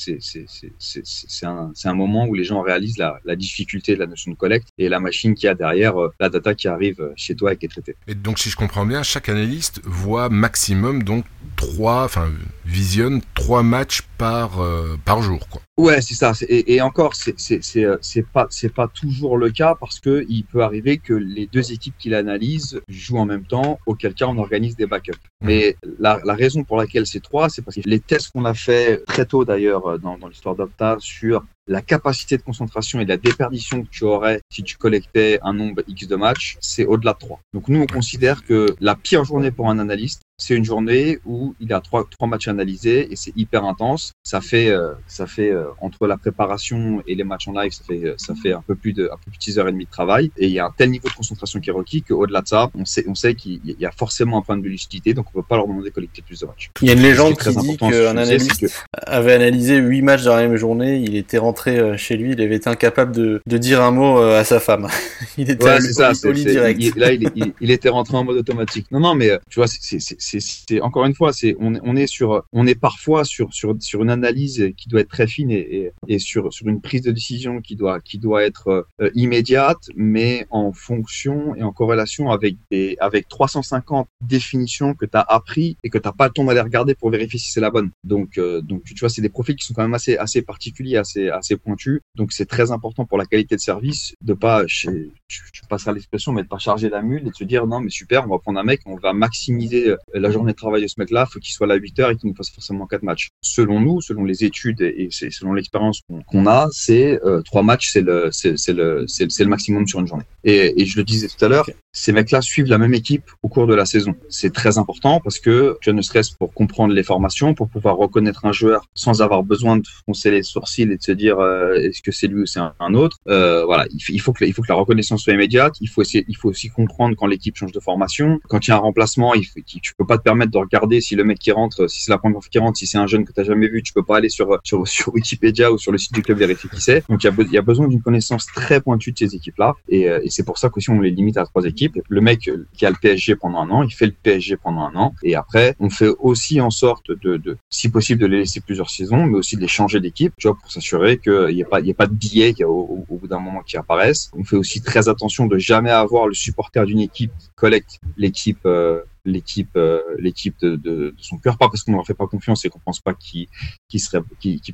un, 1.42 1.72
un 1.84 1.94
moment 1.94 2.26
où 2.26 2.34
les 2.34 2.44
gens 2.44 2.60
réalisent 2.60 2.98
la, 2.98 3.20
la, 3.24 3.36
difficulté 3.36 3.94
de 3.94 4.00
la 4.00 4.06
notion 4.06 4.32
de 4.32 4.36
collecte 4.36 4.68
et 4.78 4.88
la 4.88 4.98
machine 4.98 5.34
qui 5.34 5.46
a 5.46 5.54
derrière 5.54 6.00
euh, 6.00 6.12
la 6.18 6.28
data 6.28 6.54
qui 6.54 6.66
arrive 6.66 7.07
chez 7.16 7.34
toi 7.34 7.52
et 7.52 7.56
qui 7.56 7.66
est 7.66 7.68
traité. 7.68 7.96
Et 8.06 8.14
donc, 8.14 8.38
si 8.38 8.50
je 8.50 8.56
comprends 8.56 8.86
bien, 8.86 9.02
chaque 9.02 9.28
analyste 9.28 9.80
voit 9.84 10.28
maximum 10.28 11.02
donc 11.02 11.24
trois, 11.56 12.04
enfin, 12.04 12.30
visionne 12.64 13.20
trois 13.34 13.62
matchs 13.62 14.02
par, 14.16 14.60
euh, 14.60 14.96
par 15.04 15.22
jour, 15.22 15.48
quoi. 15.48 15.62
Ouais, 15.76 16.00
c'est 16.00 16.14
ça. 16.14 16.32
Et, 16.48 16.74
et, 16.74 16.80
encore, 16.80 17.14
c'est 17.14 17.34
c'est 17.38 17.84
euh, 17.84 17.96
c'est 18.00 18.26
pas 18.26 18.48
c'est 18.50 18.72
pas 18.72 18.88
toujours 18.88 19.38
le 19.38 19.50
cas 19.50 19.76
parce 19.78 20.00
que 20.00 20.26
il 20.28 20.44
peut 20.44 20.62
arriver 20.62 20.98
que 20.98 21.14
les 21.14 21.46
deux 21.46 21.72
équipes 21.72 21.94
qui 21.98 22.08
l'analysent 22.08 22.80
jouent 22.88 23.18
en 23.18 23.26
même 23.26 23.44
temps, 23.44 23.78
auquel 23.86 24.14
cas 24.14 24.26
on 24.26 24.38
organise 24.38 24.76
des 24.76 24.86
backups. 24.86 25.12
Mmh. 25.40 25.46
Mais 25.46 25.76
la, 26.00 26.20
la 26.24 26.34
raison 26.34 26.64
pour 26.64 26.76
laquelle 26.76 27.06
c'est 27.06 27.20
trois, 27.20 27.48
c'est 27.48 27.62
parce 27.62 27.76
que 27.76 27.88
les 27.88 28.00
tests 28.00 28.32
qu'on 28.32 28.44
a 28.44 28.54
fait 28.54 29.04
très 29.06 29.24
tôt 29.24 29.44
d'ailleurs 29.44 29.86
euh, 29.86 29.98
dans, 29.98 30.18
dans 30.18 30.26
l'histoire 30.26 30.56
d'Opta 30.56 30.96
sur 30.98 31.44
la 31.68 31.82
capacité 31.82 32.36
de 32.36 32.42
concentration 32.42 33.00
et 33.00 33.04
la 33.04 33.16
déperdition 33.16 33.82
que 33.82 33.90
tu 33.90 34.04
aurais 34.04 34.40
si 34.50 34.62
tu 34.62 34.76
collectais 34.76 35.38
un 35.42 35.52
nombre 35.52 35.82
X 35.86 36.08
de 36.08 36.16
matchs, 36.16 36.56
c'est 36.60 36.86
au-delà 36.86 37.12
de 37.12 37.18
3. 37.18 37.40
Donc 37.52 37.68
nous, 37.68 37.80
on 37.80 37.86
considère 37.86 38.44
que 38.44 38.74
la 38.80 38.94
pire 38.94 39.24
journée 39.24 39.50
pour 39.50 39.68
un 39.68 39.78
analyste, 39.78 40.22
c'est 40.38 40.54
une 40.54 40.64
journée 40.64 41.18
où 41.26 41.54
il 41.60 41.72
a 41.72 41.80
trois, 41.80 42.06
trois 42.08 42.28
matchs 42.28 42.46
analysés 42.46 43.12
et 43.12 43.16
c'est 43.16 43.32
hyper 43.36 43.64
intense. 43.64 44.12
Ça 44.22 44.40
fait, 44.40 44.68
euh, 44.68 44.92
ça 45.08 45.26
fait 45.26 45.50
euh, 45.50 45.64
entre 45.80 46.06
la 46.06 46.16
préparation 46.16 47.02
et 47.08 47.16
les 47.16 47.24
matchs 47.24 47.48
en 47.48 47.52
live, 47.52 47.72
ça 47.72 47.82
fait, 47.84 48.14
ça 48.16 48.34
fait 48.40 48.52
un 48.52 48.62
peu 48.62 48.76
plus 48.76 48.92
de, 48.92 49.06
un 49.12 49.16
peu 49.16 49.30
plus 49.30 49.38
de 49.38 49.42
6 49.42 49.58
heures 49.58 49.68
et 49.68 49.72
demie 49.72 49.86
de 49.86 49.90
travail. 49.90 50.30
Et 50.36 50.46
il 50.46 50.52
y 50.52 50.60
a 50.60 50.66
un 50.66 50.72
tel 50.76 50.90
niveau 50.90 51.08
de 51.08 51.14
concentration 51.14 51.58
qui 51.58 51.70
est 51.70 51.72
requis 51.72 52.02
qu'au-delà 52.02 52.42
de 52.42 52.48
ça, 52.48 52.70
on 52.74 52.84
sait, 52.84 53.04
on 53.08 53.16
sait 53.16 53.34
qu'il 53.34 53.60
y 53.64 53.84
a 53.84 53.90
forcément 53.90 54.38
un 54.38 54.42
point 54.42 54.56
de 54.56 54.62
lucidité, 54.62 55.12
donc 55.12 55.26
on 55.30 55.40
peut 55.40 55.46
pas 55.46 55.56
leur 55.56 55.66
demander 55.66 55.88
de 55.88 55.94
collecter 55.94 56.22
plus 56.22 56.38
de 56.40 56.46
matchs. 56.46 56.70
Il 56.82 56.86
y 56.86 56.90
a 56.90 56.94
une 56.94 57.02
légende 57.02 57.36
qui 57.36 57.56
dit 57.56 57.76
qu'un 57.76 58.16
analyste 58.16 58.64
avait 58.92 59.34
analysé 59.34 59.76
8 59.76 60.02
matchs 60.02 60.22
dans 60.22 60.36
la 60.36 60.46
même 60.46 60.56
journée, 60.56 60.98
il 60.98 61.16
était 61.16 61.38
rentré 61.38 61.78
euh, 61.78 61.96
chez 61.96 62.16
lui, 62.16 62.32
il 62.32 62.40
avait 62.40 62.56
été 62.56 62.70
incapable 62.70 63.12
de, 63.12 63.42
de 63.44 63.58
dire 63.58 63.82
un 63.82 63.90
mot 63.90 64.18
à 64.18 64.44
sa 64.44 64.60
femme. 64.60 64.86
il 65.36 65.50
était 65.50 65.64
ouais, 65.64 65.80
ça, 65.80 66.12
direct. 66.12 66.80
Il, 66.80 66.94
là, 66.96 67.12
il, 67.12 67.28
il, 67.34 67.52
il, 67.60 67.70
était 67.72 67.88
rentré 67.88 68.16
en 68.16 68.24
mode 68.24 68.36
automatique. 68.36 68.86
Non, 68.92 69.00
non, 69.00 69.14
mais 69.16 69.30
tu 69.50 69.58
vois, 69.58 69.66
c'est 69.66 69.98
c'est 70.40 70.80
encore 70.80 71.04
une 71.06 71.14
fois, 71.14 71.32
c'est 71.32 71.56
on, 71.58 71.74
on, 71.82 71.96
est 71.96 72.06
sur, 72.06 72.44
on 72.52 72.66
est 72.66 72.74
parfois 72.74 73.24
sur 73.24 73.52
sur 73.52 73.74
sur 73.80 74.02
une 74.02 74.10
analyse 74.10 74.72
qui 74.76 74.88
doit 74.88 75.00
être 75.00 75.08
très 75.08 75.26
fine 75.26 75.50
et, 75.50 75.92
et, 76.06 76.18
sur 76.18 76.52
sur 76.52 76.68
une 76.68 76.80
prise 76.80 77.02
de 77.02 77.10
décision 77.10 77.60
qui 77.60 77.76
doit 77.76 78.00
qui 78.00 78.18
doit 78.18 78.44
être 78.44 78.86
euh, 79.00 79.10
immédiate, 79.14 79.90
mais 79.96 80.46
en 80.50 80.72
fonction 80.72 81.54
et 81.54 81.62
en 81.62 81.72
corrélation 81.72 82.30
avec 82.30 82.56
des 82.70 82.96
avec 83.00 83.28
350 83.28 84.08
définitions 84.20 84.94
que 84.94 85.06
tu 85.06 85.16
as 85.16 85.20
appris 85.20 85.76
et 85.82 85.90
que 85.90 85.98
t'as 85.98 86.12
pas 86.12 86.26
le 86.26 86.32
temps 86.32 86.44
d'aller 86.44 86.60
regarder 86.60 86.94
pour 86.94 87.10
vérifier 87.10 87.38
si 87.38 87.50
c'est 87.50 87.60
la 87.60 87.70
bonne. 87.70 87.90
Donc 88.04 88.38
euh, 88.38 88.60
donc 88.60 88.84
tu 88.84 88.98
vois, 89.00 89.08
c'est 89.08 89.22
des 89.22 89.28
profils 89.28 89.56
qui 89.56 89.66
sont 89.66 89.74
quand 89.74 89.82
même 89.82 89.94
assez 89.94 90.16
assez 90.16 90.42
particuliers, 90.42 90.96
assez 90.96 91.28
assez 91.28 91.56
pointus. 91.56 92.00
Donc 92.14 92.32
c'est 92.32 92.46
très 92.46 92.70
important 92.70 93.06
pour 93.06 93.18
la 93.18 93.26
qualité 93.26 93.56
de 93.56 93.60
service 93.60 94.14
de 94.20 94.34
pas, 94.34 94.64
je, 94.66 94.90
je 95.28 95.62
passerai 95.68 95.94
l'expression, 95.94 96.32
mais 96.32 96.42
de 96.42 96.48
pas 96.48 96.58
charger 96.58 96.88
la 96.88 97.02
mule 97.02 97.26
et 97.26 97.30
de 97.30 97.34
se 97.34 97.44
dire 97.44 97.66
non 97.66 97.80
mais 97.80 97.90
super, 97.90 98.24
on 98.24 98.28
va 98.28 98.38
prendre 98.38 98.58
un 98.58 98.64
mec, 98.64 98.80
on 98.86 98.96
va 98.96 99.12
maximiser 99.12 99.94
la 100.18 100.30
journée 100.30 100.54
travail 100.54 100.82
de 100.82 100.86
ce 100.86 100.94
mec-là, 100.98 101.26
faut 101.26 101.38
qu'il 101.38 101.52
soit 101.52 101.66
là 101.66 101.74
à 101.74 101.76
8 101.76 101.98
heures 102.00 102.10
et 102.10 102.16
qu'il 102.16 102.28
nous 102.28 102.36
fasse 102.36 102.50
forcément 102.50 102.86
quatre 102.86 103.02
matchs. 103.02 103.30
Selon 103.40 103.80
nous, 103.80 104.00
selon 104.00 104.24
les 104.24 104.44
études 104.44 104.80
et 104.80 105.08
selon 105.10 105.52
l'expérience 105.54 106.02
qu'on 106.26 106.46
a, 106.46 106.68
c'est 106.72 107.20
euh, 107.24 107.42
trois 107.42 107.62
matchs, 107.62 107.92
c'est 107.92 108.02
le, 108.02 109.46
maximum 109.46 109.86
sur 109.86 110.00
une 110.00 110.06
journée. 110.06 110.24
Et, 110.44 110.84
je 110.84 110.96
le 110.96 111.04
disais 111.04 111.28
tout 111.28 111.44
à 111.44 111.48
l'heure, 111.48 111.68
ces 111.92 112.12
mecs-là 112.12 112.40
suivent 112.40 112.68
la 112.68 112.78
même 112.78 112.94
équipe 112.94 113.24
au 113.42 113.48
cours 113.48 113.66
de 113.66 113.74
la 113.74 113.84
saison. 113.84 114.14
C'est 114.28 114.52
très 114.52 114.78
important 114.78 115.20
parce 115.20 115.38
que 115.38 115.76
tu 115.80 115.92
ne 115.92 116.02
stress 116.02 116.30
pour 116.30 116.52
comprendre 116.52 116.94
les 116.94 117.02
formations, 117.02 117.54
pour 117.54 117.68
pouvoir 117.68 117.96
reconnaître 117.96 118.44
un 118.44 118.52
joueur 118.52 118.86
sans 118.94 119.20
avoir 119.20 119.42
besoin 119.42 119.76
de 119.78 119.86
foncer 120.06 120.30
les 120.30 120.42
sourcils 120.42 120.82
et 120.82 120.96
de 120.96 121.02
se 121.02 121.12
dire 121.12 121.38
euh, 121.38 121.74
est-ce 121.74 122.02
que 122.02 122.12
c'est 122.12 122.26
lui 122.26 122.42
ou 122.42 122.46
c'est 122.46 122.60
un, 122.60 122.94
autre. 122.94 123.18
Euh, 123.28 123.64
voilà, 123.64 123.86
il, 123.90 124.20
faut 124.20 124.32
que 124.32 124.44
il 124.44 124.54
la 124.68 124.74
reconnaissance 124.74 125.22
soit 125.22 125.32
immédiate. 125.32 125.74
Il 125.80 125.88
il 126.28 126.36
faut 126.36 126.48
aussi 126.48 126.68
comprendre 126.68 127.16
quand 127.16 127.26
l'équipe 127.26 127.56
change 127.56 127.72
de 127.72 127.80
formation, 127.80 128.40
quand 128.48 128.66
il 128.66 128.70
y 128.70 128.72
a 128.72 128.76
un 128.76 128.80
remplacement, 128.80 129.34
il 129.34 129.44
faut, 129.44 129.60
tu 129.66 129.94
peux 129.96 130.06
pas 130.08 130.18
te 130.18 130.22
permettre 130.22 130.50
de 130.50 130.58
regarder 130.58 131.00
si 131.00 131.14
le 131.14 131.24
mec 131.24 131.38
qui 131.38 131.52
rentre, 131.52 131.88
si 131.88 132.02
c'est 132.02 132.10
la 132.10 132.18
première 132.18 132.40
fois 132.40 132.48
qu'il 132.50 132.60
rentre, 132.60 132.78
si 132.78 132.86
c'est 132.86 132.98
un 132.98 133.06
jeune 133.06 133.24
que 133.24 133.32
tu 133.32 133.40
n'as 133.40 133.46
jamais 133.46 133.68
vu, 133.68 133.82
tu 133.82 133.92
peux 133.92 134.02
pas 134.02 134.16
aller 134.16 134.28
sur, 134.28 134.58
sur, 134.64 134.86
sur 134.96 135.14
Wikipédia 135.14 135.72
ou 135.72 135.78
sur 135.78 135.92
le 135.92 135.98
site 135.98 136.12
du 136.12 136.22
club 136.22 136.38
vérifier 136.38 136.68
qui 136.70 136.80
c'est. 136.80 137.04
Donc 137.08 137.22
il 137.22 137.52
y, 137.52 137.58
a, 137.58 137.62
besoin 137.62 137.86
d'une 137.86 138.02
connaissance 138.02 138.46
très 138.46 138.80
pointue 138.80 139.12
de 139.12 139.18
ces 139.18 139.34
équipes-là. 139.34 139.74
Et, 139.88 140.08
euh, 140.08 140.20
et 140.24 140.30
c'est 140.30 140.44
pour 140.44 140.58
ça 140.58 140.68
qu'aussi 140.68 140.90
on 140.90 141.00
les 141.00 141.10
limite 141.10 141.36
à 141.36 141.44
trois 141.44 141.64
équipes. 141.64 141.98
Le 142.08 142.20
mec 142.20 142.50
qui 142.76 142.86
a 142.86 142.90
le 142.90 142.96
PSG 143.00 143.36
pendant 143.36 143.60
un 143.60 143.70
an, 143.70 143.82
il 143.82 143.92
fait 143.92 144.06
le 144.06 144.14
PSG 144.22 144.56
pendant 144.56 144.82
un 144.82 144.94
an. 144.96 145.14
Et 145.22 145.34
après, 145.34 145.76
on 145.78 145.90
fait 145.90 146.10
aussi 146.18 146.60
en 146.60 146.70
sorte 146.70 147.10
de, 147.10 147.56
si 147.70 147.90
possible, 147.90 148.20
de 148.20 148.26
les 148.26 148.38
laisser 148.38 148.60
plusieurs 148.60 148.90
saisons, 148.90 149.26
mais 149.26 149.36
aussi 149.36 149.56
de 149.56 149.60
les 149.60 149.68
changer 149.68 150.00
d'équipe, 150.00 150.32
tu 150.38 150.48
vois, 150.48 150.56
pour 150.56 150.70
s'assurer 150.70 151.18
qu'il 151.18 151.54
n'y 151.54 151.62
a 151.62 151.66
pas, 151.66 151.80
il 151.80 151.86
y 151.86 151.90
a 151.90 151.94
pas 151.94 152.06
de 152.06 152.14
billets 152.14 152.54
au, 152.64 153.04
bout 153.08 153.26
d'un 153.26 153.40
moment 153.40 153.62
qui 153.62 153.76
apparaissent. 153.76 154.30
On 154.36 154.44
fait 154.44 154.56
aussi 154.56 154.80
très 154.80 155.08
attention 155.08 155.46
de 155.46 155.58
jamais 155.58 155.90
avoir 155.90 156.26
le 156.26 156.34
supporter 156.34 156.84
d'une 156.86 157.00
équipe 157.00 157.32
qui 157.38 157.48
collecte 157.54 158.00
l'équipe 158.16 158.60
euh, 158.64 159.00
l'équipe 159.28 159.76
euh, 159.76 160.00
l'équipe 160.18 160.56
de, 160.60 160.76
de, 160.76 161.14
son 161.18 161.38
cœur 161.38 161.56
pas 161.58 161.68
parce 161.68 161.82
qu'on 161.82 161.92
ne 161.92 161.96
leur 161.96 162.06
fait 162.06 162.14
pas 162.14 162.26
confiance 162.26 162.64
et 162.64 162.68
qu'on 162.68 162.78
pense 162.78 163.00
pas 163.00 163.14
qu'il 163.14 163.46
qui 163.88 163.98
serait 163.98 164.22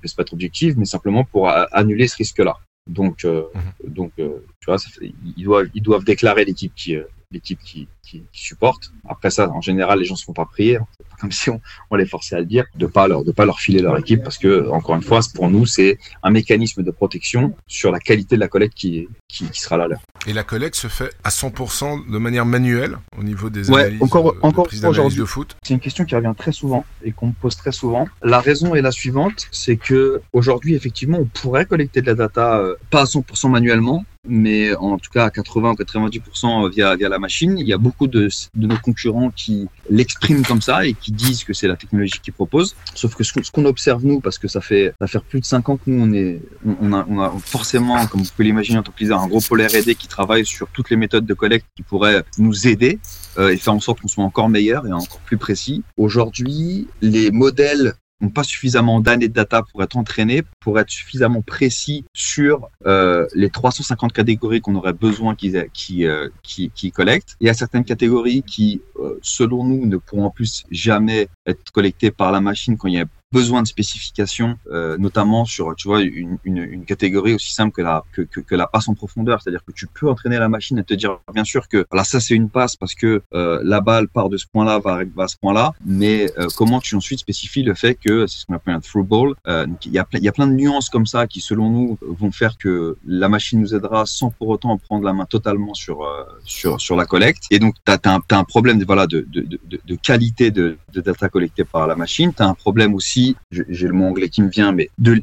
puisse 0.01 0.15
pas 0.15 0.23
être 0.23 0.33
objectif 0.33 0.75
mais 0.77 0.85
simplement 0.85 1.25
pour 1.25 1.49
annuler 1.49 2.09
ce 2.09 2.17
risque 2.17 2.39
là 2.39 2.57
donc 2.87 3.25
euh, 3.25 3.45
mhm. 3.55 3.93
donc 3.93 4.13
euh, 4.19 4.45
tu 4.61 4.67
vois 4.67 4.79
ça 4.79 4.89
fait, 4.91 5.13
ils 5.37 5.45
doivent 5.45 5.69
ils 5.75 5.83
doivent 5.83 6.05
déclarer 6.05 6.45
l'équipe 6.45 6.75
qui 6.75 6.97
l'équipe 7.31 7.59
qui, 7.61 7.89
qui, 8.05 8.25
qui, 8.33 8.45
supporte. 8.45 8.93
Après 9.09 9.31
ça, 9.31 9.51
en 9.51 9.61
général, 9.61 9.99
les 9.99 10.05
gens 10.05 10.17
se 10.17 10.25
font 10.25 10.33
pas 10.33 10.45
prier, 10.45 10.79
comme 11.21 11.33
si 11.33 11.51
on, 11.51 11.61
on, 11.91 11.97
les 11.97 12.07
forçait 12.07 12.37
à 12.37 12.41
le 12.41 12.47
dire, 12.47 12.65
de 12.75 12.87
pas 12.87 13.09
leur 13.09 13.25
de 13.25 13.33
pas 13.33 13.45
leur 13.45 13.61
filer 13.61 13.81
leur 13.81 13.99
équipe, 13.99 14.23
parce 14.23 14.39
que 14.39 14.69
encore 14.71 14.95
une 14.97 15.03
fois, 15.03 15.21
pour 15.35 15.49
nous, 15.51 15.67
c'est 15.67 15.99
un 16.23 16.31
mécanisme 16.31 16.83
de 16.83 16.91
protection 16.91 17.55
sur 17.67 17.91
la 17.91 17.99
qualité 17.99 18.37
de 18.37 18.41
la 18.41 18.49
collecte 18.49 18.75
qui, 18.75 19.09
qui, 19.29 19.49
qui 19.49 19.61
sera 19.61 19.77
là. 19.77 19.89
Là. 19.89 19.97
Et 20.27 20.33
la 20.33 20.43
collecte 20.43 20.77
se 20.77 20.89
fait 20.89 21.11
à 21.23 21.29
100% 21.29 22.11
de 22.11 22.19
manière 22.19 22.47
manuelle 22.47 22.99
au 23.19 23.23
niveau 23.23 23.51
des 23.51 23.71
ouais, 23.71 23.83
analyses 23.83 24.03
encore, 24.03 24.35
de, 24.35 24.39
encore 24.43 24.69
de, 24.69 25.17
de 25.17 25.25
foot? 25.25 25.57
C'est 25.63 25.75
une 25.75 25.81
question 25.81 26.05
qui 26.05 26.15
revient 26.15 26.33
très 26.37 26.53
souvent 26.53 26.85
et 27.03 27.13
qu'on 27.13 27.29
me 27.29 27.33
pose 27.33 27.57
très 27.57 27.73
souvent. 27.73 28.09
La 28.23 28.41
raison 28.41 28.75
est 28.75 28.83
la 28.83 28.91
suivante, 28.91 29.49
c'est 29.51 29.77
que 29.77 30.23
aujourd'hui, 30.33 30.75
effectivement, 30.75 31.19
on 31.19 31.27
pourrait 31.27 31.67
collecter 31.67 32.01
de 32.01 32.07
la 32.07 32.15
data 32.15 32.59
euh, 32.59 32.77
pas 32.91 33.03
à 33.03 33.05
100% 33.05 33.51
manuellement, 33.51 34.05
mais 34.27 34.75
en 34.75 34.99
tout 34.99 35.11
cas 35.11 35.27
à 35.27 35.31
80 35.31 35.73
ou 35.73 35.75
90% 35.75 36.71
via, 36.71 36.97
via 36.97 37.09
la 37.09 37.19
machine. 37.19 37.59
Il 37.59 37.67
y 37.67 37.73
a 37.73 37.79
beaucoup 37.79 37.94
de, 38.03 38.29
de 38.55 38.67
nos 38.67 38.77
concurrents 38.77 39.31
qui 39.31 39.69
l'expriment 39.89 40.45
comme 40.45 40.63
ça 40.63 40.87
et 40.87 40.95
qui 40.95 41.13
disent 41.13 41.45
que 41.45 41.53
c'est 41.53 41.69
la 41.69 41.77
technologie 41.77 42.21
qu'ils 42.23 42.33
proposent. 42.33 42.75
Sauf 42.95 43.15
que 43.15 43.25
ce 43.25 43.51
qu'on 43.51 43.65
observe 43.65 44.05
nous, 44.05 44.21
parce 44.21 44.39
que 44.39 44.49
ça 44.49 44.61
fait 44.61 44.93
ça 45.01 45.07
fait 45.07 45.21
plus 45.21 45.41
de 45.41 45.45
5 45.45 45.69
ans 45.69 45.77
que 45.77 45.83
nous 45.87 46.03
on 46.03 46.13
est 46.13 46.41
on 46.81 46.93
a, 46.93 47.07
on 47.09 47.21
a 47.21 47.33
forcément, 47.45 48.07
comme 48.07 48.23
vous 48.23 48.31
pouvez 48.31 48.45
l'imaginer 48.45 48.79
en 48.79 48.83
tant 48.83 48.93
que 48.93 49.05
un 49.13 49.27
gros 49.27 49.41
pôle 49.41 49.63
R&D 49.63 49.95
qui 49.95 50.09
travaille 50.09 50.47
sur 50.47 50.69
toutes 50.69 50.91
les 50.91 50.97
méthodes 50.97 51.27
de 51.27 51.35
collecte 51.35 51.67
qui 51.77 51.83
pourraient 51.83 52.25
nous 52.39 52.67
aider 52.67 52.99
euh, 53.39 53.51
et 53.51 53.57
faire 53.57 53.75
en 53.75 53.81
sorte 53.81 54.01
qu'on 54.01 54.09
soit 54.09 54.25
encore 54.25 54.49
meilleur 54.49 54.87
et 54.87 54.93
encore 54.93 55.21
plus 55.21 55.37
précis. 55.37 55.83
Aujourd'hui, 55.97 56.89
les 57.01 57.31
modèles 57.31 57.95
pas 58.31 58.45
suffisamment 58.45 59.01
d'années 59.01 59.29
de 59.29 59.33
data 59.33 59.63
pour 59.63 59.83
être 59.83 59.97
entraînés, 59.97 60.43
pour 60.61 60.79
être 60.79 60.91
suffisamment 60.91 61.43
précis 61.43 62.05
sur 62.15 62.69
euh, 62.87 63.27
les 63.35 63.51
350 63.51 64.13
catégories 64.13 64.61
qu'on 64.61 64.75
aurait 64.75 64.93
besoin 64.93 65.35
qu'ils 65.35 65.67
qui, 65.73 66.07
euh, 66.07 66.29
qui, 66.43 66.71
qui 66.71 66.91
collectent. 66.91 67.37
Il 67.41 67.47
y 67.47 67.51
a 67.51 67.55
certaines 67.55 67.85
catégories 67.85 68.43
qui, 68.43 68.83
euh, 69.01 69.19
selon 69.23 69.65
nous, 69.65 69.87
ne 69.87 69.97
pourront 69.97 70.27
en 70.27 70.31
plus 70.31 70.65
jamais 70.71 71.29
être 71.47 71.71
collectées 71.73 72.11
par 72.11 72.33
la 72.33 72.41
machine 72.41 72.77
quand 72.77 72.89
il 72.89 72.95
y 72.95 73.01
a 73.01 73.07
besoin 73.35 73.61
de 73.63 73.67
spécifications, 73.77 74.53
euh, 74.71 74.97
notamment 75.07 75.45
sur, 75.45 75.75
tu 75.75 75.89
vois, 75.89 76.01
une, 76.03 76.39
une, 76.45 76.63
une, 76.77 76.85
catégorie 76.93 77.35
aussi 77.35 77.53
simple 77.53 77.73
que 77.77 77.83
la 77.83 77.97
que, 78.13 78.23
que, 78.23 78.41
que 78.49 78.55
la 78.55 78.69
passe 78.73 78.89
en 78.89 78.95
profondeur. 78.95 79.37
C'est-à-dire 79.41 79.65
que 79.69 79.73
tu 79.73 79.87
peux 79.97 80.09
entraîner 80.09 80.39
la 80.39 80.49
machine 80.49 80.79
et 80.79 80.85
te 80.85 80.95
dire, 80.95 81.19
bien 81.39 81.45
sûr 81.55 81.69
que 81.69 81.81
là 81.93 82.05
ça 82.05 82.21
c'est 82.21 82.37
une 82.43 82.51
passe 82.59 82.77
parce 82.77 82.95
que 82.95 83.11
euh, 83.35 83.61
la 83.65 83.81
balle 83.81 84.07
part 84.17 84.29
de 84.29 84.37
ce 84.37 84.47
point-là 84.53 84.79
va, 84.79 85.01
va 85.17 85.25
à 85.25 85.29
ce 85.29 85.37
point-là, 85.43 85.73
mais 85.85 86.31
euh, 86.39 86.47
comment 86.57 86.81
tu 86.81 86.95
ensuite 86.95 87.21
spécifies 87.27 87.65
le 87.71 87.75
fait 87.75 87.97
que 87.97 88.27
c'est 88.29 88.39
ce 88.41 88.47
qu'on 88.47 88.55
appelle 88.55 88.75
un 88.75 88.81
through 88.81 89.07
ball. 89.13 89.35
Euh, 89.49 89.67
il 89.85 89.93
y 89.93 89.99
a 89.99 90.07
il 90.13 90.25
y 90.29 90.29
a 90.29 90.33
plein 90.39 90.47
de 90.47 90.57
nuances 90.63 90.89
comme 90.95 91.07
ça 91.15 91.27
qui 91.27 91.41
selon 91.41 91.67
nous 91.71 91.99
vont 92.21 92.33
faire 92.41 92.57
que 92.57 92.97
la 93.07 93.29
machine 93.29 93.61
nous 93.61 93.75
aidera 93.75 94.01
sans 94.07 94.31
pour 94.31 94.49
autant 94.55 94.77
prendre 94.79 95.05
la 95.05 95.13
main 95.13 95.27
totalement 95.37 95.75
sur 95.75 95.97
euh, 96.03 96.25
sur 96.45 96.81
sur 96.81 96.97
la 97.01 97.07
collecte. 97.13 97.45
Et 97.51 97.59
donc 97.59 97.75
tu 97.85 97.91
as, 97.93 97.99
as, 98.05 98.37
un 98.43 98.45
problème 98.55 98.77
voilà 98.93 99.07
de 99.07 99.27
de, 99.35 99.41
de, 99.41 99.81
de 99.91 99.95
qualité 100.09 100.51
de, 100.51 100.67
de 100.93 101.01
data 101.01 101.29
collectée 101.29 101.65
par 101.65 101.87
la 101.87 101.97
machine. 101.97 102.33
Tu 102.33 102.43
as 102.43 102.49
un 102.49 102.59
problème 102.67 102.95
aussi 102.95 103.24
j'ai 103.51 103.87
le 103.87 103.93
mot 103.93 104.07
anglais 104.07 104.29
qui 104.29 104.43
me 104.43 104.49
vient, 104.49 104.73
mais 104.73 104.91
de, 104.99 105.19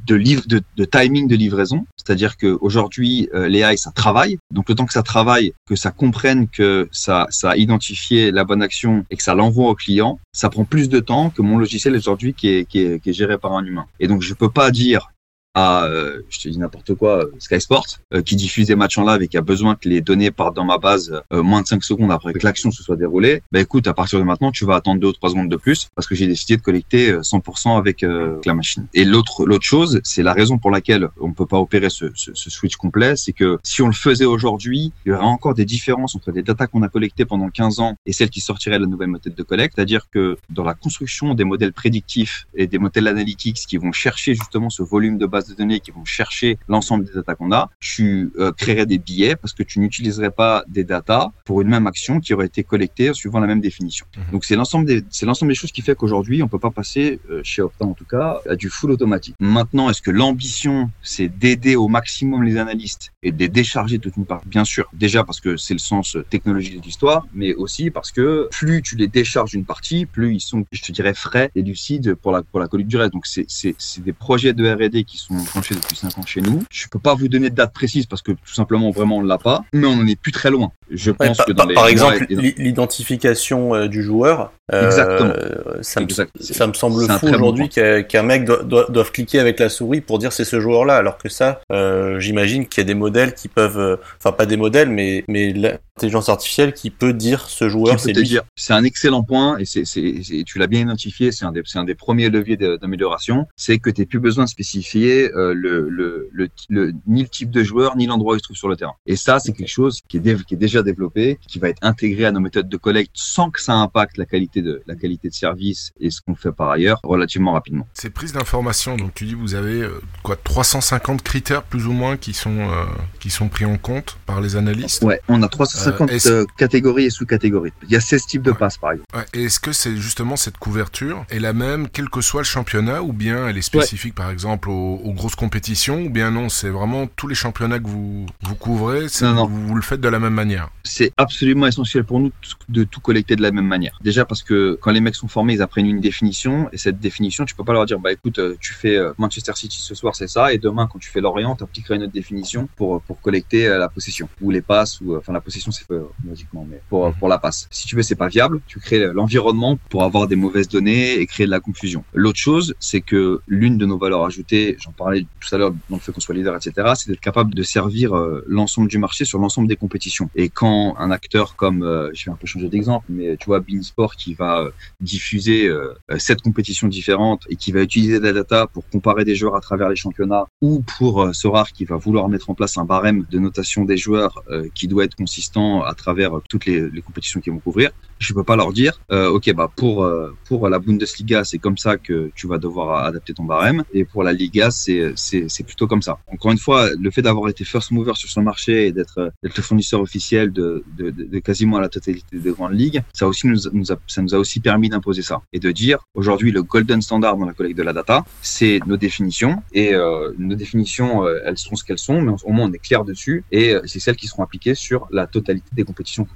timing 0.85 1.27
de 1.27 1.35
livraison. 1.35 1.85
C'est-à-dire 1.97 2.37
qu'aujourd'hui, 2.37 3.29
euh, 3.33 3.47
l'AI, 3.47 3.77
ça 3.77 3.91
travaille. 3.91 4.37
Donc, 4.51 4.69
le 4.69 4.75
temps 4.75 4.85
que 4.85 4.93
ça 4.93 5.03
travaille, 5.03 5.53
que 5.67 5.75
ça 5.75 5.91
comprenne 5.91 6.47
que 6.47 6.89
ça, 6.91 7.27
ça 7.29 7.51
a 7.51 7.57
identifié 7.57 8.31
la 8.31 8.43
bonne 8.43 8.63
action 8.63 9.05
et 9.09 9.15
que 9.15 9.23
ça 9.23 9.35
l'envoie 9.35 9.69
au 9.69 9.75
client, 9.75 10.19
ça 10.33 10.49
prend 10.49 10.65
plus 10.65 10.89
de 10.89 10.99
temps 10.99 11.29
que 11.29 11.41
mon 11.41 11.57
logiciel 11.57 11.95
aujourd'hui 11.95 12.33
qui 12.33 12.47
est, 12.49 13.11
géré 13.11 13.37
par 13.37 13.53
un 13.53 13.65
humain. 13.65 13.85
Et 13.99 14.07
donc, 14.07 14.21
je 14.21 14.33
peux 14.33 14.49
pas 14.49 14.71
dire 14.71 15.11
à, 15.53 15.85
euh, 15.85 16.21
je 16.29 16.39
te 16.39 16.49
dis 16.49 16.57
n'importe 16.57 16.95
quoi, 16.95 17.25
Sky 17.39 17.59
Sports, 17.59 17.87
qui 18.25 18.35
diffuse 18.35 18.67
des 18.67 18.75
matchs 18.75 18.97
en 18.97 19.05
live 19.05 19.21
et 19.21 19.27
qui 19.27 19.37
a 19.37 19.41
besoin 19.41 19.75
que 19.75 19.87
les 19.87 20.01
données 20.01 20.31
partent 20.31 20.55
dans 20.55 20.65
ma 20.65 20.77
base 20.77 21.21
moins 21.31 21.61
de 21.61 21.67
5 21.67 21.83
secondes 21.83 22.11
après 22.11 22.33
que 22.33 22.43
l'action 22.43 22.71
se 22.71 22.83
soit 22.83 22.95
déroulée, 22.95 23.41
bah 23.51 23.59
écoute, 23.59 23.87
à 23.87 23.93
partir 23.93 24.19
de 24.19 24.23
maintenant, 24.23 24.51
tu 24.51 24.65
vas 24.65 24.75
attendre 24.75 24.99
2 24.99 25.07
ou 25.07 25.13
3 25.13 25.29
secondes 25.31 25.49
de 25.49 25.55
plus 25.55 25.89
parce 25.95 26.07
que 26.07 26.15
j'ai 26.15 26.27
décidé 26.27 26.57
de 26.57 26.61
collecter 26.61 27.13
100% 27.13 27.77
avec 27.77 28.01
la 28.01 28.53
machine. 28.53 28.87
Et 28.93 29.05
l'autre 29.05 29.45
l'autre 29.45 29.65
chose, 29.65 30.01
c'est 30.03 30.23
la 30.23 30.33
raison 30.33 30.57
pour 30.57 30.71
laquelle 30.71 31.09
on 31.19 31.29
ne 31.29 31.33
peut 31.33 31.45
pas 31.45 31.59
opérer 31.59 31.89
ce, 31.89 32.05
ce, 32.15 32.31
ce 32.33 32.49
switch 32.49 32.75
complet, 32.75 33.15
c'est 33.15 33.33
que 33.33 33.59
si 33.63 33.81
on 33.81 33.87
le 33.87 33.93
faisait 33.93 34.25
aujourd'hui, 34.25 34.91
il 35.05 35.09
y 35.09 35.13
aurait 35.13 35.23
encore 35.23 35.53
des 35.53 35.65
différences 35.65 36.15
entre 36.15 36.31
les 36.31 36.43
datas 36.43 36.67
qu'on 36.67 36.83
a 36.83 36.89
collectées 36.89 37.25
pendant 37.25 37.49
15 37.49 37.79
ans 37.79 37.95
et 38.05 38.13
celles 38.13 38.29
qui 38.29 38.41
sortiraient 38.41 38.77
de 38.77 38.83
la 38.83 38.89
nouvelle 38.89 39.09
méthode 39.09 39.35
de 39.35 39.43
collecte, 39.43 39.75
c'est-à-dire 39.75 40.09
que 40.09 40.37
dans 40.49 40.63
la 40.63 40.73
construction 40.73 41.33
des 41.33 41.43
modèles 41.43 41.73
prédictifs 41.73 42.47
et 42.55 42.67
des 42.67 42.77
modèles 42.77 43.07
analytiques 43.07 43.57
qui 43.67 43.77
vont 43.77 43.91
chercher 43.91 44.33
justement 44.33 44.69
ce 44.69 44.83
volume 44.83 45.17
de 45.17 45.25
base 45.25 45.40
de 45.47 45.55
données, 45.55 45.79
qui 45.79 45.91
vont 45.91 46.05
chercher 46.05 46.57
l'ensemble 46.67 47.05
des 47.05 47.13
datas 47.13 47.35
qu'on 47.35 47.51
a, 47.51 47.69
tu 47.79 48.31
euh, 48.37 48.51
créerais 48.51 48.85
des 48.85 48.97
billets 48.97 49.35
parce 49.35 49.53
que 49.53 49.63
tu 49.63 49.79
n'utiliserais 49.79 50.31
pas 50.31 50.63
des 50.67 50.83
datas 50.83 51.31
pour 51.45 51.61
une 51.61 51.69
même 51.69 51.87
action 51.87 52.19
qui 52.19 52.33
aurait 52.33 52.47
été 52.47 52.63
collectée 52.63 53.13
suivant 53.13 53.39
la 53.39 53.47
même 53.47 53.61
définition. 53.61 54.05
Mhm. 54.17 54.23
Donc 54.31 54.45
c'est 54.45 54.55
l'ensemble 54.55 54.85
des 54.85 55.03
c'est 55.09 55.25
l'ensemble 55.25 55.51
des 55.51 55.55
choses 55.55 55.71
qui 55.71 55.81
fait 55.81 55.95
qu'aujourd'hui 55.95 56.43
on 56.43 56.47
peut 56.47 56.59
pas 56.59 56.71
passer 56.71 57.19
euh, 57.29 57.41
chez 57.43 57.61
Opta 57.61 57.85
en 57.85 57.93
tout 57.93 58.05
cas 58.05 58.39
à 58.49 58.55
du 58.55 58.69
full 58.69 58.91
automatique. 58.91 59.35
Maintenant, 59.39 59.89
est-ce 59.89 60.01
que 60.01 60.11
l'ambition 60.11 60.89
c'est 61.01 61.27
d'aider 61.27 61.75
au 61.75 61.87
maximum 61.87 62.43
les 62.43 62.57
analystes 62.57 63.11
et 63.23 63.31
de 63.31 63.37
les 63.37 63.49
décharger 63.49 63.99
toute 63.99 64.17
une 64.17 64.25
part 64.25 64.41
Bien 64.45 64.65
sûr, 64.65 64.89
déjà 64.93 65.23
parce 65.23 65.39
que 65.39 65.57
c'est 65.57 65.73
le 65.73 65.79
sens 65.79 66.17
technologique 66.29 66.79
de 66.79 66.85
l'histoire, 66.85 67.27
mais 67.33 67.53
aussi 67.53 67.89
parce 67.89 68.11
que 68.11 68.47
plus 68.51 68.81
tu 68.81 68.95
les 68.95 69.07
décharges 69.07 69.53
une 69.53 69.65
partie, 69.65 70.05
plus 70.05 70.33
ils 70.33 70.39
sont, 70.39 70.65
je 70.71 70.81
te 70.81 70.91
dirais, 70.91 71.13
frais 71.13 71.51
et 71.55 71.61
lucides 71.61 72.15
pour 72.15 72.31
la, 72.31 72.43
pour 72.43 72.59
la 72.59 72.67
collecte 72.67 72.89
du 72.89 72.97
reste. 72.97 73.13
Donc, 73.13 73.25
c'est, 73.25 73.45
c'est 73.47 74.03
des 74.03 74.13
projets 74.13 74.53
de 74.53 74.67
R&D 74.67 75.03
qui 75.03 75.17
sont 75.17 75.30
enclenchés 75.39 75.75
depuis 75.75 75.95
5 75.95 76.17
ans 76.17 76.25
chez 76.25 76.41
nous. 76.41 76.63
Je 76.71 76.87
peux 76.87 76.99
pas 76.99 77.15
vous 77.15 77.27
donner 77.27 77.49
de 77.49 77.55
date 77.55 77.73
précise 77.73 78.05
parce 78.05 78.21
que 78.21 78.31
tout 78.31 78.53
simplement, 78.53 78.91
vraiment, 78.91 79.17
on 79.17 79.23
l'a 79.23 79.37
pas, 79.37 79.63
mais 79.73 79.87
on 79.87 79.93
en 79.93 80.07
est 80.07 80.19
plus 80.19 80.31
très 80.31 80.49
loin. 80.49 80.71
Je 80.89 81.11
pense 81.11 81.37
que 81.37 81.51
dans 81.51 81.63
par, 81.63 81.67
les 81.67 81.75
par 81.75 81.87
exemple, 81.87 82.25
l'identification 82.29 83.75
euh, 83.75 83.87
du 83.87 84.03
joueur, 84.03 84.51
euh, 84.73 84.85
Exactement. 84.85 85.33
Ça, 85.81 86.01
me, 86.01 86.07
ça 86.39 86.67
me 86.67 86.73
semble 86.73 87.07
fou 87.19 87.27
aujourd'hui 87.27 87.69
qu'un 87.69 88.23
mec 88.23 88.45
doive 88.45 89.11
cliquer 89.11 89.39
avec 89.39 89.59
la 89.59 89.69
souris 89.69 90.01
pour 90.01 90.19
dire 90.19 90.33
c'est 90.33 90.45
ce 90.45 90.59
joueur-là, 90.59 90.95
alors 90.97 91.17
que 91.17 91.29
ça, 91.29 91.61
euh, 91.71 92.19
j'imagine 92.19 92.67
qu'il 92.67 92.81
y 92.81 92.85
a 92.85 92.87
des 92.87 92.93
modèles 92.93 93.33
qui 93.33 93.47
peuvent, 93.47 93.99
enfin 94.17 94.31
pas 94.31 94.45
des 94.45 94.57
modèles, 94.57 94.89
mais 94.89 95.23
mais 95.27 95.53
l'intelligence 96.01 96.29
artificielle 96.29 96.73
qui 96.73 96.89
peut 96.89 97.13
dire 97.13 97.47
ce 97.47 97.69
joueur 97.69 97.99
c'est 97.99 98.13
lui. 98.13 98.37
C'est 98.55 98.73
un 98.73 98.83
excellent 98.83 99.23
point 99.23 99.57
et 99.59 99.65
c'est, 99.65 99.83
tu 99.83 100.57
l'as 100.57 100.67
bien 100.67 100.81
identifié, 100.81 101.31
c'est 101.31 101.45
un 101.45 101.51
des, 101.51 101.61
c'est 101.65 101.77
un 101.77 101.83
des 101.83 101.93
premiers 101.93 102.29
leviers 102.29 102.57
d'amélioration, 102.57 103.45
c'est 103.55 103.77
que 103.77 103.89
tu 103.89 104.05
plus 104.07 104.19
besoin 104.19 104.45
de 104.45 104.49
spécifier 104.49 105.31
euh, 105.33 105.53
le, 105.53 105.87
le, 105.87 106.29
le, 106.33 106.93
ni 107.07 107.21
le 107.21 107.29
type 107.29 107.51
de 107.51 107.63
joueur 107.63 107.95
ni 107.95 108.07
l'endroit 108.07 108.33
où 108.33 108.37
il 108.37 108.39
se 108.39 108.43
trouve 108.43 108.57
sur 108.57 108.67
le 108.67 108.75
terrain. 108.75 108.93
Et 109.05 109.15
ça, 109.15 109.39
c'est 109.39 109.53
quelque 109.53 109.69
chose 109.69 110.01
qui 110.07 110.17
est, 110.17 110.43
qui 110.45 110.55
est 110.55 110.57
déjà 110.57 110.81
développé, 110.81 111.39
qui 111.47 111.59
va 111.59 111.69
être 111.69 111.77
intégré 111.81 112.25
à 112.25 112.31
nos 112.31 112.39
méthodes 112.39 112.67
de 112.67 112.77
collecte 112.77 113.11
sans 113.13 113.51
que 113.51 113.61
ça 113.61 113.73
impacte 113.73 114.17
la 114.17 114.25
qualité 114.25 114.61
de 114.61 114.81
la 114.87 114.95
qualité 114.95 115.29
de 115.29 115.33
service 115.33 115.91
et 115.99 116.09
ce 116.09 116.19
qu'on 116.21 116.35
fait 116.35 116.51
par 116.51 116.71
ailleurs 116.71 116.99
relativement 117.03 117.53
rapidement. 117.53 117.87
Ces 117.93 118.09
prises 118.09 118.33
d'informations, 118.33 118.97
donc 118.97 119.13
tu 119.13 119.25
dis 119.25 119.35
vous 119.35 119.53
avez 119.53 119.81
euh, 119.81 120.01
quoi 120.23 120.35
350 120.35 121.21
critères 121.21 121.63
plus 121.63 121.85
ou 121.85 121.93
moins 121.93 122.17
qui 122.17 122.33
sont 122.33 122.57
euh, 122.59 122.85
qui 123.19 123.29
sont 123.29 123.49
pris 123.49 123.65
en 123.65 123.77
compte 123.77 124.17
par 124.25 124.41
les 124.41 124.55
analystes? 124.55 125.03
Ouais, 125.03 125.21
on 125.27 125.43
a 125.43 125.47
350 125.47 125.90
euh, 126.25 126.45
catégories 126.57 127.05
et 127.05 127.09
sous-catégories. 127.09 127.71
Il 127.83 127.91
y 127.91 127.95
a 127.95 128.01
16 128.01 128.25
types 128.25 128.41
de 128.41 128.51
passes 128.51 128.77
par 128.77 128.93
exemple. 128.93 129.09
Ouais. 129.15 129.25
Est-ce 129.43 129.59
que 129.59 129.71
c'est 129.71 129.95
justement 129.95 130.35
cette 130.35 130.57
couverture 130.57 131.25
est 131.29 131.39
la 131.39 131.53
même 131.53 131.87
quel 131.91 132.09
que 132.09 132.21
soit 132.21 132.41
le 132.41 132.45
championnat 132.45 133.01
ou 133.01 133.13
bien 133.13 133.47
elle 133.47 133.57
est 133.57 133.61
spécifique 133.61 134.15
par 134.15 134.29
exemple 134.29 134.69
aux, 134.69 135.13
grosses 135.13 135.35
compétitions 135.35 136.03
ou 136.03 136.09
bien 136.09 136.31
non, 136.31 136.49
c'est 136.49 136.69
vraiment 136.69 137.07
tous 137.07 137.27
les 137.27 137.35
championnats 137.35 137.79
que 137.79 137.87
vous 137.87 138.25
vous 138.41 138.55
couvrez, 138.55 139.07
non, 139.21 139.33
non. 139.33 139.45
Vous, 139.45 139.67
vous, 139.67 139.75
le 139.75 139.81
faites 139.81 140.01
de 140.01 140.07
la 140.07 140.19
même 140.19 140.33
manière? 140.33 140.69
C'est 140.83 141.11
absolument 141.17 141.67
essentiel 141.67 142.03
pour 142.03 142.19
nous 142.19 142.31
de 142.69 142.83
tout 142.83 143.01
collecter 143.01 143.35
de 143.35 143.41
la 143.41 143.51
même 143.51 143.65
manière. 143.65 143.97
Déjà 144.01 144.25
parce 144.25 144.43
que 144.43 144.77
quand 144.81 144.91
les 144.91 145.01
mecs 145.01 145.15
sont 145.15 145.27
formés, 145.27 145.53
ils 145.53 145.61
apprennent 145.61 145.85
une 145.85 145.99
définition 145.99 146.69
et 146.71 146.77
cette 146.77 146.99
définition, 146.99 147.45
tu 147.45 147.55
peux 147.55 147.63
pas 147.63 147.73
leur 147.73 147.85
dire 147.85 147.99
bah 147.99 148.11
écoute, 148.11 148.39
euh, 148.39 148.55
tu 148.59 148.73
fais 148.73 148.95
euh, 148.95 149.13
Manchester 149.17 149.53
City 149.55 149.79
ce 149.81 149.95
soir, 149.95 150.15
c'est 150.15 150.27
ça 150.27 150.53
et 150.53 150.57
demain 150.57 150.87
quand 150.91 150.99
tu 150.99 151.09
fais 151.09 151.21
Lorient, 151.21 151.55
tu 151.55 151.63
appliqueras 151.63 151.95
une 151.95 152.03
autre 152.03 152.13
définition 152.13 152.67
pour 152.75 153.01
pour 153.01 153.19
collecter 153.21 153.67
euh, 153.67 153.77
la 153.77 153.89
possession 153.89 154.29
ou 154.41 154.51
les 154.51 154.61
passes 154.61 155.01
ou 155.01 155.15
enfin 155.15 155.33
la 155.33 155.41
possession 155.41 155.70
c'est 155.71 155.85
logiquement 156.27 156.65
mais 156.69 156.81
pour 156.89 157.27
la 157.27 157.37
passe. 157.37 157.67
Si 157.71 157.87
tu 157.87 157.95
veux 157.95 158.03
c'est 158.03 158.15
pas 158.15 158.27
viable, 158.27 158.61
tu 158.67 158.79
crées 158.79 159.11
l'environnement 159.13 159.77
pour 159.89 160.03
avoir 160.03 160.27
des 160.27 160.35
mauvaises 160.35 160.67
données 160.67 161.19
et 161.19 161.25
créer 161.25 161.45
de 161.45 161.51
la 161.51 161.59
confusion. 161.59 162.03
L'autre 162.13 162.39
chose, 162.39 162.75
c'est 162.79 163.01
que 163.01 163.41
l'une 163.47 163.77
de 163.77 163.85
nos 163.85 163.97
valeurs 163.97 164.25
ajoutées, 164.25 164.77
j'en 164.79 164.91
parlais 164.91 165.25
tout 165.39 165.55
à 165.55 165.57
l'heure 165.57 165.71
dans 165.89 165.97
le 165.97 166.01
fait 166.01 166.11
qu'on 166.11 166.21
soit 166.21 166.35
leader, 166.35 166.55
etc., 166.55 166.93
c'est 166.95 167.09
d'être 167.09 167.21
capable 167.21 167.53
de 167.53 167.63
servir 167.63 168.13
l'ensemble 168.45 168.87
du 168.87 168.97
marché 168.97 169.25
sur 169.25 169.39
l'ensemble 169.39 169.67
des 169.67 169.75
compétitions. 169.75 170.29
Et 170.35 170.49
quand 170.49 170.95
un 170.97 171.11
acteur 171.11 171.55
comme, 171.55 171.81
je 172.13 172.25
vais 172.25 172.31
un 172.31 172.35
peu 172.35 172.47
changer 172.47 172.69
d'exemple, 172.69 173.05
mais 173.09 173.37
tu 173.37 173.45
vois, 173.45 173.59
Beansport 173.59 174.15
qui 174.15 174.33
va 174.33 174.69
diffuser 174.99 175.67
euh, 175.67 175.93
sept 176.17 176.41
compétitions 176.41 176.87
différentes 176.87 177.43
et 177.49 177.55
qui 177.55 177.71
va 177.71 177.81
utiliser 177.81 178.19
la 178.19 178.33
data 178.33 178.67
pour 178.67 178.87
comparer 178.89 179.25
des 179.25 179.35
joueurs 179.35 179.55
à 179.55 179.61
travers 179.61 179.89
les 179.89 179.95
championnats 179.95 180.45
ou 180.61 180.83
pour 180.97 181.21
euh, 181.21 181.33
Sorar 181.33 181.71
qui 181.71 181.85
va 181.85 181.97
vouloir 181.97 182.27
mettre 182.29 182.49
en 182.49 182.55
place 182.55 182.77
un 182.77 182.85
barème 182.85 183.25
de 183.29 183.39
notation 183.39 183.85
des 183.85 183.97
joueurs 183.97 184.41
euh, 184.49 184.67
qui 184.73 184.87
doit 184.87 185.05
être 185.05 185.15
consistant 185.15 185.60
à 185.83 185.93
travers 185.93 186.31
toutes 186.49 186.65
les, 186.65 187.01
compétitions 187.01 187.39
qu'ils 187.41 187.53
vont 187.53 187.59
couvrir, 187.59 187.91
je 188.19 188.33
peux 188.33 188.43
pas 188.43 188.55
leur 188.55 188.71
dire 188.71 188.93
euh, 189.11 189.29
ok 189.29 189.51
bah 189.53 189.69
pour 189.75 190.03
euh, 190.03 190.35
pour 190.47 190.69
la 190.69 190.77
Bundesliga 190.77 191.43
c'est 191.43 191.57
comme 191.57 191.77
ça 191.77 191.97
que 191.97 192.31
tu 192.35 192.45
vas 192.47 192.59
devoir 192.59 193.05
adapter 193.05 193.33
ton 193.33 193.43
barème. 193.43 193.83
Et 193.93 194.05
pour 194.05 194.23
la 194.23 194.33
Liga 194.33 194.69
c'est 194.71 195.63
plutôt 195.65 195.87
comme 195.87 196.01
ça. 196.01 196.19
Encore 196.27 196.51
une 196.51 196.57
fois, 196.57 196.89
le 197.05 197.11
fait 197.11 197.21
d'avoir 197.21 197.49
été 197.49 197.63
first 197.63 197.91
mover 197.91 198.13
sur 198.15 198.29
ce 198.29 198.39
marché 198.39 198.87
et 198.87 198.91
d'être 198.91 199.31
le 199.41 199.49
fournisseur 199.49 199.99
officiel 200.01 200.51
de, 200.51 200.83
de, 200.97 201.09
de, 201.09 201.39
quasiment 201.39 201.79
la 201.79 201.89
totalité 201.89 202.39
des 202.39 202.51
grandes 202.51 202.73
ligues, 202.73 203.01
ça 203.13 203.27
aussi 203.27 203.47
nous, 203.47 203.67
a, 203.91 203.95
ça 204.07 204.21
nous 204.21 204.35
a 204.35 204.37
aussi 204.37 204.59
permis 204.59 204.89
d'imposer 204.89 205.21
ça. 205.21 205.41
Et 205.53 205.59
de 205.59 205.71
dire 205.71 205.99
aujourd'hui 206.13 206.51
le 206.51 206.63
golden 206.63 207.01
standard 207.01 207.37
dans 207.37 207.45
la 207.45 207.53
collecte 207.53 207.77
de 207.77 207.83
la 207.83 207.93
data 207.93 208.23
c'est 208.41 208.79
nos 208.85 208.97
définitions. 208.97 209.63
Et 209.73 209.93
euh, 209.93 210.31
nos 210.37 210.55
définitions 210.55 211.27
elles 211.45 211.57
sont 211.57 211.75
ce 211.75 211.83
qu'elles 211.83 211.97
sont 212.09 212.21
mais 212.21 212.33
au 212.43 212.51
moins 212.51 212.67
on 212.69 212.73
est 212.73 212.85
clair 212.89 213.03
dessus. 213.03 213.43
Et 213.51 213.75
c'est 213.85 213.99
celles 213.99 214.15
qui 214.15 214.27
seront 214.27 214.43
appliquées 214.43 214.75
sur 214.75 215.07
la 215.11 215.27
totalité 215.27 215.50
des 215.71 215.83
compétitions. 215.83 216.27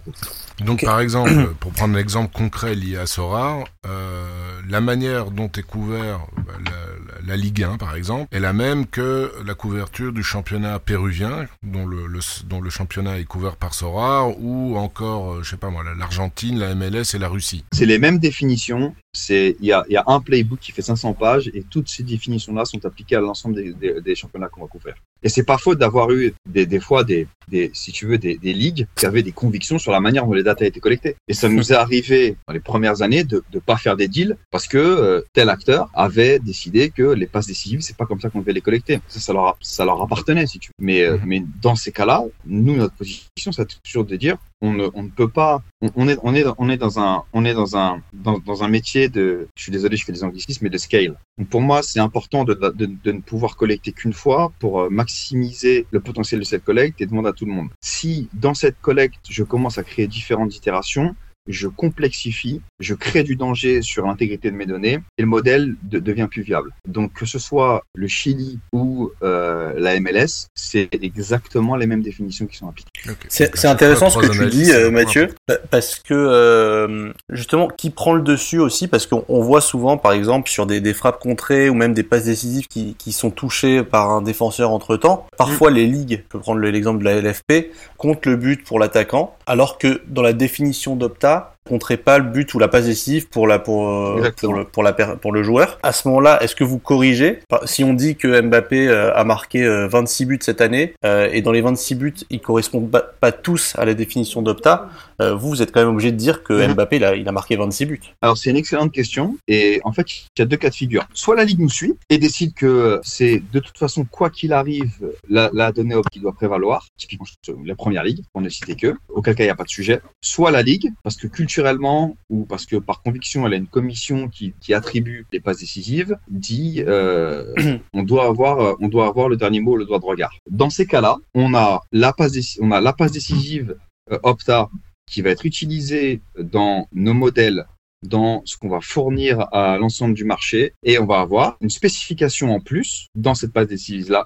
Donc 0.63 0.83
par 0.83 0.99
exemple 0.99 1.31
pour 1.59 1.71
prendre 1.71 1.95
un 1.95 1.99
exemple 1.99 2.31
concret 2.33 2.75
lié 2.75 2.97
à 2.97 3.05
Sora, 3.05 3.63
euh, 3.85 4.25
la 4.69 4.81
manière 4.81 5.31
dont 5.31 5.49
est 5.49 5.63
couvert 5.63 6.27
bah, 6.37 6.53
la, 6.65 7.27
la, 7.27 7.37
Ligue 7.37 7.63
1 7.63 7.77
par 7.77 7.95
exemple 7.95 8.27
est 8.31 8.39
la 8.39 8.53
même 8.53 8.85
que 8.85 9.31
la 9.45 9.53
couverture 9.53 10.13
du 10.13 10.23
championnat 10.23 10.79
péruvien, 10.79 11.45
dont 11.63 11.85
le, 11.85 12.07
le 12.07 12.19
dont 12.45 12.61
le 12.61 12.69
championnat 12.69 13.19
est 13.19 13.25
couvert 13.25 13.57
par 13.57 13.73
Sora, 13.73 14.27
ou 14.27 14.77
encore, 14.77 15.33
euh, 15.33 15.43
je 15.43 15.51
sais 15.51 15.57
pas 15.57 15.69
moi, 15.69 15.83
l'Argentine, 15.97 16.59
la 16.59 16.73
MLS 16.75 17.15
et 17.15 17.19
la 17.19 17.27
Russie. 17.27 17.65
C'est 17.73 17.85
les 17.85 17.99
mêmes 17.99 18.19
définitions. 18.19 18.95
C'est 19.13 19.55
il 19.59 19.67
y 19.67 19.71
a, 19.71 19.85
y 19.89 19.95
a 19.95 20.03
un 20.07 20.19
playbook 20.19 20.59
qui 20.59 20.71
fait 20.71 20.81
500 20.81 21.13
pages 21.13 21.49
et 21.53 21.63
toutes 21.69 21.89
ces 21.89 22.03
définitions-là 22.03 22.65
sont 22.65 22.85
appliquées 22.85 23.15
à 23.15 23.21
l'ensemble 23.21 23.55
des, 23.55 23.73
des, 23.73 24.01
des 24.01 24.15
championnats 24.15 24.49
qu'on 24.49 24.61
va 24.61 24.67
couvrir. 24.67 24.95
Et 25.23 25.29
c'est 25.29 25.43
pas 25.43 25.57
faute 25.57 25.79
d'avoir 25.79 26.11
eu 26.11 26.33
des, 26.47 26.65
des 26.65 26.79
fois 26.79 27.03
des, 27.03 27.27
des, 27.47 27.71
si 27.73 27.91
tu 27.91 28.05
veux, 28.05 28.17
des, 28.17 28.37
des 28.37 28.53
ligues 28.53 28.87
qui 28.95 29.05
avaient 29.05 29.23
des 29.23 29.31
convictions 29.31 29.79
sur 29.79 29.91
la 29.91 29.99
manière 29.99 30.25
dont 30.25 30.33
les 30.33 30.44
datas 30.45 30.65
étaient 30.65 30.79
collectées. 30.79 31.15
Et 31.27 31.33
ça 31.33 31.49
nous 31.49 31.71
est 31.71 31.75
arrivé 31.75 32.37
dans 32.47 32.53
les 32.53 32.59
premières 32.59 33.01
années 33.01 33.23
de 33.23 33.43
ne 33.53 33.59
pas 33.59 33.77
faire 33.77 33.97
des 33.97 34.07
deals 34.07 34.37
parce 34.51 34.67
que 34.67 34.77
euh, 34.77 35.21
tel 35.33 35.49
acteur 35.49 35.89
avait 35.93 36.39
décidé 36.39 36.89
que 36.89 37.03
les 37.03 37.27
passes 37.27 37.47
décisives, 37.47 37.81
c'est 37.81 37.97
pas 37.97 38.05
comme 38.05 38.21
ça 38.21 38.29
qu'on 38.29 38.39
devait 38.39 38.53
les 38.53 38.61
collecter. 38.61 38.99
Ça, 39.07 39.19
ça 39.19 39.33
leur, 39.33 39.57
ça 39.61 39.85
leur 39.85 40.01
appartenait, 40.01 40.47
si 40.47 40.59
tu 40.59 40.69
veux. 40.69 40.85
Mais, 40.85 41.01
euh, 41.03 41.17
mais 41.25 41.43
dans 41.61 41.75
ces 41.75 41.91
cas-là, 41.91 42.23
nous, 42.45 42.75
notre 42.75 42.95
position, 42.95 43.51
c'est 43.51 43.67
toujours 43.83 44.05
de 44.05 44.15
dire, 44.15 44.37
on 44.65 45.03
ne, 45.03 45.09
peut 45.09 45.27
pas, 45.27 45.61
on, 45.95 46.07
est, 46.07 46.17
on 46.23 46.35
est, 46.35 46.45
on 46.57 46.69
est 46.69 46.77
dans 46.77 46.99
un, 46.99 47.23
on 47.33 47.45
est 47.45 47.53
dans 47.53 47.77
un, 47.77 48.01
dans, 48.13 48.63
un 48.63 48.67
métier 48.67 49.09
de, 49.09 49.47
je 49.55 49.63
suis 49.63 49.71
désolé, 49.71 49.97
je 49.97 50.05
fais 50.05 50.13
mais 50.61 50.69
de 50.69 50.77
scale. 50.77 51.15
Pour 51.49 51.61
moi, 51.61 51.83
c'est 51.83 51.99
important 51.99 52.43
de, 52.43 52.53
de, 52.53 52.85
de, 53.03 53.11
ne 53.11 53.19
pouvoir 53.19 53.57
collecter 53.57 53.91
qu'une 53.91 54.13
fois 54.13 54.51
pour 54.59 54.81
euh, 54.81 54.89
maximiser 54.89 55.85
le 55.91 55.99
potentiel 55.99 56.39
de 56.39 56.45
cette 56.45 56.63
collecte 56.63 57.01
et 57.01 57.05
demander 57.05 57.29
à 57.29 57.33
tout 57.33 57.45
le 57.45 57.51
monde. 57.51 57.69
Si 57.81 58.29
dans 58.33 58.53
cette 58.53 58.79
collecte, 58.81 59.25
je 59.29 59.43
commence 59.43 59.77
à 59.77 59.83
créer 59.83 60.07
différentes 60.07 60.55
itérations, 60.55 61.15
je 61.47 61.67
complexifie, 61.67 62.61
je 62.79 62.93
crée 62.93 63.23
du 63.23 63.35
danger 63.35 63.81
sur 63.81 64.05
l'intégrité 64.05 64.49
de 64.49 64.55
mes 64.55 64.65
données 64.65 64.99
et 65.17 65.21
le 65.21 65.27
modèle 65.27 65.75
de, 65.83 65.99
devient 65.99 66.27
plus 66.29 66.41
viable. 66.41 66.71
Donc 66.87 67.13
que 67.13 67.25
ce 67.25 67.39
soit 67.39 67.83
le 67.93 68.07
Chili 68.07 68.59
ou 68.71 69.11
euh, 69.23 69.73
la 69.77 69.99
MLS, 69.99 70.47
c'est 70.55 70.89
exactement 71.01 71.75
les 71.75 71.87
mêmes 71.87 72.01
définitions 72.01 72.45
qui 72.45 72.57
sont 72.57 72.69
appliquées. 72.69 72.89
C'est 73.29 73.65
intéressant 73.65 74.09
ce 74.09 74.19
que 74.19 74.31
tu 74.31 74.47
dis, 74.47 74.71
euh, 74.71 74.91
Mathieu, 74.91 75.29
parce 75.69 75.99
que 75.99 76.13
euh, 76.13 77.11
justement, 77.29 77.67
qui 77.67 77.89
prend 77.89 78.13
le 78.13 78.21
dessus 78.21 78.59
aussi, 78.59 78.87
parce 78.87 79.05
qu'on 79.05 79.41
voit 79.41 79.61
souvent, 79.61 79.97
par 79.97 80.13
exemple, 80.13 80.49
sur 80.49 80.65
des, 80.65 80.81
des, 80.81 80.93
frappes 80.93 81.19
contrées 81.19 81.69
ou 81.69 81.73
même 81.73 81.93
des 81.93 82.03
passes 82.03 82.25
décisives 82.25 82.67
qui, 82.67 82.95
qui 82.95 83.11
sont 83.11 83.31
touchées 83.31 83.83
par 83.83 84.09
un 84.11 84.21
défenseur 84.21 84.71
entre 84.71 84.97
temps. 84.97 85.27
Parfois, 85.37 85.71
mm. 85.71 85.73
les 85.73 85.87
ligues, 85.87 86.23
je 86.23 86.29
peux 86.29 86.39
prendre 86.39 86.59
l'exemple 86.61 86.99
de 86.99 87.05
la 87.05 87.21
LFP, 87.21 87.71
comptent 87.97 88.25
le 88.25 88.35
but 88.35 88.63
pour 88.63 88.79
l'attaquant, 88.79 89.34
alors 89.45 89.77
que 89.77 90.01
dans 90.07 90.21
la 90.21 90.33
définition 90.33 90.95
d'Opta 90.95 91.54
compterait 91.67 91.97
pas 91.97 92.19
le 92.19 92.25
but 92.25 92.53
ou 92.53 92.59
la 92.59 92.67
passe 92.67 92.85
décisive 92.85 93.27
pour 93.27 93.47
la 93.47 93.57
pour 93.59 93.89
euh, 93.89 94.31
pour 94.39 94.53
le 94.53 94.63
pour 94.65 94.83
la 94.83 94.93
per- 94.93 95.15
pour 95.19 95.31
le 95.31 95.41
joueur. 95.43 95.79
À 95.83 95.91
ce 95.91 96.07
moment-là, 96.07 96.41
est-ce 96.43 96.55
que 96.55 96.63
vous 96.63 96.77
corrigez? 96.79 97.39
Si 97.65 97.83
on 97.83 97.93
dit 97.93 98.15
que 98.15 98.39
Mbappé 98.41 98.87
euh, 98.87 99.13
a 99.15 99.23
marqué 99.23 99.63
euh, 99.63 99.87
26 99.87 100.25
buts 100.25 100.39
cette 100.41 100.61
année 100.61 100.93
euh, 101.05 101.27
et 101.31 101.41
dans 101.41 101.51
les 101.51 101.61
26 101.61 101.95
buts, 101.95 102.13
ils 102.29 102.39
correspondent 102.39 102.91
pas, 102.91 103.01
pas 103.01 103.31
tous 103.31 103.73
à 103.77 103.85
la 103.85 103.93
définition 103.95 104.41
d'Opta, 104.43 104.89
euh, 105.21 105.33
vous 105.33 105.49
vous 105.49 105.61
êtes 105.61 105.71
quand 105.71 105.79
même 105.79 105.89
obligé 105.89 106.11
de 106.11 106.17
dire 106.17 106.43
que 106.43 106.53
Mhm. 106.53 106.73
Mbappé 106.73 106.95
il 106.97 107.03
a, 107.05 107.15
il 107.15 107.27
a 107.27 107.31
marqué 107.31 107.55
26 107.55 107.85
buts. 107.85 108.01
Alors 108.21 108.37
c'est 108.37 108.49
une 108.51 108.57
excellente 108.57 108.91
question 108.91 109.35
et 109.47 109.81
en 109.83 109.91
fait 109.91 110.05
il 110.11 110.25
y 110.39 110.41
a 110.43 110.45
deux 110.45 110.57
cas 110.57 110.69
de 110.69 110.75
figure. 110.75 111.07
Soit 111.13 111.35
la 111.35 111.45
ligue 111.45 111.59
nous 111.59 111.69
suit 111.69 111.95
et 112.09 112.17
décide 112.19 112.53
que 112.53 112.99
c'est 113.03 113.41
de 113.51 113.59
toute 113.59 113.77
façon 113.77 114.05
quoi 114.09 114.29
qu'il 114.29 114.53
arrive 114.53 114.91
la, 115.29 115.49
la 115.53 115.71
donnée 115.71 115.95
op 115.95 116.05
qui 116.11 116.19
doit 116.19 116.33
prévaloir, 116.33 116.85
typiquement 116.97 117.25
la 117.65 117.75
première 117.75 118.03
ligue 118.03 118.21
pour 118.33 118.41
ne 118.41 118.49
citer 118.49 118.75
que, 118.75 118.95
auquel 119.09 119.33
cas 119.35 119.43
il 119.43 119.47
n'y 119.47 119.51
a 119.51 119.55
pas 119.55 119.63
de 119.63 119.69
sujet. 119.69 119.99
Soit 120.21 120.51
la 120.51 120.61
ligue 120.61 120.91
parce 121.03 121.15
que 121.15 121.27
culturellement 121.55 122.17
ou 122.29 122.45
parce 122.45 122.65
que 122.65 122.75
par 122.75 123.01
conviction 123.01 123.47
elle 123.47 123.53
a 123.53 123.55
une 123.55 123.67
commission 123.67 124.27
qui, 124.27 124.53
qui 124.59 124.73
attribue 124.73 125.25
les 125.31 125.39
passes 125.39 125.59
décisives 125.59 126.17
dit 126.27 126.83
euh, 126.85 127.53
on 127.93 128.03
doit 128.03 128.25
avoir 128.25 128.59
euh, 128.59 128.73
on 128.81 128.89
doit 128.89 129.07
avoir 129.07 129.29
le 129.29 129.37
dernier 129.37 129.61
mot 129.61 129.77
le 129.77 129.85
droit 129.85 129.99
de 129.99 130.05
regard. 130.05 130.33
Dans 130.49 130.69
ces 130.69 130.85
cas-là 130.85 131.15
on 131.33 131.53
a 131.53 131.81
la 131.93 132.11
passe 132.11 132.57
on 132.59 132.71
a 132.71 132.81
la 132.81 132.91
passe 132.91 133.13
décisive 133.13 133.77
euh, 134.11 134.19
Opta 134.23 134.69
qui 135.09 135.21
va 135.21 135.29
être 135.29 135.45
utilisée 135.45 136.19
dans 136.37 136.87
nos 136.91 137.13
modèles 137.13 137.65
dans 138.03 138.41
ce 138.43 138.57
qu'on 138.57 138.69
va 138.69 138.81
fournir 138.81 139.47
à 139.53 139.77
l'ensemble 139.77 140.13
du 140.13 140.25
marché 140.25 140.73
et 140.83 140.99
on 140.99 141.05
va 141.05 141.21
avoir 141.21 141.55
une 141.61 141.69
spécification 141.69 142.53
en 142.53 142.59
plus 142.59 143.07
dans 143.15 143.33
cette 143.33 143.53
passe 143.53 143.67
décisive 143.67 144.11
là, 144.11 144.25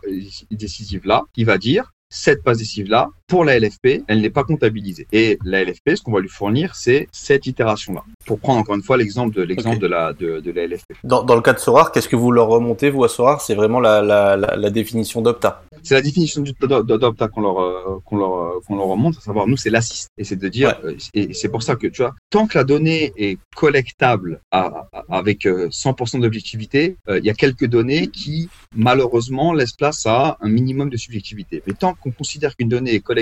décisive 0.50 1.06
là 1.06 1.26
qui 1.34 1.44
va 1.44 1.60
dire 1.60 1.92
cette 2.10 2.42
passe 2.44 2.58
décisive 2.58 2.90
là 2.90 3.10
pour 3.30 3.46
la 3.46 3.58
LFP 3.60 4.04
elle 4.08 4.22
n'est 4.22 4.30
pas 4.30 4.44
comptabilisée. 4.44 5.08
Et 5.14 5.38
la 5.46 5.64
LFP 5.64 5.96
ce 5.96 6.02
qu'on 6.04 6.12
va 6.12 6.20
lui 6.20 6.30
fournir 6.30 6.76
c'est 6.76 7.08
cette 7.12 7.46
itération 7.48 7.94
là 7.94 8.04
pour 8.26 8.40
prendre 8.40 8.60
encore 8.60 8.76
une 8.76 8.84
fois 8.84 8.98
l'exemple 8.98 9.34
de 9.36 9.44
l'exemple 9.44 9.80
de 9.80 9.88
la 9.88 10.14
de, 10.14 10.40
de 10.40 10.52
la 10.52 10.68
LFP 10.68 10.90
Dans, 11.04 11.24
dans 11.24 11.36
le 11.36 11.42
cas 11.42 11.54
de 11.54 11.60
Sorar, 11.60 11.92
qu'est-ce 11.92 12.10
que 12.10 12.16
vous 12.16 12.32
leur 12.32 12.48
remontez 12.48 12.90
vous 12.90 13.04
à 13.04 13.10
Sorar 13.10 13.42
C'est 13.42 13.56
vraiment 13.56 13.80
la, 13.80 14.02
la, 14.02 14.36
la, 14.36 14.56
la 14.56 14.70
définition 14.70 15.22
d'Opta. 15.22 15.64
c'est 15.84 15.94
la 15.96 16.02
définition 16.02 16.42
d'Opta 16.42 17.28
qu'on 17.28 17.42
leur 17.42 17.60
euh, 17.62 18.00
qu'on 18.06 18.18
leur 18.18 18.34
euh, 18.34 18.60
qu'on 18.66 18.76
leur 18.76 18.88
remonte 18.88 19.18
à 19.18 19.22
savoir 19.22 19.48
nous 19.48 19.58
c'est 19.58 19.70
l'assist. 19.70 20.10
Et 20.18 20.24
c'est 20.24 20.36
de 20.36 20.48
dire 20.48 20.70
euh, 20.84 20.96
et 21.14 21.34
c'est 21.34 21.50
pour 21.50 21.64
ça 21.64 21.76
que 21.76 21.88
tu 21.88 22.02
vois 22.02 22.14
tant 22.30 22.46
que 22.48 22.58
la 22.58 22.64
donnée 22.64 23.14
est 23.18 23.38
collectable 23.56 24.42
à- 24.52 24.88
à- 24.94 25.04
avec 25.20 25.46
euh, 25.46 25.70
100% 25.70 26.20
d'objectivité 26.22 26.96
euh, 27.10 27.20
il 27.20 27.26
y 27.26 27.30
a 27.30 27.34
quelques 27.34 27.66
données 27.66 28.08
qui 28.08 28.50
malheureusement 28.76 29.54
laissent 29.54 29.74
place 29.84 30.06
à 30.06 30.38
un 30.42 30.50
minimum 30.50 30.90
de 30.90 30.98
subjectivité. 30.98 31.62
Mais 31.68 31.74
tant 31.74 31.94
qu'on 31.94 32.12
considère 32.12 32.56
qu'une 32.56 32.70
donnée 32.70 32.94
est 32.96 33.00
collectable 33.00 33.19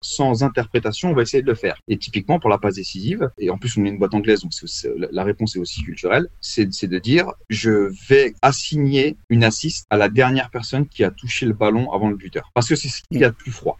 sans 0.00 0.42
interprétation 0.42 1.10
on 1.10 1.14
va 1.14 1.22
essayer 1.22 1.42
de 1.42 1.48
le 1.48 1.54
faire 1.54 1.80
et 1.88 1.96
typiquement 1.96 2.38
pour 2.38 2.50
la 2.50 2.58
passe 2.58 2.74
décisive 2.74 3.30
et 3.38 3.50
en 3.50 3.58
plus 3.58 3.76
on 3.76 3.84
est 3.84 3.88
une 3.88 3.98
boîte 3.98 4.14
anglaise 4.14 4.42
donc 4.42 4.52
la- 5.12 5.22
réponse 5.24 5.56
est 5.56 5.58
aussi 5.58 5.82
culturelle 5.82 6.28
c'est 6.40 6.66
de 6.86 6.98
dire 6.98 7.32
je 7.48 7.90
vais 8.08 8.34
assigner 8.42 9.16
une 9.28 9.44
assist 9.44 9.86
à 9.90 9.96
la 9.96 10.08
dernière 10.08 10.50
personne 10.50 10.86
qui 10.88 11.04
a 11.04 11.10
touché 11.10 11.46
le 11.46 11.52
ballon 11.52 11.92
avant 11.92 12.08
le 12.08 12.16
buteur. 12.16 12.50
Parce 12.54 12.68
que 12.68 12.76
c'est 12.76 12.88
ce 12.88 13.02
qu'il 13.02 13.20
y 13.20 13.24
a 13.24 13.30
de 13.30 13.34
plus 13.34 13.52
froid. 13.52 13.78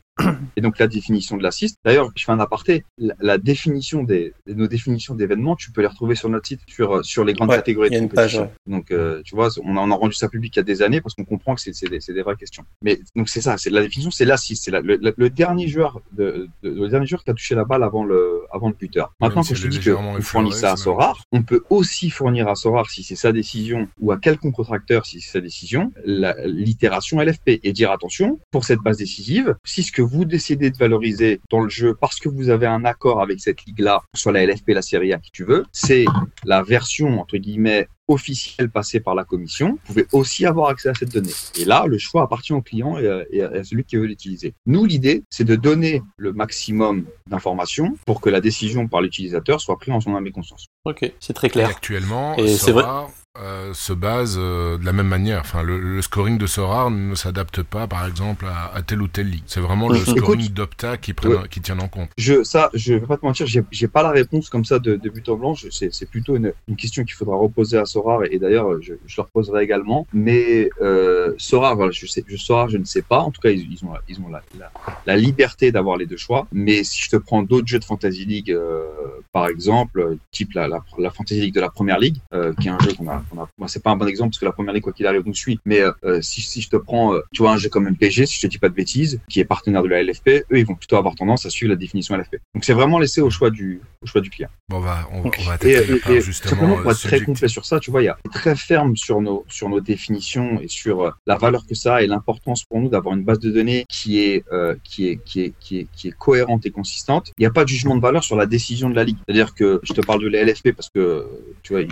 Et 0.56 0.60
donc 0.60 0.78
la 0.78 0.86
définition 0.86 1.36
de 1.36 1.42
l'assist. 1.42 1.78
D'ailleurs, 1.84 2.10
je 2.14 2.24
fais 2.24 2.32
un 2.32 2.38
aparté. 2.40 2.84
La, 2.98 3.14
la 3.20 3.38
définition 3.38 4.02
des 4.02 4.34
nos 4.46 4.66
définitions 4.66 5.14
d'événements, 5.14 5.56
tu 5.56 5.72
peux 5.72 5.80
les 5.80 5.86
retrouver 5.86 6.14
sur 6.14 6.28
notre 6.28 6.46
site 6.46 6.60
sur 6.66 6.96
euh, 6.98 7.02
sur 7.02 7.24
les 7.24 7.32
grandes 7.32 7.48
Ouais, 7.48 7.56
catégories 7.56 7.88
il 7.90 7.94
y 7.94 7.96
a 7.96 8.00
de 8.00 8.04
une 8.04 8.10
page, 8.10 8.32
compétition. 8.36 8.56
Donc 8.66 8.90
euh, 8.90 9.22
tu 9.24 9.34
vois, 9.34 9.48
on 9.64 9.76
a, 9.76 9.80
on 9.80 9.90
a 9.90 9.94
rendu 9.94 10.14
ça 10.14 10.28
public 10.28 10.54
il 10.54 10.58
y 10.58 10.60
a 10.60 10.64
des 10.64 10.82
années 10.82 11.00
parce 11.00 11.14
qu'on 11.14 11.24
comprend 11.24 11.54
que 11.54 11.60
c'est 11.62 11.72
c'est 11.74 11.88
des, 11.88 12.22
vraies 12.22 12.36
questions. 12.36 12.64
Mais 12.82 13.00
donc 13.16 13.28
c'est 13.30 13.40
ça, 13.40 13.56
c'est 13.56 13.70
la 13.70 13.80
définition, 13.80 14.10
c'est 14.10 14.26
l'assist, 14.26 14.64
c'est 14.64 14.70
la- 14.70 14.80
le, 14.82 14.96
le- 14.96 15.14
le 15.16 15.30
dernier 15.30 15.66
joueur 15.68 16.00
de, 16.12 16.48
de- 16.62 16.70
le 16.70 16.88
dernier 16.88 17.06
joueur 17.06 17.24
qui 17.24 17.30
a 17.30 17.34
touché 17.34 17.54
la 17.54 17.64
balle 17.64 17.82
avant 17.82 18.04
le 18.04 18.42
avant 18.52 18.68
le 18.68 18.74
buteur. 18.74 19.14
Maintenant, 19.20 19.42
si 19.42 19.54
je 19.54 19.62
te 19.62 19.68
dis 19.68 19.78
que 19.78 19.84
légèrement 19.90 20.12
on 20.12 20.20
fournit 20.20 20.52
ça 20.52 20.72
à 20.72 20.76
Sorar, 20.76 21.22
on 21.32 21.42
peut 21.42 21.62
aussi 21.70 22.10
fournir 22.10 22.48
à 22.48 22.54
Sorar 22.54 22.90
si 22.90 23.02
c'est 23.02 23.16
sa 23.16 23.32
décision 23.32 23.88
ou 23.98 24.12
à 24.12 24.18
quel 24.18 24.36
contracteur 24.38 25.06
si 25.06 25.20
c'est 25.22 25.30
sa 25.32 25.40
décision 25.40 25.90
la- 26.04 26.36
l'itération 26.46 27.18
LFP 27.20 27.60
et 27.62 27.72
dire 27.72 27.90
attention 27.90 28.38
pour 28.50 28.64
cette 28.66 28.80
base 28.80 28.98
décisive 28.98 29.56
si 29.64 29.82
ce 29.82 29.90
que 29.92 30.01
vous 30.03 30.24
décidez 30.24 30.70
de 30.70 30.76
valoriser 30.76 31.40
dans 31.50 31.61
le 31.61 31.68
jeu 31.68 31.94
parce 31.94 32.18
que 32.18 32.28
vous 32.28 32.50
avez 32.50 32.66
un 32.66 32.84
accord 32.84 33.20
avec 33.20 33.40
cette 33.40 33.64
ligue 33.64 33.80
là 33.80 34.03
soit 34.14 34.32
la 34.32 34.46
LFP 34.46 34.68
la 34.70 34.82
Série 34.82 35.12
A 35.12 35.18
qui 35.18 35.30
tu 35.32 35.44
veux 35.44 35.64
c'est 35.72 36.05
la 36.44 36.62
version 36.62 37.20
entre 37.20 37.36
guillemets 37.36 37.88
officielle 38.09 38.68
passée 38.68 39.00
par 39.00 39.14
la 39.14 39.24
commission. 39.24 39.70
Vous 39.70 39.78
pouvez 39.86 40.07
aussi 40.12 40.44
avoir 40.44 40.68
accès 40.68 40.88
à 40.88 40.94
cette 40.94 41.12
donnée. 41.12 41.32
Et 41.59 41.64
là 41.64 41.84
le 41.86 41.98
choix 41.98 42.22
appartient 42.22 42.53
au 42.53 42.61
client 42.61 42.98
et 42.98 43.42
à, 43.42 43.64
celui 43.64 43.84
qui 43.84 43.96
veut 43.96 44.07
l'utiliser. 44.07 44.55
Nous 44.66 44.84
l'idée 44.84 45.24
c'est 45.30 45.44
de 45.44 45.57
donner 45.57 46.03
le 46.16 46.32
maximum 46.32 47.07
d'informations 47.28 47.94
pour 48.07 48.20
que 48.20 48.28
la 48.28 48.40
décision 48.40 48.88
par 48.88 49.00
l'utilisateur 49.00 49.61
soit 49.61 49.78
prise 49.78 49.94
en 49.94 50.00
son 50.00 50.14
âme 50.16 50.26
et 50.26 50.32
conscience. 50.32 50.66
Ok, 50.84 51.11
c'est 51.20 51.32
très 51.32 51.46
Et 51.46 51.50
clair. 51.50 51.68
actuellement, 51.68 52.36
Et 52.36 52.48
c'est 52.48 52.72
Sora 52.72 53.09
euh, 53.40 53.72
se 53.72 53.92
base 53.92 54.36
euh, 54.38 54.76
de 54.76 54.84
la 54.84 54.92
même 54.92 55.08
manière. 55.08 55.40
Enfin, 55.40 55.62
le, 55.62 55.78
le 55.78 56.02
scoring 56.02 56.36
de 56.38 56.46
Sora 56.46 56.90
ne 56.90 57.14
s'adapte 57.14 57.62
pas, 57.62 57.86
par 57.86 58.06
exemple, 58.06 58.46
à, 58.46 58.74
à 58.74 58.82
telle 58.82 59.00
ou 59.00 59.08
telle 59.08 59.30
ligue. 59.30 59.44
C'est 59.46 59.60
vraiment 59.60 59.88
le 59.88 59.96
Écoute, 59.96 60.18
scoring 60.18 60.48
d'Opta 60.50 60.96
qui, 60.98 61.14
prenne- 61.14 61.48
qui 61.48 61.60
tient 61.60 61.78
en 61.78 61.88
compte. 61.88 62.10
Je, 62.18 62.44
ça, 62.44 62.70
je 62.74 62.94
vais 62.94 63.06
pas 63.06 63.16
te 63.16 63.24
mentir, 63.24 63.46
j'ai 63.46 63.88
pas 63.88 64.02
la 64.02 64.10
réponse 64.10 64.50
comme 64.50 64.64
ça 64.64 64.78
de, 64.78 64.96
de 64.96 65.10
but 65.10 65.28
en 65.28 65.36
blanc. 65.36 65.54
C'est 65.70 66.10
plutôt 66.10 66.36
une, 66.36 66.52
une 66.68 66.76
question 66.76 67.04
qu'il 67.04 67.14
faudra 67.14 67.36
reposer 67.36 67.78
à 67.78 67.84
Sorar 67.86 68.24
et, 68.24 68.38
d'ailleurs 68.38 68.80
je, 68.82 68.94
je 69.06 69.16
leur 69.16 69.28
poserai 69.28 69.64
également. 69.64 70.06
Mais 70.12 70.68
euh, 70.80 71.34
voilà, 71.50 71.90
je 71.90 72.06
sais, 72.06 72.24
je 72.28 72.76
ne 72.76 72.84
sais 72.84 73.02
pas. 73.02 73.20
En 73.20 73.30
tout 73.30 73.40
cas, 73.40 73.50
ils, 73.50 73.72
ils 73.72 73.84
ont, 73.84 73.92
ils 74.08 74.20
ont 74.20 74.28
la, 74.28 74.42
la, 74.58 74.70
la 75.06 75.16
liberté 75.16 75.72
d'avoir 75.72 75.96
les 75.96 76.06
deux 76.06 76.16
choix. 76.16 76.46
Mais 76.52 76.84
si 76.84 77.00
je 77.02 77.10
te 77.10 77.16
prends 77.16 77.42
d'autres 77.42 77.66
jeux 77.66 77.78
de 77.78 77.84
Fantasy 77.84 78.24
League, 78.24 78.50
euh, 78.50 78.84
par 79.32 79.46
exemple, 79.46 80.16
type 80.30 80.52
la, 80.54 80.68
la, 80.68 81.10
Fantasy 81.10 81.40
League 81.40 81.54
de 81.54 81.60
la 81.60 81.70
Première 81.70 81.98
Ligue, 81.98 82.16
qui 82.60 82.68
est 82.68 82.70
un 82.70 82.78
jeu 82.80 82.92
qu'on 82.92 83.08
a, 83.08 83.21
a 83.38 83.48
moi, 83.58 83.68
c'est 83.68 83.82
pas 83.82 83.90
un 83.90 83.96
bon 83.96 84.06
exemple 84.06 84.30
parce 84.30 84.38
que 84.40 84.44
la 84.44 84.52
Première 84.52 84.74
Ligue 84.74 84.82
quoi 84.84 84.92
qu'il 84.92 85.06
arrive 85.06 85.22
nous 85.24 85.34
suit. 85.34 85.58
Mais 85.64 85.80
euh, 85.80 85.92
euh, 86.04 86.20
si, 86.22 86.40
si 86.40 86.60
je 86.60 86.68
te 86.68 86.76
prends, 86.76 87.14
euh, 87.14 87.20
tu 87.32 87.42
vois, 87.42 87.52
un 87.52 87.56
jeu 87.58 87.68
comme 87.68 87.88
MPG, 87.88 88.26
si 88.26 88.36
je 88.36 88.40
te 88.42 88.46
dis 88.46 88.58
pas 88.58 88.68
de 88.68 88.74
bêtises, 88.74 89.20
qui 89.28 89.40
est 89.40 89.44
partenaire 89.44 89.82
de 89.82 89.88
la 89.88 90.02
LFP, 90.02 90.28
eux, 90.28 90.58
ils 90.58 90.66
vont 90.66 90.74
plutôt 90.74 90.96
avoir 90.96 91.14
tendance 91.14 91.46
à 91.46 91.50
suivre 91.50 91.70
la 91.70 91.76
définition 91.76 92.16
LFP. 92.16 92.36
Donc 92.54 92.64
c'est 92.64 92.72
vraiment 92.72 92.98
laissé 92.98 93.20
au 93.20 93.30
choix 93.30 93.50
du, 93.50 93.80
au 94.02 94.06
choix 94.06 94.20
du 94.20 94.30
client. 94.30 94.48
Bon, 94.68 94.78
on 94.78 94.80
va, 94.80 95.08
on, 95.12 95.18
on 95.26 95.42
va 95.42 95.56
Et, 95.62 95.72
et- 95.72 96.12
et 96.16 96.20
justement 96.20 96.56
pour 96.82 96.90
être 96.90 96.98
très 97.08 97.18
complet 97.26 97.48
sur 97.48 97.64
ça, 97.64 97.78
tu 97.80 97.90
vois, 97.90 98.02
il 98.02 98.06
y 98.06 98.08
a 98.08 98.18
très 98.32 98.56
ferme 98.56 98.96
sur 98.96 99.20
nos 99.20 99.44
sur 99.48 99.68
nos 99.68 99.80
définitions 99.80 100.60
et 100.60 100.68
sur 100.68 101.16
la 101.26 101.36
valeur 101.36 101.66
que 101.66 101.74
ça 101.74 101.96
a 101.96 102.02
et 102.02 102.06
l'importance 102.06 102.64
pour 102.64 102.80
nous 102.80 102.88
d'avoir 102.88 103.14
une 103.14 103.24
base 103.24 103.38
de 103.38 103.50
données 103.50 103.84
qui 103.88 104.18
est 104.20 104.44
euh, 104.52 104.74
qui 104.84 105.08
est 105.08 105.16
qui 105.24 105.40
est 105.42 105.52
qui 105.60 105.78
est 105.80 105.86
qui 105.94 106.08
est 106.08 106.12
cohérente 106.12 106.66
et 106.66 106.70
consistante. 106.70 107.32
Il 107.38 107.42
n'y 107.42 107.46
a 107.46 107.50
pas 107.50 107.64
de 107.64 107.68
jugement 107.68 107.96
de 107.96 108.00
valeur 108.00 108.24
sur 108.24 108.36
la 108.36 108.46
décision 108.46 108.90
de 108.90 108.94
la 108.96 109.04
ligue. 109.04 109.18
C'est-à-dire 109.26 109.54
que 109.54 109.80
je 109.82 109.92
te 109.92 110.00
parle 110.00 110.22
de 110.22 110.28
la 110.28 110.42
LFP 110.44 110.72
parce 110.72 110.88
que 110.94 111.26
tu 111.62 111.72
vois, 111.74 111.82
il- 111.82 111.90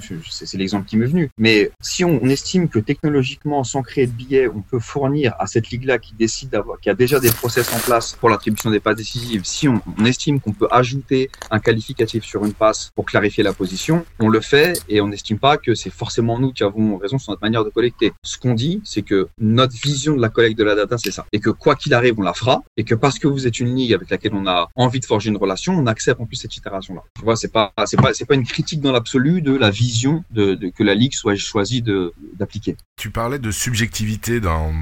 je- 0.00 0.14
je- 0.22 0.30
c'est 0.44 0.58
l'exemple 0.58 0.86
qui 0.86 0.96
m'est 0.96 1.06
venu. 1.06 1.30
Mais 1.38 1.70
si 1.80 2.04
on, 2.04 2.20
on 2.22 2.28
estime 2.28 2.68
que 2.68 2.78
technologiquement, 2.78 3.64
sans 3.64 3.82
créer 3.82 4.06
de 4.06 4.12
billets, 4.12 4.48
on 4.48 4.62
peut 4.62 4.78
fournir 4.78 5.34
à 5.38 5.46
cette 5.46 5.70
ligue-là 5.70 5.98
qui 5.98 6.14
décide 6.14 6.50
d'avoir, 6.50 6.80
qui 6.80 6.90
a 6.90 6.94
déjà 6.94 7.20
des 7.20 7.30
process 7.30 7.72
en 7.74 7.78
place 7.78 8.16
pour 8.18 8.28
l'attribution 8.28 8.70
des 8.70 8.80
passes 8.80 8.96
décisives, 8.96 9.42
si 9.44 9.68
on, 9.68 9.80
on 9.98 10.04
estime 10.04 10.40
qu'on 10.40 10.52
peut 10.52 10.68
ajouter 10.70 11.30
un 11.50 11.58
qualificatif 11.58 12.24
sur 12.24 12.44
une 12.44 12.52
passe 12.52 12.90
pour 12.94 13.04
clarifier 13.04 13.42
la 13.42 13.52
position, 13.52 14.04
on 14.18 14.28
le 14.28 14.40
fait 14.40 14.80
et 14.88 15.00
on 15.00 15.08
n'estime 15.08 15.38
pas 15.38 15.56
que 15.56 15.74
c'est 15.74 15.90
forcément 15.90 16.38
nous 16.38 16.52
qui 16.52 16.62
avons 16.64 16.96
raison 16.98 17.18
sur 17.18 17.32
notre 17.32 17.42
manière 17.42 17.64
de 17.64 17.70
collecter. 17.70 18.12
Ce 18.22 18.38
qu'on 18.38 18.54
dit, 18.54 18.80
c'est 18.84 19.02
que 19.02 19.28
notre 19.38 19.74
vision 19.74 20.16
de 20.16 20.20
la 20.20 20.28
collecte 20.28 20.58
de 20.58 20.64
la 20.64 20.74
data, 20.74 20.96
c'est 20.98 21.10
ça. 21.10 21.26
Et 21.32 21.40
que 21.40 21.50
quoi 21.50 21.74
qu'il 21.76 21.94
arrive, 21.94 22.14
on 22.18 22.22
la 22.22 22.34
fera. 22.34 22.62
Et 22.76 22.84
que 22.84 22.94
parce 22.94 23.18
que 23.18 23.28
vous 23.28 23.46
êtes 23.46 23.60
une 23.60 23.74
ligue 23.74 23.92
avec 23.92 24.10
laquelle 24.10 24.34
on 24.34 24.46
a 24.46 24.68
envie 24.74 25.00
de 25.00 25.04
forger 25.04 25.30
une 25.30 25.36
relation, 25.36 25.74
on 25.74 25.86
accepte 25.86 26.20
en 26.20 26.26
plus 26.26 26.36
cette 26.36 26.56
itération-là. 26.56 27.02
Tu 27.16 27.22
vois, 27.22 27.36
c'est 27.36 27.52
pas, 27.52 27.72
c'est 27.86 28.00
pas, 28.00 28.12
c'est 28.14 28.26
pas 28.26 28.34
une 28.34 28.46
critique 28.46 28.80
dans 28.80 28.92
l'absolu 28.92 29.42
de 29.42 29.54
la 29.54 29.70
vision 29.70 30.24
que 30.34 30.82
la 30.82 30.94
Ligue 30.94 31.14
soit 31.14 31.36
choisie 31.36 31.82
d'appliquer. 31.82 32.76
Tu 32.96 33.10
parlais 33.10 33.38
de 33.38 33.50
subjectivité 33.50 34.40
dans, 34.40 34.72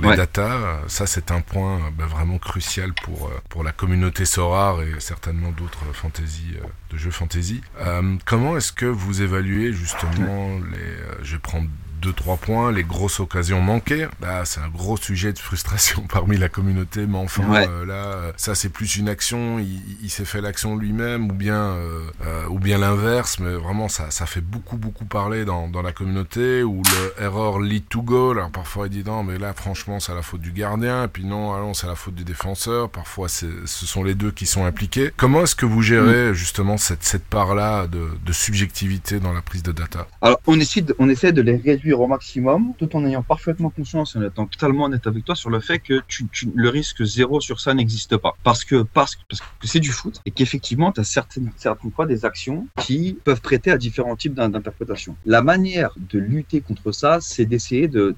les 0.00 0.08
ouais. 0.08 0.16
datas. 0.16 0.80
Ça, 0.88 1.06
c'est 1.06 1.30
un 1.30 1.40
point 1.40 1.76
euh, 1.76 1.90
bah, 1.96 2.06
vraiment 2.06 2.38
crucial 2.38 2.92
pour, 3.02 3.26
euh, 3.26 3.30
pour 3.48 3.64
la 3.64 3.72
communauté 3.72 4.24
Sorare 4.24 4.82
et 4.82 5.00
certainement 5.00 5.50
d'autres 5.50 5.84
fantasy, 5.92 6.54
euh, 6.56 6.66
de 6.92 6.96
jeux 6.96 7.10
fantasy. 7.10 7.60
Comment 8.24 8.56
est-ce 8.56 8.72
que 8.72 8.86
vous 8.86 9.22
évaluez 9.22 9.72
justement 9.72 10.58
les... 10.70 11.24
je 11.24 11.36
prends 11.36 11.64
2-3 12.02 12.38
points, 12.38 12.72
les 12.72 12.84
grosses 12.84 13.20
occasions 13.20 13.60
manquées. 13.60 14.06
Là, 14.20 14.44
c'est 14.44 14.60
un 14.60 14.68
gros 14.68 14.96
sujet 14.96 15.32
de 15.32 15.38
frustration 15.38 16.04
parmi 16.12 16.36
la 16.36 16.48
communauté, 16.48 17.06
mais 17.06 17.18
enfin, 17.18 17.44
euh, 17.54 17.84
là, 17.86 17.94
euh, 17.94 18.32
ça 18.36 18.54
c'est 18.54 18.68
plus 18.68 18.96
une 18.96 19.08
action, 19.08 19.58
il, 19.58 20.10
s'est 20.10 20.24
fait 20.24 20.40
l'action 20.40 20.76
lui-même, 20.76 21.30
ou 21.30 21.34
bien, 21.34 21.56
euh, 21.56 22.10
ou 22.50 22.58
bien 22.58 22.78
l'inverse, 22.78 23.38
mais 23.40 23.54
vraiment, 23.54 23.88
ça, 23.88 24.10
ça 24.10 24.26
fait 24.26 24.40
beaucoup, 24.40 24.76
beaucoup 24.76 25.04
parler 25.04 25.44
dans, 25.44 25.68
dans 25.68 25.82
la 25.82 25.92
communauté, 25.92 26.62
où 26.62 26.82
le 26.82 27.24
error 27.24 27.60
lead 27.60 27.88
to 27.88 28.02
goal, 28.02 28.38
alors 28.38 28.50
parfois 28.50 28.86
il 28.86 28.90
dit 28.90 29.04
non, 29.04 29.22
mais 29.22 29.38
là, 29.38 29.52
franchement, 29.54 30.00
c'est 30.00 30.14
la 30.14 30.22
faute 30.22 30.40
du 30.40 30.52
gardien, 30.52 31.04
et 31.04 31.08
puis 31.08 31.24
non, 31.24 31.52
allons, 31.54 31.74
c'est 31.74 31.86
la 31.86 31.96
faute 31.96 32.14
du 32.14 32.24
défenseur, 32.24 32.90
parfois 32.90 33.28
ce 33.28 33.46
sont 33.66 34.04
les 34.04 34.14
deux 34.14 34.30
qui 34.30 34.46
sont 34.46 34.64
impliqués. 34.64 35.10
Comment 35.16 35.42
est-ce 35.42 35.54
que 35.54 35.66
vous 35.66 35.82
gérez 35.82 36.30
mm. 36.30 36.34
justement 36.34 36.76
cette, 36.76 37.04
cette 37.04 37.24
part-là 37.24 37.86
de, 37.86 38.08
de 38.24 38.32
subjectivité 38.32 39.20
dans 39.20 39.32
la 39.32 39.42
prise 39.42 39.62
de 39.62 39.72
data? 39.72 40.06
Alors, 40.20 40.40
on 40.46 40.58
essaie 40.60 40.84
on 40.98 41.06
de 41.06 41.42
les 41.42 41.56
réduire 41.56 41.93
au 42.00 42.06
maximum, 42.06 42.74
tout 42.78 42.94
en 42.96 43.04
ayant 43.06 43.22
parfaitement 43.22 43.70
conscience 43.70 44.14
et 44.14 44.18
en 44.18 44.22
étant 44.22 44.46
totalement 44.46 44.84
honnête 44.84 45.06
avec 45.06 45.24
toi 45.24 45.34
sur 45.34 45.50
le 45.50 45.60
fait 45.60 45.78
que 45.78 46.02
le 46.54 46.68
risque 46.68 47.04
zéro 47.04 47.40
sur 47.40 47.60
ça 47.60 47.74
n'existe 47.74 48.16
pas. 48.16 48.36
Parce 48.42 48.64
que 48.64 48.82
parce, 48.82 49.16
que 49.16 49.22
c'est 49.64 49.80
du 49.80 49.90
foot 49.90 50.20
et 50.26 50.30
qu'effectivement, 50.30 50.92
tu 50.92 51.00
as 51.00 51.04
certaines, 51.04 51.52
certaines 51.56 51.90
fois 51.90 52.06
des 52.06 52.24
actions 52.24 52.66
qui 52.80 53.18
peuvent 53.24 53.40
prêter 53.40 53.70
à 53.70 53.78
différents 53.78 54.16
types 54.16 54.34
d'interprétations. 54.34 55.16
La 55.24 55.42
manière 55.42 55.94
de 55.96 56.18
lutter 56.18 56.60
contre 56.60 56.92
ça, 56.92 57.18
c'est 57.20 57.46
d'essayer 57.46 57.88
de, 57.88 58.14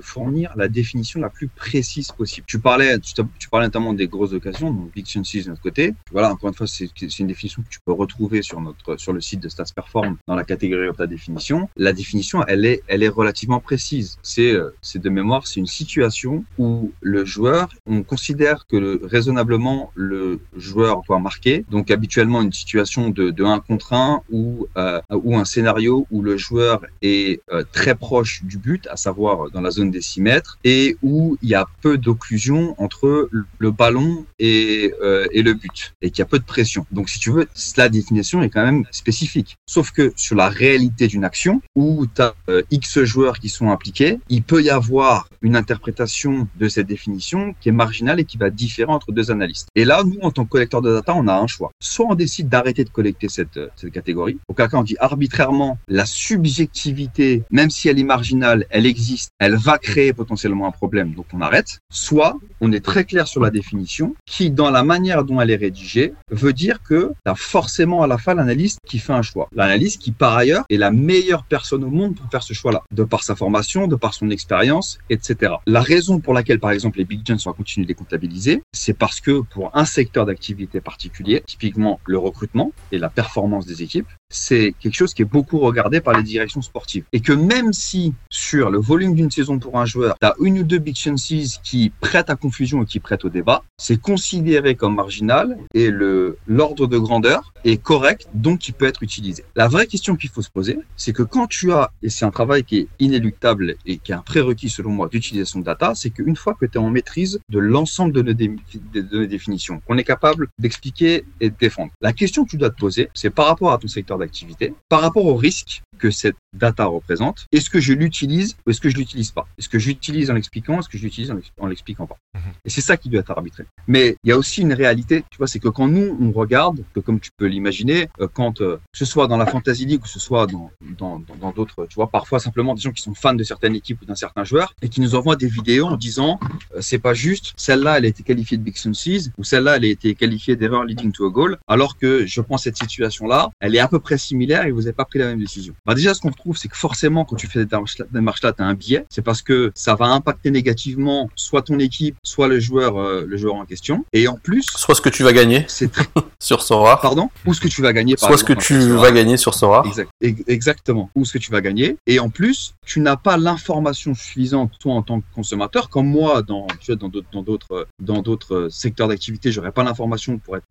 fournir 0.00 0.52
la 0.56 0.68
définition 0.68 1.20
la 1.20 1.28
plus 1.28 1.48
précise 1.48 2.10
possible. 2.12 2.46
Tu 2.48 2.58
parlais, 2.58 2.98
tu, 2.98 3.12
tu 3.38 3.48
parlais 3.50 3.66
notamment 3.66 3.92
des 3.92 4.08
grosses 4.08 4.32
occasions, 4.32 4.72
donc 4.72 4.92
Big 4.92 5.06
Chances 5.06 5.36
de 5.36 5.50
notre 5.50 5.60
côté. 5.60 5.94
Voilà, 6.10 6.30
encore 6.32 6.48
une 6.48 6.54
fois, 6.54 6.66
c'est 6.66 7.18
une 7.18 7.26
définition 7.26 7.62
que 7.62 7.68
tu 7.68 7.80
peux 7.84 7.92
retrouver 7.92 8.42
sur 8.42 8.60
notre 8.60 8.96
sur 8.96 9.12
le 9.12 9.20
site 9.20 9.40
de 9.40 9.48
Stats 9.48 9.72
Perform 9.74 10.16
dans 10.26 10.34
la 10.34 10.44
catégorie 10.44 10.88
de 10.88 10.92
ta 10.92 11.06
définition. 11.06 11.68
La 11.76 11.92
définition, 11.92 12.44
elle 12.46 12.64
est 12.64 12.82
elle 12.88 13.02
est 13.02 13.08
relativement 13.10 13.60
précise. 13.60 14.18
C'est 14.22 14.52
euh, 14.52 14.70
c'est 14.82 15.00
de 15.00 15.10
mémoire, 15.10 15.46
c'est 15.46 15.60
une 15.60 15.66
situation 15.66 16.44
où 16.58 16.92
le 17.00 17.24
joueur, 17.24 17.68
on 17.86 18.02
considère 18.02 18.66
que 18.66 18.76
le, 18.76 19.00
raisonnablement 19.04 19.92
le 19.94 20.40
joueur 20.56 21.02
doit 21.06 21.18
marquer. 21.18 21.64
Donc 21.70 21.90
habituellement 21.90 22.42
une 22.42 22.52
situation 22.52 23.10
de, 23.10 23.30
de 23.30 23.44
1 23.44 23.60
contre 23.60 23.92
1 23.92 24.22
ou 24.30 24.66
euh, 24.76 25.00
ou 25.10 25.36
un 25.36 25.44
scénario 25.44 26.06
où 26.10 26.22
le 26.22 26.36
joueur 26.36 26.82
est 27.02 27.40
euh, 27.52 27.64
très 27.72 27.94
proche 27.94 28.42
du 28.44 28.58
but, 28.58 28.86
à 28.88 28.96
savoir 28.96 29.50
dans 29.50 29.60
la 29.60 29.70
zone 29.70 29.90
des 29.90 30.00
6 30.00 30.20
mètres, 30.20 30.58
et 30.64 30.96
où 31.02 31.36
il 31.42 31.48
y 31.48 31.54
a 31.54 31.66
peu 31.82 31.98
d'occlusion 31.98 32.74
entre 32.78 33.28
le 33.58 33.70
ballon 33.70 34.24
et, 34.38 34.92
et 35.32 35.42
le 35.42 35.54
but, 35.54 35.94
et 36.02 36.10
qu'il 36.10 36.20
y 36.20 36.22
a 36.22 36.26
peu 36.26 36.38
de 36.38 36.44
pression. 36.44 36.86
Donc 36.90 37.08
si 37.08 37.18
tu 37.18 37.30
veux, 37.30 37.46
la 37.76 37.88
définition 37.88 38.42
est 38.42 38.50
quand 38.50 38.64
même 38.64 38.84
spécifique. 38.90 39.56
Sauf 39.66 39.90
que 39.90 40.12
sur 40.16 40.36
la 40.36 40.48
réalité 40.48 41.06
d'une 41.06 41.24
action, 41.24 41.62
où 41.74 42.06
tu 42.06 42.22
as 42.22 42.34
euh, 42.48 42.62
X 43.02 43.10
joueurs 43.10 43.38
qui 43.38 43.48
sont 43.48 43.70
impliqués, 43.70 44.18
il 44.28 44.42
peut 44.42 44.62
y 44.62 44.70
avoir 44.70 45.28
une 45.42 45.56
interprétation 45.56 46.48
de 46.58 46.68
cette 46.68 46.86
définition 46.86 47.54
qui 47.60 47.68
est 47.70 47.72
marginale 47.72 48.20
et 48.20 48.24
qui 48.24 48.36
va 48.36 48.50
différer 48.50 48.90
entre 48.90 49.12
deux 49.12 49.30
analystes. 49.30 49.68
Et 49.74 49.84
là, 49.84 50.02
nous, 50.04 50.18
en 50.22 50.30
tant 50.30 50.44
que 50.44 50.50
collecteur 50.50 50.82
de 50.82 50.92
data, 50.92 51.14
on 51.14 51.28
a 51.28 51.34
un 51.34 51.46
choix. 51.46 51.70
Soit 51.80 52.06
on 52.08 52.14
décide 52.14 52.48
d'arrêter 52.48 52.84
de 52.84 52.90
collecter 52.90 53.28
cette, 53.28 53.58
cette 53.76 53.92
catégorie, 53.92 54.38
auquel 54.48 54.68
cas 54.68 54.78
on 54.78 54.82
dit 54.82 54.96
arbitrairement 55.00 55.78
la 55.88 56.06
subjectivité, 56.06 57.42
même 57.50 57.70
si 57.70 57.88
elle 57.88 57.98
est 57.98 58.04
marginale, 58.04 58.66
elle 58.70 58.86
existe, 58.86 59.30
elle 59.38 59.56
va 59.56 59.78
créer 59.78 60.12
potentiellement 60.12 60.66
un 60.66 60.70
problème, 60.70 61.14
donc 61.14 61.26
on 61.32 61.40
arrête. 61.40 61.78
Soit 61.90 62.36
on 62.60 62.72
est 62.72 62.84
très 62.84 63.04
clair 63.04 63.26
sur 63.26 63.40
la 63.40 63.50
définition, 63.50 64.14
qui 64.26 64.50
dans 64.50 64.70
la 64.70 64.82
manière 64.82 65.24
dont 65.24 65.40
elle 65.40 65.50
est 65.50 65.56
rédigée, 65.56 66.12
veut 66.30 66.52
dire 66.52 66.82
que 66.82 67.12
tu 67.24 67.30
as 67.30 67.34
forcément 67.34 68.02
à 68.02 68.06
la 68.06 68.18
fin 68.18 68.34
l'analyste 68.34 68.78
qui 68.86 68.98
fait 68.98 69.12
un 69.12 69.22
choix. 69.22 69.48
L'analyste 69.52 70.00
qui 70.00 70.12
par 70.12 70.36
ailleurs 70.36 70.64
est 70.68 70.76
la 70.76 70.90
meilleure 70.90 71.44
personne 71.44 71.84
au 71.84 71.90
monde 71.90 72.14
pour 72.16 72.30
faire 72.30 72.42
ce 72.42 72.52
choix-là, 72.52 72.82
de 72.92 73.04
par 73.04 73.22
sa 73.22 73.36
formation, 73.36 73.86
de 73.86 73.96
par 73.96 74.14
son 74.14 74.30
expérience, 74.30 74.98
etc. 75.10 75.54
La 75.66 75.80
raison 75.80 76.18
pour 76.18 76.34
laquelle 76.34 76.58
par 76.58 76.72
exemple 76.72 76.98
les 76.98 77.04
big 77.04 77.26
gens 77.26 77.38
sont 77.38 77.52
continuer 77.52 77.84
de 77.84 77.88
les 77.88 77.94
comptabiliser, 77.94 78.62
c'est 78.72 78.94
parce 78.94 79.20
que 79.20 79.42
pour 79.42 79.76
un 79.76 79.84
secteur 79.84 80.26
d'activité 80.26 80.80
particulier, 80.80 81.42
typiquement 81.46 82.00
le 82.06 82.18
recrutement 82.18 82.72
et 82.92 82.98
la 82.98 83.08
performance 83.08 83.66
des 83.66 83.82
équipes, 83.82 84.08
c'est 84.30 84.74
quelque 84.80 84.94
chose 84.94 85.12
qui 85.12 85.22
est 85.22 85.26
beaucoup 85.26 85.58
regardé 85.58 86.00
par 86.00 86.16
les 86.16 86.22
directions 86.22 86.62
sportives. 86.62 87.04
Et 87.12 87.20
que 87.20 87.32
même 87.32 87.72
si 87.72 88.14
sur 88.30 88.70
le 88.70 88.78
volume 88.78 89.14
d'une 89.14 89.30
saison 89.30 89.58
pour 89.58 89.78
un 89.78 89.84
joueur, 89.84 90.16
tu 90.20 90.26
as 90.26 90.34
une 90.40 90.60
ou 90.60 90.62
deux 90.62 90.78
big 90.78 90.96
chances 90.96 91.60
qui 91.62 91.92
prêtent 92.00 92.30
à 92.30 92.36
confusion 92.36 92.82
et 92.82 92.86
qui 92.86 93.00
prêtent 93.00 93.24
au 93.24 93.28
débat, 93.28 93.62
c'est 93.76 94.00
considéré 94.00 94.76
comme 94.76 94.94
marginal 94.94 95.58
et 95.74 95.90
le 95.90 96.38
l'ordre 96.46 96.86
de 96.86 96.98
grandeur 96.98 97.52
est 97.64 97.82
correct, 97.82 98.28
donc 98.34 98.68
il 98.68 98.72
peut 98.72 98.86
être 98.86 99.02
utilisé. 99.02 99.44
La 99.56 99.68
vraie 99.68 99.86
question 99.86 100.16
qu'il 100.16 100.30
faut 100.30 100.42
se 100.42 100.50
poser, 100.50 100.78
c'est 100.96 101.12
que 101.12 101.22
quand 101.22 101.46
tu 101.46 101.72
as, 101.72 101.90
et 102.02 102.08
c'est 102.08 102.24
un 102.24 102.30
travail 102.30 102.64
qui 102.64 102.78
est 102.78 102.88
inéluctable 102.98 103.76
et 103.86 103.98
qui 103.98 104.12
est 104.12 104.14
un 104.14 104.22
prérequis 104.22 104.70
selon 104.70 104.90
moi 104.90 105.08
d'utilisation 105.08 105.60
de 105.60 105.64
data, 105.64 105.92
c'est 105.94 106.10
qu'une 106.10 106.36
fois 106.36 106.54
que 106.54 106.66
tu 106.66 106.78
es 106.78 106.78
en 106.78 106.90
maîtrise 106.90 107.40
de 107.48 107.58
l'ensemble 107.58 108.12
de 108.12 108.22
nos, 108.22 108.32
de 108.32 109.24
définitions, 109.24 109.82
qu'on 109.86 109.98
est 109.98 110.04
capable 110.04 110.48
d'expliquer 110.58 111.24
et 111.40 111.50
de 111.50 111.54
défendre, 111.58 111.92
la 112.00 112.12
question 112.12 112.44
que 112.44 112.50
tu 112.50 112.56
dois 112.56 112.70
te 112.70 112.78
poser, 112.78 113.08
c'est 113.14 113.30
par 113.30 113.46
rapport 113.46 113.72
à 113.72 113.78
ton 113.78 113.88
secteur 113.88 114.18
d'activité, 114.20 114.74
par 114.88 115.00
rapport 115.00 115.26
au 115.26 115.36
risque 115.36 115.82
que 115.98 116.10
cette 116.10 116.36
data 116.54 116.86
représente, 116.86 117.46
est-ce 117.52 117.68
que 117.68 117.80
je 117.80 117.92
l'utilise 117.92 118.56
ou 118.66 118.70
est-ce 118.70 118.80
que 118.80 118.88
je 118.88 118.96
l'utilise 118.96 119.30
pas? 119.32 119.46
Est-ce 119.58 119.68
que 119.68 119.78
j'utilise 119.78 120.30
en 120.30 120.34
l'expliquant, 120.34 120.78
est-ce 120.80 120.88
que 120.88 120.96
je 120.96 121.02
l'utilise 121.02 121.34
en 121.58 121.66
l'expliquant 121.66 122.06
pas? 122.06 122.16
Mhm. 122.34 122.40
Et 122.64 122.70
c'est 122.70 122.80
ça 122.80 122.96
qui 122.96 123.08
doit 123.08 123.20
être 123.20 123.30
arbitré. 123.30 123.64
Mais 123.86 124.16
il 124.24 124.30
y 124.30 124.32
a 124.32 124.38
aussi 124.38 124.62
une 124.62 124.72
réalité, 124.72 125.24
tu 125.30 125.38
vois, 125.38 125.46
c'est 125.46 125.58
que 125.58 125.68
quand 125.68 125.88
nous, 125.88 126.16
on 126.20 126.32
regarde, 126.32 126.84
que 126.94 127.00
comme 127.00 127.20
tu 127.20 127.30
peux 127.36 127.46
l'imaginer, 127.46 128.08
euh, 128.20 128.28
quand, 128.32 128.60
euh, 128.60 128.76
que 128.92 128.98
ce 128.98 129.04
soit 129.04 129.26
dans 129.26 129.36
la 129.36 129.46
Fantasy 129.46 129.84
League 129.84 130.00
ou 130.00 130.04
que 130.04 130.08
ce 130.08 130.20
soit 130.20 130.46
dans 130.46 130.70
dans 131.00 131.52
d'autres, 131.52 131.86
tu 131.86 131.94
vois, 131.94 132.08
parfois 132.08 132.38
simplement 132.38 132.74
des 132.74 132.80
gens 132.80 132.92
qui 132.92 133.02
sont 133.02 133.14
fans 133.14 133.34
de 133.34 133.44
certaines 133.44 133.74
équipes 133.74 134.00
ou 134.02 134.04
d'un 134.04 134.14
certain 134.14 134.44
joueur 134.44 134.74
et 134.82 134.88
qui 134.88 135.00
nous 135.00 135.14
envoient 135.14 135.36
des 135.36 135.48
vidéos 135.48 135.86
en 135.86 135.96
disant 135.96 136.38
euh, 136.74 136.78
c'est 136.80 136.98
pas 136.98 137.14
juste, 137.14 137.52
celle-là 137.56 137.98
elle 137.98 138.04
a 138.04 138.08
été 138.08 138.22
qualifiée 138.22 138.56
de 138.56 138.62
Big 138.62 138.76
Sun 138.76 138.94
Seas 138.94 139.30
ou 139.38 139.44
celle-là 139.44 139.76
elle 139.76 139.84
a 139.84 139.88
été 139.88 140.14
qualifiée 140.14 140.56
d'erreur 140.56 140.84
leading 140.84 141.12
to 141.12 141.26
a 141.26 141.30
goal, 141.30 141.58
alors 141.66 141.96
que 141.96 142.26
je 142.26 142.40
pense 142.40 142.60
cette 142.64 142.76
situation-là, 142.76 143.50
elle 143.60 143.74
est 143.74 143.80
à 143.80 143.88
peu 143.88 143.98
près 143.98 144.09
similaire 144.18 144.66
et 144.66 144.70
vous 144.70 144.80
n'avez 144.80 144.92
pas 144.92 145.04
pris 145.04 145.18
la 145.18 145.26
même 145.26 145.38
décision. 145.38 145.74
Bah 145.86 145.94
déjà, 145.94 146.14
ce 146.14 146.20
qu'on 146.20 146.30
trouve, 146.30 146.56
c'est 146.56 146.68
que 146.68 146.76
forcément, 146.76 147.24
quand 147.24 147.36
tu 147.36 147.46
fais 147.46 147.60
cette 147.60 148.12
démarche-là, 148.12 148.52
tu 148.52 148.62
as 148.62 148.66
un 148.66 148.74
biais. 148.74 149.04
C'est 149.10 149.22
parce 149.22 149.42
que 149.42 149.72
ça 149.74 149.94
va 149.94 150.06
impacter 150.06 150.50
négativement 150.50 151.30
soit 151.36 151.62
ton 151.62 151.78
équipe, 151.78 152.16
soit 152.22 152.48
le 152.48 152.60
joueur, 152.60 153.00
euh, 153.00 153.24
le 153.26 153.36
joueur 153.36 153.54
en 153.54 153.64
question. 153.64 154.04
Et 154.12 154.28
en 154.28 154.36
plus, 154.36 154.64
soit 154.76 154.94
ce 154.94 155.00
que 155.00 155.08
tu 155.08 155.22
vas 155.22 155.32
gagner 155.32 155.64
c'est 155.68 155.90
sur 156.38 156.62
Sora. 156.62 157.00
Pardon? 157.00 157.30
Ou 157.46 157.54
ce 157.54 157.60
que 157.60 157.68
tu 157.68 157.82
vas 157.82 157.92
gagner. 157.92 158.16
Par 158.16 158.28
soit 158.28 158.38
ce 158.38 158.44
que 158.44 158.52
tu 158.52 158.78
vas 158.78 159.12
gagner 159.12 159.36
sur 159.36 159.54
Sora. 159.54 159.82
Exact. 159.86 160.10
Exactement. 160.48 161.10
Ou 161.14 161.24
ce 161.24 161.32
que 161.32 161.38
tu 161.38 161.50
vas 161.50 161.60
gagner. 161.60 161.96
Et 162.06 162.18
en 162.18 162.30
plus, 162.30 162.74
tu 162.84 163.00
n'as 163.00 163.16
pas 163.16 163.36
l'information 163.36 164.14
suffisante 164.14 164.72
toi 164.80 164.94
en 164.94 165.02
tant 165.02 165.20
que 165.20 165.26
consommateur, 165.34 165.88
comme 165.88 166.06
moi 166.06 166.42
dans 166.42 166.66
tu 166.80 166.92
vois, 166.92 166.96
dans 166.96 167.08
d'autres 167.08 167.28
dans 167.32 167.42
d'autres 167.42 167.86
dans 168.00 168.22
d'autres 168.22 168.68
secteurs 168.70 169.08
d'activité, 169.08 169.52
j'aurais 169.52 169.72
pas 169.72 169.84
l'information 169.84 170.38
pour 170.38 170.56
être 170.56 170.66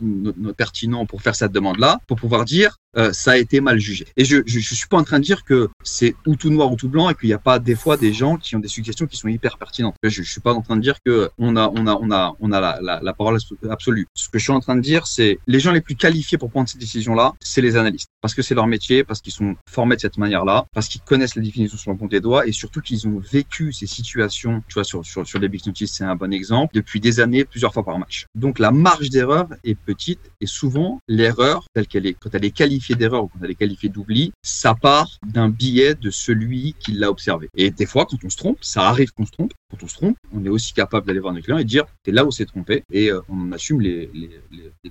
pertinent 0.57 1.05
pour 1.05 1.21
faire 1.21 1.35
cette 1.35 1.51
demande-là, 1.51 1.99
pour 2.07 2.17
pouvoir 2.17 2.45
dire 2.45 2.77
euh, 2.97 3.13
ça 3.13 3.28
a 3.30 3.38
été 3.38 3.61
mal 3.61 3.80
jugé. 3.80 4.05
Et 4.17 4.25
je, 4.25 4.38
je 4.45 4.59
suis 4.59 4.88
pas 4.88 4.97
en 4.97 5.03
train 5.03 5.19
de 5.19 5.23
dire 5.23 5.43
que 5.43 5.69
c'est 5.84 6.15
ou 6.25 6.36
tout 6.36 6.49
noir 6.49 6.71
ou 6.71 6.75
tout 6.75 6.89
blanc 6.89 7.09
et 7.09 7.15
qu'il 7.15 7.27
n'y 7.27 7.34
a 7.34 7.39
pas 7.39 7.59
des 7.59 7.75
fois 7.75 7.97
des 7.97 8.13
gens 8.13 8.38
qui 8.38 8.55
ont 8.55 8.59
des 8.59 8.67
suggestions 8.67 9.07
qui 9.07 9.17
sont 9.17 9.27
hyper 9.27 9.57
pertinentes. 9.57 9.95
Je, 10.03 10.09
je 10.09 10.32
suis 10.32 10.41
pas 10.41 10.53
en 10.53 10.61
train 10.61 10.75
de 10.75 10.82
dire 10.82 10.97
que 11.05 11.30
on 11.38 11.55
a 11.55 11.69
on 11.69 11.88
a 11.88 11.93
on 11.95 12.11
a 12.11 12.36
on 12.39 12.51
a 12.51 12.80
la 12.82 13.13
parole 13.13 13.38
absolue. 13.69 14.07
Ce 14.13 14.30
que 14.30 14.39
je 14.39 14.43
suis 14.43 14.53
en 14.53 14.59
train 14.59 14.75
de 14.75 14.82
dire, 14.82 15.07
c'est 15.07 15.39
les 15.47 15.59
gens 15.59 15.71
les 15.71 15.82
plus 15.82 15.95
qualifiés 15.95 16.38
pour 16.38 16.49
prendre 16.49 16.69
ces 16.69 16.77
décisions-là, 16.77 17.34
c'est 17.39 17.61
les 17.61 17.75
analystes, 17.75 18.09
parce 18.22 18.34
que 18.34 18.41
c'est 18.41 18.55
leur 18.55 18.67
métier, 18.67 19.03
parce 19.03 19.22
qu'ils 19.22 19.34
sont 19.34 19.55
formés 19.70 19.95
de 19.95 20.01
cette 20.01 20.17
manière-là, 20.17 20.65
parce 20.74 20.88
qu'ils 20.88 21.01
connaissent 21.01 21.36
les 21.36 21.41
définitions 21.41 21.78
sur 21.78 21.91
le 21.91 21.97
compte 21.97 22.11
des 22.11 22.22
doigts 22.22 22.47
et 22.47 22.51
surtout 22.51 22.82
qu'ils 22.82 23.07
ont 23.07 23.20
vécu 23.20 23.72
ces 23.74 23.88
situations. 23.88 24.61
Tu 24.67 24.74
vois 24.76 24.84
sur 24.84 25.05
sur 25.05 25.26
sur 25.26 25.39
les 25.39 25.49
big 25.49 25.65
notices, 25.65 25.93
c'est 25.93 26.03
un 26.03 26.15
bon 26.15 26.34
exemple 26.34 26.74
depuis 26.76 26.99
des 26.99 27.20
années, 27.20 27.45
plusieurs 27.45 27.74
fois 27.74 27.84
par 27.84 27.97
match. 27.99 28.26
Donc 28.36 28.59
la 28.59 28.72
marge 28.72 29.09
d'erreur 29.09 29.47
est 29.63 29.76
petite 29.76 30.32
et 30.41 30.45
souvent 30.45 30.99
l'erreur 31.07 31.65
telle 31.74 31.88
qu'elle 31.88 32.05
est 32.05 32.13
quand 32.13 32.34
elle 32.34 32.45
est 32.45 32.51
qualifiée 32.51 32.95
d'erreur 32.95 33.24
ou 33.24 33.28
qu'on 33.28 33.41
allait 33.41 33.55
qualifier 33.55 33.89
d'oubli, 33.89 34.34
ça 34.41 34.76
part 34.76 35.20
d'un 35.26 35.49
billet 35.49 35.95
de 35.95 36.09
celui 36.09 36.76
qui 36.80 36.91
l'a 36.91 37.09
observé. 37.09 37.49
Et 37.55 37.72
des 37.72 37.86
fois, 37.86 38.05
quand 38.05 38.17
on 38.24 38.30
se 38.30 38.38
trompe, 38.38 38.57
ça 38.61 38.88
arrive 38.88 39.11
qu'on 39.13 39.26
se 39.26 39.32
trompe, 39.32 39.53
quand 39.70 39.84
on 39.84 39.88
se 39.88 39.95
trompe, 39.95 40.17
on 40.34 40.43
est 40.43 40.49
aussi 40.49 40.74
capable 40.74 41.05
d'aller 41.05 41.20
voir 41.20 41.34
nos 41.34 41.41
clients 41.41 41.57
et 41.57 41.63
dire 41.63 41.86
t'es 42.03 42.11
là 42.11 42.26
où 42.26 42.32
c'est 42.32 42.45
trompé 42.45 42.84
et 42.91 43.11
euh, 43.11 43.22
on 43.30 43.51
assume 43.51 43.82
les, 43.82 44.09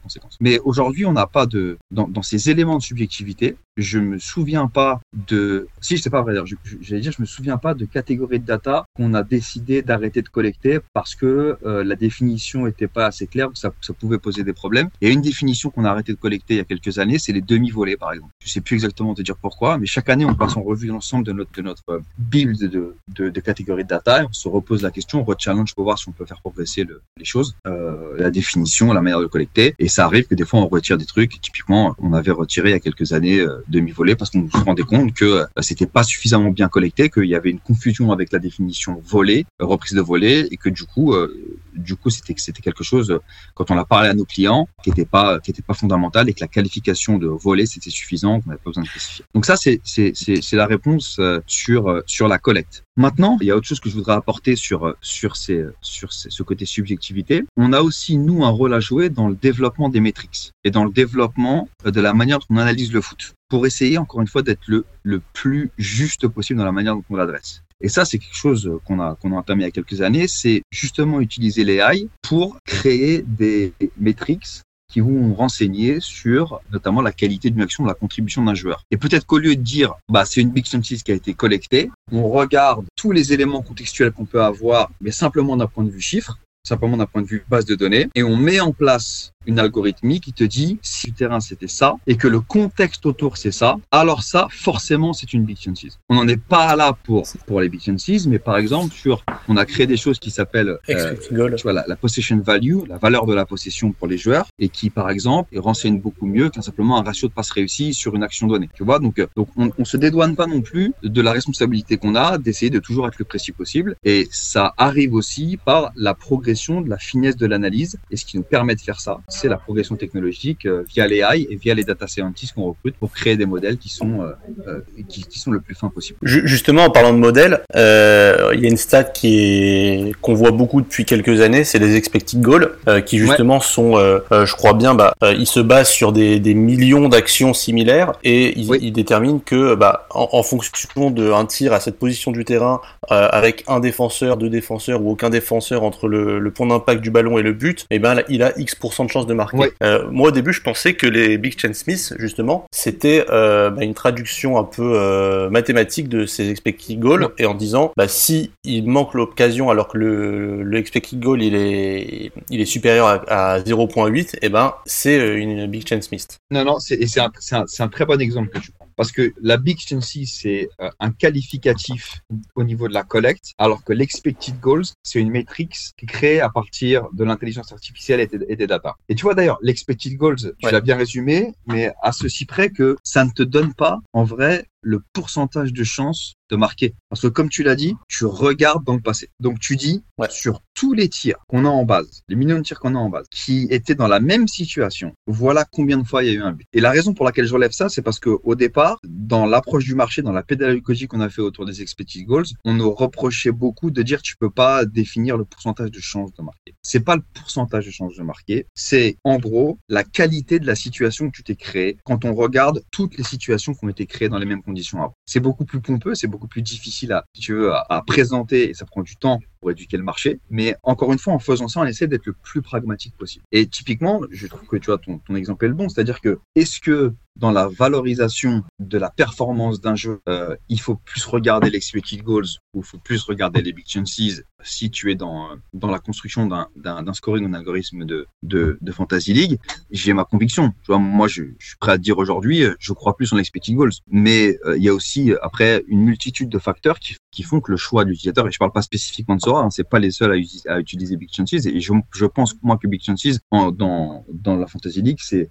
conséquences. 0.03 0.37
Mais 0.41 0.59
aujourd'hui, 0.61 1.05
on 1.07 1.13
n'a 1.13 1.27
pas 1.27 1.47
de 1.47 1.77
dans, 1.91 2.23
ces 2.23 2.51
éléments 2.51 2.79
de 2.79 2.83
subjectivité. 2.83 3.57
Je 3.77 3.99
me 3.99 4.19
souviens 4.19 4.69
pas 4.69 5.01
de 5.13 5.69
si 5.81 5.99
c'est 5.99 6.11
pas 6.11 6.23
vrai. 6.23 6.35
J'allais 6.81 7.01
dire 7.01 7.13
je 7.13 7.23
me 7.23 7.27
souviens 7.27 7.59
pas 7.59 7.75
de 7.75 7.85
catégories 7.85 8.41
de 8.41 8.47
data 8.47 8.85
qu'on 8.99 9.15
a 9.15 9.23
décidé 9.23 9.81
d'arrêter 9.83 10.23
de 10.23 10.29
collecter 10.29 10.81
parce 10.93 11.15
que 11.15 11.57
euh, 11.65 11.85
la 11.85 11.95
définition 11.95 12.67
était 12.67 12.89
pas 12.89 13.07
assez 13.07 13.29
claire, 13.29 13.49
ça, 13.55 13.73
ça 13.81 13.93
pouvait 13.93 14.19
poser 14.19 14.43
des 14.43 14.53
problèmes. 14.53 14.89
Et 15.01 15.11
une 15.11 15.23
définition 15.23 15.71
qu'on 15.71 15.85
a 15.85 15.91
arrêté 15.91 16.13
de 16.13 16.19
collecter 16.19 16.55
il 16.55 16.57
y 16.57 16.61
a 16.61 16.65
quelques 16.65 16.99
années, 16.99 17.19
c'est 17.19 17.33
les 17.33 17.41
demi-volets 17.41 17.97
par 17.97 18.13
exemple. 18.13 18.33
Je 18.45 18.51
sais 18.51 18.61
plus 18.61 18.75
exactement 18.75 19.15
te 19.15 19.23
dire 19.23 19.37
pourquoi, 19.37 19.79
mais 19.79 19.87
chaque 19.87 20.09
année 20.09 20.25
on 20.25 20.35
passe 20.35 20.57
en 20.57 20.63
revue 20.63 20.89
l'ensemble 20.89 21.25
de 21.25 21.63
notre 21.63 22.03
build 22.19 22.59
de, 22.59 23.41
catégories 23.41 23.85
de 23.85 23.89
data 23.89 24.25
on 24.29 24.33
se 24.33 24.49
pose 24.49 24.83
la 24.83 24.91
question, 24.91 25.21
on 25.21 25.25
re-challenge 25.25 25.75
pour 25.75 25.85
voir 25.85 25.99
si 25.99 26.09
on 26.09 26.13
peut 26.13 26.27
faire 26.27 26.41
progresser 26.41 26.85
le, 26.85 27.01
les 27.17 27.25
choses, 27.25 27.57
euh, 27.67 28.15
la 28.19 28.31
définition, 28.31 28.93
la 28.93 29.01
manière 29.01 29.21
de 29.21 29.27
collecter. 29.27 29.75
Et 29.79 29.89
ça 29.89 30.05
arrive 30.07 30.27
que 30.27 30.35
des 30.35 30.45
fois 30.45 30.61
on 30.61 30.67
retire 30.67 30.99
des 30.99 31.07
trucs. 31.07 31.41
Typiquement, 31.41 31.95
on 31.99 32.13
avait 32.13 32.33
retiré 32.33 32.71
il 32.71 32.73
y 32.73 32.75
a 32.75 32.81
quelques 32.81 33.13
années 33.13 33.39
euh, 33.39 33.65
demi-volé 33.69 34.17
parce 34.17 34.31
qu'on 34.31 34.51
se 34.51 34.65
rendait 34.65 34.83
compte 34.83 35.13
que 35.15 35.45
c'était 35.61 35.87
pas 35.87 36.03
suffisamment 36.03 36.51
bien 36.51 36.69
collecté, 36.69 37.11
qu'il 37.11 37.27
y 37.27 37.35
avait 37.35 37.51
une 37.51 37.61
confusion 37.61 38.11
avec 38.13 38.33
la 38.33 38.39
définition 38.39 38.88
volée, 39.03 39.47
reprise 39.61 39.95
de 39.95 40.01
volée, 40.01 40.49
et 40.51 40.57
que 40.57 40.69
du 40.69 40.85
coup, 40.85 41.13
euh, 41.13 41.59
du 41.75 41.97
coup, 41.97 42.11
c'était 42.11 42.35
quelque 42.35 42.85
chose 42.85 43.19
quand 43.55 43.71
on 43.71 43.75
l'a 43.75 43.85
parlé 43.85 44.09
à 44.09 44.15
nos 44.15 44.25
clients 44.25 44.69
qui 44.83 44.91
était 44.91 45.05
pas 45.05 45.39
qui 45.41 45.51
était 45.51 45.63
pas 45.63 45.75
fondamental 45.75 46.29
et 46.29 46.35
que 46.35 46.41
la 46.41 46.49
qualification 46.49 47.19
de 47.19 47.27
volée 47.27 47.67
c'était 47.67 47.91
suffisant, 47.91 48.41
qu'on 48.41 48.51
n'avait 48.51 48.61
pas 48.63 48.71
besoin 48.71 48.83
de 48.83 48.89
spécifier. 48.89 49.25
Donc 49.35 49.47
ça 49.47 49.57
c'est 49.57 50.53
la 50.53 50.67
réponse 50.67 51.21
sur 51.47 52.03
sur 52.07 52.29
la 52.29 52.39
collecte. 52.39 52.85
Maintenant, 52.97 53.39
il 53.41 53.47
y 53.47 53.53
a 53.53 53.57
autre 53.57 53.69
chose 53.69 53.79
que 53.79 53.89
je 53.89 53.95
voudrais 53.95 54.15
apporter 54.15 54.57
sur 54.57 54.97
ce 55.01 56.43
côté 56.43 56.67
subjectivité. 56.67 57.45
On 57.57 57.73
a 57.73 57.81
aussi 57.81 58.19
nous 58.19 58.45
un 58.45 58.51
rôle 58.51 58.75
à 58.75 58.81
jouer 58.81 59.09
dans 59.09 59.29
le 59.29 59.37
développement 59.37 59.89
des 59.89 60.01
métriques 60.01 60.51
et 60.65 60.73
dans 60.73 60.85
le 60.85 60.91
développement 60.91 61.69
de 61.85 62.01
la 62.01 62.13
manière 62.13 62.41
dont 62.41 62.47
on 62.51 62.57
analyse 62.57 62.93
le 62.93 63.01
foot 63.01 63.35
pour 63.49 63.67
essayer 63.67 63.99
encore 63.99 64.21
une 64.21 64.27
fois 64.27 64.43
d'être 64.43 64.67
le 64.67 65.23
plus 65.33 65.71
juste 65.79 66.27
possible 66.27 66.59
dans 66.59 66.65
la 66.65 66.73
manière 66.73 66.95
dont 66.95 67.05
on 67.09 67.17
l'adresse. 67.17 67.63
Et 67.81 67.89
ça, 67.89 68.05
c'est 68.05 68.19
quelque 68.19 68.37
chose 68.37 68.71
qu'on 68.85 69.01
a, 69.01 69.15
qu'on 69.15 69.33
a 69.33 69.37
entamé 69.37 69.63
il 69.63 69.67
y 69.67 69.69
a 69.69 69.71
quelques 69.71 70.01
années, 70.01 70.27
c'est 70.27 70.63
justement 70.71 71.21
utiliser 71.21 71.65
l'AI 71.65 72.09
pour 72.23 72.59
créer 72.65 73.23
des 73.23 73.73
métriques 73.97 74.63
qui 74.91 75.01
vont 75.01 75.35
renseigner 75.35 75.99
sur 76.01 76.61
notamment 76.73 77.03
la 77.03 77.13
qualité 77.13 77.51
d'une 77.51 77.61
action, 77.61 77.85
la 77.85 77.95
contribution 77.95 78.43
d'un 78.43 78.55
joueur. 78.55 78.85
Et 78.91 78.97
peut-être 78.97 79.27
qu'au 79.27 79.39
lieu 79.39 79.55
de 79.55 79.63
dire, 79.63 79.95
bah, 80.09 80.25
c'est 80.25 80.41
une 80.41 80.51
Big 80.51 80.67
Census 80.67 81.03
qui 81.03 81.13
a 81.13 81.15
été 81.15 81.35
collectée, 81.35 81.91
on 82.11 82.29
regarde 82.31 82.87
tous 82.97 83.13
les 83.13 83.33
éléments 83.33 83.63
contextuels 83.63 84.13
qu'on 84.13 84.25
peut 84.25 84.43
avoir, 84.43 84.91
mais 85.01 85.11
simplement 85.11 85.57
d'un 85.57 85.67
point 85.67 85.85
de 85.85 85.91
vue 85.91 86.01
chiffre, 86.01 86.39
simplement 86.67 86.97
d'un 86.97 87.07
point 87.07 87.23
de 87.23 87.27
vue 87.27 87.45
base 87.49 87.67
de 87.67 87.75
données, 87.75 88.09
et 88.15 88.23
on 88.23 88.37
met 88.37 88.61
en 88.61 88.73
place 88.73 89.33
une 89.49 89.59
algorithmie 89.59 90.21
qui 90.21 90.33
te 90.33 90.45
dit 90.45 90.79
si 90.83 91.09
le 91.09 91.15
terrain 91.15 91.41
c'était 91.41 91.69
ça 91.69 91.95
et 92.07 92.17
que 92.17 92.29
le 92.29 92.41
contexte 92.41 93.05
autour 93.07 93.39
c'est 93.39 93.51
ça, 93.51 93.79
alors 93.91 94.23
ça 94.23 94.47
forcément 94.51 95.13
c'est 95.13 95.33
une 95.33 95.45
big 95.45 95.59
chances. 95.59 95.99
On 96.09 96.17
n'en 96.17 96.29
est 96.29 96.41
pas 96.41 96.77
là 96.77 96.97
pour 97.05 97.27
pour 97.47 97.61
les 97.61 97.69
big 97.69 97.81
chances, 97.81 98.27
mais 98.27 98.39
par 98.39 98.59
exemple 98.59 98.95
sur 98.95 99.25
on 99.49 99.57
a 99.57 99.65
créé 99.65 99.87
des 99.87 99.97
choses 99.97 100.19
qui 100.19 100.31
s'appellent 100.31 100.77
euh, 100.91 101.15
tu 101.27 101.35
vois, 101.63 101.73
la, 101.73 101.85
la, 101.89 101.97
possession 101.97 102.39
value, 102.41 102.81
la 102.87 102.99
valeur 102.99 103.25
de 103.27 103.35
la 103.35 103.47
possession 103.47 103.91
pour 103.93 104.07
les 104.07 104.19
joueurs 104.19 104.47
et 104.59 104.69
qui 104.69 104.91
par 104.91 105.09
exemple 105.09 105.59
renseigne 105.59 105.99
beaucoup 105.99 106.27
mieux 106.27 106.51
qu'un 106.51 106.63
simplement 106.63 106.99
un 106.99 107.03
ratio 107.03 107.29
de 107.29 107.33
passes 107.33 107.51
réussies 107.51 107.95
sur 107.95 108.15
une 108.15 108.23
action 108.23 108.47
donnée. 108.47 108.69
Tu 108.75 108.85
vois 108.85 108.99
donc 108.99 109.19
euh, 109.19 109.27
donc 109.35 109.49
on, 109.57 109.71
on 109.79 109.85
se 109.87 109.97
dédouane 109.97 110.37
pas 110.37 110.47
non 110.47 110.61
plus 110.61 110.93
de 111.03 111.23
la 111.23 111.33
responsabilité 111.33 111.97
qu'on 111.97 112.15
a 112.15 112.37
d'essayer 112.37 112.71
de 112.71 112.79
toujours 112.79 113.09
être 113.09 113.19
le 113.19 113.25
précis 113.25 113.53
possible 113.53 113.97
et 114.05 114.29
ça 114.31 114.75
arrive 114.77 115.15
aussi 115.15 115.59
par 115.65 115.93
la 115.97 116.13
progression 116.13 116.83
de 116.83 116.91
la 116.91 116.99
finesse 116.99 117.37
de 117.37 117.47
l'analyse 117.47 117.99
et 118.11 118.17
ce 118.19 118.27
qui 118.27 118.37
nous 118.37 118.43
permet 118.43 118.75
de 118.75 118.81
faire 118.83 119.01
ça 119.01 119.21
c'est 119.39 119.49
la 119.49 119.57
progression 119.57 119.97
technologique 119.97 120.67
euh, 120.67 120.83
via 120.89 121.07
les 121.07 121.19
AI 121.19 121.47
et 121.51 121.57
via 121.57 121.75
les 121.75 121.85
data 121.85 122.07
scientists 122.07 122.55
qu'on 122.55 122.67
recrute 122.67 122.97
pour 122.97 123.13
créer 123.13 123.37
des 123.37 123.47
modèles 123.47 123.79
qui 123.79 123.89
sont 123.89 124.23
euh, 124.23 124.33
euh, 124.67 124.81
qui, 125.09 125.23
qui, 125.25 125.39
sont 125.39 125.51
le 125.51 125.61
plus 125.61 125.75
fins 125.75 125.89
possible. 125.89 126.19
Justement, 126.23 126.85
en 126.85 126.91
parlant 126.91 127.13
de 127.13 127.19
modèles, 127.19 127.61
il 127.75 128.61
y 128.61 128.67
a 128.67 128.69
une 128.69 128.77
stat 128.77 129.05
qui 129.05 129.39
est 129.39 130.13
qu'on 130.21 130.35
voit 130.35 130.51
beaucoup 130.51 130.81
depuis 130.81 131.05
quelques 131.05 131.41
années, 131.41 131.65
c'est 131.65 131.79
les 131.79 131.97
expected 131.97 132.41
goals, 132.41 132.77
qui 133.07 133.19
justement 133.19 133.59
ouais. 133.59 133.65
sont, 133.65 133.97
je 134.31 134.53
crois 134.55 134.75
bien, 134.75 134.95
bah, 134.95 135.15
ils 135.23 135.47
se 135.47 135.61
basent 135.61 135.91
sur 135.91 136.13
des, 136.13 136.41
des 136.41 136.55
millions 136.55 137.09
d'actions 137.09 137.55
similaires 137.55 138.13
et 138.25 138.59
ils, 138.59 138.71
oui. 138.71 138.79
ils, 138.83 138.93
déterminent 138.93 139.41
que, 139.45 139.75
bah, 139.75 140.07
en, 140.11 140.29
en 140.33 140.43
fonction 140.43 141.11
d'un 141.11 141.47
tir 141.47 141.73
à 141.73 141.81
cette 141.81 141.99
position 141.99 142.33
du 142.33 142.45
terrain, 142.45 142.81
avec 143.09 143.65
un 143.69 143.81
défenseur, 143.81 144.37
deux 144.37 144.51
défenseurs 144.51 145.03
ou 145.03 145.11
aucun 145.11 145.31
défenseur 145.31 145.83
entre 145.83 146.09
le, 146.09 146.39
le 146.39 146.51
point 146.51 146.67
d'impact 146.67 147.01
du 147.01 147.11
ballon 147.11 147.39
et 147.39 147.43
le 147.43 147.53
but, 147.53 147.87
et 147.91 147.97
eh 147.97 147.99
ben 147.99 148.23
il 148.29 148.43
a 148.43 148.53
X% 148.59 149.05
de 149.05 149.11
chance 149.11 149.27
de 149.29 149.35
marquer. 149.35 149.59
Ouais. 149.59 149.73
Euh, 149.83 150.09
moi 150.11 150.29
au 150.29 150.31
début 150.33 150.53
je 150.53 150.63
pensais 150.63 150.95
que 150.95 151.07
les 151.07 151.39
Big 151.39 151.59
Chen 151.59 151.75
Smith 151.75 152.15
justement 152.19 152.67
c'était 152.73 153.25
euh, 153.31 153.71
bah, 153.71 153.85
une 153.85 153.95
traduction 153.95 154.59
un 154.59 154.65
peu 154.65 154.95
euh, 154.97 155.51
mathématique 155.51 156.09
de 156.09 156.27
ces 156.27 156.51
expected 156.51 156.99
goals 156.99 157.25
ouais. 157.25 157.31
et 157.39 157.47
en 157.47 157.55
disant 157.55 157.93
bah 157.97 158.09
si 158.09 158.51
il 158.65 158.89
manque 158.89 159.15
l'occasion 159.15 159.71
alors 159.71 159.89
que 159.89 159.99
le, 159.99 160.63
le 160.63 160.79
expected 160.79 161.21
goal 161.21 161.43
il 161.43 161.55
est 161.55 162.33
il 162.51 162.61
est 162.61 162.67
supérieur 162.67 163.07
à, 163.07 163.55
à 163.55 163.61
0.8 163.61 164.39
et 164.43 164.49
ben 164.49 164.75
c'est 164.87 165.37
une 165.39 165.67
Big 165.67 165.87
Chen 165.87 166.03
Smith. 166.03 166.39
Non 166.51 166.65
non 166.65 166.79
c'est 166.81 166.99
un, 167.19 167.31
un, 167.53 167.65
un 167.79 167.89
très 167.89 168.05
bon 168.05 168.21
exemple 168.21 168.49
que 168.49 168.59
tu 168.59 168.73
prends 168.73 168.89
parce 168.99 169.13
que 169.13 169.33
la 169.41 169.59
Big 169.59 169.79
Chancy, 169.79 170.27
c'est 170.27 170.69
un 170.99 171.13
qualificatif 171.13 172.21
au 172.57 172.65
niveau 172.65 172.89
de 172.89 172.95
la 172.95 173.05
collecte, 173.05 173.53
alors 173.57 173.85
que 173.85 173.93
l'expected 173.93 174.59
goals, 174.59 174.87
c'est 175.05 175.21
une 175.21 175.31
métrique 175.31 175.77
qui 175.97 176.05
est 176.05 176.09
créée 176.09 176.41
à 176.41 176.49
partir 176.49 177.07
de 177.13 177.23
l'intelligence 177.23 177.73
artificielle 177.73 178.19
et, 178.19 178.29
et, 178.49 178.57
des 178.57 178.67
data. 178.67 178.97
Et 179.09 179.15
tu 179.15 179.23
vois 179.23 179.35
d'ailleurs, 179.35 179.59
l'expected 179.63 180.17
goals, 180.17 180.37
tu 180.37 180.67
ouais. 180.67 180.73
l'as 180.73 180.81
bien 180.81 180.97
résumé, 180.97 181.55
mais 181.67 181.93
à 182.03 182.13
ceci 182.13 182.45
près 182.45 182.71
que 182.71 182.97
ça 183.03 183.25
ne 183.25 183.31
te 183.31 183.43
donne 183.43 183.73
pas, 183.75 184.01
en 184.13 184.25
vrai, 184.25 184.67
le 184.89 185.03
pourcentage 185.13 185.75
de 185.75 185.85
chance 185.85 186.35
de 186.49 186.57
marquer. 186.57 186.95
Parce 187.11 187.21
que 187.21 187.27
comme 187.27 187.51
tu 187.51 187.63
l'as 187.63 187.75
dit, 187.75 187.95
tu 188.09 188.25
regardes 188.25 188.83
dans 188.85 188.95
le 188.95 189.03
passé. 189.03 189.29
Donc 189.39 189.61
tu 189.61 189.77
dis, 189.77 190.03
ouais. 190.17 190.29
sur 190.31 190.63
tous 190.73 190.95
les 190.95 191.11
tirs 191.11 191.37
qu'on 191.47 191.67
a 191.67 191.69
en 191.69 191.85
base, 191.85 192.23
les 192.29 192.37
millions 192.37 192.57
de 192.57 192.63
tirs 192.63 192.81
qu'on 192.81 192.95
a 192.95 192.99
en 192.99 193.11
base, 193.11 193.27
qui 193.31 193.67
étaient 193.71 193.95
dans 193.95 194.09
la 194.09 194.19
même 194.19 194.49
situation, 194.49 195.13
voilà 195.27 195.67
combien 195.71 195.99
de 195.99 196.07
fois 196.07 196.25
il 196.25 196.29
y 196.29 196.31
a 196.31 196.39
eu 196.39 196.43
un 196.43 196.53
but. 196.53 196.67
Et 196.73 196.81
la 196.81 196.91
raison 196.91 197.13
pour 197.13 197.27
laquelle 197.27 197.45
je 197.45 197.53
relève 197.53 197.73
ça, 197.73 197.91
c'est 197.91 198.01
parce 198.01 198.19
que 198.19 198.31
au 198.31 198.55
départ, 198.55 198.99
dans 199.05 199.45
l'approche 199.45 199.85
du 199.85 199.95
marché, 199.95 200.23
dans 200.23 200.33
la 200.33 200.43
pédagogie 200.43 201.07
qu'on 201.07 201.21
a 201.21 201.29
fait 201.29 201.43
autour 201.43 201.67
des 201.67 201.83
expected 201.83 202.25
goals, 202.25 202.47
on 202.65 202.73
nous 202.73 202.91
reprochait 202.91 203.53
beaucoup 203.53 203.91
de 203.91 204.03
dire 204.03 204.23
tu 204.23 204.37
peux 204.39 204.51
pas 204.51 204.87
définir 204.87 205.37
le 205.37 205.45
pourcentage 205.45 205.91
de 205.91 206.01
chance 206.01 206.33
de 206.33 206.43
marquer. 206.43 206.75
C'est 206.81 207.01
pas 207.01 207.17
le 207.17 207.23
pourcentage 207.35 207.85
de 207.85 207.91
chance 207.91 208.17
de 208.17 208.23
marquer, 208.23 208.67
c'est 208.75 209.19
en 209.23 209.37
gros 209.37 209.79
la 209.91 210.03
qualité 210.03 210.59
de 210.59 210.67
la 210.67 210.77
situation 210.77 211.29
que 211.29 211.37
tu 211.37 211.43
t'es 211.43 211.57
créée 211.57 211.99
quand 212.05 212.25
on 212.25 212.35
regarde 212.35 212.83
toutes 212.91 213.19
les 213.19 213.25
situations 213.25 213.75
qui 213.75 213.85
ont 213.85 213.91
été 213.91 214.07
créées 214.07 214.31
dans 214.31 214.39
les 214.39 214.47
mêmes 214.47 214.63
conditions 214.63 214.78
C'est 215.27 215.41
beaucoup 215.41 215.65
plus 215.65 215.81
pompeux, 215.81 216.15
c'est 216.15 216.27
beaucoup 216.27 216.49
plus 216.49 216.63
difficile 216.63 217.13
à, 217.13 218.03
présenter 218.07 218.71
et 218.71 218.75
ça 218.75 218.87
prend 218.87 219.03
du 219.03 219.17
temps 219.17 219.41
pour 219.61 219.71
éduquer 219.71 219.97
le 219.97 220.03
marché. 220.03 220.41
Mais 220.51 220.77
encore 220.83 221.13
une 221.13 221.19
fois, 221.19 221.35
en 221.35 221.39
faisant 221.39 221.69
ça, 221.69 221.81
on 221.81 221.85
essaie 221.85 222.07
d'être 222.07 222.27
le 222.27 222.33
plus 222.33 222.63
pragmatique 222.63 223.17
possible. 223.17 223.45
Et 223.53 223.67
typiquement, 223.67 224.21
je 224.31 224.47
trouve 224.47 224.67
que 224.67 224.77
tu 224.77 224.87
vois, 224.87 224.99
ton, 224.99 225.19
ton 225.19 225.35
exemple 225.35 225.65
est 225.65 225.69
le 225.69 225.75
bon. 225.75 225.89
C'est-à-dire 225.89 226.21
que 226.21 226.39
est-ce 226.55 226.81
que 226.81 227.15
dans 227.39 227.53
la 227.53 227.69
valorisation 227.69 228.65
de 228.81 228.99
la 228.99 229.11
performance 229.11 229.81
d'un 229.81 229.95
jeu, 229.95 230.21
euh, 230.29 230.57
il 230.69 230.81
faut 230.81 230.97
plus 230.97 231.25
regarder 231.25 231.71
l'expected 231.71 232.23
goals 232.23 232.49
ou 232.75 232.81
il 232.81 232.85
faut 232.85 232.99
plus 232.99 233.23
regarder 233.23 233.63
les 233.63 233.73
big 233.73 233.87
chances 233.87 234.21
si 234.65 234.91
tu 234.91 235.13
es 235.13 235.15
dans, 235.15 235.51
dans 235.73 235.89
la 235.89 236.01
construction 236.01 236.47
d'un 236.47 237.13
scoring 237.13 237.45
ou 237.45 237.49
d'un 237.49 237.59
algorithme 237.59 238.05
de, 238.05 238.27
de, 238.43 238.93
Fantasy 238.93 239.33
League, 239.33 239.61
j'ai 239.93 240.13
ma 240.13 240.25
conviction. 240.25 240.75
Moi, 240.89 241.29
je, 241.29 241.45
suis 241.61 241.77
prêt 241.79 241.93
à 241.93 241.99
dire 241.99 242.19
aujourd'hui, 242.19 242.65
je 242.81 242.93
crois 242.93 243.17
plus 243.17 243.33
en 243.33 243.37
l'expected 243.37 243.77
goals. 243.77 243.93
Mais 244.11 244.59
euh, 244.65 244.77
il 244.77 244.83
y 244.83 244.89
a 244.89 244.95
aussi, 244.95 245.33
après, 245.43 245.85
une 245.87 246.03
multitude 246.03 246.49
de 246.49 246.59
facteurs 246.59 246.99
qui, 246.99 247.17
qui 247.31 247.43
font 247.43 247.61
que 247.61 247.71
le 247.71 247.77
choix 247.77 248.05
de 248.05 248.11
l'utilisateur, 248.11 248.47
et 248.47 248.53
je 248.53 248.59
parle 248.59 248.73
pas 248.73 248.83
spécifiquement 248.83 249.37
de 249.37 249.41
Sora, 249.41 249.63
hein, 249.63 249.71
c'est 249.71 249.89
pas 249.89 249.99
les 249.99 250.11
seuls 250.11 250.33
à, 250.33 250.73
à, 250.73 250.81
utiliser 250.81 251.17
Big 251.17 251.29
Chances, 251.33 251.67
et 251.67 251.81
je, 251.81 251.93
je 252.15 252.27
pense, 252.27 252.55
moi, 252.63 252.79
que 252.79 252.89
Big 252.89 253.03
Chances, 253.03 253.39
en, 253.51 253.71
dans, 253.71 254.25
dans 254.33 254.57
la 254.57 254.67
Fantasy 254.67 255.03
League, 255.03 255.19
c'est 255.21 255.51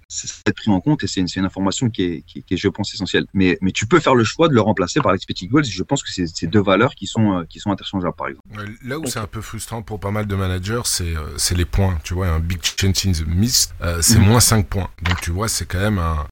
pris 0.54 0.70
en 0.70 0.80
compte 0.80 1.04
et 1.04 1.06
c'est 1.06 1.20
une, 1.20 1.28
une 1.36 1.44
information 1.44 1.88
qui 1.90 2.02
est, 2.02 2.22
qui, 2.22 2.42
qui 2.42 2.54
est, 2.54 2.56
je 2.56 2.68
pense, 2.68 2.92
essentielle. 2.94 3.26
Mais, 3.32 3.58
mais 3.60 3.70
tu 3.70 3.86
peux 3.86 4.00
faire 4.00 4.14
le 4.14 4.24
choix 4.24 4.48
de 4.48 4.54
le 4.54 4.60
remplacer 4.60 5.00
par 5.00 5.12
l'expected 5.12 5.48
goals, 5.48 5.66
et 5.66 5.70
je 5.70 5.82
pense 5.82 6.02
que 6.02 6.10
c'est 6.10 6.46
deux 6.46 6.62
valeurs 6.62 6.94
qui 6.94 7.06
sont, 7.06 7.44
qui 7.48 7.60
sont 7.60 7.70
interchangeables, 7.70 8.16
par 8.16 8.28
exemple. 8.28 8.48
Là 8.82 8.98
où 8.98 9.06
c'est 9.06 9.18
un 9.18 9.26
peu 9.26 9.40
frustrant 9.40 9.82
pour 9.82 10.00
pas 10.00 10.10
mal 10.10 10.26
de 10.26 10.34
managers, 10.34 10.82
c'est 10.84 11.16
euh, 11.16 11.54
les 11.56 11.64
points. 11.64 11.98
Tu 12.04 12.14
vois, 12.14 12.28
un 12.28 12.40
big 12.40 12.60
chance 12.62 13.06
in 13.06 13.12
the 13.12 13.26
miss, 13.26 13.70
euh, 13.82 14.02
c'est 14.02 14.18
mmh. 14.18 14.22
moins 14.22 14.40
5 14.40 14.66
points. 14.66 14.88
Donc 15.02 15.20
tu 15.20 15.30
vois, 15.30 15.48
c'est 15.48 15.66
quand 15.66 15.78
même 15.78 15.98
un. 15.98 16.26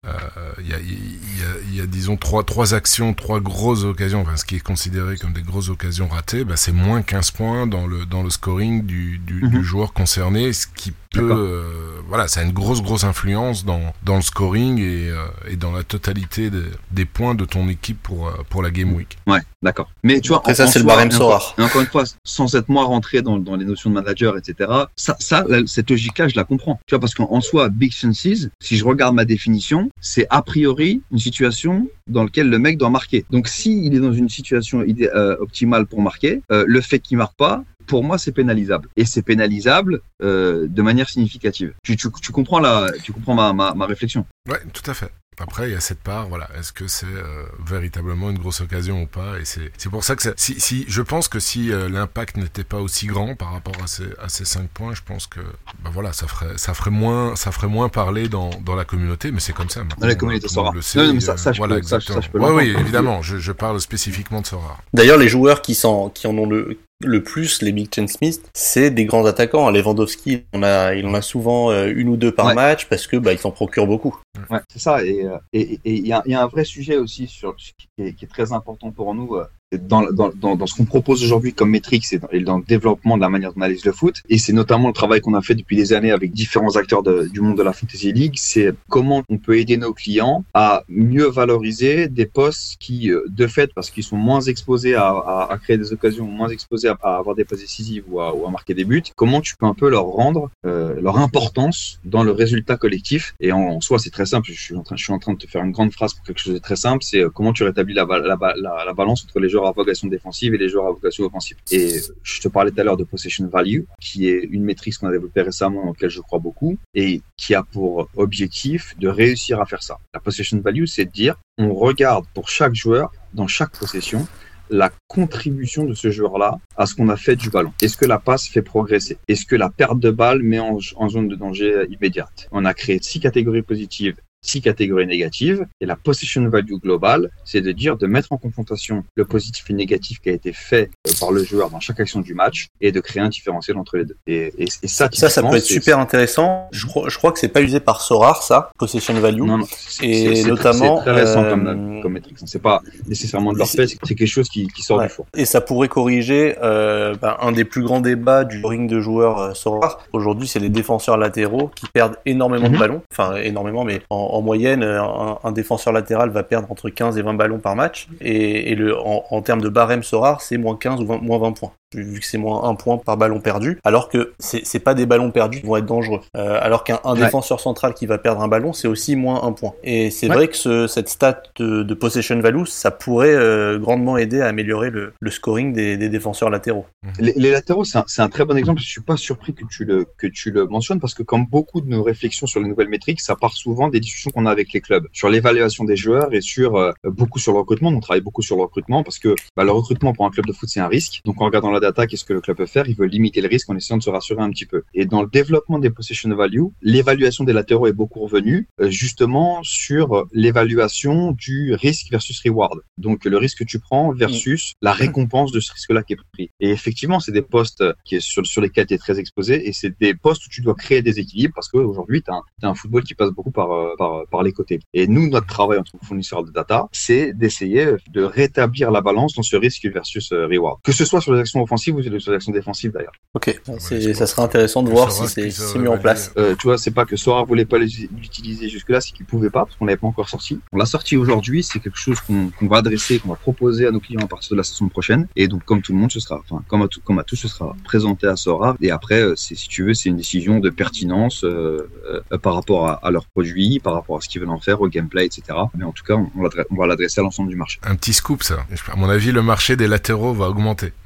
Il 0.59 0.69
y, 0.69 0.75
a, 0.75 0.81
y, 0.81 0.83
a, 0.83 1.77
y 1.77 1.81
a, 1.81 1.87
disons, 1.87 2.17
trois, 2.17 2.45
trois 2.45 2.75
actions, 2.75 3.15
trois 3.15 3.41
grosses 3.41 3.85
occasions, 3.85 4.21
enfin, 4.21 4.37
ce 4.37 4.45
qui 4.45 4.57
est 4.57 4.61
considéré 4.61 5.17
comme 5.17 5.33
des 5.33 5.43
grosses 5.47 5.71
occasions 5.71 6.09
ratées, 6.09 6.45
bah, 6.45 6.57
c'est 6.57 6.73
moins 6.73 7.03
15 7.03 7.31
points 7.31 7.67
dans 7.67 7.87
le, 7.87 8.05
dans 8.05 8.23
le 8.23 8.31
scoring 8.31 8.85
du, 8.85 9.19
du, 9.19 9.49
du 9.49 9.65
joueur 9.65 9.93
concerné, 9.93 10.53
ce 10.53 10.67
qui 10.67 10.93
peut. 11.13 11.33
Euh, 11.33 12.01
voilà, 12.09 12.29
ça 12.29 12.41
a 12.41 12.43
une 12.43 12.53
grosse, 12.53 12.83
grosse 12.83 13.05
influence 13.05 13.65
dans, 13.65 13.95
dans 14.05 14.17
le 14.17 14.23
scoring 14.23 14.79
et, 14.79 15.09
euh, 15.09 15.27
et 15.51 15.57
dans 15.57 15.73
la 15.73 15.83
totalité 15.83 16.51
de, 16.51 16.65
des 16.91 17.05
points 17.05 17.35
de 17.35 17.45
ton 17.45 17.69
équipe 17.69 18.03
pour, 18.03 18.31
pour 18.51 18.63
la 18.63 18.71
Game 18.71 18.93
Week. 18.93 19.17
Ouais, 19.27 19.41
d'accord. 19.63 19.91
Mais 20.03 20.21
tu 20.21 20.29
vois, 20.29 20.39
Après, 20.39 20.55
ça, 20.55 20.67
c'est 20.67 20.79
le 20.79 20.85
barème. 20.85 21.11
Et 21.11 21.63
encore 21.63 21.81
une 21.81 21.87
fois, 21.87 22.05
sans 22.25 22.55
être 22.55 22.69
moi 22.69 22.85
rentrer 22.85 23.23
dans, 23.23 23.39
dans 23.39 23.57
les 23.57 23.65
notions 23.65 23.91
de 23.91 23.95
manager, 23.95 24.37
etc. 24.37 24.71
Ça, 24.97 25.17
ça 25.19 25.45
cette 25.67 25.91
logique-là, 25.91 26.29
je 26.29 26.37
la 26.37 26.45
comprends. 26.45 26.79
Tu 26.87 26.95
vois, 26.95 27.01
parce 27.01 27.15
qu'en 27.15 27.41
soi, 27.41 27.69
big 27.69 27.93
chances, 27.93 28.27
si 28.61 28.77
je 28.77 28.85
regarde 28.85 29.15
ma 29.15 29.25
définition, 29.25 29.91
c'est 30.01 30.27
a 30.31 30.43
priori 30.43 31.03
une 31.11 31.19
situation 31.19 31.89
dans 32.07 32.25
laquelle 32.25 32.49
le 32.49 32.59
mec 32.59 32.79
doit 32.79 32.91
marquer. 32.91 33.25
Donc, 33.31 33.49
s'il 33.49 33.95
est 33.95 34.01
dans 34.01 34.13
une 34.13 34.29
situation 34.29 34.83
idé 34.85 35.09
euh, 35.15 35.26
optimale 35.41 35.87
pour 35.87 36.01
marquer, 36.01 36.43
euh, 36.51 36.65
le 36.67 36.81
fait 36.81 36.99
qu'il 36.99 37.17
marque 37.17 37.37
pas, 37.37 37.65
pour 37.87 38.05
moi, 38.05 38.19
c'est 38.19 38.33
pénalisable. 38.33 38.89
Et 38.97 39.05
c'est 39.05 39.23
pénalisable 39.23 40.01
euh, 40.23 40.67
de 40.69 40.83
manière 40.83 41.09
significative. 41.09 41.73
Tu, 41.83 41.97
tu, 41.97 42.09
tu, 42.23 42.33
comprends 42.33 42.61
la, 42.61 42.91
tu 43.03 43.13
comprends 43.13 43.35
ma, 43.35 43.53
ma, 43.53 43.75
ma 43.75 43.87
réflexion 43.87 44.27
Ouais, 44.49 44.61
tout 44.73 44.89
à 44.91 44.95
fait. 44.95 45.11
Après, 45.39 45.69
il 45.69 45.73
y 45.73 45.77
a 45.77 45.81
cette 45.81 46.01
part, 46.01 46.29
voilà. 46.29 46.49
Est-ce 46.59 46.73
que 46.73 46.87
c'est 46.87 47.05
euh, 47.05 47.45
véritablement 47.67 48.31
une 48.31 48.39
grosse 48.39 48.63
occasion 48.63 49.03
ou 49.03 49.07
pas? 49.07 49.39
Et 49.39 49.45
c'est 49.45 49.71
c'est 49.77 49.91
pour 49.91 50.03
ça 50.03 50.17
que 50.17 50.23
ça, 50.23 50.31
si, 50.37 50.59
si 50.59 50.87
je 50.89 51.03
pense 51.03 51.29
que 51.29 51.41
si 51.41 51.71
euh, 51.71 51.91
l'impact 51.91 52.39
n'était 52.39 52.65
pas 52.65 52.79
aussi 52.79 53.07
grand 53.07 53.35
par 53.35 53.53
rapport 53.53 53.77
à 53.85 53.87
ces 53.87 54.07
à 54.19 54.31
ces 54.31 54.47
cinq 54.47 54.71
points, 54.71 54.95
je 54.95 55.03
pense 55.05 55.27
que 55.27 55.41
bah 55.85 55.91
voilà, 55.93 56.15
ça 56.15 56.27
ferait 56.27 56.57
ça 56.57 56.73
ferait 56.73 56.91
moins 56.91 57.37
ça 57.37 57.53
ferait 57.53 57.67
moins 57.67 57.91
parler 57.91 58.31
dans 58.31 58.49
dans 58.65 58.75
la 58.75 58.87
communauté, 58.87 59.31
mais 59.31 59.41
c'est 59.41 59.53
comme 59.53 59.69
ça. 59.69 59.83
Dans 59.99 60.07
la 60.07 60.15
communauté 60.15 60.49
Sora. 60.49 60.73
Le 60.75 60.81
sait, 60.81 61.07
non, 61.07 61.13
mais 61.13 61.21
ça, 61.21 61.37
ça, 61.37 61.53
je 61.53 61.59
voilà, 61.59 61.77
peux, 61.77 61.83
ça, 61.83 62.01
ça, 62.01 62.23
je 62.23 62.31
peux. 62.31 62.39
Ouais, 62.39 62.53
oui, 62.53 62.75
évidemment. 62.79 63.21
Je, 63.21 63.37
je 63.37 63.53
parle 63.53 63.79
spécifiquement 63.79 64.41
de 64.41 64.47
Sora. 64.47 64.79
D'ailleurs, 64.95 65.19
les 65.19 65.29
joueurs 65.29 65.61
qui 65.61 65.75
sont 65.75 66.09
qui 66.09 66.27
en 66.27 66.39
ont 66.39 66.49
le 66.49 66.79
le 67.05 67.23
plus 67.23 67.63
les 67.63 67.73
Big 67.73 67.93
Chen 67.95 68.09
Smith, 68.09 68.49
c'est 68.55 68.91
des 68.91 69.05
grands 69.05 69.27
attaquants. 69.27 69.71
Lewandowski, 69.71 70.45
on 70.53 70.63
a, 70.63 70.95
il 70.95 71.07
en 71.07 71.15
a 71.15 71.23
souvent 71.23 71.71
euh, 71.71 71.93
une 71.95 72.09
ou 72.09 72.17
deux 72.17 72.33
par 72.33 72.47
ouais. 72.47 72.55
match 72.55 72.89
parce 72.89 73.07
que 73.07 73.17
bah, 73.17 73.33
il 73.33 73.39
s'en 73.39 73.51
procure 73.51 73.87
beaucoup. 73.87 74.19
Ouais, 74.51 74.61
c'est 74.73 74.79
ça. 74.79 75.05
Et 75.05 75.21
il 75.21 75.41
et, 75.53 75.81
et, 75.85 76.01
y, 76.01 76.13
a, 76.13 76.23
y, 76.27 76.35
a, 76.35 76.43
un 76.43 76.47
vrai 76.47 76.65
sujet 76.65 76.97
aussi 76.97 77.27
sur 77.27 77.57
qui 77.57 77.75
est, 77.99 78.13
qui 78.15 78.25
est 78.25 78.29
très 78.29 78.53
important 78.53 78.91
pour 78.93 79.15
nous. 79.15 79.39
Dans, 79.73 80.67
ce 80.67 80.75
qu'on 80.75 80.85
propose 80.85 81.25
aujourd'hui 81.25 81.53
comme 81.53 81.71
métrique, 81.71 82.07
c'est 82.07 82.21
dans, 82.45 82.59
le 82.59 82.65
développement 82.65 83.17
de 83.17 83.23
la 83.23 83.29
manière 83.29 83.53
d'analyser 83.53 83.83
le 83.87 83.93
foot. 83.93 84.23
Et 84.29 84.39
c'est 84.39 84.53
notamment 84.53 84.89
le 84.89 84.95
travail 84.95 85.21
qu'on 85.21 85.35
a 85.35 85.43
fait 85.43 85.55
depuis 85.55 85.77
des 85.77 85.93
années 85.93 86.13
avec 86.13 86.33
différents 86.33 86.77
acteurs 86.77 87.03
du 87.03 87.41
monde 87.41 87.59
de 87.59 87.63
la 87.63 87.73
Fantasy 87.73 88.13
League. 88.13 88.35
C'est 88.37 88.73
comment 88.89 89.25
on 89.29 89.39
peut 89.39 89.59
aider 89.59 89.77
nos 89.77 89.93
clients 89.93 90.45
à 90.55 90.85
mieux 90.89 91.27
valoriser 91.27 92.09
des 92.09 92.27
postes 92.27 92.77
qui, 92.79 93.11
euh, 93.11 93.25
de 93.29 93.47
fait, 93.47 93.75
parce 93.75 93.91
qu'ils 93.91 94.05
sont 94.05 94.17
moins 94.17 94.41
exposés 94.41 94.95
à, 94.95 95.49
créer 95.63 95.79
des 95.79 95.93
occasions, 95.93 96.27
moins 96.27 96.49
exposés 96.49 96.89
à, 96.89 97.17
avoir 97.17 97.35
des 97.35 97.45
passes 97.45 97.61
décisives 97.61 98.05
ou 98.09 98.21
à, 98.21 98.51
marquer 98.51 98.75
des 98.75 98.85
buts, 98.85 99.03
comment 99.17 99.41
tu 99.41 99.57
peux 99.57 99.67
un 99.67 99.75
peu 99.75 99.91
leur 99.91 100.05
rendre 100.05 100.51
euh, 100.65 101.01
leur 101.01 101.19
importance 101.19 101.99
dans 102.05 102.23
le 102.23 102.31
résultat 102.31 102.77
collectif. 102.77 103.35
Et 103.41 103.51
en, 103.51 103.81
soi, 103.81 103.99
c'est 103.99 104.11
très 104.11 104.27
simple. 104.27 104.49
Je 104.53 104.61
suis, 104.61 104.75
en 104.77 104.83
train, 105.19 105.33
de 105.33 105.39
te 105.39 105.47
faire 105.49 105.65
une 105.65 105.73
grande 105.73 105.93
phrase 105.93 106.15
pour 106.15 106.25
quelque 106.25 106.41
chose 106.41 106.55
de 106.55 106.59
très 106.59 106.77
simple. 106.77 107.03
C'est 107.03 107.21
euh, 107.21 107.31
comment 107.31 107.53
tu 107.53 107.65
rétablis 107.65 107.95
la, 107.95 108.05
la, 108.05 108.37
la, 108.39 108.85
la 108.85 108.93
balance 108.95 109.25
entre 109.25 109.41
les 109.41 109.56
joueurs 109.57 109.69
à 109.69 109.73
vocation 109.73 110.09
défensive 110.09 110.55
et 110.55 110.59
les 110.59 110.69
joueurs 110.69 110.87
à 110.87 110.93
vocation 110.93 111.25
offensive. 111.25 111.57
Et 111.71 112.01
je 112.23 112.41
te 112.41 112.49
parlais 112.49 112.71
tout 112.71 112.81
à 112.81 112.85
l'heure 112.85 112.97
de 112.97 113.05
possession 113.05 113.47
value, 113.49 113.83
qui 114.01 114.29
est 114.29 114.49
une 114.51 114.65
métrique 114.65 114.99
qu'on 114.99 115.09
a 115.09 115.13
développée 115.13 115.43
récemment, 115.43 115.83
dans 115.83 115.93
laquelle 115.93 116.11
je 116.11 116.21
crois 116.21 116.39
beaucoup, 116.39 116.77
et 116.95 117.23
qui 117.37 117.55
a 117.55 117.63
pour 117.63 118.09
objectif 118.17 118.97
de 118.99 119.09
réussir 119.09 119.61
à 119.61 119.67
faire 119.67 119.83
ça. 119.83 119.99
La 120.15 120.21
possession 120.21 120.61
value, 120.61 120.85
c'est 120.87 121.07
de 121.07 121.11
dire, 121.11 121.37
on 121.59 121.75
regarde 121.75 122.27
pour 122.35 122.49
chaque 122.49 122.75
joueur, 122.75 123.13
dans 123.35 123.47
chaque 123.47 123.77
possession, 123.79 124.27
la 124.69 124.91
contribution 125.07 125.85
de 125.85 125.95
ce 125.95 126.11
joueur-là 126.11 126.59
à 126.77 126.87
ce 126.87 126.95
qu'on 126.95 127.09
a 127.09 127.17
fait 127.17 127.37
du 127.37 127.51
ballon. 127.51 127.73
Est-ce 127.81 127.97
que 127.97 128.05
la 128.05 128.19
passe 128.19 128.49
fait 128.49 128.63
progresser? 128.63 129.17
Est-ce 129.29 129.47
que 129.47 129.55
la 129.55 129.71
perte 129.71 130.01
de 130.01 130.11
balle 130.11 130.43
met 130.43 130.59
en, 130.59 130.79
en 130.97 131.09
zone 131.09 131.29
de 131.29 131.37
danger 131.37 131.87
immédiate? 131.89 132.49
On 132.51 132.65
a 132.65 132.75
créé 132.75 132.99
six 133.01 133.21
catégories 133.21 133.63
positives 133.63 134.17
six 134.47 134.61
catégories 134.61 135.07
négatives. 135.07 135.67
Et 135.81 135.87
la 135.87 135.97
position 135.97 136.49
value 136.49 136.75
globale, 136.75 137.31
c'est 137.45 137.61
de 137.61 137.73
dire 137.73 137.97
de 137.97 138.07
mettre 138.07 138.33
en 138.33 138.37
confrontation 138.37 139.05
le 139.15 139.25
positif 139.25 139.65
et 139.69 139.73
le 139.73 139.79
négatif 139.79 140.21
qui 140.21 140.29
a 140.31 140.33
été 140.33 140.53
fait 140.53 140.91
euh, 141.07 141.13
par 141.21 141.33
le 141.33 141.43
joueur 141.45 141.71
dans 141.71 141.81
chaque 141.81 142.01
action 142.01 142.21
du 142.21 142.35
match 142.35 142.69
et 142.81 142.93
de 142.93 143.01
créer 143.01 143.23
un 143.23 143.29
différentiel 143.29 143.77
entre 143.77 143.97
les 143.97 144.05
deux. 144.05 144.17
Et, 144.27 144.53
et, 144.59 144.69
et 144.83 144.89
ça, 144.89 145.09
ça, 145.13 145.29
ça 145.29 145.43
peut 145.43 145.57
être 145.57 145.65
super 145.65 145.99
intéressant. 145.99 146.69
Je 146.73 146.87
crois, 146.87 147.09
je 147.09 147.17
crois 147.19 147.33
que 147.33 147.39
c'est 147.39 147.49
pas 147.49 147.63
usé 147.63 147.81
par 147.81 148.01
Sorar, 148.01 148.43
ça, 148.43 148.71
possession 148.79 149.15
value. 149.15 149.43
Non, 149.43 149.59
non. 149.59 149.67
Et 150.03 150.45
notamment, 150.45 150.97
c'est 150.99 151.03
très 151.03 151.13
récent 151.13 151.45
euh, 151.45 151.51
comme, 151.51 152.01
comme 152.03 152.13
métrique. 152.13 152.37
C'est 152.45 152.63
pas 152.63 152.83
nécessairement 153.09 153.53
de 153.53 153.59
leur 153.59 153.69
fait, 153.69 153.87
c'est 153.87 154.15
quelque 154.15 154.27
chose 154.27 154.49
qui, 154.49 154.69
qui 154.69 154.83
sort 154.83 154.99
ouais. 154.99 155.07
du 155.07 155.13
four. 155.13 155.27
Et 155.37 155.45
ça 155.45 155.61
pourrait 155.61 155.89
corriger 155.89 156.57
euh, 156.63 157.15
ben, 157.21 157.37
un 157.41 157.53
des 157.53 157.65
plus 157.65 157.83
grands 157.83 158.01
débats 158.01 158.45
du 158.45 158.65
ring 158.65 158.89
de 158.91 159.01
joueurs 159.01 159.39
euh, 159.39 159.55
Sorar. 159.55 160.05
Aujourd'hui, 160.13 160.47
c'est 160.49 160.59
les 160.61 160.69
défenseurs 160.69 161.17
latéraux 161.17 161.71
qui 161.75 161.87
perdent 161.93 162.17
énormément 162.27 162.67
Mhm. 162.67 162.73
de 162.73 162.79
ballons. 162.79 163.03
Enfin, 163.13 163.37
énormément, 163.37 163.85
mais 163.85 164.01
en, 164.11 164.36
en 164.37 164.43
moyenne, 164.43 164.83
euh, 164.83 165.03
un, 165.03 165.39
un, 165.43 165.53
défenseur 165.53 165.93
latéral 165.93 166.31
va 166.31 166.43
perdre 166.43 166.71
entre 166.71 166.91
15 166.91 167.19
et 167.19 167.23
20 167.23 167.35
ballons 167.35 167.59
par 167.59 167.75
match. 167.75 168.09
Et, 168.21 168.71
et 168.73 168.75
le, 168.75 168.97
en, 168.99 169.25
en, 169.31 169.43
termes 169.43 169.61
de 169.61 169.69
barème 169.69 170.03
Sorar, 170.03 170.41
c'est 170.41 170.59
moins 170.59 170.77
15 170.77 171.01
ou 171.01 171.07
20, 171.07 171.23
moins 171.23 171.39
20 171.39 171.53
points. 171.53 171.73
Vu 171.95 172.19
que 172.19 172.27
c'est 172.27 172.37
moins 172.37 172.69
1 172.69 172.75
point 172.75 172.99
par 172.99 173.17
ballon 173.17 173.41
perdu. 173.41 173.79
Alors 173.85 174.09
que 174.09 174.35
c'est 174.39 174.81
pas 174.81 174.95
des 174.95 175.07
ballons 175.07 175.31
perdus 175.31 175.61
qui 175.61 175.67
vont 175.67 175.77
être 175.77 175.87
dangereux. 175.87 176.21
Euh, 176.37 176.59
alors 176.61 176.83
qu'un 176.83 176.99
ouais. 177.05 177.15
défenseur 177.15 177.61
central 177.61 177.95
qui 177.95 178.07
va 178.07 178.19
perdre 178.19 178.43
un 178.43 178.49
ballon, 178.49 178.73
c'est 178.73 178.89
aussi 178.89 179.15
moins 179.15 179.45
1 179.45 179.53
point. 179.53 179.73
Et 179.85 180.11
c'est 180.11 180.29
ouais. 180.29 180.35
vrai 180.35 180.49
que 180.49 180.57
ce, 180.57 180.89
cette 180.89 181.09
stat 181.09 181.43
de, 181.57 181.85
de, 181.85 181.95
possession 181.95 182.39
value, 182.41 182.65
ça 182.65 182.91
pourrait 182.91 183.35
euh, 183.35 183.79
grandement 183.79 184.19
aider 184.19 184.41
à 184.41 184.49
améliorer 184.49 184.91
le, 184.91 185.15
le 185.19 185.31
scoring 185.31 185.73
des, 185.73 185.97
des, 185.97 186.09
défenseurs 186.09 186.51
latéraux. 186.51 186.87
Les, 187.21 187.33
les 187.37 187.51
latéraux, 187.53 187.85
c'est 187.85 187.99
un, 187.99 188.05
un, 188.19 188.29
très 188.29 188.45
bon 188.45 188.57
exemple. 188.57 188.81
Je 188.83 188.89
suis 188.89 189.01
pas 189.01 189.17
surpris 189.17 189.55
que 189.55 189.65
tu, 189.71 189.85
le, 189.85 190.07
que 190.19 190.27
tu 190.27 190.51
le 190.51 190.67
mentionnes 190.67 190.99
parce 190.99 191.15
que 191.15 191.23
comme 191.23 191.47
beaucoup 191.47 191.81
de 191.81 191.89
nos 191.89 192.03
réflexions 192.03 192.49
sur 192.49 192.61
les 192.61 192.69
nouvelles 192.69 192.89
métriques, 192.89 193.21
ça 193.21 193.37
part 193.37 193.53
souvent 193.53 193.89
des 193.89 194.01
discussions 194.01 194.26
qu'on 194.31 194.47
a 194.47 194.51
avec 194.51 194.73
les 194.73 194.81
clubs 194.81 195.07
sur 195.13 195.29
l'évaluation 195.29 195.85
des 195.85 195.97
joueurs 195.97 196.33
et 196.33 196.41
sur 196.41 196.77
euh, 196.77 196.93
beaucoup 197.05 197.39
sur 197.39 197.53
le 197.53 197.59
recrutement. 197.59 197.91
On 197.91 198.01
travaille 198.01 198.23
beaucoup 198.23 198.43
sur 198.43 198.57
le 198.57 198.63
recrutement 198.63 199.03
parce 199.03 199.19
que 199.19 199.35
bah, 199.57 199.65
le 199.65 199.73
recrutement 199.73 200.13
pour 200.13 200.27
un 200.27 200.31
club 200.31 200.47
de 200.47 200.53
foot, 200.53 200.69
c'est 200.69 200.81
un 200.81 200.89
risque. 200.89 201.21
Donc 201.25 201.41
en 201.41 201.45
regardant 201.47 201.71
la 201.71 201.81
data, 201.81 202.07
qu'est-ce 202.07 202.25
que 202.25 202.33
le 202.33 202.41
club 202.41 202.57
peut 202.57 202.67
faire? 202.67 202.89
Il 202.89 202.97
veut 202.97 203.07
limiter 203.07 203.41
le 203.41 203.49
risque 203.49 203.69
en 203.71 203.77
essayant 203.77 203.99
de 203.99 204.03
se 204.03 204.11
rassurer 204.11 204.43
un 204.43 204.51
petit 204.51 204.67
peu. 204.67 204.83
Et 204.95 205.07
dans 205.07 205.23
le 205.23 205.29
développement 205.29 205.79
des 205.79 205.91
possession 205.91 206.35
value, 206.35 206.65
l'évaluation 206.83 207.45
des 207.45 207.53
latéraux 207.53 207.87
est 207.87 207.93
beaucoup 207.93 208.21
revenue 208.21 208.69
euh, 208.81 208.91
justement 208.91 209.61
sur 209.63 210.27
l'évaluation 210.33 211.33
du 211.33 211.75
risque 211.75 212.11
versus 212.11 212.41
reward. 212.45 212.81
Donc 212.99 213.25
le 213.25 213.37
risque 213.39 213.59
que 213.59 213.65
tu 213.65 213.79
prends 213.79 214.13
versus 214.13 214.75
la 214.83 214.93
récompense 214.93 215.53
de 215.53 215.61
ce 215.61 215.73
risque-là 215.73 216.03
qui 216.03 216.15
est 216.15 216.19
pris. 216.33 216.51
Et 216.61 216.71
effectivement, 216.71 217.21
c'est 217.21 217.33
des 217.33 217.43
postes 217.43 217.85
qui 218.05 218.17
est 218.17 218.21
sur, 218.21 218.47
sur 218.47 218.61
lesquels 218.61 218.87
tu 218.87 218.95
es 218.95 218.99
très 218.99 219.19
exposé 219.19 219.69
et 219.69 219.73
c'est 219.73 219.99
des 219.99 220.15
postes 220.15 220.47
où 220.47 220.49
tu 220.51 220.61
dois 220.61 220.75
créer 220.75 221.03
des 221.03 221.19
équilibres 221.19 221.55
parce 221.55 221.69
qu'aujourd'hui, 221.69 222.23
tu 222.23 222.31
as, 222.31 222.41
as, 222.63 222.69
un 222.69 222.75
football 222.75 223.05
qui 223.05 223.15
passe 223.15 223.31
beaucoup 223.31 223.51
par, 223.51 223.73
euh, 223.73 223.95
par, 224.07 224.27
par 224.31 224.43
les 224.43 224.53
côtés. 224.53 224.81
Et 224.95 225.07
nous, 225.07 225.29
notre 225.29 225.47
travail 225.47 225.79
en 225.79 225.83
tant 225.83 225.99
que 225.99 226.07
fournisseur 226.07 226.45
de 226.45 226.51
data, 226.51 226.89
c'est 226.93 227.33
d'essayer 227.33 227.87
de 228.11 228.23
rétablir 228.23 228.91
la 228.91 229.01
balance 229.01 229.35
dans 229.35 229.43
ce 229.43 229.57
risque 229.57 229.87
versus 229.87 230.33
euh, 230.33 230.47
reward. 230.47 230.79
Que 230.83 230.93
ce 230.93 231.05
soit 231.05 231.21
sur 231.21 231.33
les 231.35 231.41
actions 231.41 231.63
offensives 231.63 231.95
ou 231.97 232.03
sur 232.03 232.13
les 232.13 232.37
actions 232.37 232.53
défensives 232.53 232.93
d'ailleurs. 232.93 233.13
Ok, 233.35 233.61
ouais, 233.69 234.15
ça 234.15 234.27
serait 234.27 234.43
intéressant 234.43 234.83
de 234.83 234.91
voir 234.91 235.11
si 235.13 235.27
c'est 235.29 235.51
si 235.51 235.79
mis 235.79 235.89
en 235.89 235.99
place. 235.99 236.33
Euh, 236.37 236.55
tu 236.59 236.67
vois, 236.69 236.79
c'est 236.79 236.91
pas 236.91 237.05
que 237.05 237.17
Sora 237.17 237.45
voulait 237.45 237.65
pas 237.65 237.79
l'utiliser 237.79 238.69
jusque-là, 238.69 239.01
c'est 239.01 239.13
qu'il 239.13 239.27
pouvait 239.27 239.51
pas 239.51 239.65
parce 239.65 239.77
qu'on 239.77 239.87
l'avait 239.87 239.97
pas 239.97 240.07
encore 240.07 240.29
sorti. 240.29 240.61
On 240.73 240.79
l'a 240.79 240.87
sorti 240.87 241.17
aujourd'hui, 241.17 241.63
c'est 241.63 241.81
quelque 241.81 241.99
chose 241.99 242.21
qu'on 242.21 242.51
qu 242.59 242.69
va 242.69 242.79
adresser, 242.79 243.19
qu'on 243.19 243.31
va 243.31 243.37
proposer 243.37 243.87
à 243.87 243.91
nos 243.91 244.01
clients 244.01 244.23
à 244.23 244.27
partir 244.27 244.51
de 244.53 244.57
la 244.57 244.65
saison 244.65 244.89
prochaine. 244.89 245.27
Et 245.37 245.49
donc, 245.49 245.65
comme 245.65 245.83
tout 245.83 245.93
le 245.93 245.99
monde, 245.99 246.13
ce 246.13 246.21
sera, 246.21 246.41
enfin, 246.45 246.63
comme 246.69 246.83
à 246.83 246.89
tout, 246.89 247.01
comme 247.05 247.19
à 247.19 247.25
tout, 247.25 247.37
ce 247.37 247.49
sera 247.49 247.75
présenté 247.85 248.27
à 248.27 248.37
Sora. 248.37 248.77
Et 248.81 248.91
après, 248.91 249.21
euh, 249.21 249.35
si 249.37 249.55
tu 249.55 249.85
veux, 249.85 249.95
c'est 249.95 250.09
une 250.09 250.17
décision 250.17 250.59
de 250.61 250.71
pertinence 250.71 251.45
euh, 251.45 251.89
euh, 252.33 252.39
par 252.39 252.55
rapport 252.55 252.89
à, 252.89 252.95
à 253.07 253.11
leurs 253.11 253.27
produits, 253.27 253.81
par 253.81 253.95
rapport 253.97 254.17
à 254.17 254.21
ce 254.21 254.29
qu'ils 254.29 254.41
veulent 254.41 254.51
en 254.51 254.61
faire, 254.61 254.81
au 254.81 254.89
gameplay, 254.89 255.27
etc. 255.27 255.43
Mais 255.77 255.85
en 255.85 255.93
tout 255.93 256.05
cas, 256.05 256.15
on, 256.15 256.31
on 256.37 256.77
va 256.77 256.87
l'adresser 256.87 257.21
à 257.21 257.25
l'ensemble 257.25 257.51
du 257.51 257.57
marché. 257.57 257.79
Un 257.83 257.97
petit 257.97 258.13
scoop, 258.13 258.43
ça. 258.43 258.67
À 258.93 258.97
mon 258.97 259.09
avis, 259.09 259.33
le 259.33 259.43
marché 259.43 259.77
des 259.77 259.89
latéraux 259.89 260.35
va 260.35 260.49
augmenter. 260.49 260.93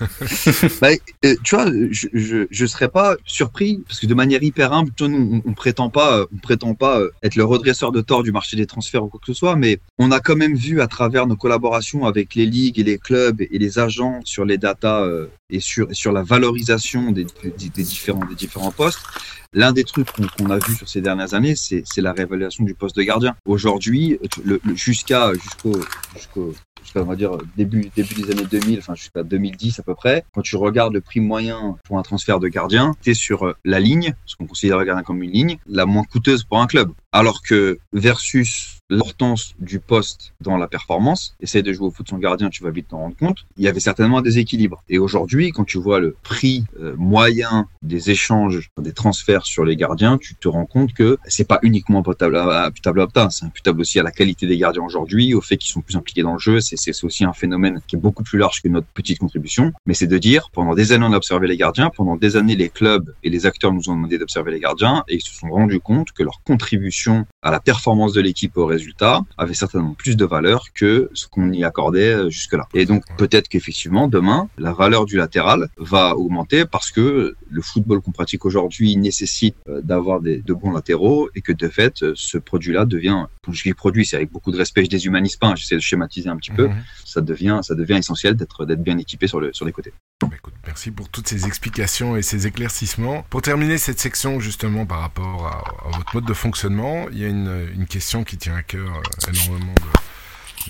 bah, 0.80 0.88
euh, 1.24 1.34
tu 1.42 1.54
vois, 1.54 1.66
je, 1.90 2.08
je, 2.12 2.46
je 2.50 2.66
serais 2.66 2.88
pas 2.88 3.16
surpris 3.24 3.82
parce 3.86 4.00
que 4.00 4.06
de 4.06 4.14
manière 4.14 4.42
hyper 4.42 4.72
humble, 4.72 4.90
nous, 5.00 5.42
on, 5.44 5.50
on 5.50 5.54
prétend 5.54 5.90
pas, 5.90 6.26
on 6.32 6.36
prétend 6.38 6.74
pas 6.74 7.00
euh, 7.00 7.10
être 7.22 7.36
le 7.36 7.44
redresseur 7.44 7.92
de 7.92 8.00
tort 8.00 8.22
du 8.22 8.32
marché 8.32 8.56
des 8.56 8.66
transferts 8.66 9.04
ou 9.04 9.08
quoi 9.08 9.20
que 9.20 9.26
ce 9.26 9.34
soit, 9.34 9.56
mais 9.56 9.78
on 9.98 10.10
a 10.10 10.20
quand 10.20 10.36
même 10.36 10.54
vu 10.54 10.80
à 10.80 10.86
travers 10.86 11.26
nos 11.26 11.36
collaborations 11.36 12.06
avec 12.06 12.34
les 12.34 12.46
ligues 12.46 12.78
et 12.78 12.84
les 12.84 12.98
clubs 12.98 13.40
et 13.40 13.58
les 13.58 13.78
agents 13.78 14.20
sur 14.24 14.44
les 14.44 14.58
datas 14.58 15.02
euh, 15.02 15.26
et 15.50 15.60
sur 15.60 15.88
sur 15.92 16.12
la 16.12 16.22
valorisation 16.22 17.12
des, 17.12 17.24
des, 17.24 17.68
des 17.68 17.82
différents 17.82 18.24
des 18.24 18.34
différents 18.34 18.72
postes. 18.72 19.00
L'un 19.54 19.72
des 19.72 19.84
trucs 19.84 20.10
qu'on 20.10 20.22
qu 20.22 20.50
a 20.50 20.58
vu 20.58 20.74
sur 20.74 20.88
ces 20.88 21.02
dernières 21.02 21.34
années, 21.34 21.54
c'est 21.56 21.84
la 21.98 22.12
révélation 22.12 22.64
du 22.64 22.74
poste 22.74 22.96
de 22.96 23.02
gardien. 23.02 23.36
Aujourd'hui, 23.44 24.18
jusqu'à 24.74 25.32
jusqu'au 25.34 26.54
on 26.94 27.04
va 27.04 27.16
dire 27.16 27.36
début 27.56 27.90
début 27.94 28.14
des 28.14 28.30
années 28.30 28.46
2000, 28.50 28.78
enfin 28.78 28.94
jusqu'à 28.94 29.22
2010 29.22 29.80
à 29.80 29.82
peu 29.82 29.94
près, 29.94 30.24
quand 30.34 30.42
tu 30.42 30.56
regardes 30.56 30.94
le 30.94 31.00
prix 31.00 31.20
moyen 31.20 31.76
pour 31.84 31.98
un 31.98 32.02
transfert 32.02 32.40
de 32.40 32.48
gardien, 32.48 32.94
tu 33.02 33.14
sur 33.14 33.54
la 33.64 33.78
ligne, 33.78 34.14
ce 34.24 34.36
qu'on 34.36 34.46
considère 34.46 34.78
le 34.78 34.84
gardien 34.84 35.02
comme 35.02 35.22
une 35.22 35.30
ligne, 35.30 35.58
la 35.66 35.84
moins 35.84 36.04
coûteuse 36.04 36.44
pour 36.44 36.60
un 36.60 36.66
club. 36.66 36.92
Alors 37.14 37.42
que 37.42 37.78
versus 37.92 38.78
l'importance 38.88 39.54
du 39.58 39.80
poste 39.80 40.34
dans 40.40 40.56
la 40.56 40.66
performance, 40.66 41.34
essaye 41.40 41.62
de 41.62 41.72
jouer 41.72 41.86
au 41.86 41.90
foot 41.90 42.08
sans 42.08 42.18
gardien, 42.18 42.50
tu 42.50 42.62
vas 42.62 42.70
vite 42.70 42.88
t'en 42.88 42.98
rendre 42.98 43.16
compte, 43.16 43.46
il 43.56 43.64
y 43.64 43.68
avait 43.68 43.80
certainement 43.80 44.18
un 44.18 44.22
déséquilibre. 44.22 44.82
Et 44.88 44.98
aujourd'hui, 44.98 45.50
quand 45.50 45.64
tu 45.64 45.78
vois 45.78 46.00
le 46.00 46.16
prix 46.22 46.64
euh, 46.80 46.94
moyen 46.96 47.68
des 47.82 48.10
échanges, 48.10 48.70
des 48.78 48.92
transferts 48.92 49.46
sur 49.46 49.64
les 49.64 49.76
gardiens, 49.76 50.18
tu 50.18 50.34
te 50.34 50.48
rends 50.48 50.66
compte 50.66 50.92
que 50.92 51.18
c'est 51.26 51.46
pas 51.46 51.58
uniquement 51.62 52.00
imputable 52.00 52.36
à, 52.36 52.66
imputable 52.66 53.00
à 53.00 53.04
Opta, 53.04 53.28
c'est 53.30 53.44
imputable 53.44 53.80
aussi 53.80 53.98
à 53.98 54.02
la 54.02 54.10
qualité 54.10 54.46
des 54.46 54.58
gardiens 54.58 54.82
aujourd'hui, 54.82 55.34
au 55.34 55.40
fait 55.40 55.56
qu'ils 55.56 55.72
sont 55.72 55.80
plus 55.80 55.96
impliqués 55.96 56.22
dans 56.22 56.34
le 56.34 56.38
jeu, 56.38 56.60
c'est 56.60 57.04
aussi 57.04 57.24
un 57.24 57.32
phénomène 57.32 57.80
qui 57.86 57.96
est 57.96 57.98
beaucoup 57.98 58.22
plus 58.22 58.38
large 58.38 58.62
que 58.62 58.68
notre 58.68 58.88
petite 58.88 59.18
contribution, 59.18 59.72
mais 59.86 59.94
c'est 59.94 60.06
de 60.06 60.18
dire, 60.18 60.50
pendant 60.52 60.74
des 60.74 60.92
années 60.92 61.06
on 61.08 61.12
a 61.12 61.16
observé 61.16 61.46
les 61.46 61.56
gardiens, 61.56 61.90
pendant 61.90 62.16
des 62.16 62.36
années 62.36 62.56
les 62.56 62.68
clubs 62.68 63.14
et 63.22 63.30
les 63.30 63.46
acteurs 63.46 63.72
nous 63.72 63.88
ont 63.90 63.94
demandé 63.94 64.18
d'observer 64.18 64.50
les 64.50 64.60
gardiens, 64.60 65.04
et 65.08 65.16
ils 65.16 65.22
se 65.22 65.34
sont 65.34 65.48
rendus 65.48 65.80
compte 65.80 66.12
que 66.12 66.22
leur 66.22 66.42
contribution 66.44 67.01
à 67.42 67.50
la 67.50 67.60
performance 67.60 68.12
de 68.12 68.20
l'équipe 68.20 68.56
au 68.56 68.66
résultat 68.66 69.20
avait 69.36 69.54
certainement 69.54 69.94
plus 69.94 70.16
de 70.16 70.24
valeur 70.24 70.66
que 70.74 71.10
ce 71.14 71.26
qu'on 71.26 71.52
y 71.52 71.64
accordait 71.64 72.30
jusque-là. 72.30 72.68
Et 72.74 72.86
donc 72.86 73.04
peut-être 73.16 73.48
qu'effectivement 73.48 74.08
demain 74.08 74.48
la 74.58 74.72
valeur 74.72 75.04
du 75.04 75.16
latéral 75.16 75.68
va 75.76 76.16
augmenter 76.16 76.64
parce 76.64 76.90
que 76.90 77.36
le 77.50 77.62
football 77.62 78.00
qu'on 78.00 78.12
pratique 78.12 78.44
aujourd'hui 78.44 78.96
nécessite 78.96 79.56
d'avoir 79.66 80.20
de 80.20 80.54
bons 80.54 80.72
latéraux 80.72 81.28
et 81.34 81.40
que 81.40 81.52
de 81.52 81.68
fait 81.68 82.04
ce 82.14 82.38
produit-là 82.38 82.84
devient, 82.84 83.26
quand 83.44 83.52
je 83.52 83.62
dis 83.62 83.74
produit, 83.74 84.06
c'est 84.06 84.16
avec 84.16 84.30
beaucoup 84.30 84.52
de 84.52 84.58
respect, 84.58 84.84
je 84.84 84.90
déshumanise 84.90 85.36
pas, 85.36 85.54
j'essaie 85.54 85.76
de 85.76 85.80
schématiser 85.80 86.28
un 86.28 86.36
petit 86.36 86.50
peu, 86.50 86.68
mmh. 86.68 86.84
ça 87.04 87.20
devient 87.20 87.60
ça 87.62 87.74
devient 87.74 87.96
essentiel 87.96 88.34
d'être 88.36 88.64
d'être 88.66 88.82
bien 88.82 88.98
équipé 88.98 89.26
sur 89.26 89.40
le 89.40 89.52
sur 89.52 89.66
les 89.66 89.72
côtés. 89.72 89.92
Écoute, 90.34 90.54
merci 90.66 90.90
pour 90.90 91.08
toutes 91.08 91.28
ces 91.28 91.46
explications 91.46 92.16
et 92.16 92.22
ces 92.22 92.46
éclaircissements. 92.46 93.24
Pour 93.30 93.42
terminer 93.42 93.78
cette 93.78 94.00
section 94.00 94.40
justement 94.40 94.86
par 94.86 95.00
rapport 95.00 95.46
à, 95.46 95.88
à 95.88 95.96
votre 95.96 96.14
mode 96.14 96.24
de 96.24 96.34
fonctionnement, 96.34 97.06
il 97.10 97.18
y 97.18 97.24
a 97.24 97.28
une, 97.28 97.68
une 97.74 97.86
question 97.86 98.24
qui 98.24 98.36
tient 98.36 98.54
à 98.54 98.62
cœur 98.62 98.88
euh, 98.88 99.30
énormément 99.32 99.74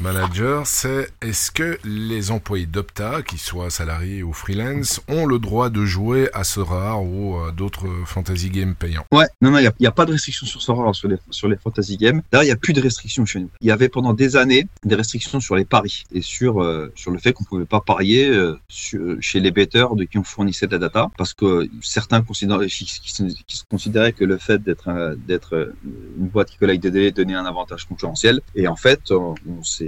manager, 0.00 0.66
c'est 0.66 1.08
est-ce 1.20 1.50
que 1.50 1.78
les 1.84 2.30
employés 2.30 2.66
d'Opta, 2.66 3.22
qu'ils 3.22 3.38
soient 3.38 3.70
salariés 3.70 4.22
ou 4.22 4.32
freelance, 4.32 5.00
ont 5.08 5.26
le 5.26 5.38
droit 5.38 5.70
de 5.70 5.84
jouer 5.84 6.28
à 6.32 6.44
Sora 6.44 6.98
ou 6.98 7.36
à 7.38 7.52
d'autres 7.52 7.86
fantasy 8.06 8.50
games 8.50 8.74
payants? 8.74 9.04
Ouais, 9.12 9.26
non, 9.40 9.50
non, 9.50 9.58
il 9.58 9.70
n'y 9.80 9.86
a, 9.86 9.92
pas 9.92 10.06
de 10.06 10.12
restriction 10.12 10.46
sur 10.46 10.62
Sora 10.62 10.92
sur 10.92 11.08
les, 11.48 11.56
fantasy 11.56 11.96
games. 11.96 12.22
D'ailleurs, 12.30 12.44
il 12.44 12.46
n'y 12.46 12.52
a 12.52 12.56
plus 12.56 12.72
de 12.72 12.80
restrictions 12.80 13.26
chez 13.26 13.40
nous. 13.40 13.50
Il 13.60 13.66
y 13.66 13.70
avait 13.70 13.88
pendant 13.88 14.14
des 14.14 14.36
années 14.36 14.66
des 14.84 14.94
restrictions 14.94 15.40
sur 15.40 15.56
les 15.56 15.64
paris 15.64 16.04
et 16.12 16.22
sur, 16.22 16.62
euh, 16.62 16.92
sur 16.94 17.10
le 17.10 17.18
fait 17.18 17.32
qu'on 17.32 17.44
pouvait 17.44 17.64
pas 17.64 17.80
parier 17.80 18.28
euh, 18.28 18.58
chez 18.68 19.40
les 19.40 19.50
betteurs 19.50 19.96
de 19.96 20.04
qui 20.04 20.18
on 20.18 20.24
fournissait 20.24 20.66
de 20.66 20.72
la 20.72 20.78
data 20.78 21.10
parce 21.16 21.34
que 21.34 21.68
certains 21.82 22.22
considéraient, 22.22 22.66
qui, 22.66 22.86
se 22.86 23.64
considéraient 23.68 24.12
que 24.12 24.24
le 24.24 24.38
fait 24.38 24.62
d'être 24.62 25.16
d'être 25.26 25.72
une 26.18 26.28
boîte 26.28 26.50
qui 26.50 26.58
collecte 26.58 26.82
des 26.82 26.90
données 26.90 27.10
donnait 27.10 27.34
un 27.34 27.46
avantage 27.46 27.86
concurrentiel. 27.86 28.40
Et 28.54 28.68
en 28.68 28.76
fait, 28.76 29.10
on, 29.10 29.34
on 29.48 29.62
s'est 29.62 29.81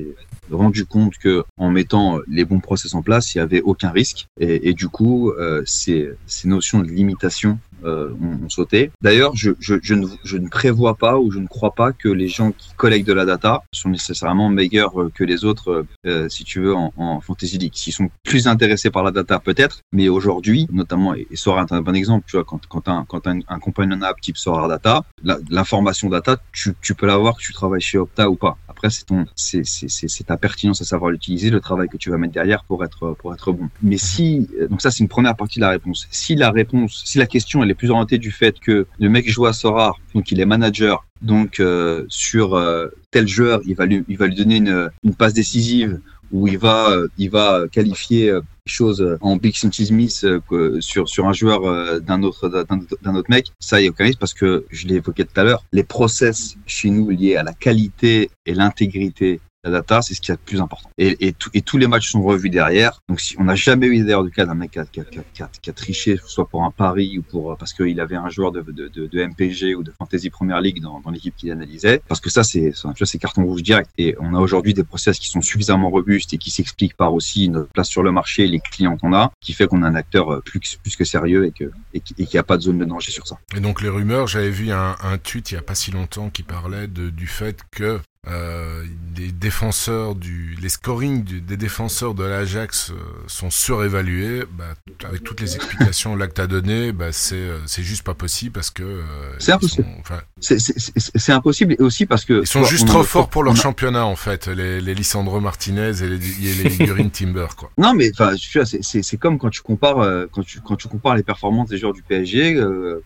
rendu 0.50 0.84
compte 0.84 1.16
que 1.18 1.44
en 1.56 1.70
mettant 1.70 2.18
les 2.28 2.44
bons 2.44 2.60
process 2.60 2.94
en 2.94 3.02
place, 3.02 3.34
il 3.34 3.38
y 3.38 3.40
avait 3.40 3.62
aucun 3.62 3.90
risque. 3.90 4.26
Et, 4.38 4.74
du 4.74 4.88
coup, 4.88 5.30
euh, 5.30 5.62
ces 5.66 6.16
notions 6.44 6.80
de 6.80 6.88
limitation 6.88 7.58
euh, 7.84 8.10
ont, 8.20 8.48
sauté. 8.48 8.90
D'ailleurs, 9.02 9.32
je, 9.34 9.50
ne, 9.94 10.48
prévois 10.48 10.96
pas 10.96 11.18
ou 11.18 11.30
je 11.30 11.38
ne 11.38 11.46
crois 11.46 11.74
pas 11.74 11.92
que 11.92 12.08
les 12.08 12.28
gens 12.28 12.52
qui 12.52 12.72
collectent 12.76 13.06
de 13.06 13.12
la 13.12 13.24
data 13.24 13.62
sont 13.72 13.88
nécessairement 13.88 14.48
meilleurs 14.48 14.92
que 15.14 15.24
les 15.24 15.44
autres, 15.44 15.86
euh, 16.06 16.28
si 16.28 16.44
tu 16.44 16.60
veux, 16.60 16.74
en, 16.74 17.20
Fantasy 17.20 17.58
League. 17.58 17.72
S'ils 17.74 17.92
sont 17.92 18.10
plus 18.22 18.46
intéressés 18.46 18.90
par 18.90 19.02
la 19.02 19.10
data, 19.10 19.38
peut-être, 19.38 19.80
mais 19.92 20.08
aujourd'hui, 20.08 20.66
notamment, 20.72 21.14
et 21.14 21.26
Sora 21.34 21.62
est 21.62 21.72
un 21.72 21.80
bon 21.80 21.94
exemple, 21.94 22.24
tu 22.28 22.36
vois, 22.36 22.44
quand, 22.44 22.88
un, 22.88 23.04
quand 23.08 23.26
un, 23.26 23.40
un 23.48 23.58
companion 23.58 24.00
app 24.02 24.20
type 24.20 24.36
Sora 24.36 24.68
Data, 24.68 25.04
l'information 25.50 26.08
data, 26.08 26.36
tu, 26.52 26.74
tu 26.80 26.94
peux 26.94 27.06
l'avoir 27.06 27.36
que 27.36 27.42
tu 27.42 27.52
travailles 27.52 27.80
chez 27.80 27.98
Opta 27.98 28.28
ou 28.28 28.36
pas. 28.36 28.56
Après, 28.68 28.88
c'est, 28.90 29.64
c'est 29.64 30.26
ta 30.26 30.36
pertinence 30.36 30.80
à 30.82 30.84
savoir 30.84 31.10
l'utiliser, 31.10 31.50
le 31.50 31.60
travail 31.60 31.88
que 31.88 31.96
tu 31.96 32.10
vas 32.10 32.18
mettre 32.18 32.34
derrière 32.34 32.64
pour 32.64 32.84
être, 32.84 33.14
pour 33.18 33.34
être 33.34 33.52
bon. 33.52 33.68
Mais 33.82 33.98
si, 33.98 34.48
donc 34.70 34.82
ça, 34.82 34.90
c'est 34.90 35.00
une 35.00 35.08
première 35.08 35.36
partie 35.36 35.58
de 35.58 35.64
la 35.64 35.70
réponse. 35.70 36.06
Si 36.10 36.34
la 36.34 36.50
réponse, 36.50 37.02
si 37.04 37.18
la 37.18 37.26
question, 37.26 37.62
elle 37.62 37.70
est 37.70 37.73
plus 37.74 37.90
orientée 37.90 38.18
du 38.18 38.30
fait 38.30 38.58
que 38.58 38.86
le 38.98 39.08
mec 39.08 39.28
joue 39.30 39.46
à 39.46 39.52
Sora, 39.52 39.94
donc 40.14 40.30
il 40.30 40.40
est 40.40 40.46
manager, 40.46 41.04
donc 41.22 41.60
euh, 41.60 42.04
sur 42.08 42.54
euh, 42.54 42.88
tel 43.10 43.28
joueur, 43.28 43.60
il 43.66 43.74
va 43.74 43.86
lui, 43.86 44.04
donner 44.34 44.56
une, 44.56 44.90
passe 45.18 45.34
décisive 45.34 46.00
où 46.32 46.48
il 46.48 46.58
va, 46.58 46.90
euh, 46.90 47.08
il 47.16 47.30
va 47.30 47.64
qualifier 47.70 48.30
euh, 48.30 48.40
choses 48.66 49.18
en 49.20 49.36
Big 49.36 49.54
euh, 49.64 50.80
sur 50.80 51.08
sur 51.08 51.28
un 51.28 51.32
joueur 51.32 52.00
d'un 52.00 52.22
autre 52.22 52.48
d'un 52.48 53.14
autre 53.14 53.30
mec, 53.30 53.52
ça 53.60 53.80
il 53.80 53.84
y 53.84 53.86
a 53.86 53.90
aucun 53.90 54.04
risque 54.04 54.18
parce 54.18 54.34
que 54.34 54.64
je 54.70 54.86
l'ai 54.86 54.96
évoqué 54.96 55.24
tout 55.24 55.38
à 55.38 55.44
l'heure, 55.44 55.64
les 55.72 55.84
process 55.84 56.56
chez 56.66 56.90
nous 56.90 57.10
liés 57.10 57.36
à 57.36 57.42
la 57.42 57.52
qualité 57.52 58.30
et 58.46 58.54
l'intégrité 58.54 59.40
la 59.64 59.70
data, 59.70 60.02
c'est 60.02 60.14
ce 60.14 60.20
qui 60.20 60.30
est 60.30 60.34
le 60.34 60.40
plus 60.44 60.60
important. 60.60 60.90
Et, 60.98 61.26
et, 61.26 61.32
tout, 61.32 61.50
et, 61.54 61.62
tous 61.62 61.78
les 61.78 61.86
matchs 61.86 62.10
sont 62.10 62.22
revus 62.22 62.50
derrière. 62.50 63.00
Donc, 63.08 63.20
si 63.20 63.34
on 63.38 63.44
n'a 63.44 63.54
jamais 63.54 63.86
eu 63.86 63.98
d'ailleurs 64.00 64.24
de 64.24 64.28
cas 64.28 64.44
d'un 64.44 64.54
mec 64.54 64.72
qui 64.72 64.78
a, 64.78 64.84
qui, 64.84 65.00
a, 65.00 65.04
qui, 65.04 65.42
a, 65.42 65.50
qui 65.62 65.70
a, 65.70 65.72
triché, 65.72 66.20
soit 66.26 66.46
pour 66.46 66.64
un 66.64 66.70
pari 66.70 67.18
ou 67.18 67.22
pour 67.22 67.56
parce 67.56 67.72
qu'il 67.72 67.98
avait 68.00 68.16
un 68.16 68.28
joueur 68.28 68.52
de, 68.52 68.60
de, 68.60 68.88
de, 68.88 69.06
de, 69.06 69.24
MPG 69.24 69.74
ou 69.74 69.82
de 69.82 69.92
Fantasy 69.98 70.30
Premier 70.30 70.60
League 70.60 70.82
dans, 70.82 71.00
dans 71.00 71.10
l'équipe 71.10 71.34
qu'il 71.34 71.50
analysait. 71.50 72.02
Parce 72.08 72.20
que 72.20 72.30
ça, 72.30 72.44
c'est 72.44 72.72
c'est 73.04 73.18
carton 73.18 73.44
rouge 73.44 73.62
direct. 73.62 73.90
Et 73.98 74.14
on 74.20 74.34
a 74.34 74.38
aujourd'hui 74.38 74.74
des 74.74 74.84
process 74.84 75.18
qui 75.18 75.28
sont 75.28 75.40
suffisamment 75.40 75.90
robustes 75.90 76.32
et 76.34 76.38
qui 76.38 76.50
s'expliquent 76.50 76.96
par 76.96 77.14
aussi 77.14 77.48
notre 77.48 77.70
place 77.70 77.88
sur 77.88 78.02
le 78.02 78.12
marché, 78.12 78.46
les 78.46 78.60
clients 78.60 78.96
qu'on 78.96 79.14
a, 79.14 79.32
qui 79.40 79.52
fait 79.52 79.66
qu'on 79.66 79.82
a 79.82 79.88
un 79.88 79.94
acteur 79.94 80.42
plus, 80.42 80.78
plus 80.82 80.96
que 80.96 81.04
sérieux 81.04 81.46
et 81.46 81.52
que 81.52 81.70
et 81.94 82.00
qu'il 82.00 82.26
n'y 82.32 82.38
a 82.38 82.42
pas 82.42 82.56
de 82.56 82.62
zone 82.62 82.78
de 82.78 82.84
danger 82.84 83.12
sur 83.12 83.26
ça. 83.26 83.38
Et 83.56 83.60
donc 83.60 83.80
les 83.80 83.88
rumeurs, 83.88 84.26
j'avais 84.26 84.50
vu 84.50 84.70
un, 84.72 84.96
un 85.02 85.18
tweet 85.18 85.52
il 85.52 85.54
y 85.54 85.58
a 85.58 85.62
pas 85.62 85.74
si 85.74 85.90
longtemps 85.90 86.30
qui 86.30 86.42
parlait 86.42 86.86
de, 86.86 87.10
du 87.10 87.26
fait 87.26 87.60
que 87.70 88.00
euh, 88.28 88.84
les 89.16 89.32
défenseurs 89.32 90.14
du, 90.14 90.56
les 90.60 90.68
scorings 90.68 91.24
du, 91.24 91.40
des 91.40 91.56
défenseurs 91.56 92.14
de 92.14 92.24
l'Ajax 92.24 92.90
euh, 92.90 92.94
sont 93.26 93.50
surévalués. 93.50 94.44
Bah, 94.56 94.74
avec 95.04 95.22
toutes 95.22 95.40
les 95.40 95.54
explications 95.56 96.16
que 96.16 96.24
t'as 96.26 96.46
données, 96.46 96.92
bah, 96.92 97.12
c'est 97.12 97.34
euh, 97.36 97.58
c'est 97.66 97.82
juste 97.82 98.02
pas 98.02 98.14
possible 98.14 98.52
parce 98.52 98.70
que 98.70 98.82
euh, 98.82 99.02
c'est 99.38 99.52
impossible. 99.52 99.86
Enfin, 100.00 100.20
c'est 100.40 101.32
impossible 101.32 101.74
et 101.74 101.82
aussi 101.82 102.06
parce 102.06 102.24
que 102.24 102.42
ils 102.42 102.46
sont 102.46 102.64
juste 102.64 102.88
trop 102.88 103.02
forts 103.02 103.28
pour 103.28 103.42
leur 103.42 103.54
a... 103.54 103.56
championnat 103.56 104.06
en 104.06 104.16
fait, 104.16 104.48
les, 104.48 104.80
les 104.80 104.94
Lisandro 104.94 105.40
Martinez 105.40 106.02
et 106.02 106.08
les, 106.08 106.48
et 106.48 106.68
les 106.78 106.86
Green 106.86 107.10
Timber 107.10 107.48
quoi. 107.56 107.70
Non 107.78 107.94
mais 107.94 108.10
enfin, 108.12 108.34
c'est 108.36 109.16
comme 109.16 109.38
quand 109.38 109.50
tu 109.50 109.62
compares 109.62 110.00
euh, 110.00 110.26
quand 110.30 110.42
tu 110.42 110.60
quand 110.60 110.76
tu 110.76 110.88
compares 110.88 111.16
les 111.16 111.22
performances 111.22 111.68
des 111.68 111.78
joueurs 111.78 111.92
du 111.92 112.02
PSG 112.02 112.60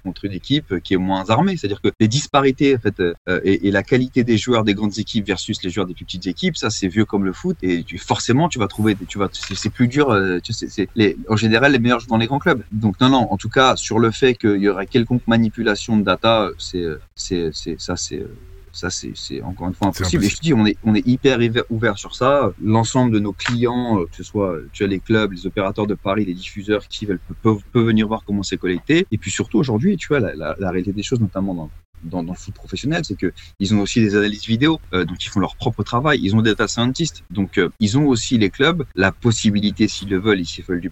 contre 0.04 0.24
une 0.24 0.32
équipe 0.32 0.80
qui 0.82 0.94
est 0.94 0.98
moins 0.98 1.28
armée, 1.28 1.56
c'est-à-dire 1.56 1.80
que 1.80 1.88
les 2.00 2.08
disparités 2.08 2.76
en 2.76 2.78
fait 2.78 3.02
et, 3.44 3.68
et 3.68 3.70
la 3.70 3.82
qualité 3.82 4.24
des 4.24 4.38
joueurs 4.38 4.64
des 4.64 4.74
grandes 4.74 4.98
équipes 4.98 5.07
équipes 5.08 5.26
versus 5.26 5.62
les 5.62 5.70
joueurs 5.70 5.86
des 5.86 5.94
plus 5.94 6.04
petites 6.04 6.26
équipes, 6.26 6.56
ça 6.56 6.68
c'est 6.70 6.88
vieux 6.88 7.06
comme 7.10 7.24
le 7.24 7.32
foot 7.32 7.56
et 7.62 7.82
tu, 7.82 7.96
forcément 7.98 8.48
tu 8.48 8.58
vas 8.58 8.68
trouver, 8.68 8.96
tu 9.08 9.18
vas, 9.18 9.28
c'est 9.32 9.70
plus 9.78 9.88
dur. 9.88 10.06
Tu 10.44 10.52
sais, 10.52 10.68
c'est 10.68 10.88
les, 10.94 11.16
en 11.28 11.36
général 11.36 11.72
les 11.72 11.78
meilleurs 11.78 12.00
jouent 12.00 12.14
dans 12.16 12.22
les 12.24 12.26
grands 12.26 12.38
clubs. 12.46 12.62
Donc 12.72 13.00
non 13.00 13.08
non, 13.08 13.24
en 13.30 13.36
tout 13.36 13.48
cas 13.58 13.76
sur 13.76 13.98
le 13.98 14.10
fait 14.10 14.34
qu'il 14.34 14.60
y 14.66 14.68
aurait 14.68 14.86
quelconque 14.86 15.26
manipulation 15.26 15.96
de 15.96 16.02
data, 16.02 16.50
c'est 16.58 16.86
c'est 17.14 17.50
c'est 17.52 17.76
ça 17.80 17.96
c'est 17.96 18.26
ça 18.72 18.90
c'est 18.90 19.42
encore 19.42 19.68
une 19.68 19.74
fois 19.74 19.88
impossible. 19.88 20.24
Et 20.24 20.28
je 20.28 20.36
te 20.36 20.42
dis, 20.42 20.54
on 20.54 20.66
est 20.66 20.76
on 20.84 20.94
est 20.94 21.06
hyper 21.06 21.38
ouvert 21.70 21.96
sur 21.98 22.14
ça. 22.14 22.52
L'ensemble 22.62 23.10
de 23.12 23.18
nos 23.18 23.32
clients, 23.32 24.04
que 24.10 24.16
ce 24.16 24.22
soit 24.22 24.56
tu 24.72 24.84
as 24.84 24.86
les 24.86 25.00
clubs, 25.00 25.32
les 25.32 25.46
opérateurs 25.46 25.86
de 25.86 25.94
Paris, 25.94 26.24
les 26.24 26.34
diffuseurs 26.34 26.86
qui 26.86 27.06
veulent 27.06 27.20
peuvent, 27.42 27.62
peuvent 27.72 27.86
venir 27.86 28.06
voir 28.06 28.22
comment 28.26 28.42
c'est 28.42 28.58
collecté. 28.58 29.06
Et 29.10 29.18
puis 29.18 29.30
surtout 29.30 29.58
aujourd'hui, 29.58 29.96
tu 29.96 30.08
vois 30.08 30.20
la, 30.20 30.34
la, 30.34 30.54
la 30.58 30.70
réalité 30.70 30.92
des 30.92 31.02
choses, 31.02 31.20
notamment 31.20 31.54
dans 31.54 31.70
dans, 32.04 32.22
dans, 32.22 32.32
le 32.32 32.38
foot 32.38 32.54
professionnel, 32.54 33.02
c'est 33.04 33.16
que 33.16 33.32
ils 33.58 33.74
ont 33.74 33.80
aussi 33.80 34.00
des 34.00 34.16
analyses 34.16 34.46
vidéo, 34.46 34.80
euh, 34.92 35.04
donc 35.04 35.24
ils 35.24 35.28
font 35.28 35.40
leur 35.40 35.56
propre 35.56 35.82
travail. 35.82 36.20
Ils 36.22 36.34
ont 36.34 36.42
des 36.42 36.50
data 36.50 36.68
scientists, 36.68 37.24
donc 37.30 37.58
euh, 37.58 37.70
ils 37.80 37.98
ont 37.98 38.06
aussi 38.06 38.38
les 38.38 38.50
clubs 38.50 38.84
la 38.94 39.12
possibilité, 39.12 39.88
s'ils 39.88 40.08
le 40.08 40.18
veulent, 40.18 40.44
s'ils 40.44 40.64
veulent 40.64 40.80
du 40.80 40.90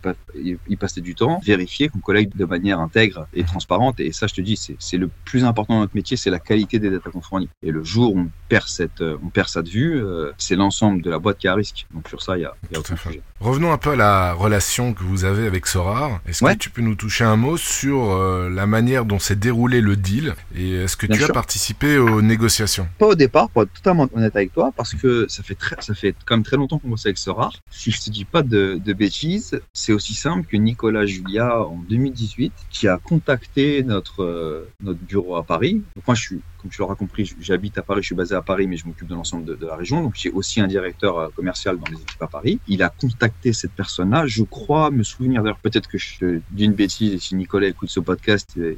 y 0.69 0.77
passer 0.77 1.01
du 1.01 1.15
temps, 1.15 1.41
vérifier 1.45 1.89
qu'on 1.89 1.99
collecte 1.99 2.37
de 2.37 2.45
manière 2.45 2.81
intègre 2.81 3.27
et 3.35 3.45
transparente. 3.45 4.01
Et 4.01 4.13
ça, 4.13 4.27
je 4.27 4.35
te 4.35 4.41
dis, 4.41 4.57
c'est 4.79 4.97
le 4.97 5.11
plus 5.25 5.45
important 5.45 5.75
dans 5.75 5.81
notre 5.81 5.97
métier, 5.97 6.17
c'est 6.17 6.31
la 6.31 6.39
qualité 6.39 6.79
des 6.79 6.91
data 6.91 7.11
qu'on 7.11 7.21
fournit. 7.21 7.49
Et 7.63 7.71
le 7.71 7.83
jour 7.85 8.15
où 8.15 8.21
on 8.21 8.29
perd 8.49 8.69
cette, 8.69 9.01
euh, 9.01 9.19
on 9.25 9.29
perd 9.29 9.49
ça 9.49 9.63
de 9.63 9.69
vue, 9.69 10.03
euh, 10.03 10.33
c'est 10.39 10.57
l'ensemble 10.57 11.03
de 11.03 11.11
la 11.11 11.19
boîte 11.19 11.39
qui 11.39 11.49
a 11.49 11.55
risque. 11.55 11.87
Donc 11.93 12.09
sur 12.09 12.23
ça, 12.23 12.37
il 12.37 12.43
y 12.43 12.45
a, 12.45 12.55
y 12.73 12.77
a 12.77 12.79
aucun 12.79 12.97
sujet. 12.97 13.23
Revenons 13.41 13.73
un 13.73 13.79
peu 13.79 13.91
à 13.91 13.97
la 13.97 14.33
relation 14.33 14.95
que 14.95 15.03
vous 15.03 15.25
avez 15.25 15.47
avec 15.47 15.67
Sorar. 15.67 16.21
Est-ce 16.27 16.45
ouais. 16.45 16.55
que 16.55 16.59
tu 16.59 16.71
peux 16.71 16.83
nous 16.83 16.95
toucher 16.95 17.25
un 17.25 17.37
mot 17.37 17.57
sur 17.57 18.17
la 18.49 18.67
manière 18.67 19.05
dont 19.05 19.19
s'est 19.19 19.37
déroulé 19.37 19.81
le 19.81 19.97
deal 19.97 20.35
et 20.55 20.75
est-ce 20.75 20.96
que 20.97 21.07
Bien 21.07 21.17
tu 21.17 21.23
sûr. 21.23 21.31
as 21.31 21.35
participé 21.35 21.99
aux 21.99 22.23
négociations? 22.23 22.89
Pas 22.99 23.07
au 23.07 23.15
départ, 23.15 23.49
pour 23.51 23.63
être 23.63 23.73
totalement 23.73 24.09
honnête 24.15 24.35
avec 24.37 24.53
toi, 24.53 24.73
parce 24.77 24.95
que 24.95 25.27
ça 25.29 25.43
fait 25.43 25.55
très, 25.55 25.77
ça 25.81 25.95
fait 25.95 26.15
quand 26.25 26.37
même 26.37 26.45
très 26.45 26.57
longtemps 26.57 26.79
qu'on 26.79 26.89
bosse 26.89 27.07
avec 27.07 27.19
Sorar. 27.19 27.53
Si 27.71 27.91
je 27.91 28.01
te 28.01 28.11
dis 28.11 28.25
pas 28.25 28.43
de, 28.43 28.81
de 28.83 28.93
bêtises, 28.93 29.61
c'est 29.73 29.93
aussi 29.93 30.15
simple 30.15 30.47
que 30.47 30.57
Nicolas 30.57 31.07
Julia 31.07 31.61
en 31.61 31.77
2018 31.89 32.53
qui 32.71 32.89
a 32.89 32.99
contacté 32.99 33.83
notre 33.83 34.23
euh, 34.23 34.69
notre 34.83 35.01
bureau 35.01 35.37
à 35.37 35.45
Paris. 35.45 35.83
Donc 35.97 36.07
moi, 36.07 36.15
je 36.15 36.23
suis, 36.23 36.41
comme 36.61 36.71
tu 36.71 36.81
l'auras 36.81 36.95
compris, 36.95 37.35
j'habite 37.41 37.79
à 37.79 37.83
Paris, 37.83 38.03
je 38.03 38.07
suis 38.07 38.15
basé 38.15 38.35
à 38.35 38.43
Paris, 38.43 38.67
mais 38.67 38.77
je 38.77 38.87
m'occupe 38.87 39.09
de 39.09 39.15
l'ensemble 39.15 39.45
de, 39.45 39.67
la 39.67 39.77
région. 39.77 40.03
Donc 40.03 40.15
j'ai 40.17 40.31
aussi 40.31 40.61
un 40.61 40.67
directeur 40.67 41.19
euh, 41.19 41.29
commercial 41.35 41.79
dans 41.79 41.91
les 41.91 42.01
équipes 42.01 42.23
à 42.23 42.27
Paris. 42.27 42.61
Il 42.69 42.83
a 42.83 42.89
contacté 42.89 43.53
cette 43.53 43.73
personne-là. 43.73 44.27
Je 44.27 44.43
crois 44.43 44.91
me 44.91 45.03
souvenir 45.03 45.43
d'ailleurs 45.43 45.59
peut-être 45.59 45.89
que 45.89 45.99
je 45.99 46.41
dis 46.51 46.65
une 46.65 46.75
bêtise 46.75 47.15
et 47.15 47.19
si 47.19 47.35
Nicolas 47.35 47.69
écoute 47.69 47.91
ce 47.91 48.01
podcast, 48.01 48.53
il, 48.57 48.77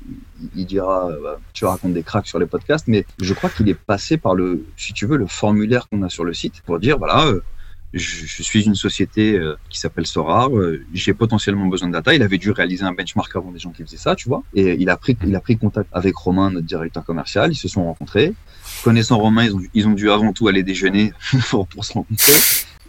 il 0.55 0.67
dira 0.67 1.11
bah, 1.23 1.41
tu 1.53 1.65
racontes 1.65 1.95
des 1.95 2.03
cracks 2.03 2.27
sur 2.27 2.39
les 2.39 2.47
podcasts, 2.47 2.89
mais 2.89 3.05
je 3.21 3.35
crois 3.35 3.51
qu'il 3.51 3.69
est 3.69 3.75
passé 3.75 4.17
par 4.17 4.35
le, 4.35 4.65
si 4.77 4.93
tu 4.93 5.07
veux, 5.07 5.17
le 5.17 5.27
formulaire 5.27 5.89
qu'on 5.89 6.03
a 6.03 6.09
sur 6.09 6.25
le 6.25 6.35
site 6.35 6.63
pour 6.63 6.79
dire 6.79 6.99
voilà. 6.99 7.33
Je, 7.95 8.27
je, 8.27 8.43
suis 8.43 8.65
une 8.65 8.75
société 8.75 9.35
euh, 9.39 9.57
qui 9.71 9.81
s'appelle 9.81 10.07
Sorar, 10.07 10.55
euh, 10.55 10.85
j'ai 10.93 11.15
potentiellement 11.15 11.67
besoin 11.67 11.89
de 11.89 11.95
data. 11.95 12.15
Il 12.15 12.23
avait 12.23 12.37
dû 12.37 12.51
réaliser 12.51 12.85
un 12.85 12.93
benchmark 12.93 13.35
avant 13.35 13.51
des 13.51 13.59
gens 13.59 13.71
qui 13.71 13.83
faisaient 13.83 13.97
ça, 13.97 14.15
tu 14.15 14.29
vois. 14.29 14.43
Et 14.55 14.75
il 14.79 14.91
a 14.91 14.97
pris, 14.99 15.17
il 15.25 15.35
a 15.35 15.41
pris 15.41 15.57
contact 15.57 15.89
avec 15.93 16.15
Romain, 16.17 16.51
notre 16.51 16.67
directeur 16.67 17.05
commercial. 17.05 17.51
Ils 17.51 17.57
se 17.57 17.69
sont 17.69 17.85
rencontrés. 17.85 18.35
Connaissant 18.85 19.19
Romain, 19.19 19.45
ils 19.45 19.55
ont, 19.55 19.63
ils 19.73 19.89
ont 19.89 19.95
dû 19.95 20.11
avant 20.11 20.33
tout 20.35 20.49
aller 20.49 20.63
déjeuner 20.63 21.13
pour, 21.51 21.67
pour 21.67 21.85
se 21.85 21.95
rencontrer. 21.95 22.33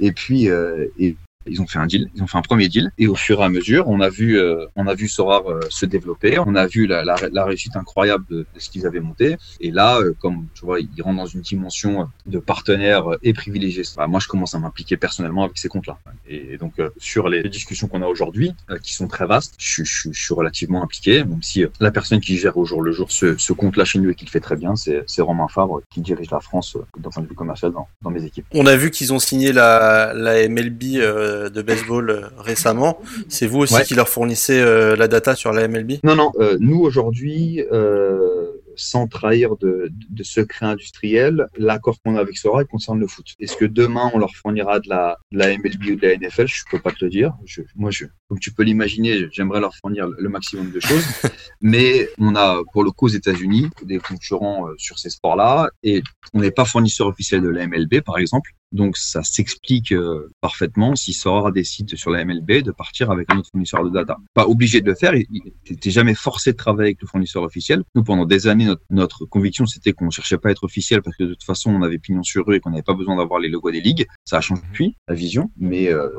Et 0.01 0.11
puis, 0.11 0.49
euh, 0.49 0.87
et 0.97 1.15
ils 1.49 1.61
ont 1.61 1.67
fait 1.67 1.79
un 1.79 1.85
deal, 1.85 2.09
ils 2.15 2.23
ont 2.23 2.27
fait 2.27 2.37
un 2.37 2.41
premier 2.41 2.67
deal, 2.67 2.91
et 2.97 3.07
au 3.07 3.15
fur 3.15 3.41
et 3.41 3.43
à 3.43 3.49
mesure, 3.49 3.87
on 3.87 4.01
a 4.01 4.09
vu, 4.09 4.39
euh, 4.39 4.65
on 4.75 4.87
a 4.87 4.95
vu 4.95 5.07
Sorar 5.07 5.49
euh, 5.49 5.59
se 5.69 5.85
développer, 5.85 6.39
on 6.39 6.55
a 6.55 6.67
vu 6.67 6.87
la, 6.87 7.15
réussite 7.45 7.75
incroyable 7.75 8.25
de, 8.29 8.45
ce 8.57 8.69
qu'ils 8.69 8.85
avaient 8.85 8.99
monté, 8.99 9.37
et 9.59 9.71
là, 9.71 9.99
euh, 9.99 10.13
comme 10.19 10.47
tu 10.53 10.65
vois, 10.65 10.79
ils 10.79 11.01
rentrent 11.01 11.17
dans 11.17 11.25
une 11.25 11.41
dimension 11.41 12.09
de 12.25 12.39
partenaire 12.39 13.05
et 13.23 13.33
privilégié. 13.33 13.83
Moi, 14.07 14.19
je 14.19 14.27
commence 14.27 14.55
à 14.55 14.59
m'impliquer 14.59 14.97
personnellement 14.97 15.43
avec 15.43 15.57
ces 15.57 15.69
comptes-là, 15.69 15.97
et, 16.27 16.57
donc 16.57 16.73
sur 16.97 17.29
les 17.29 17.47
discussions 17.49 17.87
qu'on 17.87 18.01
a 18.01 18.07
aujourd'hui, 18.07 18.53
qui 18.83 18.93
sont 18.93 19.07
très 19.07 19.25
vastes, 19.25 19.55
je, 19.57 19.83
suis 19.83 20.33
relativement 20.33 20.83
impliqué, 20.83 21.23
même 21.23 21.41
si 21.41 21.63
la 21.79 21.91
personne 21.91 22.19
qui 22.19 22.37
gère 22.37 22.57
au 22.57 22.65
jour 22.65 22.81
le 22.81 22.91
jour 22.91 23.11
ce, 23.11 23.53
compte-là 23.53 23.83
chez 23.83 23.99
nous 23.99 24.09
et 24.09 24.15
qui 24.15 24.25
le 24.25 24.29
fait 24.29 24.39
très 24.39 24.55
bien, 24.55 24.73
c'est 24.75 25.21
Romain 25.21 25.47
Fabre 25.47 25.81
qui 25.89 26.01
dirige 26.01 26.31
la 26.31 26.39
France 26.39 26.77
d'un 26.97 27.09
point 27.09 27.23
de 27.23 27.27
vue 27.27 27.35
commercial 27.35 27.71
dans, 27.71 28.09
mes 28.09 28.23
équipes. 28.23 28.45
On 28.53 28.65
a 28.65 28.75
vu 28.75 28.91
qu'ils 28.91 29.13
ont 29.13 29.19
signé 29.19 29.51
la 29.51 30.13
MLB 30.47 30.99
de 31.47 31.61
baseball 31.61 32.29
récemment. 32.37 32.99
C'est 33.29 33.47
vous 33.47 33.59
aussi 33.59 33.75
ouais. 33.75 33.83
qui 33.83 33.95
leur 33.95 34.09
fournissez 34.09 34.59
euh, 34.59 34.95
la 34.95 35.07
data 35.07 35.35
sur 35.35 35.53
la 35.53 35.67
MLB 35.67 35.99
Non, 36.03 36.15
non. 36.15 36.31
Euh, 36.39 36.57
nous 36.59 36.79
aujourd'hui, 36.79 37.61
euh, 37.71 38.47
sans 38.75 39.07
trahir 39.07 39.57
de, 39.57 39.91
de, 40.09 40.23
secret 40.23 40.65
industriel, 40.65 41.47
l'accord 41.57 41.97
qu'on 42.03 42.15
a 42.15 42.19
avec 42.19 42.37
Sora 42.37 42.63
concerne 42.63 42.99
le 42.99 43.07
foot. 43.07 43.27
Est-ce 43.39 43.57
que 43.57 43.65
demain 43.65 44.09
on 44.13 44.19
leur 44.19 44.33
fournira 44.33 44.79
de 44.79 44.89
la, 44.89 45.17
de 45.31 45.37
la 45.37 45.57
MLB 45.57 45.91
ou 45.91 45.95
de 45.95 46.07
la 46.07 46.17
NFL 46.17 46.47
Je 46.47 46.63
peux 46.71 46.79
pas 46.79 46.91
te 46.91 47.03
le 47.03 47.11
dire. 47.11 47.33
Je, 47.45 47.61
moi, 47.75 47.91
je, 47.91 48.05
comme 48.27 48.39
tu 48.39 48.51
peux 48.51 48.63
l'imaginer, 48.63 49.27
j'aimerais 49.31 49.59
leur 49.59 49.75
fournir 49.75 50.07
le 50.07 50.29
maximum 50.29 50.71
de 50.71 50.79
choses. 50.79 51.03
Mais 51.61 52.09
on 52.17 52.35
a, 52.35 52.61
pour 52.71 52.83
le 52.83 52.91
coup, 52.91 53.05
aux 53.05 53.09
États-Unis, 53.09 53.69
des 53.83 53.99
concurrents 53.99 54.67
euh, 54.67 54.73
sur 54.77 54.97
ces 54.97 55.09
sports-là, 55.09 55.69
et 55.83 56.01
on 56.33 56.39
n'est 56.39 56.51
pas 56.51 56.65
fournisseur 56.65 57.07
officiel 57.07 57.41
de 57.41 57.49
la 57.49 57.67
MLB, 57.67 58.01
par 58.01 58.17
exemple. 58.17 58.51
Donc 58.71 58.97
ça 58.97 59.23
s'explique 59.23 59.91
euh, 59.91 60.29
parfaitement 60.41 60.95
si 60.95 61.13
Sora 61.13 61.51
décide 61.51 61.95
sur 61.95 62.11
la 62.11 62.23
MLB 62.23 62.63
de 62.63 62.71
partir 62.71 63.09
avec 63.11 63.31
un 63.31 63.37
autre 63.37 63.49
fournisseur 63.51 63.83
de 63.83 63.89
data. 63.89 64.17
Pas 64.33 64.47
obligé 64.47 64.81
de 64.81 64.85
le 64.85 64.95
faire, 64.95 65.15
il 65.15 65.25
n'était 65.69 65.89
jamais 65.89 66.13
forcé 66.13 66.51
de 66.51 66.57
travailler 66.57 66.89
avec 66.89 67.01
le 67.01 67.07
fournisseur 67.07 67.43
officiel. 67.43 67.83
Nous, 67.95 68.03
pendant 68.03 68.25
des 68.25 68.47
années, 68.47 68.65
notre, 68.65 68.83
notre 68.89 69.25
conviction, 69.25 69.65
c'était 69.65 69.93
qu'on 69.93 70.09
cherchait 70.11 70.37
pas 70.37 70.49
à 70.49 70.51
être 70.51 70.63
officiel 70.63 71.01
parce 71.01 71.17
que 71.17 71.23
de 71.23 71.33
toute 71.33 71.43
façon, 71.43 71.71
on 71.71 71.81
avait 71.81 71.97
pignon 71.97 72.23
sur 72.23 72.45
rue 72.45 72.57
et 72.57 72.59
qu'on 72.59 72.69
n'avait 72.69 72.83
pas 72.83 72.93
besoin 72.93 73.15
d'avoir 73.15 73.39
les 73.39 73.49
logos 73.49 73.71
des 73.71 73.81
ligues. 73.81 74.05
Ça 74.25 74.37
a 74.37 74.41
changé 74.41 74.61
depuis, 74.69 74.95
la 75.07 75.15
vision. 75.15 75.51
Mais 75.57 75.89
euh, 75.89 76.09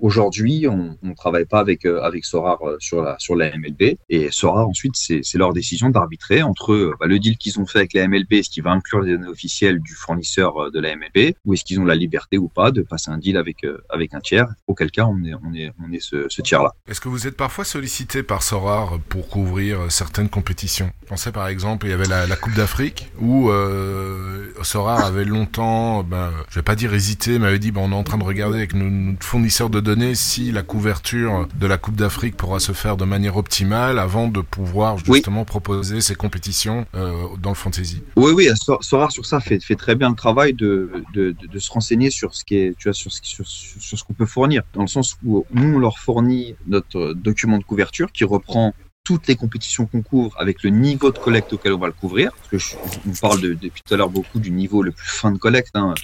aujourd'hui, 0.00 0.66
on 0.66 0.96
ne 1.02 1.14
travaille 1.14 1.46
pas 1.46 1.60
avec, 1.60 1.84
euh, 1.84 2.02
avec 2.02 2.24
Sora 2.24 2.58
sur 2.78 3.02
la, 3.02 3.16
sur 3.18 3.36
la 3.36 3.56
MLB. 3.56 3.96
Et 4.08 4.30
Sora, 4.30 4.66
ensuite, 4.66 4.94
c'est 4.96 5.34
leur 5.36 5.52
décision 5.52 5.90
d'arbitrer 5.90 6.42
entre 6.42 6.94
bah, 6.98 7.06
le 7.06 7.18
deal 7.18 7.36
qu'ils 7.36 7.60
ont 7.60 7.66
fait 7.66 7.78
avec 7.78 7.94
la 7.94 8.08
MLB, 8.08 8.32
est-ce 8.32 8.50
qui 8.50 8.60
va 8.60 8.72
inclure 8.72 9.00
les 9.00 9.12
données 9.12 9.28
officielles 9.28 9.80
du 9.80 9.94
fournisseur 9.94 10.70
de 10.70 10.80
la 10.80 10.96
MLB, 10.96 11.34
ou 11.44 11.54
est-ce 11.54 11.64
qu'ils 11.64 11.80
ont 11.80 11.84
la 11.84 11.96
liberté 12.00 12.38
ou 12.38 12.48
pas 12.48 12.70
de 12.70 12.82
passer 12.82 13.10
un 13.10 13.18
deal 13.18 13.36
avec, 13.36 13.64
euh, 13.64 13.78
avec 13.90 14.14
un 14.14 14.20
tiers, 14.20 14.48
auquel 14.66 14.90
cas 14.90 15.06
on 15.06 15.22
est, 15.24 15.34
on 15.44 15.54
est, 15.54 15.70
on 15.82 15.92
est 15.92 16.00
ce, 16.00 16.26
ce 16.28 16.42
tiers-là. 16.42 16.74
Est-ce 16.88 17.00
que 17.00 17.08
vous 17.08 17.26
êtes 17.26 17.36
parfois 17.36 17.64
sollicité 17.64 18.22
par 18.22 18.42
Sorar 18.42 18.98
pour 19.08 19.28
couvrir 19.28 19.80
euh, 19.80 19.88
certaines 19.88 20.28
compétitions? 20.28 20.90
Pensez 21.08 21.32
par 21.32 21.48
exemple, 21.48 21.86
il 21.86 21.90
y 21.90 21.92
avait 21.92 22.08
la, 22.08 22.26
la 22.26 22.36
Coupe 22.36 22.54
d'Afrique 22.54 23.12
où 23.20 23.50
euh, 23.50 24.52
Sorar 24.62 25.04
avait 25.04 25.24
longtemps, 25.24 26.02
ben, 26.02 26.30
je 26.48 26.56
vais 26.56 26.62
pas 26.62 26.76
dire 26.76 26.94
hésité, 26.94 27.38
mais 27.38 27.46
avait 27.48 27.58
dit 27.58 27.70
ben, 27.72 27.82
on 27.82 27.92
est 27.92 27.94
en 27.94 28.04
train 28.04 28.18
de 28.18 28.24
regarder 28.24 28.58
avec 28.58 28.74
notre 28.74 29.24
fournisseur 29.24 29.70
de 29.70 29.80
données 29.80 30.14
si 30.14 30.52
la 30.52 30.62
couverture 30.62 31.48
de 31.54 31.66
la 31.66 31.78
Coupe 31.78 31.96
d'Afrique 31.96 32.36
pourra 32.36 32.60
se 32.60 32.72
faire 32.72 32.96
de 32.96 33.04
manière 33.04 33.36
optimale 33.36 33.98
avant 33.98 34.28
de 34.28 34.40
pouvoir 34.40 34.98
justement 34.98 35.44
proposer 35.44 36.00
ces 36.00 36.14
compétitions 36.14 36.86
euh, 36.94 37.12
dans 37.38 37.50
le 37.50 37.56
fantasy. 37.56 38.02
Oui, 38.16 38.32
oui, 38.34 38.48
Sorar 38.80 39.10
sur 39.12 39.26
ça 39.26 39.40
fait, 39.40 39.60
fait 39.60 39.76
très 39.76 39.94
bien 39.94 40.10
le 40.10 40.16
travail 40.16 40.54
de, 40.54 40.90
de, 41.14 41.34
de, 41.40 41.46
de 41.46 41.58
se 41.58 41.70
renseigner 41.70 41.89
sur 42.10 42.34
ce 42.34 42.44
qui 42.44 42.56
est, 42.56 42.78
tu 42.78 42.88
vois, 42.88 42.94
sur 42.94 43.12
ce, 43.12 43.20
sur, 43.22 43.46
sur 43.46 43.98
ce 43.98 44.04
qu'on 44.04 44.14
peut 44.14 44.26
fournir, 44.26 44.62
dans 44.74 44.82
le 44.82 44.88
sens 44.88 45.16
où 45.24 45.44
nous 45.52 45.76
on 45.76 45.78
leur 45.78 45.98
fournit 45.98 46.54
notre 46.66 47.12
document 47.14 47.58
de 47.58 47.64
couverture 47.64 48.12
qui 48.12 48.24
reprend 48.24 48.74
toutes 49.04 49.26
les 49.28 49.34
compétitions 49.34 49.86
qu'on 49.86 50.02
couvre 50.02 50.34
avec 50.38 50.62
le 50.62 50.70
niveau 50.70 51.10
de 51.10 51.18
collecte 51.18 51.52
auquel 51.52 51.72
on 51.72 51.78
va 51.78 51.86
le 51.86 51.92
couvrir. 51.92 52.32
Parce 52.32 52.48
que 52.48 52.58
je, 52.58 52.76
on 53.08 53.12
parle 53.20 53.40
de, 53.40 53.54
depuis 53.54 53.82
tout 53.82 53.94
à 53.94 53.96
l'heure 53.96 54.10
beaucoup 54.10 54.38
du 54.38 54.50
niveau 54.50 54.82
le 54.82 54.92
plus 54.92 55.08
fin 55.08 55.32
de 55.32 55.38
collecte, 55.38 55.74
hein, 55.74 55.94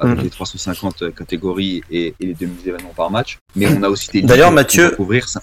avec 0.00 0.18
mmh. 0.18 0.22
les 0.22 0.30
350 0.30 1.14
catégories 1.14 1.82
et, 1.90 2.14
et 2.18 2.26
les 2.26 2.34
2000 2.34 2.68
événements 2.68 2.94
par 2.96 3.10
match. 3.10 3.38
Mais 3.54 3.68
on 3.68 3.82
a 3.82 3.88
aussi 3.88 4.10
des 4.10 4.22
D'ailleurs, 4.22 4.52
Mathieu, 4.52 4.96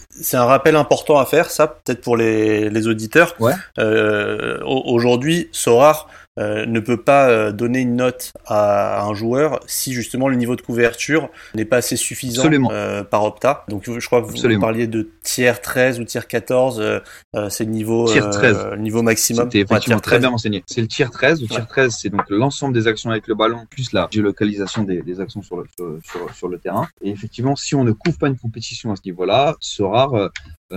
c'est 0.10 0.38
un 0.38 0.46
rappel 0.46 0.76
important 0.76 1.18
à 1.18 1.26
faire, 1.26 1.50
ça, 1.50 1.68
peut-être 1.68 2.02
pour 2.02 2.18
les, 2.18 2.70
les 2.70 2.88
auditeurs. 2.88 3.36
Ouais. 3.40 3.54
Euh, 3.80 4.60
Aujourd'hui, 4.66 5.50
Sorar 5.52 6.10
euh, 6.40 6.66
ne 6.66 6.80
peut 6.80 7.02
pas 7.02 7.30
euh, 7.30 7.52
donner 7.52 7.82
une 7.82 7.96
note 7.96 8.34
à 8.48 9.04
un 9.04 9.14
joueur 9.14 9.60
si 9.68 9.94
justement 9.94 10.28
le 10.28 10.36
niveau 10.36 10.56
de 10.56 10.62
couverture 10.62 11.30
n'est 11.54 11.66
pas 11.66 11.78
assez 11.78 11.96
suffisant 11.96 12.50
euh, 12.72 13.04
par 13.04 13.24
Opta. 13.24 13.66
Donc 13.68 13.84
je 13.86 14.06
crois 14.06 14.22
que 14.22 14.28
vous, 14.28 14.60
parliez 14.60 14.88
de 14.88 15.12
tiers 15.24 15.62
13 15.62 16.00
ou 16.00 16.04
tiers 16.06 16.28
14, 16.28 16.80
euh, 16.80 17.00
euh, 17.36 17.50
c'est 17.50 17.66
le 17.66 17.72
niveau, 17.72 18.08
tier 18.08 18.22
13. 18.22 18.70
le 18.72 18.78
niveau 18.78 19.04
maximum. 19.04 19.46
C'était 19.46 19.60
effectivement 19.60 20.00
très 20.00 20.20
bien 20.20 20.30
renseigné. 20.30 20.64
C'est 20.66 20.82
le 20.82 20.88
tiers 20.88 21.12
13. 21.12 21.42
Le 21.42 21.48
tiers 21.48 21.68
13, 21.68 21.96
c'est 22.00 22.10
donc 22.10 22.24
l'ensemble 22.30 22.74
des 22.74 22.88
actions 22.88 23.12
avec 23.12 23.28
le 23.28 23.36
ballon 23.36 23.66
plus 23.70 23.92
la 23.94 24.08
géolocalisation 24.12 24.84
des, 24.84 25.02
des 25.02 25.20
actions 25.20 25.42
sur 25.42 25.58
le, 25.58 25.66
sur, 26.04 26.34
sur, 26.34 26.48
le 26.48 26.58
terrain. 26.58 26.88
Et 27.02 27.10
effectivement, 27.10 27.56
si 27.56 27.76
on 27.76 27.84
ne 27.84 27.92
couvre 27.92 28.18
pas 28.18 28.28
une 28.28 28.38
compétition 28.38 28.92
à 28.92 28.96
ce 28.96 29.02
niveau-là, 29.06 29.56
ce 29.60 29.84
rare 29.84 30.32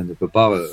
ne 0.05 0.15
peut 0.15 0.29
pas, 0.29 0.51
euh, 0.51 0.67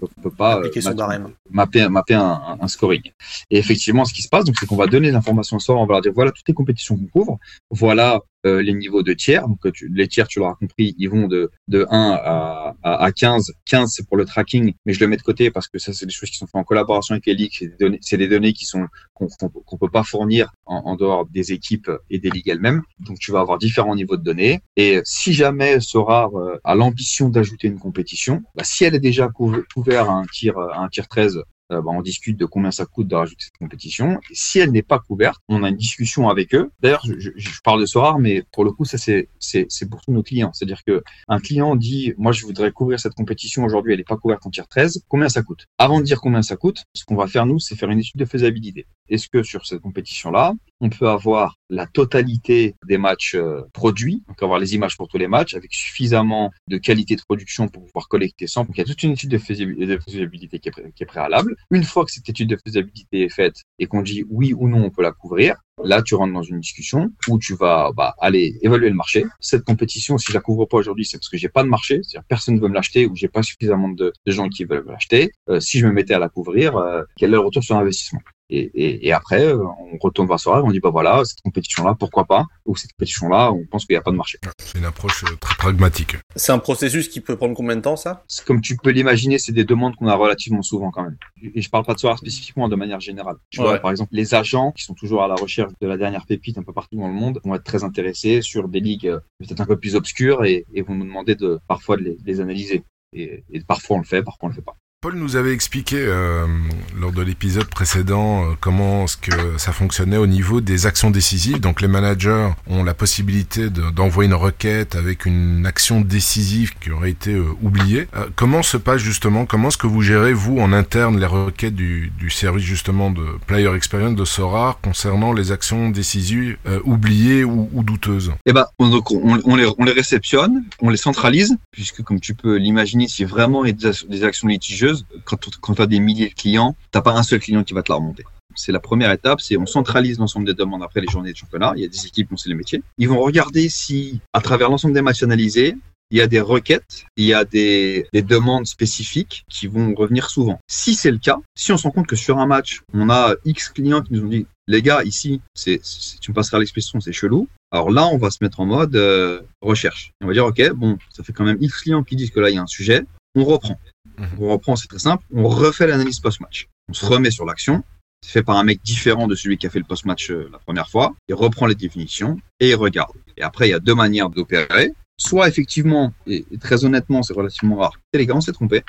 ne 0.00 0.22
peut 0.22 0.30
pas 0.30 0.60
euh, 0.60 1.28
mapper, 1.50 1.88
mapper 1.88 2.14
un, 2.14 2.58
un, 2.60 2.68
scoring. 2.68 3.02
Et 3.50 3.58
effectivement, 3.58 4.04
ce 4.04 4.14
qui 4.14 4.22
se 4.22 4.28
passe, 4.28 4.44
donc, 4.44 4.56
c'est 4.58 4.66
qu'on 4.66 4.76
va 4.76 4.86
donner 4.86 5.10
l'information 5.10 5.56
au 5.56 5.60
sort, 5.60 5.80
on 5.80 5.86
va 5.86 5.94
leur 5.94 6.02
dire 6.02 6.12
voilà 6.14 6.30
toutes 6.30 6.48
les 6.48 6.54
compétitions 6.54 6.96
qu'on 6.96 7.06
couvre, 7.06 7.38
voilà 7.70 8.20
euh, 8.46 8.62
les 8.62 8.72
niveaux 8.72 9.02
de 9.02 9.12
tiers. 9.12 9.46
Donc, 9.48 9.58
les 9.90 10.08
tiers, 10.08 10.28
tu 10.28 10.38
l'auras 10.38 10.54
compris, 10.54 10.94
ils 10.98 11.08
vont 11.08 11.28
de, 11.28 11.50
de 11.68 11.86
1 11.90 12.10
à, 12.12 12.74
à, 12.82 13.04
à 13.04 13.12
15. 13.12 13.52
15, 13.66 13.92
c'est 13.94 14.06
pour 14.06 14.16
le 14.16 14.24
tracking, 14.24 14.72
mais 14.86 14.92
je 14.92 15.00
le 15.00 15.08
mets 15.08 15.16
de 15.16 15.22
côté 15.22 15.50
parce 15.50 15.68
que 15.68 15.78
ça, 15.78 15.92
c'est 15.92 16.06
des 16.06 16.12
choses 16.12 16.30
qui 16.30 16.36
sont 16.36 16.46
faites 16.46 16.56
en 16.56 16.64
collaboration 16.64 17.14
avec 17.14 17.26
les 17.26 17.34
ligues. 17.34 17.52
C'est 17.52 17.68
des 17.68 17.76
données, 17.76 18.00
des 18.10 18.28
données 18.28 18.52
qui 18.52 18.64
sont 18.64 18.86
qu'on 19.14 19.28
qu'on 19.28 19.76
peut 19.76 19.90
pas 19.90 20.04
fournir 20.04 20.50
en, 20.66 20.76
en, 20.76 20.96
dehors 20.96 21.26
des 21.26 21.52
équipes 21.52 21.90
et 22.08 22.18
des 22.18 22.30
ligues 22.30 22.48
elles-mêmes. 22.48 22.82
Donc, 23.00 23.18
tu 23.18 23.32
vas 23.32 23.40
avoir 23.40 23.58
différents 23.58 23.94
niveaux 23.94 24.16
de 24.16 24.22
données. 24.22 24.60
Et 24.76 25.00
si 25.04 25.32
jamais 25.32 25.80
Sora 25.80 26.30
euh, 26.34 26.58
a 26.64 26.74
l'ambition 26.74 27.28
d'ajouter 27.28 27.68
une 27.68 27.78
compétition, 27.78 28.42
bah, 28.54 28.64
si 28.64 28.84
elle 28.84 28.94
est 28.94 29.00
déjà 29.00 29.28
couverte 29.28 30.08
à 30.08 30.12
un 30.12 30.24
tir, 30.24 30.58
à 30.58 30.82
un 30.82 30.88
tir 30.88 31.08
13 31.08 31.42
euh, 31.70 31.82
bah, 31.82 31.90
on 31.92 32.02
discute 32.02 32.36
de 32.36 32.44
combien 32.44 32.70
ça 32.70 32.86
coûte 32.86 33.08
de 33.08 33.16
cette 33.38 33.56
compétition. 33.58 34.18
Si 34.32 34.58
elle 34.58 34.72
n'est 34.72 34.82
pas 34.82 34.98
couverte, 34.98 35.40
on 35.48 35.62
a 35.62 35.68
une 35.68 35.76
discussion 35.76 36.28
avec 36.28 36.54
eux. 36.54 36.70
D'ailleurs, 36.80 37.04
je, 37.04 37.30
parle 37.62 37.80
de 37.80 37.86
Sorar, 37.86 38.18
mais 38.18 38.44
pour 38.52 38.64
le 38.64 38.72
coup, 38.72 38.84
ça 38.84 38.98
c'est 38.98 39.28
c'est 39.38 39.88
pour 39.88 40.00
tous 40.02 40.12
nos 40.12 40.22
clients. 40.22 40.52
C'est-à-dire 40.52 40.82
que 40.84 41.02
un 41.28 41.38
client 41.38 41.76
dit, 41.76 42.14
moi 42.18 42.32
je 42.32 42.44
voudrais 42.44 42.72
couvrir 42.72 42.98
cette 42.98 43.14
compétition 43.14 43.64
aujourd'hui, 43.64 43.92
elle 43.92 43.98
n'est 43.98 44.04
pas 44.04 44.16
couverte 44.16 44.46
en 44.46 44.50
tier 44.50 44.64
13. 44.68 45.04
Combien 45.08 45.28
ça 45.28 45.42
coûte? 45.42 45.66
Avant 45.78 45.98
de 46.00 46.04
dire 46.04 46.20
combien 46.20 46.42
ça 46.42 46.56
coûte, 46.56 46.84
ce 46.94 47.04
qu'on 47.04 47.16
va 47.16 47.26
faire 47.26 47.46
nous, 47.46 47.58
c'est 47.58 47.76
faire 47.76 47.90
une 47.90 48.00
étude 48.00 48.18
de 48.18 48.24
faisabilité. 48.24 48.86
Est-ce 49.08 49.28
que 49.28 49.42
sur 49.42 49.66
cette 49.66 49.80
compétition-là, 49.80 50.54
on 50.80 50.88
peut 50.88 51.08
avoir 51.08 51.56
la 51.68 51.86
totalité 51.86 52.74
des 52.86 52.98
matchs 52.98 53.34
euh, 53.34 53.62
produits, 53.72 54.22
donc 54.28 54.42
avoir 54.42 54.58
les 54.58 54.74
images 54.74 54.96
pour 54.96 55.08
tous 55.08 55.18
les 55.18 55.28
matchs, 55.28 55.54
avec 55.54 55.72
suffisamment 55.72 56.50
de 56.68 56.78
qualité 56.78 57.16
de 57.16 57.22
production 57.22 57.68
pour 57.68 57.84
pouvoir 57.84 58.08
collecter 58.08 58.46
100. 58.46 58.64
Donc 58.64 58.76
il 58.76 58.78
y 58.78 58.82
a 58.82 58.84
toute 58.84 59.02
une 59.02 59.12
étude 59.12 59.30
de 59.30 59.38
faisabilité 59.38 60.58
qui 60.58 60.68
est, 60.68 60.92
qui 60.92 61.02
est 61.02 61.06
préalable. 61.06 61.56
Une 61.70 61.84
fois 61.84 62.04
que 62.04 62.12
cette 62.12 62.28
étude 62.28 62.48
de 62.48 62.58
faisabilité 62.64 63.22
est 63.22 63.28
faite 63.28 63.56
et 63.78 63.86
qu'on 63.86 64.02
dit 64.02 64.24
oui 64.28 64.52
ou 64.54 64.68
non 64.68 64.84
on 64.84 64.90
peut 64.90 65.02
la 65.02 65.12
couvrir, 65.12 65.56
là 65.84 66.02
tu 66.02 66.14
rentres 66.14 66.32
dans 66.32 66.42
une 66.42 66.60
discussion 66.60 67.10
où 67.28 67.38
tu 67.38 67.54
vas 67.54 67.92
bah, 67.96 68.14
aller 68.20 68.58
évaluer 68.62 68.88
le 68.88 68.94
marché. 68.94 69.24
Cette 69.40 69.64
compétition, 69.64 70.18
si 70.18 70.26
je 70.28 70.34
la 70.34 70.40
couvre 70.40 70.66
pas 70.66 70.76
aujourd'hui, 70.76 71.04
c'est 71.04 71.18
parce 71.18 71.28
que 71.28 71.36
j'ai 71.36 71.48
pas 71.48 71.62
de 71.62 71.68
marché, 71.68 72.00
c'est-à-dire 72.02 72.26
personne 72.28 72.56
ne 72.56 72.60
veut 72.60 72.68
me 72.68 72.74
l'acheter 72.74 73.06
ou 73.06 73.14
j'ai 73.14 73.28
pas 73.28 73.42
suffisamment 73.42 73.88
de, 73.88 74.12
de, 74.26 74.32
gens 74.32 74.48
qui 74.48 74.64
veulent 74.64 74.84
l'acheter. 74.86 75.32
Euh, 75.48 75.60
si 75.60 75.78
je 75.78 75.86
me 75.86 75.92
mettais 75.92 76.14
à 76.14 76.18
la 76.18 76.28
couvrir, 76.28 76.76
euh, 76.76 77.02
quel 77.16 77.30
est 77.30 77.32
le 77.32 77.40
retour 77.40 77.62
sur 77.62 77.76
investissement? 77.76 78.20
Et, 78.52 78.70
et, 78.74 79.06
et, 79.06 79.12
après, 79.12 79.44
euh, 79.44 79.62
on 79.62 79.96
retourne 80.00 80.26
voir 80.26 80.40
Sora, 80.40 80.62
on 80.62 80.70
dit 80.72 80.80
bah 80.80 80.90
voilà, 80.90 81.22
cette 81.24 81.40
compétition-là, 81.40 81.94
pourquoi 81.98 82.24
pas? 82.24 82.46
Ou 82.66 82.76
cette 82.76 82.92
compétition-là, 82.94 83.52
on 83.52 83.64
pense 83.66 83.86
qu'il 83.86 83.94
n'y 83.94 83.98
a 83.98 84.02
pas 84.02 84.10
de 84.10 84.16
marché. 84.16 84.38
C'est 84.58 84.78
une 84.78 84.84
approche 84.84 85.24
très 85.40 85.54
pragmatique. 85.54 86.16
C'est 86.34 86.50
un 86.50 86.58
processus 86.58 87.08
qui 87.08 87.20
peut 87.20 87.36
prendre 87.36 87.54
combien 87.54 87.76
de 87.76 87.80
temps, 87.80 87.94
ça? 87.94 88.24
Comme 88.46 88.60
tu 88.60 88.76
peux 88.76 88.90
l'imaginer, 88.90 89.38
c'est 89.38 89.52
des 89.52 89.64
demandes 89.64 89.94
qu'on 89.94 90.08
a 90.08 90.16
relativement 90.16 90.62
souvent 90.62 90.90
quand 90.90 91.04
même. 91.04 91.16
Et 91.54 91.62
je 91.62 91.70
parle 91.70 91.84
pas 91.84 91.94
de 91.94 92.00
Sora 92.00 92.16
spécifiquement, 92.16 92.68
de 92.68 92.74
manière 92.74 92.98
générale. 92.98 93.36
Tu 93.50 93.60
vois, 93.60 93.78
par 93.78 93.92
exemple, 93.92 94.10
les 94.12 94.34
agents 94.34 94.72
qui 94.72 94.82
sont 94.82 94.94
toujours 94.94 95.22
à 95.22 95.28
la 95.28 95.36
recherche 95.36 95.69
de 95.80 95.86
la 95.86 95.96
dernière 95.96 96.26
pépite 96.26 96.58
un 96.58 96.62
peu 96.62 96.72
partout 96.72 96.96
dans 96.96 97.08
le 97.08 97.14
monde 97.14 97.40
vont 97.44 97.54
être 97.54 97.64
très 97.64 97.84
intéressés 97.84 98.42
sur 98.42 98.68
des 98.68 98.80
ligues 98.80 99.08
euh, 99.08 99.20
peut-être 99.38 99.60
un 99.60 99.66
peu 99.66 99.78
plus 99.78 99.94
obscures 99.94 100.44
et, 100.44 100.66
vont 100.86 100.94
nous 100.94 101.04
demander 101.04 101.34
de 101.34 101.60
parfois 101.68 101.96
de 101.96 102.02
les, 102.02 102.18
les 102.24 102.40
analyser. 102.40 102.82
Et, 103.12 103.44
et, 103.50 103.60
parfois 103.60 103.96
on 103.96 104.00
le 104.00 104.06
fait, 104.06 104.22
parfois 104.22 104.46
on 104.46 104.50
le 104.50 104.54
fait 104.54 104.62
pas. 104.62 104.76
Paul 105.02 105.14
nous 105.14 105.36
avait 105.36 105.54
expliqué 105.54 105.96
euh, 105.98 106.46
lors 106.94 107.10
de 107.10 107.22
l'épisode 107.22 107.64
précédent 107.64 108.44
euh, 108.44 108.54
comment 108.60 109.06
ce 109.06 109.16
que 109.16 109.56
ça 109.56 109.72
fonctionnait 109.72 110.18
au 110.18 110.26
niveau 110.26 110.60
des 110.60 110.84
actions 110.84 111.10
décisives. 111.10 111.58
Donc 111.58 111.80
les 111.80 111.88
managers 111.88 112.50
ont 112.66 112.84
la 112.84 112.92
possibilité 112.92 113.70
d'envoyer 113.70 114.28
une 114.28 114.34
requête 114.34 114.96
avec 114.96 115.24
une 115.24 115.64
action 115.64 116.02
décisive 116.02 116.74
qui 116.80 116.90
aurait 116.90 117.12
été 117.12 117.32
euh, 117.32 117.46
oubliée. 117.62 118.08
Euh, 118.14 118.26
comment 118.36 118.62
se 118.62 118.76
passe 118.76 119.00
justement 119.00 119.46
Comment 119.46 119.68
est-ce 119.68 119.78
que 119.78 119.86
vous 119.86 120.02
gérez 120.02 120.34
vous 120.34 120.58
en 120.58 120.70
interne 120.70 121.18
les 121.18 121.24
requêtes 121.24 121.74
du, 121.74 122.12
du 122.18 122.28
service 122.28 122.64
justement 122.64 123.10
de 123.10 123.24
Player 123.46 123.74
Experience 123.74 124.16
de 124.16 124.26
Sora 124.26 124.78
concernant 124.82 125.32
les 125.32 125.50
actions 125.50 125.88
décisives 125.88 126.58
euh, 126.66 126.78
oubliées 126.84 127.42
ou, 127.42 127.70
ou, 127.72 127.82
douteuses? 127.84 128.32
Eh 128.44 128.52
ben 128.52 128.66
donc 128.78 129.10
on, 129.12 129.40
on, 129.46 129.56
les, 129.56 129.66
on 129.78 129.84
réceptionne, 129.86 130.62
on 130.82 130.90
les 130.90 130.98
centralise 130.98 131.56
puisque 131.70 132.02
comme 132.02 132.20
tu 132.20 132.34
peux 132.34 132.56
l'imaginer, 132.56 133.08
si 133.08 133.24
vraiment 133.24 133.64
des 133.64 134.24
actions 134.24 134.46
litigieuses 134.46 134.89
quand, 135.24 135.38
tu 135.38 135.82
as 135.82 135.86
des 135.86 136.00
milliers 136.00 136.28
de 136.28 136.34
clients, 136.34 136.76
tu 136.92 136.98
n'as 136.98 137.02
pas 137.02 137.12
un 137.12 137.22
seul 137.22 137.40
client 137.40 137.64
qui 137.64 137.74
va 137.74 137.82
te 137.82 137.90
la 137.90 137.96
remonter. 137.96 138.24
C'est 138.56 138.72
la 138.72 138.80
première 138.80 139.12
étape, 139.12 139.40
c'est 139.40 139.56
on 139.56 139.66
centralise 139.66 140.18
l'ensemble 140.18 140.46
des 140.46 140.54
demandes 140.54 140.82
après 140.82 141.00
les 141.00 141.08
journées 141.08 141.32
de 141.32 141.36
championnat. 141.36 141.72
Il 141.76 141.82
y 141.82 141.84
a 141.84 141.88
des 141.88 142.06
équipes, 142.06 142.28
on 142.32 142.36
sait 142.36 142.48
les 142.48 142.54
métiers. 142.54 142.82
Ils 142.98 143.08
vont 143.08 143.20
regarder 143.20 143.68
si, 143.68 144.20
à 144.32 144.40
travers 144.40 144.70
l'ensemble 144.70 144.94
des 144.94 145.02
matchs 145.02 145.22
analysés, 145.22 145.76
il 146.10 146.18
y 146.18 146.20
a 146.20 146.26
des 146.26 146.40
requêtes, 146.40 147.04
il 147.16 147.26
y 147.26 147.34
a 147.34 147.44
des, 147.44 148.06
des, 148.12 148.22
demandes 148.22 148.66
spécifiques 148.66 149.44
qui 149.48 149.68
vont 149.68 149.94
revenir 149.94 150.28
souvent. 150.28 150.58
Si 150.68 150.94
c'est 150.94 151.12
le 151.12 151.18
cas, 151.18 151.38
si 151.54 151.70
on 151.70 151.76
se 151.76 151.84
rend 151.84 151.92
compte 151.92 152.08
que 152.08 152.16
sur 152.16 152.38
un 152.38 152.46
match, 152.46 152.80
on 152.92 153.08
a 153.10 153.34
X 153.44 153.68
clients 153.68 154.02
qui 154.02 154.14
nous 154.14 154.24
ont 154.24 154.28
dit, 154.28 154.46
les 154.66 154.82
gars, 154.82 155.02
ici, 155.04 155.40
tu 155.54 156.30
me 156.30 156.32
passeras 156.32 156.58
l'expression, 156.58 157.00
c'est 157.00 157.12
chelou. 157.12 157.48
Alors 157.72 157.90
là, 157.90 158.06
on 158.06 158.18
va 158.18 158.30
se 158.30 158.38
mettre 158.40 158.60
en 158.60 158.66
mode 158.66 158.96
euh, 158.96 159.42
recherche. 159.60 160.12
On 160.20 160.26
va 160.26 160.32
dire, 160.32 160.46
OK, 160.46 160.62
bon, 160.72 160.98
ça 161.10 161.22
fait 161.22 161.32
quand 161.32 161.44
même 161.44 161.58
X 161.60 161.82
clients 161.82 162.02
qui 162.02 162.16
disent 162.16 162.30
que 162.30 162.40
là, 162.40 162.50
il 162.50 162.54
y 162.54 162.58
a 162.58 162.62
un 162.62 162.66
sujet. 162.66 163.04
On 163.36 163.44
reprend. 163.44 163.78
Mhm. 164.20 164.28
On 164.38 164.48
reprend, 164.50 164.76
c'est 164.76 164.88
très 164.88 164.98
simple. 164.98 165.24
On 165.34 165.48
refait 165.48 165.86
l'analyse 165.86 166.20
post-match. 166.20 166.68
On 166.88 166.92
se 166.92 167.06
remet 167.06 167.30
sur 167.30 167.44
l'action. 167.44 167.82
c'est 168.22 168.32
fait 168.32 168.42
par 168.42 168.56
un 168.58 168.64
mec 168.64 168.82
différent 168.82 169.26
de 169.26 169.34
celui 169.34 169.56
qui 169.56 169.66
a 169.66 169.70
fait 169.70 169.78
le 169.78 169.86
post-match 169.86 170.30
euh, 170.30 170.50
la 170.52 170.58
première 170.58 170.90
fois. 170.90 171.14
Il 171.28 171.34
reprend 171.34 171.66
les 171.66 171.74
définitions 171.74 172.36
et 172.60 172.70
il 172.70 172.74
regarde. 172.74 173.16
Et 173.38 173.42
après, 173.42 173.68
il 173.68 173.70
y 173.70 173.74
a 173.74 173.80
deux 173.80 173.94
manières 173.94 174.28
d'opérer. 174.28 174.92
Soit 175.16 175.48
effectivement, 175.48 176.12
et 176.26 176.44
très 176.60 176.84
honnêtement, 176.84 177.22
c'est 177.22 177.34
relativement 177.34 177.76
rare, 177.76 177.98
les 178.14 178.26
gars, 178.26 178.36
on 178.36 178.40
s'est 178.40 178.52
trompé. 178.52 178.82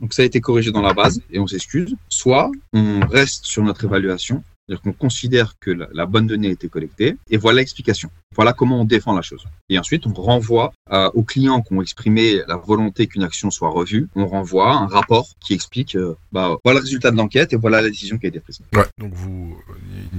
Donc 0.00 0.12
ça 0.14 0.22
a 0.22 0.24
été 0.24 0.40
corrigé 0.40 0.70
dans 0.70 0.80
la 0.80 0.94
base 0.94 1.20
et 1.30 1.38
on 1.40 1.46
s'excuse. 1.46 1.96
Soit 2.08 2.50
on 2.72 3.00
reste 3.00 3.46
sur 3.46 3.62
notre 3.62 3.84
évaluation 3.84 4.44
c'est-à-dire 4.68 4.82
qu'on 4.82 4.92
considère 4.92 5.54
que 5.58 5.70
la, 5.70 6.04
bonne 6.04 6.26
donnée 6.26 6.48
a 6.48 6.50
été 6.50 6.68
collectée 6.68 7.16
et 7.30 7.38
voilà 7.38 7.60
l'explication. 7.60 8.10
Voilà 8.36 8.52
comment 8.52 8.82
on 8.82 8.84
défend 8.84 9.14
la 9.14 9.22
chose. 9.22 9.44
Et 9.70 9.78
ensuite, 9.78 10.06
on 10.06 10.12
renvoie 10.12 10.72
euh, 10.92 11.10
aux 11.14 11.22
clients 11.22 11.62
qui 11.62 11.72
ont 11.72 11.80
exprimé 11.80 12.42
la 12.46 12.56
volonté 12.56 13.06
qu'une 13.06 13.22
action 13.22 13.50
soit 13.50 13.70
revue, 13.70 14.08
on 14.14 14.26
renvoie 14.26 14.70
un 14.70 14.86
rapport 14.86 15.28
qui 15.40 15.54
explique 15.54 15.96
euh, 15.96 16.16
bah, 16.32 16.56
voilà 16.64 16.80
le 16.80 16.84
résultat 16.84 17.10
de 17.10 17.16
l'enquête 17.16 17.54
et 17.54 17.56
voilà 17.56 17.80
la 17.80 17.88
décision 17.88 18.18
qui 18.18 18.26
a 18.26 18.28
été 18.28 18.40
prise. 18.40 18.60
Ouais, 18.74 18.84
donc 18.98 19.14
vous, 19.14 19.56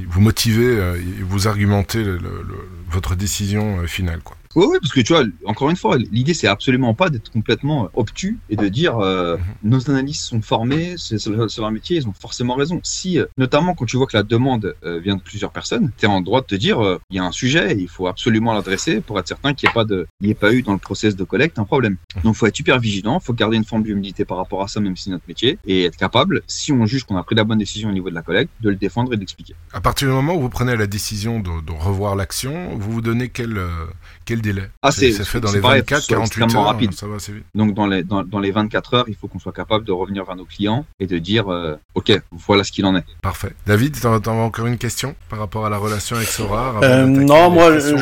vous 0.07 0.21
motivez, 0.21 0.65
euh, 0.65 0.99
vous 1.21 1.47
argumentez 1.47 2.03
votre 2.89 3.15
décision 3.15 3.85
finale. 3.85 4.21
Quoi. 4.23 4.35
Oui, 4.55 4.65
oui, 4.67 4.77
parce 4.81 4.93
que 4.93 5.01
tu 5.01 5.13
vois, 5.13 5.25
encore 5.45 5.69
une 5.69 5.75
fois, 5.75 5.97
l'idée 5.97 6.33
c'est 6.33 6.47
absolument 6.47 6.95
pas 6.95 7.11
d'être 7.11 7.31
complètement 7.31 7.89
obtus 7.93 8.39
et 8.49 8.55
de 8.55 8.67
dire 8.67 8.97
euh, 8.97 9.37
mhm. 9.37 9.43
nos 9.69 9.89
analystes 9.91 10.23
sont 10.23 10.41
formés, 10.41 10.95
c'est 10.97 11.23
leur 11.27 11.71
métier, 11.71 11.97
ils 11.97 12.07
ont 12.07 12.13
forcément 12.19 12.55
raison. 12.55 12.79
Si, 12.81 13.19
euh, 13.19 13.27
notamment 13.37 13.75
quand 13.75 13.85
tu 13.85 13.95
vois 13.97 14.07
que 14.07 14.17
la 14.17 14.23
demande 14.23 14.75
euh, 14.83 14.99
vient 14.99 15.17
de 15.17 15.21
plusieurs 15.21 15.51
personnes, 15.51 15.91
tu 15.99 16.05
es 16.05 16.07
en 16.07 16.21
droit 16.21 16.41
de 16.41 16.47
te 16.47 16.55
dire 16.55 16.79
il 17.11 17.17
y 17.17 17.19
a 17.19 17.23
un 17.23 17.31
sujet, 17.31 17.75
il 17.77 17.87
faut 17.87 18.07
absolument 18.07 18.51
l'adresser 18.53 19.01
pour 19.01 19.19
être 19.19 19.27
certain 19.27 19.53
qu'il 19.53 19.67
n'y 19.67 19.71
ait 19.71 19.73
pas 19.75 19.85
de, 19.85 20.07
il 20.19 20.31
ait 20.31 20.33
pas 20.33 20.51
eu 20.51 20.63
dans 20.63 20.73
le 20.73 20.79
process 20.79 21.15
de 21.15 21.23
collecte 21.23 21.59
un 21.59 21.65
problème. 21.65 21.97
Mhm. 22.15 22.23
Donc 22.23 22.35
faut 22.35 22.47
être 22.47 22.55
super 22.55 22.79
vigilant, 22.79 23.19
faut 23.19 23.33
garder 23.33 23.55
une 23.55 23.65
forme 23.65 23.83
d'humilité 23.83 24.25
par 24.25 24.37
rapport 24.37 24.63
à 24.63 24.67
ça, 24.67 24.79
même 24.79 24.97
si 24.97 25.03
c'est 25.03 25.11
notre 25.11 25.25
métier, 25.27 25.59
et 25.67 25.83
être 25.83 25.97
capable, 25.97 26.41
si 26.47 26.71
on 26.71 26.87
juge 26.87 27.03
qu'on 27.03 27.17
a 27.17 27.23
pris 27.23 27.35
la 27.35 27.43
bonne 27.43 27.59
décision 27.59 27.89
au 27.89 27.93
niveau 27.93 28.09
de 28.09 28.15
la 28.15 28.23
collecte, 28.23 28.51
de 28.61 28.69
le 28.69 28.77
défendre 28.77 29.13
et 29.13 29.17
d'expliquer. 29.17 29.53
À 29.73 29.81
partir 29.81 30.07
du 30.07 30.13
moment 30.15 30.33
où 30.33 30.41
vous 30.41 30.49
prenez 30.49 30.75
la 30.75 30.87
décision 30.87 31.39
de, 31.39 31.61
de 31.61 31.71
revoir 31.71 32.15
l'action, 32.15 32.75
vous 32.75 32.93
vous 32.93 33.01
donnez 33.01 33.29
quel 33.29 33.59
quel 34.29 34.41
délai 34.41 34.69
Ah, 34.83 34.91
c'est 34.91 35.11
fait 35.11 35.39
dans 35.39 35.51
les 35.51 35.59
24, 35.59 36.05
48 36.05 36.55
heures. 36.55 36.63
Rapide. 36.65 36.93
Ça 36.93 37.07
va 37.07 37.15
assez 37.15 37.31
vite. 37.31 37.45
Donc 37.55 37.73
dans 37.73 37.87
les 37.87 38.03
dans, 38.03 38.23
dans 38.23 38.39
les 38.39 38.51
24 38.51 38.93
heures, 38.93 39.05
il 39.07 39.15
faut 39.15 39.27
qu'on 39.27 39.39
soit 39.39 39.51
capable 39.51 39.85
de 39.85 39.91
revenir 39.91 40.23
vers 40.23 40.35
nos 40.35 40.45
clients 40.45 40.85
et 40.99 41.07
de 41.07 41.17
dire 41.17 41.51
euh, 41.51 41.77
OK, 41.95 42.11
voilà 42.31 42.63
ce 42.63 42.71
qu'il 42.71 42.85
en 42.85 42.95
est. 42.95 43.03
Parfait. 43.23 43.53
David, 43.65 43.99
tu 43.99 44.05
as 44.05 44.31
encore 44.31 44.67
une 44.67 44.77
question 44.77 45.15
par 45.29 45.39
rapport 45.39 45.65
à 45.65 45.69
la 45.71 45.77
relation 45.77 46.15
avec 46.15 46.27
Sora 46.27 46.79
euh, 46.83 47.05
Non, 47.07 47.49
moi, 47.49 47.79
je, 47.79 47.95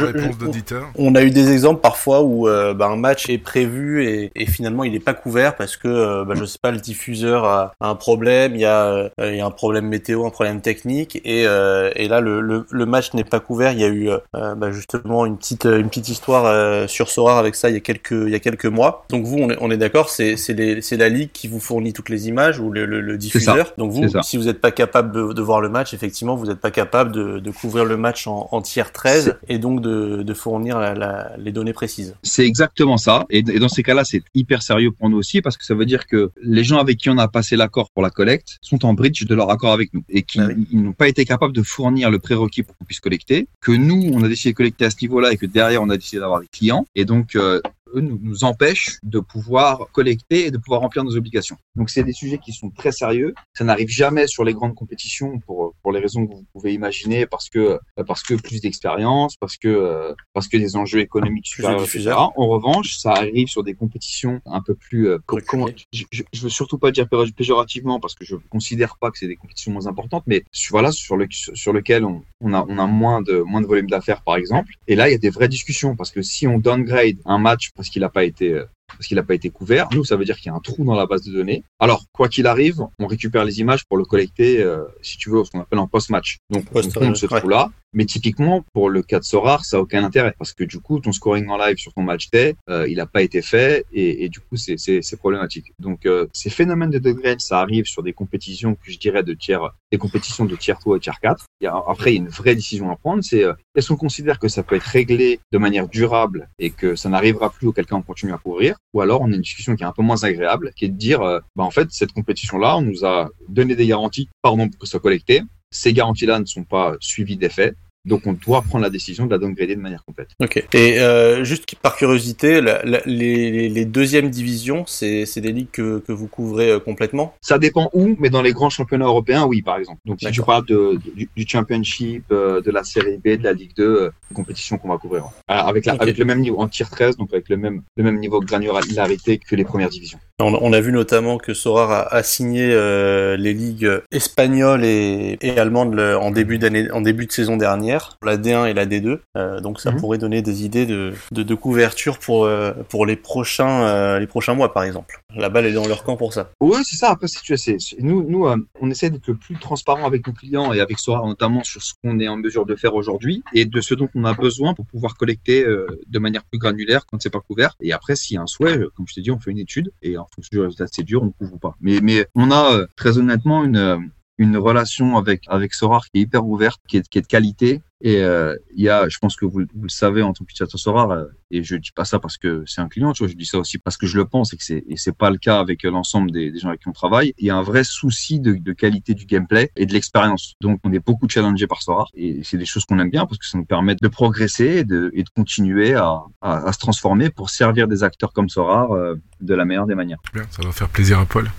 on 0.95 1.15
a 1.15 1.23
eu 1.23 1.31
des 1.31 1.51
exemples 1.51 1.79
parfois 1.79 2.23
où 2.23 2.49
euh, 2.49 2.73
bah, 2.73 2.87
un 2.87 2.97
match 2.97 3.29
est 3.29 3.37
prévu 3.37 4.05
et, 4.05 4.31
et 4.35 4.45
finalement 4.45 4.83
il 4.83 4.91
n'est 4.91 4.99
pas 4.99 5.13
couvert 5.13 5.55
parce 5.55 5.77
que 5.77 5.87
euh, 5.87 6.25
bah, 6.25 6.35
je 6.35 6.43
sais 6.43 6.59
pas, 6.61 6.71
le 6.71 6.79
diffuseur 6.79 7.45
a, 7.45 7.73
un 7.79 7.95
problème, 7.95 8.55
il 8.55 8.61
y 8.61 8.65
a 8.65 9.09
il 9.19 9.35
y 9.35 9.39
a 9.39 9.45
un 9.45 9.51
problème 9.51 9.87
météo, 9.87 10.25
un 10.25 10.29
problème 10.29 10.59
technique 10.59 11.21
et, 11.23 11.43
et 11.43 12.07
là 12.07 12.19
le, 12.19 12.41
le, 12.41 12.65
le 12.69 12.85
match 12.85 13.13
n'est 13.13 13.23
pas 13.23 13.39
couvert. 13.39 13.71
Il 13.71 13.79
y 13.79 13.85
a 13.85 13.89
eu 13.89 14.09
bah, 14.33 14.71
justement 14.71 15.25
une 15.25 15.37
petite 15.37 15.65
une 15.65 15.87
petite 15.87 16.09
histoire 16.17 16.45
euh, 16.45 16.87
sur 16.87 17.09
Sorar 17.09 17.37
avec 17.37 17.55
ça 17.55 17.69
il 17.69 17.73
y 17.73 17.77
a 17.77 17.79
quelques 17.79 18.11
il 18.11 18.29
y 18.29 18.35
a 18.35 18.39
quelques 18.39 18.65
mois. 18.65 19.05
Donc 19.09 19.25
vous 19.25 19.37
on 19.37 19.49
est, 19.51 19.57
on 19.61 19.69
est 19.69 19.77
d'accord, 19.77 20.09
c'est 20.09 20.35
c'est 20.35 20.97
la 20.97 21.09
ligue 21.09 21.29
qui 21.31 21.47
vous 21.47 21.59
fournit 21.59 21.93
toutes 21.93 22.09
les 22.09 22.27
images 22.27 22.59
ou 22.59 22.71
le, 22.71 22.85
le, 22.85 23.17
diffuseur. 23.17 23.73
Donc 23.77 23.91
vous 23.91 24.03
si 24.23 24.37
vous 24.37 24.45
n'êtes 24.45 24.61
pas 24.61 24.71
capable 24.71 25.11
de, 25.11 25.33
de, 25.33 25.41
voir 25.41 25.61
le 25.61 25.69
match, 25.69 25.93
effectivement 25.93 26.35
vous 26.35 26.47
n'êtes 26.47 26.59
pas 26.59 26.71
capable 26.71 27.11
de, 27.11 27.39
de, 27.39 27.51
couvrir 27.51 27.85
le 27.85 27.97
match 27.97 28.27
en, 28.27 28.49
en 28.51 28.61
tiers 28.61 28.91
13 28.91 29.37
et 29.47 29.59
donc 29.59 29.81
de, 29.81 30.23
de 30.23 30.33
fournir 30.33 30.79
la, 30.79 30.93
la, 30.93 31.31
les 31.37 31.51
données 31.51 31.73
précises. 31.73 32.15
C'est 32.23 32.45
exactement 32.45 32.97
ça. 32.97 33.25
Et, 33.29 33.39
et 33.39 33.59
dans 33.59 33.69
ces 33.69 33.83
cas-là, 33.83 34.03
c'est 34.03 34.23
hyper 34.33 34.61
sérieux 34.61 34.91
pour 34.91 35.09
nous 35.09 35.17
aussi 35.17 35.41
parce 35.41 35.57
que 35.57 35.65
ça 35.65 35.75
veut 35.75 35.85
dire 35.85 36.07
que 36.07 36.31
les 36.41 36.63
gens 36.63 36.79
avec 36.79 36.97
qui 36.97 37.09
on 37.09 37.17
a 37.17 37.27
passé 37.27 37.55
l'accord 37.55 37.91
pour 37.91 38.01
la 38.01 38.09
collecte 38.09 38.57
sont 38.61 38.85
en 38.85 38.93
bridge 38.93 39.25
de 39.25 39.35
leur 39.35 39.49
accord 39.51 39.71
avec 39.71 39.93
nous 39.93 40.03
et 40.09 40.23
qui 40.23 40.39
ah 40.39 40.47
n'ont 40.71 40.93
pas 40.93 41.07
été 41.07 41.25
capables 41.25 41.53
de 41.53 41.63
fournir 41.63 42.09
le 42.09 42.19
prérequis 42.19 42.63
pour 42.63 42.75
qu'on 42.77 42.85
puisse 42.85 42.99
collecter. 42.99 43.47
Que 43.61 43.71
nous 43.71 44.09
on 44.13 44.23
a 44.23 44.27
décidé 44.27 44.53
de 44.53 44.57
collecter 44.57 44.85
à 44.85 44.89
ce 44.89 44.97
niveau-là 45.01 45.31
et 45.31 45.37
que 45.37 45.45
derrière 45.45 45.81
on 45.83 45.89
a 45.89 45.97
décidé 45.97 46.06
d'avoir 46.15 46.39
des 46.39 46.47
clients. 46.47 46.85
Et 46.95 47.05
donc, 47.05 47.35
euh, 47.35 47.61
eux 47.93 48.01
nous, 48.01 48.19
nous 48.21 48.43
empêchent 48.43 48.97
de 49.03 49.19
pouvoir 49.19 49.87
collecter 49.91 50.45
et 50.45 50.51
de 50.51 50.57
pouvoir 50.57 50.81
remplir 50.81 51.03
nos 51.03 51.15
obligations. 51.15 51.57
Donc 51.75 51.89
c'est 51.89 52.03
des 52.03 52.13
sujets 52.13 52.37
qui 52.37 52.53
sont 52.53 52.69
très 52.69 52.91
sérieux. 52.91 53.33
Ça 53.53 53.63
n'arrive 53.63 53.89
jamais 53.89 54.27
sur 54.27 54.43
les 54.43 54.53
grandes 54.53 54.75
compétitions 54.75 55.39
pour 55.39 55.75
pour 55.81 55.91
les 55.91 55.99
raisons 55.99 56.25
que 56.27 56.33
vous 56.33 56.45
pouvez 56.53 56.73
imaginer 56.73 57.25
parce 57.25 57.49
que 57.49 57.79
parce 58.07 58.23
que 58.23 58.33
plus 58.33 58.61
d'expérience, 58.61 59.35
parce 59.37 59.57
que 59.57 60.13
parce 60.33 60.47
que 60.47 60.57
des 60.57 60.75
enjeux 60.75 60.99
économiques 60.99 61.47
supérieurs, 61.47 61.83
etc. 61.83 62.13
En 62.17 62.47
revanche, 62.47 62.97
ça 62.97 63.11
arrive 63.11 63.47
sur 63.47 63.63
des 63.63 63.73
compétitions 63.73 64.41
un 64.45 64.61
peu 64.61 64.75
plus 64.75 65.09
euh, 65.09 65.19
comment, 65.25 65.67
je, 65.91 66.03
je, 66.11 66.41
veux 66.41 66.49
surtout 66.49 66.77
pas 66.77 66.91
dire 66.91 67.07
péjorativement 67.35 67.99
parce 67.99 68.15
que 68.15 68.25
je 68.25 68.35
considère 68.49 68.97
pas 68.97 69.11
que 69.11 69.17
c'est 69.17 69.27
des 69.27 69.35
compétitions 69.35 69.71
moins 69.71 69.87
importantes, 69.87 70.23
mais 70.27 70.43
voilà 70.69 70.91
sur 70.91 71.17
le 71.17 71.27
sur 71.31 71.73
lequel 71.73 72.05
on, 72.05 72.23
on 72.41 72.53
a 72.53 72.65
on 72.67 72.77
a 72.77 72.87
moins 72.87 73.21
de 73.21 73.39
moins 73.39 73.61
de 73.61 73.67
volume 73.67 73.89
d'affaires 73.89 74.21
par 74.23 74.35
exemple. 74.35 74.73
Et 74.87 74.95
là 74.95 75.09
il 75.09 75.11
y 75.11 75.15
a 75.15 75.19
des 75.19 75.29
vraies 75.29 75.47
discussions 75.47 75.95
parce 75.95 76.11
que 76.11 76.21
si 76.21 76.47
on 76.47 76.59
downgrade 76.59 77.17
un 77.25 77.37
match 77.37 77.71
parce 77.77 77.89
qu'il 77.89 78.01
n'a 78.01 78.09
pas 78.09 78.25
été 78.25 78.51
euh, 78.53 78.65
parce 78.87 79.07
qu'il 79.07 79.15
n'a 79.15 79.23
pas 79.23 79.35
été 79.35 79.49
couvert. 79.49 79.89
Nous, 79.93 80.03
ça 80.05 80.15
veut 80.15 80.25
dire 80.25 80.37
qu'il 80.37 80.47
y 80.47 80.49
a 80.49 80.55
un 80.55 80.59
trou 80.59 80.83
dans 80.83 80.95
la 80.95 81.05
base 81.05 81.23
de 81.23 81.31
données. 81.31 81.63
Alors, 81.79 82.05
quoi 82.13 82.29
qu'il 82.29 82.47
arrive, 82.47 82.81
on 82.99 83.07
récupère 83.07 83.43
les 83.43 83.59
images 83.59 83.85
pour 83.85 83.97
le 83.97 84.05
collecter, 84.05 84.61
euh, 84.61 84.83
si 85.01 85.17
tu 85.17 85.29
veux, 85.29 85.43
ce 85.43 85.51
qu'on 85.51 85.61
appelle 85.61 85.79
en 85.79 85.87
post-match. 85.87 86.37
Donc, 86.49 86.65
on 86.73 86.81
compte 86.81 87.17
ce 87.17 87.25
trou-là. 87.25 87.69
Mais 87.93 88.05
typiquement, 88.05 88.63
pour 88.73 88.89
le 88.89 89.01
cas 89.01 89.19
de 89.19 89.23
Sorar, 89.23 89.65
ça 89.65 89.77
n'a 89.77 89.83
aucun 89.83 90.03
intérêt 90.03 90.33
parce 90.37 90.53
que 90.53 90.65
du 90.65 90.79
coup, 90.79 90.99
ton 90.99 91.13
scoring 91.13 91.47
en 91.47 91.57
live 91.57 91.77
sur 91.77 91.93
ton 91.93 92.03
match 92.03 92.29
day, 92.29 92.53
euh, 92.69 92.87
il 92.87 92.97
n'a 92.97 93.05
pas 93.05 93.21
été 93.21 93.41
fait 93.41 93.85
et, 93.93 94.25
et 94.25 94.29
du 94.29 94.39
coup, 94.39 94.57
c'est 94.57 95.17
problématique. 95.17 95.71
Donc, 95.79 96.05
euh, 96.05 96.27
ces 96.33 96.49
phénomènes 96.49 96.89
de 96.89 96.99
degrés, 96.99 97.37
ça 97.39 97.61
arrive 97.61 97.85
sur 97.85 98.03
des 98.03 98.13
compétitions 98.13 98.75
que 98.75 98.91
je 98.91 98.99
dirais 98.99 99.23
de 99.23 99.33
tiers, 99.33 99.71
des 99.91 99.97
compétitions 99.97 100.45
de 100.45 100.55
tiers 100.55 100.77
3 100.77 100.97
et 100.97 100.99
tiers 100.99 101.19
4. 101.21 101.45
Il 101.61 101.63
y 101.63 101.67
a, 101.67 101.75
après, 101.87 102.11
il 102.11 102.15
y 102.15 102.19
a 102.19 102.21
une 102.23 102.29
vraie 102.29 102.55
décision 102.55 102.91
à 102.91 102.97
prendre, 102.97 103.23
c'est 103.23 103.45
est-ce 103.77 103.89
qu'on 103.89 103.95
considère 103.95 104.39
que 104.39 104.47
ça 104.47 104.63
peut 104.63 104.75
être 104.75 104.83
réglé 104.83 105.39
de 105.51 105.57
manière 105.59 105.87
durable 105.87 106.49
et 106.57 106.71
que 106.71 106.95
ça 106.95 107.09
n'arrivera 107.09 107.51
plus 107.51 107.67
auquel 107.67 107.85
cas 107.85 107.95
on 107.95 108.01
continue 108.01 108.33
à 108.33 108.39
couvrir, 108.39 108.75
ou 108.93 109.01
alors 109.01 109.21
on 109.21 109.31
a 109.31 109.35
une 109.35 109.41
discussion 109.41 109.75
qui 109.75 109.83
est 109.83 109.85
un 109.85 109.91
peu 109.91 110.01
moins 110.01 110.23
agréable, 110.23 110.71
qui 110.75 110.85
est 110.85 110.89
de 110.89 110.97
dire, 110.97 111.21
euh, 111.21 111.39
bah, 111.55 111.63
en 111.63 111.69
fait, 111.69 111.87
cette 111.91 112.11
compétition-là, 112.11 112.77
on 112.77 112.81
nous 112.81 113.05
a 113.05 113.29
donné 113.47 113.75
des 113.75 113.85
garanties, 113.85 114.29
pardon, 114.41 114.67
pour 114.67 114.79
que 114.79 114.87
ce 114.87 114.91
soit 114.91 114.99
collecté. 114.99 115.43
Ces 115.69 115.93
garanties-là 115.93 116.39
ne 116.39 116.45
sont 116.45 116.63
pas 116.63 116.95
suivies 116.99 117.37
d'effet. 117.37 117.75
Donc 118.07 118.25
on 118.25 118.33
doit 118.33 118.61
prendre 118.61 118.83
la 118.83 118.89
décision 118.89 119.25
de 119.25 119.31
la 119.31 119.37
downgrader 119.37 119.75
de 119.75 119.81
manière 119.81 120.03
complète. 120.05 120.29
Ok. 120.41 120.65
Et 120.73 120.99
euh, 120.99 121.43
juste 121.43 121.75
par 121.75 121.95
curiosité, 121.95 122.61
la, 122.61 122.83
la, 122.85 123.01
les, 123.05 123.67
les, 123.67 123.85
deuxièmes 123.85 124.29
divisions, 124.29 124.85
c'est 124.85 125.25
des 125.37 125.51
ligues 125.51 125.71
que, 125.71 125.99
que, 125.99 126.11
vous 126.13 126.27
couvrez 126.27 126.71
euh, 126.71 126.79
complètement? 126.79 127.35
Ça 127.41 127.59
dépend 127.59 127.89
où, 127.93 128.15
mais 128.19 128.29
dans 128.29 128.41
les 128.41 128.53
grands 128.53 128.69
championnats 128.69 129.05
européens, 129.05 129.45
oui, 129.45 129.61
par 129.61 129.77
exemple. 129.77 129.99
Donc 130.05 130.19
si 130.21 130.31
tu 130.31 130.41
parles 130.41 130.65
de, 130.65 130.99
du, 131.15 131.29
du, 131.35 131.47
Championship, 131.47 132.23
euh, 132.31 132.61
de 132.61 132.71
la 132.71 132.83
Série 132.83 133.17
B, 133.17 133.37
de 133.37 133.43
la 133.43 133.53
Ligue 133.53 133.75
2, 133.75 133.83
euh, 133.83 134.09
compétition 134.33 134.77
qu'on 134.77 134.89
va 134.89 134.97
couvrir. 134.97 135.25
Avec, 135.47 135.85
la, 135.85 135.93
avec 135.93 136.17
le 136.17 136.25
même 136.25 136.39
niveau 136.39 136.59
en 136.59 136.67
tier 136.67 136.85
13, 136.89 137.17
donc 137.17 137.33
avec 137.33 137.49
le 137.49 137.57
même, 137.57 137.81
le 137.97 138.03
même 138.03 138.19
niveau 138.19 138.39
de 138.39 138.45
granularité 138.45 139.37
que 139.37 139.55
les 139.55 139.65
premières 139.65 139.89
divisions. 139.89 140.19
On, 140.39 140.53
on 140.53 140.71
a 140.71 140.79
vu 140.81 140.91
notamment 140.91 141.39
que 141.39 141.55
Sorar 141.55 141.89
a, 141.89 142.13
a 142.13 142.21
signé 142.21 142.69
euh, 142.71 143.37
les 143.37 143.55
ligues 143.55 143.89
espagnoles 144.11 144.85
et, 144.85 145.35
et 145.41 145.57
allemandes 145.57 145.99
en 145.99 146.29
début 146.29 146.59
d'année, 146.59 146.91
en 146.91 147.01
début 147.01 147.25
de 147.25 147.31
saison 147.31 147.57
dernière 147.57 148.19
la 148.23 148.37
D1 148.37 148.67
et 148.67 148.75
la 148.75 148.85
D2. 148.85 149.17
Euh, 149.35 149.61
donc 149.61 149.79
ça 149.79 149.91
mhm. 149.91 149.99
pourrait 149.99 150.19
donner 150.19 150.43
des 150.43 150.63
idées 150.63 150.85
de, 150.85 151.13
de, 151.31 151.41
de 151.41 151.55
couverture 151.55 152.19
pour, 152.19 152.45
euh, 152.45 152.71
pour 152.87 153.07
les, 153.07 153.15
prochains, 153.15 154.19
les 154.19 154.27
prochains 154.27 154.53
mois, 154.53 154.73
par 154.73 154.83
exemple. 154.83 155.23
La 155.35 155.49
balle 155.49 155.65
est 155.65 155.73
dans 155.73 155.87
leur 155.87 156.03
camp 156.03 156.17
pour 156.17 156.33
ça. 156.33 156.51
Oui, 156.61 156.81
c'est 156.83 156.97
ça. 156.97 157.09
Après, 157.09 157.27
tu 157.27 157.57
sais, 157.57 157.77
nous, 157.99 158.23
nous 158.29 158.47
on 158.79 158.91
essaie 158.91 159.09
d'être 159.09 159.27
le 159.27 159.35
plus 159.35 159.57
transparent 159.57 160.05
avec 160.05 160.27
nos 160.27 160.33
clients 160.33 160.71
et 160.71 160.81
avec 160.81 160.99
Sora, 160.99 161.25
notamment 161.25 161.63
sur 161.63 161.81
ce 161.81 161.93
qu'on 162.03 162.19
est 162.19 162.27
en 162.27 162.37
mesure 162.37 162.67
de 162.67 162.75
faire 162.75 162.93
aujourd'hui 162.93 163.43
et 163.55 163.65
de 163.65 163.81
ce 163.81 163.95
dont 163.95 164.09
on 164.13 164.23
a 164.23 164.33
besoin 164.33 164.75
pour 164.75 164.85
pouvoir 164.85 165.15
collecter 165.15 165.65
de 165.65 166.19
manière 166.19 166.43
plus 166.43 166.59
granulaire 166.59 167.07
quand 167.07 167.19
c'est 167.19 167.31
pas 167.31 167.39
couvert. 167.39 167.75
Et 167.81 167.91
après, 167.91 168.15
s'il 168.15 168.35
y 168.35 168.37
a 168.37 168.43
un 168.43 168.47
souhait, 168.47 168.79
comme 168.95 169.07
je 169.07 169.15
t'ai 169.15 169.21
dit, 169.21 169.31
on 169.31 169.39
fait 169.39 169.49
une 169.51 169.57
étude 169.57 169.91
et 170.03 170.17
en 170.17 170.26
résultat, 170.53 170.85
c'est 170.91 171.03
dur, 171.03 171.23
on 171.23 171.31
couvre 171.31 171.57
pas. 171.57 171.75
Mais, 171.81 171.99
mais 172.01 172.27
on 172.35 172.51
a 172.51 172.85
très 172.95 173.17
honnêtement 173.17 173.63
une 173.63 174.11
une 174.37 174.57
relation 174.57 175.17
avec 175.17 175.43
avec 175.47 175.73
Sorar 175.73 176.05
qui 176.05 176.19
est 176.19 176.21
hyper 176.21 176.45
ouverte, 176.45 176.81
qui 176.87 176.97
est, 176.97 177.07
qui 177.07 177.17
est 177.17 177.21
de 177.21 177.27
qualité 177.27 177.81
et 178.01 178.21
euh, 178.21 178.55
il 178.75 178.83
y 178.83 178.89
a, 178.89 179.09
je 179.09 179.17
pense 179.17 179.35
que 179.35 179.45
vous, 179.45 179.61
vous 179.73 179.83
le 179.83 179.89
savez 179.89 180.21
en 180.21 180.31
tant 180.31 180.45
qu'utilisateur 180.45 180.93
rare, 180.93 181.11
euh, 181.11 181.25
et 181.49 181.63
je 181.63 181.75
dis 181.75 181.91
pas 181.91 182.05
ça 182.05 182.19
parce 182.19 182.37
que 182.37 182.63
c'est 182.67 182.79
un 182.79 182.89
client, 182.89 183.11
tu 183.11 183.23
vois, 183.23 183.31
je 183.31 183.35
dis 183.35 183.45
ça 183.45 183.57
aussi 183.57 183.79
parce 183.79 183.97
que 183.97 184.05
je 184.05 184.17
le 184.17 184.25
pense 184.25 184.53
et 184.53 184.57
que 184.57 184.63
c'est 184.63 184.83
et 184.87 184.97
c'est 184.97 185.15
pas 185.17 185.31
le 185.31 185.37
cas 185.37 185.59
avec 185.59 185.81
l'ensemble 185.83 186.29
des, 186.31 186.51
des, 186.51 186.59
gens 186.59 186.69
avec 186.69 186.81
qui 186.81 186.89
on 186.89 186.93
travaille. 186.93 187.33
Il 187.39 187.47
y 187.47 187.49
a 187.49 187.55
un 187.55 187.63
vrai 187.63 187.83
souci 187.83 188.39
de, 188.39 188.53
de 188.53 188.73
qualité 188.73 189.15
du 189.15 189.25
gameplay 189.25 189.71
et 189.75 189.87
de 189.87 189.93
l'expérience. 189.93 190.53
Donc 190.61 190.79
on 190.83 190.93
est 190.93 191.03
beaucoup 191.03 191.27
challengé 191.27 191.65
par 191.65 191.81
Sora 191.81 192.05
et 192.13 192.41
c'est 192.43 192.57
des 192.57 192.65
choses 192.65 192.85
qu'on 192.85 192.99
aime 192.99 193.09
bien 193.09 193.25
parce 193.25 193.39
que 193.39 193.47
ça 193.47 193.57
nous 193.57 193.65
permet 193.65 193.95
de 193.95 194.07
progresser 194.07 194.65
et 194.65 194.83
de, 194.83 195.09
et 195.13 195.23
de 195.23 195.29
continuer 195.29 195.95
à, 195.95 196.21
à, 196.41 196.71
se 196.71 196.77
transformer 196.77 197.31
pour 197.31 197.49
servir 197.49 197.87
des 197.87 198.03
acteurs 198.03 198.31
comme 198.31 198.49
Sora 198.49 198.89
euh, 198.91 199.15
de 199.41 199.55
la 199.55 199.65
meilleure 199.65 199.87
des 199.87 199.95
manières. 199.95 200.19
Bien, 200.33 200.43
ça 200.51 200.61
va 200.63 200.71
faire 200.71 200.89
plaisir 200.89 201.19
à 201.19 201.25
Paul 201.25 201.49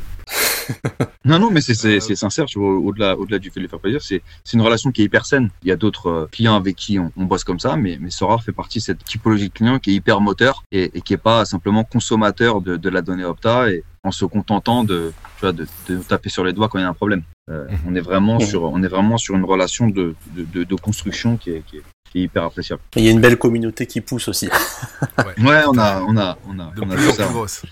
non, 1.24 1.38
non, 1.38 1.50
mais 1.50 1.60
c'est 1.60 1.74
sincère, 2.16 2.46
tu 2.46 2.58
vois, 2.58 2.70
au-delà 2.76 3.16
au 3.16 3.26
-delà 3.26 3.38
du 3.38 3.50
fait 3.50 3.60
de 3.60 3.64
les 3.64 3.68
faire 3.68 3.80
plaisir, 3.80 4.00
c'est 4.02 4.22
une 4.52 4.62
relation 4.62 4.90
qui 4.92 5.02
est 5.02 5.04
hyper 5.04 5.24
saine. 5.26 5.50
Il 5.62 5.68
y 5.68 5.72
a 5.72 5.76
d'autres 5.76 6.08
euh, 6.08 6.28
clients 6.30 6.56
avec 6.56 6.76
qui 6.76 6.98
on, 6.98 7.12
on, 7.16 7.24
bosse 7.24 7.44
comme 7.44 7.60
ça, 7.60 7.76
mais, 7.76 7.98
mais 8.00 8.10
Sora 8.10 8.38
fait 8.38 8.52
partie 8.52 8.78
de 8.78 8.84
cette 8.84 9.04
typologie 9.04 9.48
de 9.48 9.54
client 9.54 9.78
qui 9.78 9.90
est 9.90 9.94
hyper 9.94 10.20
moteur 10.20 10.62
et, 10.72 10.90
et 10.94 11.00
qui 11.00 11.12
est 11.14 11.16
pas 11.30 11.44
simplement 11.44 11.84
consommateur 11.84 12.60
de, 12.60 12.76
de 12.76 12.88
la 12.88 13.02
donnée 13.02 13.24
Opta 13.24 13.70
et 13.70 13.84
en 14.04 14.10
se 14.12 14.24
contentant 14.24 14.84
de, 14.84 15.12
tu 15.36 15.40
vois, 15.40 15.52
de, 15.52 15.66
de 15.88 15.94
nous 15.96 16.02
taper 16.04 16.30
sur 16.30 16.44
les 16.44 16.52
doigts 16.52 16.68
quand 16.68 16.78
il 16.78 16.82
y 16.82 16.84
a 16.84 16.88
un 16.88 16.94
problème. 16.94 17.22
Euh, 17.50 17.66
Mhm. 17.68 17.78
On 17.88 17.94
est 17.94 18.00
vraiment 18.00 18.38
Mhm. 18.38 18.46
sur, 18.46 18.62
on 18.64 18.82
est 18.82 18.88
vraiment 18.88 19.18
sur 19.18 19.34
une 19.34 19.44
relation 19.44 19.88
de, 19.88 20.14
de, 20.36 20.44
de, 20.54 20.64
de 20.64 20.74
construction 20.76 21.36
qui 21.36 21.50
est, 21.50 21.62
qui 21.66 21.76
est, 21.78 21.82
qui 22.10 22.18
est 22.20 22.22
hyper 22.22 22.44
appréciable. 22.44 22.80
Il 22.96 23.04
y 23.04 23.08
a 23.08 23.10
une 23.10 23.20
belle 23.20 23.36
communauté 23.38 23.86
qui 23.86 24.00
pousse 24.00 24.28
aussi. 24.28 24.48
Ouais, 25.48 25.62
on 25.66 25.76
a, 25.78 26.02
on 26.02 26.16
a, 26.16 26.38
on 26.48 26.58
a, 26.58 26.72
De 26.76 26.82
on 26.82 26.90
a 26.90 26.94
plus 26.94 27.02
vu 27.04 27.08
en 27.10 27.12
ça. 27.14 27.24
plus 27.24 27.34
grosse. 27.34 27.62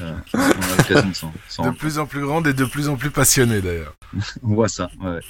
Euh, 0.00 0.14
on 0.34 0.38
a 0.38 0.76
l'occasion 0.78 1.08
de 1.08 1.14
s'en, 1.48 1.72
plus 1.72 1.98
en 1.98 2.06
plus 2.06 2.20
grande 2.20 2.46
et 2.46 2.52
de 2.52 2.64
plus 2.64 2.88
en 2.88 2.96
plus 2.96 3.10
passionnée 3.10 3.60
d'ailleurs. 3.60 3.94
On 4.42 4.54
voit 4.54 4.68
ça. 4.68 4.88
Ouais. 5.02 5.20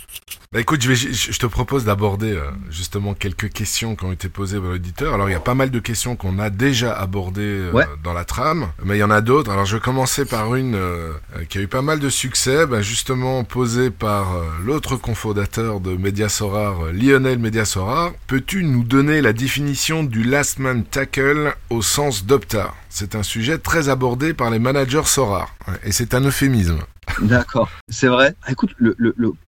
Bah 0.53 0.61
écoute, 0.61 0.81
je, 0.83 0.89
vais, 0.89 0.95
je 0.97 1.33
je 1.33 1.39
te 1.39 1.47
propose 1.47 1.85
d'aborder 1.85 2.33
euh, 2.33 2.51
justement 2.70 3.15
quelques 3.15 3.51
questions 3.53 3.97
qui 3.97 4.05
ont 4.05 4.12
été 4.12 4.28
posées 4.28 4.59
par 4.59 4.69
l'auditeur. 4.70 5.15
Alors 5.15 5.28
il 5.28 5.33
y 5.33 5.37
a 5.37 5.41
pas 5.41 5.55
mal 5.55 5.70
de 5.70 5.78
questions 5.81 6.15
qu'on 6.16 6.39
a 6.39 6.51
déjà 6.51 6.93
abordées 6.95 7.43
euh, 7.43 7.73
Ouais. 7.73 7.85
dans 8.03 8.12
la 8.12 8.24
trame, 8.24 8.69
mais 8.85 8.97
il 8.97 9.01
y 9.01 9.05
en 9.05 9.11
a 9.11 9.20
d'autres. 9.20 9.51
Alors 9.51 9.65
je 9.66 9.77
vais 9.77 9.83
commencer 9.83 10.24
par 10.24 10.55
une 10.55 10.74
euh, 10.77 11.12
qui 11.49 11.59
a 11.59 11.61
eu 11.62 11.69
pas 11.69 11.83
mal 11.83 11.99
de 11.99 12.09
succès, 12.09 12.66
bah, 12.66 12.81
justement 12.81 13.45
posée 13.45 13.91
par 13.91 14.35
l'autre 14.65 14.97
cofondateur 14.97 15.81
de 15.81 15.97
Mediasorar, 15.97 16.93
Lionel 16.93 17.39
Mediasorar. 17.39 18.12
Peux-tu 18.27 18.62
nous 18.65 18.85
donner 18.85 19.20
la 19.20 19.33
définition 19.33 20.05
du 20.05 20.23
last 20.23 20.59
man 20.59 20.85
tackle 20.85 21.55
au 21.70 21.83
sens 21.83 22.24
d'Opta? 22.24 22.73
C'est 22.89 23.15
un 23.15 23.23
sujet 23.23 23.59
très 23.59 23.91
abordé 23.91 24.33
par 24.33 24.45
les 24.51 24.59
managers 24.59 25.02
Sorar, 25.05 25.55
Ouais, 25.68 25.74
et 25.85 25.93
c'est 25.93 26.14
un 26.14 26.20
euphémisme. 26.23 26.78
D'accord, 27.23 27.68
c'est 27.89 28.09
vrai. 28.09 28.35
Écoute, 28.48 28.74
le- 28.78 28.97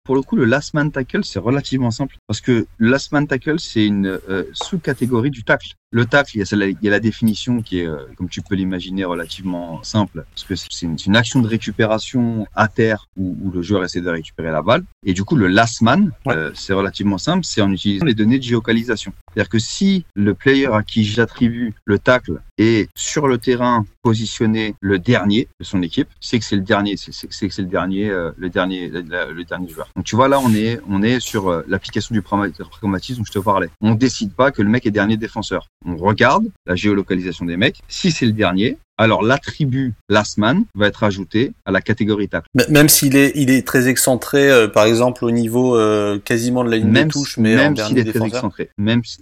pour 0.09 0.17
le 0.17 0.23
coup, 0.23 0.37
le 0.37 0.47
last 0.47 0.73
man 0.73 0.91
tackle, 0.91 1.23
c'est 1.23 1.39
relativement 1.39 1.91
simple 1.91 2.17
parce 2.27 2.41
que 2.41 2.67
le 2.79 2.89
last 2.91 3.13
man 3.13 3.27
tackle, 3.27 3.61
c'est 3.61 3.85
une 3.85 4.07
euh, 4.31 4.45
sous-catégorie 4.55 5.31
du 5.31 5.45
tackle. 5.45 5.75
Le 5.91 6.07
tackle, 6.07 6.31
il 6.37 6.39
y 6.39 6.43
a, 6.43 6.47
celle- 6.47 6.63
il 6.81 6.83
y 6.83 6.89
a 6.89 6.91
la 6.91 6.99
définition 7.01 7.61
qui 7.61 7.81
est, 7.81 7.87
euh, 7.87 7.97
comme 8.17 8.29
tu 8.31 8.41
peux 8.41 8.55
l'imaginer, 8.55 9.05
relativement 9.05 9.83
simple 9.83 10.25
parce 10.35 10.45
que 10.45 10.55
c'est 10.57 10.87
une, 11.07 11.15
action 11.17 11.41
de 11.43 11.47
récupération 11.49 12.47
à 12.55 12.69
terre 12.69 13.07
où, 13.19 13.37
où 13.43 13.51
le 13.51 13.61
joueur 13.61 13.85
essaie 13.85 14.01
de 14.01 14.09
récupérer 14.09 14.51
la 14.51 14.63
balle. 14.63 14.83
Et 15.05 15.13
du 15.13 15.25
coup, 15.25 15.37
le 15.37 15.47
last 15.47 15.83
man, 15.83 16.11
Ouais. 16.25 16.35
euh, 16.35 16.51
c'est 16.55 16.73
relativement 16.73 17.19
simple, 17.19 17.45
c'est 17.45 17.61
en 17.61 17.71
utilisant 17.71 18.07
les 18.07 18.15
données 18.15 18.39
de 18.39 18.43
géocalisation. 18.45 19.13
C'est-à-dire 19.35 19.51
que 19.51 19.59
si 19.59 20.07
le 20.15 20.33
player 20.33 20.67
à 20.73 20.83
qui 20.83 21.05
j'attribue 21.05 21.75
le 21.85 21.99
tackle 21.99 22.41
est 22.57 22.89
sur 22.97 23.29
le 23.29 23.37
terrain 23.37 23.85
positionné 24.03 24.75
le 24.81 24.99
dernier 24.99 25.49
de 25.61 25.65
son 25.65 25.83
équipe, 25.83 26.09
c'est 26.21 26.39
que 26.39 26.45
c'est 26.47 26.57
le 26.57 26.63
dernier, 26.63 26.97
c'est 26.97 27.13
que 27.29 27.35
c'est 27.35 27.59
le 27.59 27.69
dernier, 27.69 28.09
le 28.37 28.49
dernier, 28.49 28.89
le 28.89 29.45
dernier 29.45 29.69
joueur. 29.69 29.89
Donc 29.99 30.05
tu 30.05 30.15
vois 30.15 30.29
là, 30.29 30.39
on 30.39 30.55
est, 30.55 30.79
on 30.89 31.03
est 31.03 31.19
sur 31.19 31.49
euh, 31.49 31.65
l'application 31.67 32.13
du 32.13 32.21
pragma- 32.21 32.53
pragmatisme 32.53 33.19
dont 33.19 33.25
je 33.25 33.33
te 33.33 33.41
parlais. 33.41 33.69
On 33.81 33.97
décide 33.97 34.33
pas 34.33 34.53
que 34.53 34.63
le 34.63 34.69
mec 34.69 34.87
est 34.87 34.93
dernier 34.93 35.17
défenseur. 35.17 35.67
On 35.85 35.97
regarde 35.97 36.47
la 36.67 36.77
géolocalisation 36.77 37.45
des 37.45 37.57
mecs. 37.57 37.81
Si 37.89 38.13
c'est 38.13 38.25
le 38.27 38.31
dernier, 38.31 38.79
alors 38.99 39.23
l'attribut 39.23 39.95
last 40.09 40.39
man 40.39 40.65
va 40.75 40.87
être 40.89 41.05
ajouté 41.05 41.53
à 41.65 41.71
la 41.71 41.81
catégorie 41.81 42.29
tackle. 42.29 42.47
M- 42.59 42.67
Même 42.69 42.89
s'il 42.89 43.17
est, 43.17 43.33
il 43.37 43.51
est 43.51 43.67
très 43.67 43.89
excentré, 43.89 44.51
euh, 44.51 44.69
par 44.69 44.85
exemple 44.85 45.25
au 45.25 45.31
niveau 45.31 45.77
euh, 45.77 46.19
quasiment 46.19 46.65
de 46.65 46.71
la 46.71 46.77
ligne 46.77 46.89
même 46.89 47.09
de 47.09 47.13
touche, 47.13 47.37
mais 47.39 47.55
même 47.57 47.75
s'il 47.89 47.99
est 47.99 48.05
très 48.11 48.19
excentré, 48.37 48.71
même 48.77 49.03
si 49.05 49.19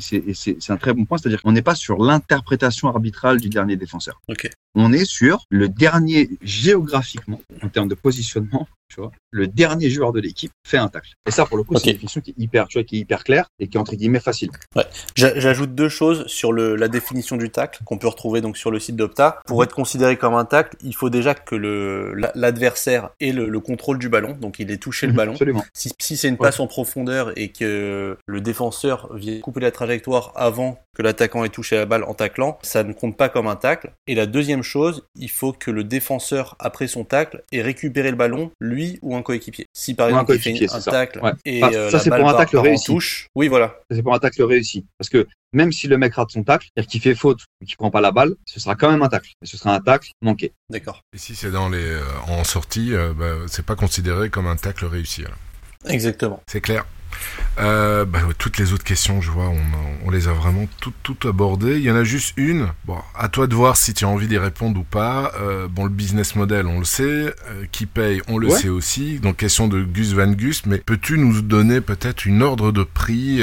c'est 0.00 0.70
un 0.70 0.76
très 0.76 0.92
bon 0.92 1.04
point, 1.04 1.18
c'est-à-dire 1.18 1.40
qu'on 1.42 1.52
n'est 1.52 1.62
pas 1.62 1.74
sur 1.74 2.02
l'interprétation 2.02 2.88
arbitrale 2.88 3.40
du 3.40 3.48
dernier 3.48 3.76
défenseur. 3.76 4.20
On 4.74 4.92
est 4.92 5.04
sur 5.04 5.44
le 5.50 5.68
dernier 5.68 6.28
géographiquement, 6.42 7.40
en 7.62 7.68
termes 7.68 7.88
de 7.88 7.94
positionnement, 7.94 8.66
tu 8.88 9.00
vois, 9.00 9.12
le 9.30 9.46
dernier 9.46 9.88
joueur 9.88 10.12
de 10.12 10.20
l'équipe 10.20 10.50
fait 10.66 10.78
un 10.78 10.88
tacle. 10.88 11.12
Et 11.26 11.30
ça, 11.30 11.46
pour 11.46 11.56
le 11.56 11.62
coup, 11.62 11.74
c'est 11.78 11.86
une 11.86 11.92
définition 11.94 12.20
qui 12.20 12.30
est 12.30 12.34
hyper, 12.42 12.66
tu 12.68 12.78
vois, 12.78 12.84
qui 12.84 12.96
est 12.96 13.00
hyper 13.00 13.22
claire 13.24 13.46
et 13.60 13.68
qui 13.68 13.76
est 13.76 13.80
entre 13.80 13.94
guillemets 13.94 14.20
facile. 14.20 14.50
J'a- 15.16 15.38
J'ajoute 15.38 15.74
deux 15.74 15.88
choses 15.88 16.26
sur 16.26 16.52
le, 16.52 16.74
la 16.76 16.88
définition 16.88 17.36
du 17.36 17.50
tacle 17.50 17.82
qu'on 17.84 17.98
peut 17.98 18.08
retrouver 18.08 18.40
donc 18.40 18.56
sur 18.56 18.70
le 18.70 18.80
site 18.80 18.96
d'Opta. 19.06 19.40
Pour 19.46 19.62
être 19.62 19.74
considéré 19.74 20.16
comme 20.16 20.34
un 20.34 20.44
tacle, 20.44 20.76
il 20.82 20.94
faut 20.94 21.10
déjà 21.10 21.34
que 21.34 21.54
le 21.54 22.14
la- 22.14 22.32
l'adversaire 22.34 23.10
ait 23.20 23.32
le, 23.32 23.48
le 23.48 23.60
contrôle 23.60 23.98
du 23.98 24.08
ballon, 24.08 24.36
donc 24.40 24.58
il 24.58 24.70
ait 24.70 24.76
touché 24.76 25.06
le 25.06 25.12
Mhm, 25.12 25.16
ballon. 25.16 25.32
Absolument. 25.32 25.64
Si, 25.74 25.90
si 25.98 26.16
c'est 26.16 26.28
une 26.28 26.36
passe 26.36 26.60
en 26.60 26.66
profondeur 26.66 27.32
et 27.36 27.48
que 27.48 28.16
le 28.26 28.40
défenseur 28.40 29.14
vient 29.14 29.40
couper 29.40 29.60
la 29.60 29.70
trajectoire 29.70 30.32
avant 30.36 30.78
que 30.96 31.02
l'attaquant 31.02 31.44
ait 31.44 31.48
touché 31.48 31.74
la 31.76 31.86
balle 31.86 32.04
en 32.04 32.14
taclant, 32.14 32.58
ça 32.62 32.84
ne 32.84 32.92
compte 32.92 33.16
pas 33.16 33.28
comme 33.28 33.48
un 33.48 33.56
tacle. 33.56 33.92
Et 34.06 34.14
la 34.14 34.26
deuxième 34.26 34.62
chose, 34.62 35.04
il 35.16 35.28
faut 35.30 35.52
que 35.52 35.70
le 35.72 35.82
défenseur, 35.82 36.54
après 36.60 36.86
son 36.86 37.04
tacle, 37.04 37.42
ait 37.52 37.62
récupéré 37.62 38.10
le 38.10 38.16
ballon, 38.16 38.52
lui 38.60 38.98
ou 39.02 39.16
un 39.16 39.22
coéquipier. 39.22 39.66
Si 39.72 39.94
par 39.94 40.06
Ou 40.06 40.10
exemple 40.10 40.34
il 40.34 40.38
fait 40.40 40.64
un 40.72 40.80
ça. 40.80 40.90
tacle 40.92 41.20
Ouais. 41.20 41.32
et 41.44 41.64
euh, 41.64 41.90
ça, 41.90 41.98
la 41.98 42.04
balle 42.04 42.20
pour 42.20 42.30
un 42.30 42.34
tacle 42.34 42.58
réussi. 42.58 42.84
touche, 42.86 43.26
oui 43.34 43.48
voilà. 43.48 43.74
C'est 43.90 44.02
pour 44.02 44.14
un 44.14 44.18
tacle 44.20 44.42
réussi. 44.44 44.86
Parce 44.98 45.08
que 45.08 45.26
même 45.54 45.72
si 45.72 45.86
le 45.88 45.96
mec 45.96 46.14
rate 46.14 46.30
son 46.30 46.42
tacle, 46.42 46.68
c'est-à-dire 46.74 46.90
qu'il 46.90 47.00
fait 47.00 47.14
faute 47.14 47.40
ou 47.60 47.64
qu'il 47.64 47.76
prend 47.76 47.90
pas 47.90 48.00
la 48.00 48.12
balle, 48.12 48.34
ce 48.44 48.60
sera 48.60 48.74
quand 48.74 48.90
même 48.90 49.02
un 49.02 49.08
tacle. 49.08 49.30
Et 49.42 49.46
ce 49.46 49.56
sera 49.56 49.74
un 49.74 49.80
tacle 49.80 50.10
manqué. 50.20 50.52
D'accord. 50.68 51.00
Et 51.14 51.18
si 51.18 51.34
c'est 51.34 51.50
dans 51.50 51.68
les 51.68 51.78
euh, 51.84 52.02
en 52.28 52.44
sortie, 52.44 52.94
euh, 52.94 53.14
bah, 53.14 53.46
c'est 53.46 53.64
pas 53.64 53.76
considéré 53.76 54.30
comme 54.30 54.46
un 54.46 54.56
tacle 54.56 54.84
réussi. 54.84 55.24
alors. 55.24 55.38
Exactement. 55.86 56.42
C'est 56.48 56.60
clair. 56.60 56.84
Euh, 57.58 58.04
bah, 58.04 58.20
toutes 58.38 58.58
les 58.58 58.72
autres 58.72 58.84
questions, 58.84 59.20
je 59.20 59.30
vois, 59.30 59.48
on, 59.48 59.58
on 60.06 60.10
les 60.10 60.28
a 60.28 60.32
vraiment 60.32 60.66
toutes 60.80 60.94
toutes 61.02 61.26
abordées. 61.26 61.76
Il 61.78 61.82
y 61.84 61.90
en 61.90 61.96
a 61.96 62.04
juste 62.04 62.34
une. 62.36 62.68
Bon, 62.84 62.98
à 63.16 63.28
toi 63.28 63.46
de 63.46 63.54
voir 63.54 63.76
si 63.76 63.94
tu 63.94 64.04
as 64.04 64.08
envie 64.08 64.26
d'y 64.26 64.38
répondre 64.38 64.80
ou 64.80 64.84
pas. 64.84 65.32
Euh, 65.40 65.68
bon, 65.68 65.84
le 65.84 65.90
business 65.90 66.34
model, 66.34 66.66
on 66.66 66.78
le 66.78 66.84
sait. 66.84 67.02
Euh, 67.04 67.64
qui 67.70 67.86
paye, 67.86 68.20
on 68.28 68.38
le 68.38 68.48
Ouais. 68.48 68.58
sait 68.58 68.68
aussi. 68.68 69.18
Donc, 69.20 69.36
question 69.36 69.68
de 69.68 69.82
Gus 69.82 70.12
Van 70.12 70.26
Gus. 70.32 70.66
Mais 70.66 70.78
peux-tu 70.78 71.18
nous 71.18 71.42
donner 71.42 71.80
peut-être 71.80 72.26
une 72.26 72.42
ordre 72.42 72.72
de 72.72 72.82
prix 72.82 73.42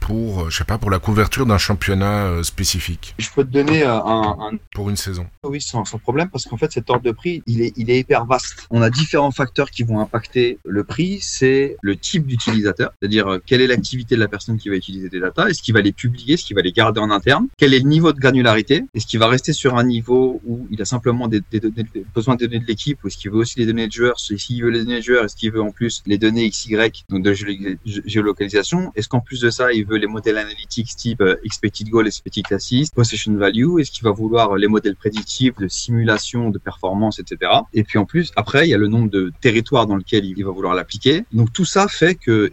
pour, 0.00 0.50
je 0.50 0.56
sais 0.56 0.64
pas, 0.64 0.78
pour 0.78 0.90
la 0.90 0.98
couverture 0.98 1.46
d'un 1.46 1.58
championnat 1.58 2.42
spécifique? 2.42 3.14
Je 3.18 3.28
peux 3.34 3.44
te 3.44 3.50
donner 3.50 3.84
un, 3.84 3.96
un 4.04 4.50
pour 4.74 4.88
une 4.90 4.96
saison 4.96 5.26
Oui, 5.44 5.60
sans, 5.60 5.84
sans 5.84 5.98
problème, 5.98 6.28
parce 6.30 6.44
qu'en 6.44 6.56
fait, 6.56 6.72
cet 6.72 6.88
ordre 6.90 7.02
de 7.02 7.10
prix, 7.12 7.42
il 7.46 7.60
est, 7.62 7.72
il 7.76 7.90
est 7.90 7.98
hyper 7.98 8.24
vaste. 8.24 8.66
On 8.70 8.80
a 8.82 8.90
différents 8.90 9.30
facteurs 9.32 9.70
qui 9.70 9.82
vont 9.82 10.00
impacter 10.00 10.58
le 10.64 10.84
prix. 10.84 11.18
C'est 11.20 11.76
le 11.82 11.96
type 11.96 12.26
d'utilisateur, 12.26 12.77
c'est-à-dire 13.00 13.26
euh, 13.28 13.38
quelle 13.44 13.60
est 13.60 13.66
l'activité 13.66 14.14
de 14.14 14.20
la 14.20 14.28
personne 14.28 14.58
qui 14.58 14.68
va 14.68 14.76
utiliser 14.76 15.08
tes 15.10 15.20
data, 15.20 15.48
est-ce 15.48 15.62
qu'il 15.62 15.74
va 15.74 15.80
les 15.80 15.92
publier, 15.92 16.34
est-ce 16.34 16.44
qu'il 16.44 16.56
va 16.56 16.62
les 16.62 16.72
garder 16.72 17.00
en 17.00 17.10
interne, 17.10 17.46
quel 17.56 17.74
est 17.74 17.78
le 17.80 17.88
niveau 17.88 18.12
de 18.12 18.18
granularité, 18.18 18.84
est-ce 18.94 19.06
qu'il 19.06 19.18
va 19.18 19.28
rester 19.28 19.52
sur 19.52 19.76
un 19.76 19.84
niveau 19.84 20.40
où 20.46 20.66
il 20.70 20.80
a 20.82 20.84
simplement 20.84 21.28
des, 21.28 21.40
des 21.50 21.60
données, 21.60 21.84
des- 21.94 22.04
besoin 22.14 22.36
des 22.36 22.46
données 22.46 22.60
de 22.60 22.66
l'équipe, 22.66 23.02
ou 23.04 23.08
est-ce 23.08 23.16
qu'il 23.18 23.30
veut 23.30 23.38
aussi 23.38 23.58
les 23.58 23.66
données 23.66 23.86
de 23.86 23.92
joueurs, 23.92 24.18
s'il 24.20 24.62
veut 24.62 24.70
les 24.70 24.84
données 24.84 24.98
de 24.98 25.04
joueurs, 25.04 25.24
est-ce 25.24 25.36
qu'il 25.36 25.52
veut 25.52 25.62
en 25.62 25.70
plus 25.70 26.02
les 26.06 26.18
données 26.18 26.48
XY, 26.48 26.76
donc 27.08 27.22
de 27.24 27.32
géo- 27.34 27.76
géolocalisation, 28.04 28.92
est-ce 28.96 29.08
qu'en 29.08 29.20
plus 29.20 29.40
de 29.40 29.50
ça, 29.50 29.72
il 29.72 29.84
veut 29.86 29.96
les 29.96 30.06
modèles 30.06 30.38
analytiques 30.38 30.94
type 30.96 31.20
euh, 31.20 31.36
expected 31.44 31.88
goal, 31.88 32.06
expected 32.06 32.44
assist, 32.50 32.94
possession 32.94 33.34
value, 33.34 33.78
est-ce 33.78 33.90
qu'il 33.90 34.04
va 34.04 34.10
vouloir 34.10 34.56
les 34.56 34.68
modèles 34.68 34.96
prédictifs 34.96 35.54
de 35.56 35.68
simulation, 35.68 36.50
de 36.50 36.58
performance, 36.58 37.18
etc. 37.18 37.50
Et 37.74 37.84
puis 37.84 37.98
en 37.98 38.04
plus, 38.04 38.32
après, 38.36 38.66
il 38.66 38.70
y 38.70 38.74
a 38.74 38.78
le 38.78 38.88
nombre 38.88 39.10
de 39.10 39.32
territoires 39.40 39.86
dans 39.86 39.96
lequel 39.96 40.24
il 40.24 40.44
va 40.44 40.50
vouloir 40.50 40.74
l'appliquer. 40.74 41.24
Donc 41.32 41.52
tout 41.52 41.64
ça 41.64 41.88
fait 41.88 42.14
que, 42.14 42.50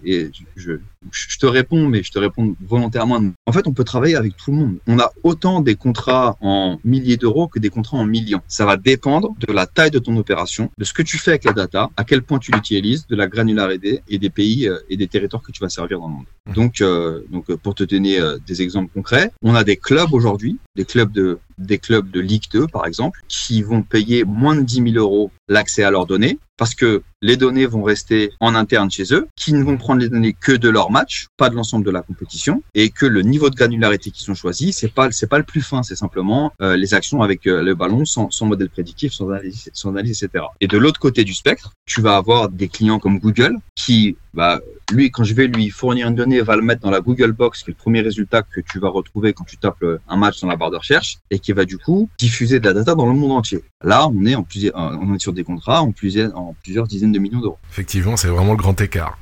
je, 0.56 0.74
je 1.12 1.38
te 1.38 1.46
réponds, 1.46 1.88
mais 1.88 2.04
je 2.04 2.12
te 2.12 2.20
réponds 2.20 2.56
volontairement. 2.62 3.22
En 3.46 3.52
fait, 3.52 3.68
on 3.68 3.74
peut 3.74 3.84
travailler 3.84 4.16
avec 4.16 4.36
tout 4.38 4.52
le 4.52 4.58
monde. 4.58 4.78
On 4.88 5.00
a 5.00 5.12
autant 5.24 5.62
des 5.62 5.76
contrats 5.76 6.38
en 6.42 6.80
milliers 6.84 7.18
d'euros 7.18 7.48
que 7.48 7.60
des 7.60 7.70
contrats 7.70 7.98
en 7.98 8.06
millions. 8.06 8.42
Ça 8.48 8.66
va 8.66 8.78
dépendre 8.78 9.36
de 9.40 9.52
la 9.52 9.66
taille 9.66 9.92
de 9.92 10.00
ton 10.00 10.16
opération, 10.18 10.72
de 10.78 10.84
ce 10.84 10.94
que 10.94 11.02
tu 11.02 11.18
fais 11.18 11.32
avec 11.32 11.46
la 11.46 11.54
data, 11.54 11.90
à 11.98 12.04
quel 12.04 12.22
point 12.22 12.40
tu 12.40 12.52
l'utilises, 12.52 13.08
de 13.08 13.16
la 13.16 13.28
granularité 13.28 14.02
et 14.08 14.18
des 14.18 14.30
pays 14.30 14.68
euh, 14.68 14.80
et 14.90 14.98
des 14.98 15.08
territoires 15.08 15.42
que 15.44 15.52
tu 15.52 15.62
vas 15.62 15.70
servir 15.70 16.00
dans 16.00 16.08
le 16.08 16.14
monde. 16.14 16.26
Donc, 16.54 16.82
euh, 16.82 17.22
donc 17.30 17.50
euh, 17.50 17.58
pour 17.58 17.76
te 17.76 17.84
donner 17.84 18.20
des 18.46 18.62
exemples 18.62 18.92
concrets, 18.94 19.32
on 19.42 19.56
a 19.56 19.64
des 19.64 19.78
clubs 19.78 20.14
aujourd'hui, 20.14 20.58
des 20.76 20.86
clubs 20.86 21.12
de 21.12 21.40
des 21.58 21.78
clubs 21.78 22.10
de 22.12 22.20
Ligue 22.20 22.44
2 22.52 22.68
par 22.68 22.86
exemple, 22.86 23.22
qui 23.28 23.62
vont 23.62 23.82
payer 23.82 24.24
moins 24.26 24.56
de 24.56 24.62
10 24.62 24.92
000 24.92 24.96
euros 24.98 25.32
l'accès 25.48 25.84
à 25.84 25.92
leurs 25.92 26.06
données 26.06 26.38
parce 26.58 26.76
que 26.76 27.04
les 27.22 27.38
données 27.38 27.66
vont 27.66 27.84
rester 27.84 28.32
en 28.40 28.56
interne 28.56 28.92
chez 28.92 29.14
eux, 29.14 29.28
qui 29.36 29.54
ne 29.54 29.64
vont 29.64 29.78
prendre 29.78 30.02
les 30.02 30.10
données 30.10 30.34
que 30.34 30.52
de 30.52 30.70
leur 30.70 30.92
match, 30.92 31.28
pas 31.38 31.50
de 31.50 31.56
l'ensemble 31.56 31.86
de 31.86 31.92
la 31.92 32.02
compétition, 32.02 32.62
et 32.74 32.90
que 32.90 33.06
le 33.06 33.22
niveau 33.22 33.50
de 33.50 33.56
granularité 33.56 34.12
qu'ils 34.12 34.30
ont 34.32 34.36
choisi, 34.36 34.74
c'est 34.74 34.94
pas 34.94 35.10
c'est 35.12 35.28
pas 35.28 35.38
le 35.38 35.44
plus 35.44 35.62
fin, 35.62 35.84
c'est 35.84 35.96
simplement 35.96 36.54
euh, 36.62 36.76
les 36.76 36.94
actions 36.94 37.22
avec 37.22 37.48
euh, 37.48 37.64
le 37.64 37.74
ballon 37.74 38.06
sans, 38.06 38.30
modèle 38.44 38.70
prédictif, 38.70 39.14
sans 39.14 39.30
analyse, 39.30 39.70
sans 39.74 39.90
analyse, 39.90 40.24
etc. 40.24 40.46
Et 40.62 40.68
de 40.68 40.78
l'autre 40.78 41.00
côté 41.00 41.24
du 41.24 41.34
spectre, 41.34 41.74
tu 41.86 42.02
vas 42.02 42.16
avoir 42.16 42.50
des 42.50 42.68
clients 42.68 43.00
comme 43.00 43.20
Google 43.20 43.58
qui, 43.76 44.18
bah, 44.34 44.60
lui, 44.92 45.10
quand 45.10 45.24
je 45.24 45.34
vais 45.34 45.48
lui 45.48 45.70
fournir 45.70 46.08
une 46.08 46.16
donnée, 46.16 46.42
va 46.42 46.56
le 46.56 46.62
mettre 46.62 46.82
dans 46.82 46.92
la 46.92 47.02
Google 47.02 47.32
Box, 47.32 47.64
qui 47.64 47.72
est 47.72 47.74
le 47.74 47.78
premier 47.78 48.02
résultat 48.02 48.44
que 48.44 48.62
tu 48.62 48.80
vas 48.80 48.90
retrouver 48.90 49.34
quand 49.34 49.46
tu 49.46 49.58
tapes 49.58 49.82
euh, 49.82 50.00
un 50.08 50.18
match 50.18 50.40
dans 50.42 50.48
la 50.48 50.56
barre 50.56 50.72
de 50.72 50.78
recherche, 50.78 51.18
et 51.32 51.40
qui 51.40 51.54
va 51.54 51.66
du 51.66 51.78
coup 51.78 52.10
diffuser 52.20 52.60
de 52.60 52.66
la 52.66 52.74
data 52.74 52.94
dans 52.94 53.08
le 53.08 53.14
monde 53.14 53.32
entier. 53.32 53.64
Là, 53.84 54.08
on 54.08 54.26
est 54.26 54.36
en 54.36 54.46
euh, 54.56 54.72
on 54.74 55.16
est 55.16 55.20
sur 55.20 55.34
des 55.34 55.44
contrats 55.44 55.82
en 55.82 55.92
en 56.36 56.45
plusieurs 56.54 56.88
dizaines 56.88 57.12
de 57.12 57.20
millions 57.20 57.40
d'euros. 57.40 57.58
Effectivement, 57.72 58.18
c'est 58.18 58.28
vraiment 58.28 58.52
le 58.52 58.58
grand 58.58 58.80
écart. 58.82 59.18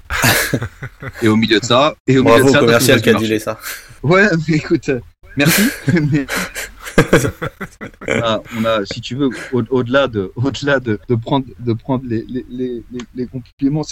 Et 1.21 1.27
au 1.27 1.35
milieu 1.35 1.59
de 1.59 1.65
ça, 1.65 1.95
et 2.07 2.17
au 2.17 2.23
Bravo 2.23 2.39
milieu 2.39 2.49
de 2.49 2.53
ça, 2.53 2.59
commercial 2.59 3.01
qui 3.01 3.09
a 3.09 3.13
dealé 3.13 3.39
ça. 3.39 3.59
Ouais, 4.01 4.27
mais 4.47 4.57
écoute, 4.57 4.89
euh, 4.89 4.99
merci. 5.37 5.63
mais 6.11 6.25
on, 8.07 8.65
a, 8.65 8.85
si 8.85 9.01
tu 9.01 9.15
veux, 9.15 9.29
au-delà 9.51 10.07
de, 10.07 10.31
au-delà 10.35 10.79
de, 10.79 10.99
prendre, 11.21 11.45
de 11.59 11.73
prendre 11.73 12.03
les, 12.05 12.25
les, 13.15 13.27
compliments, 13.27 13.83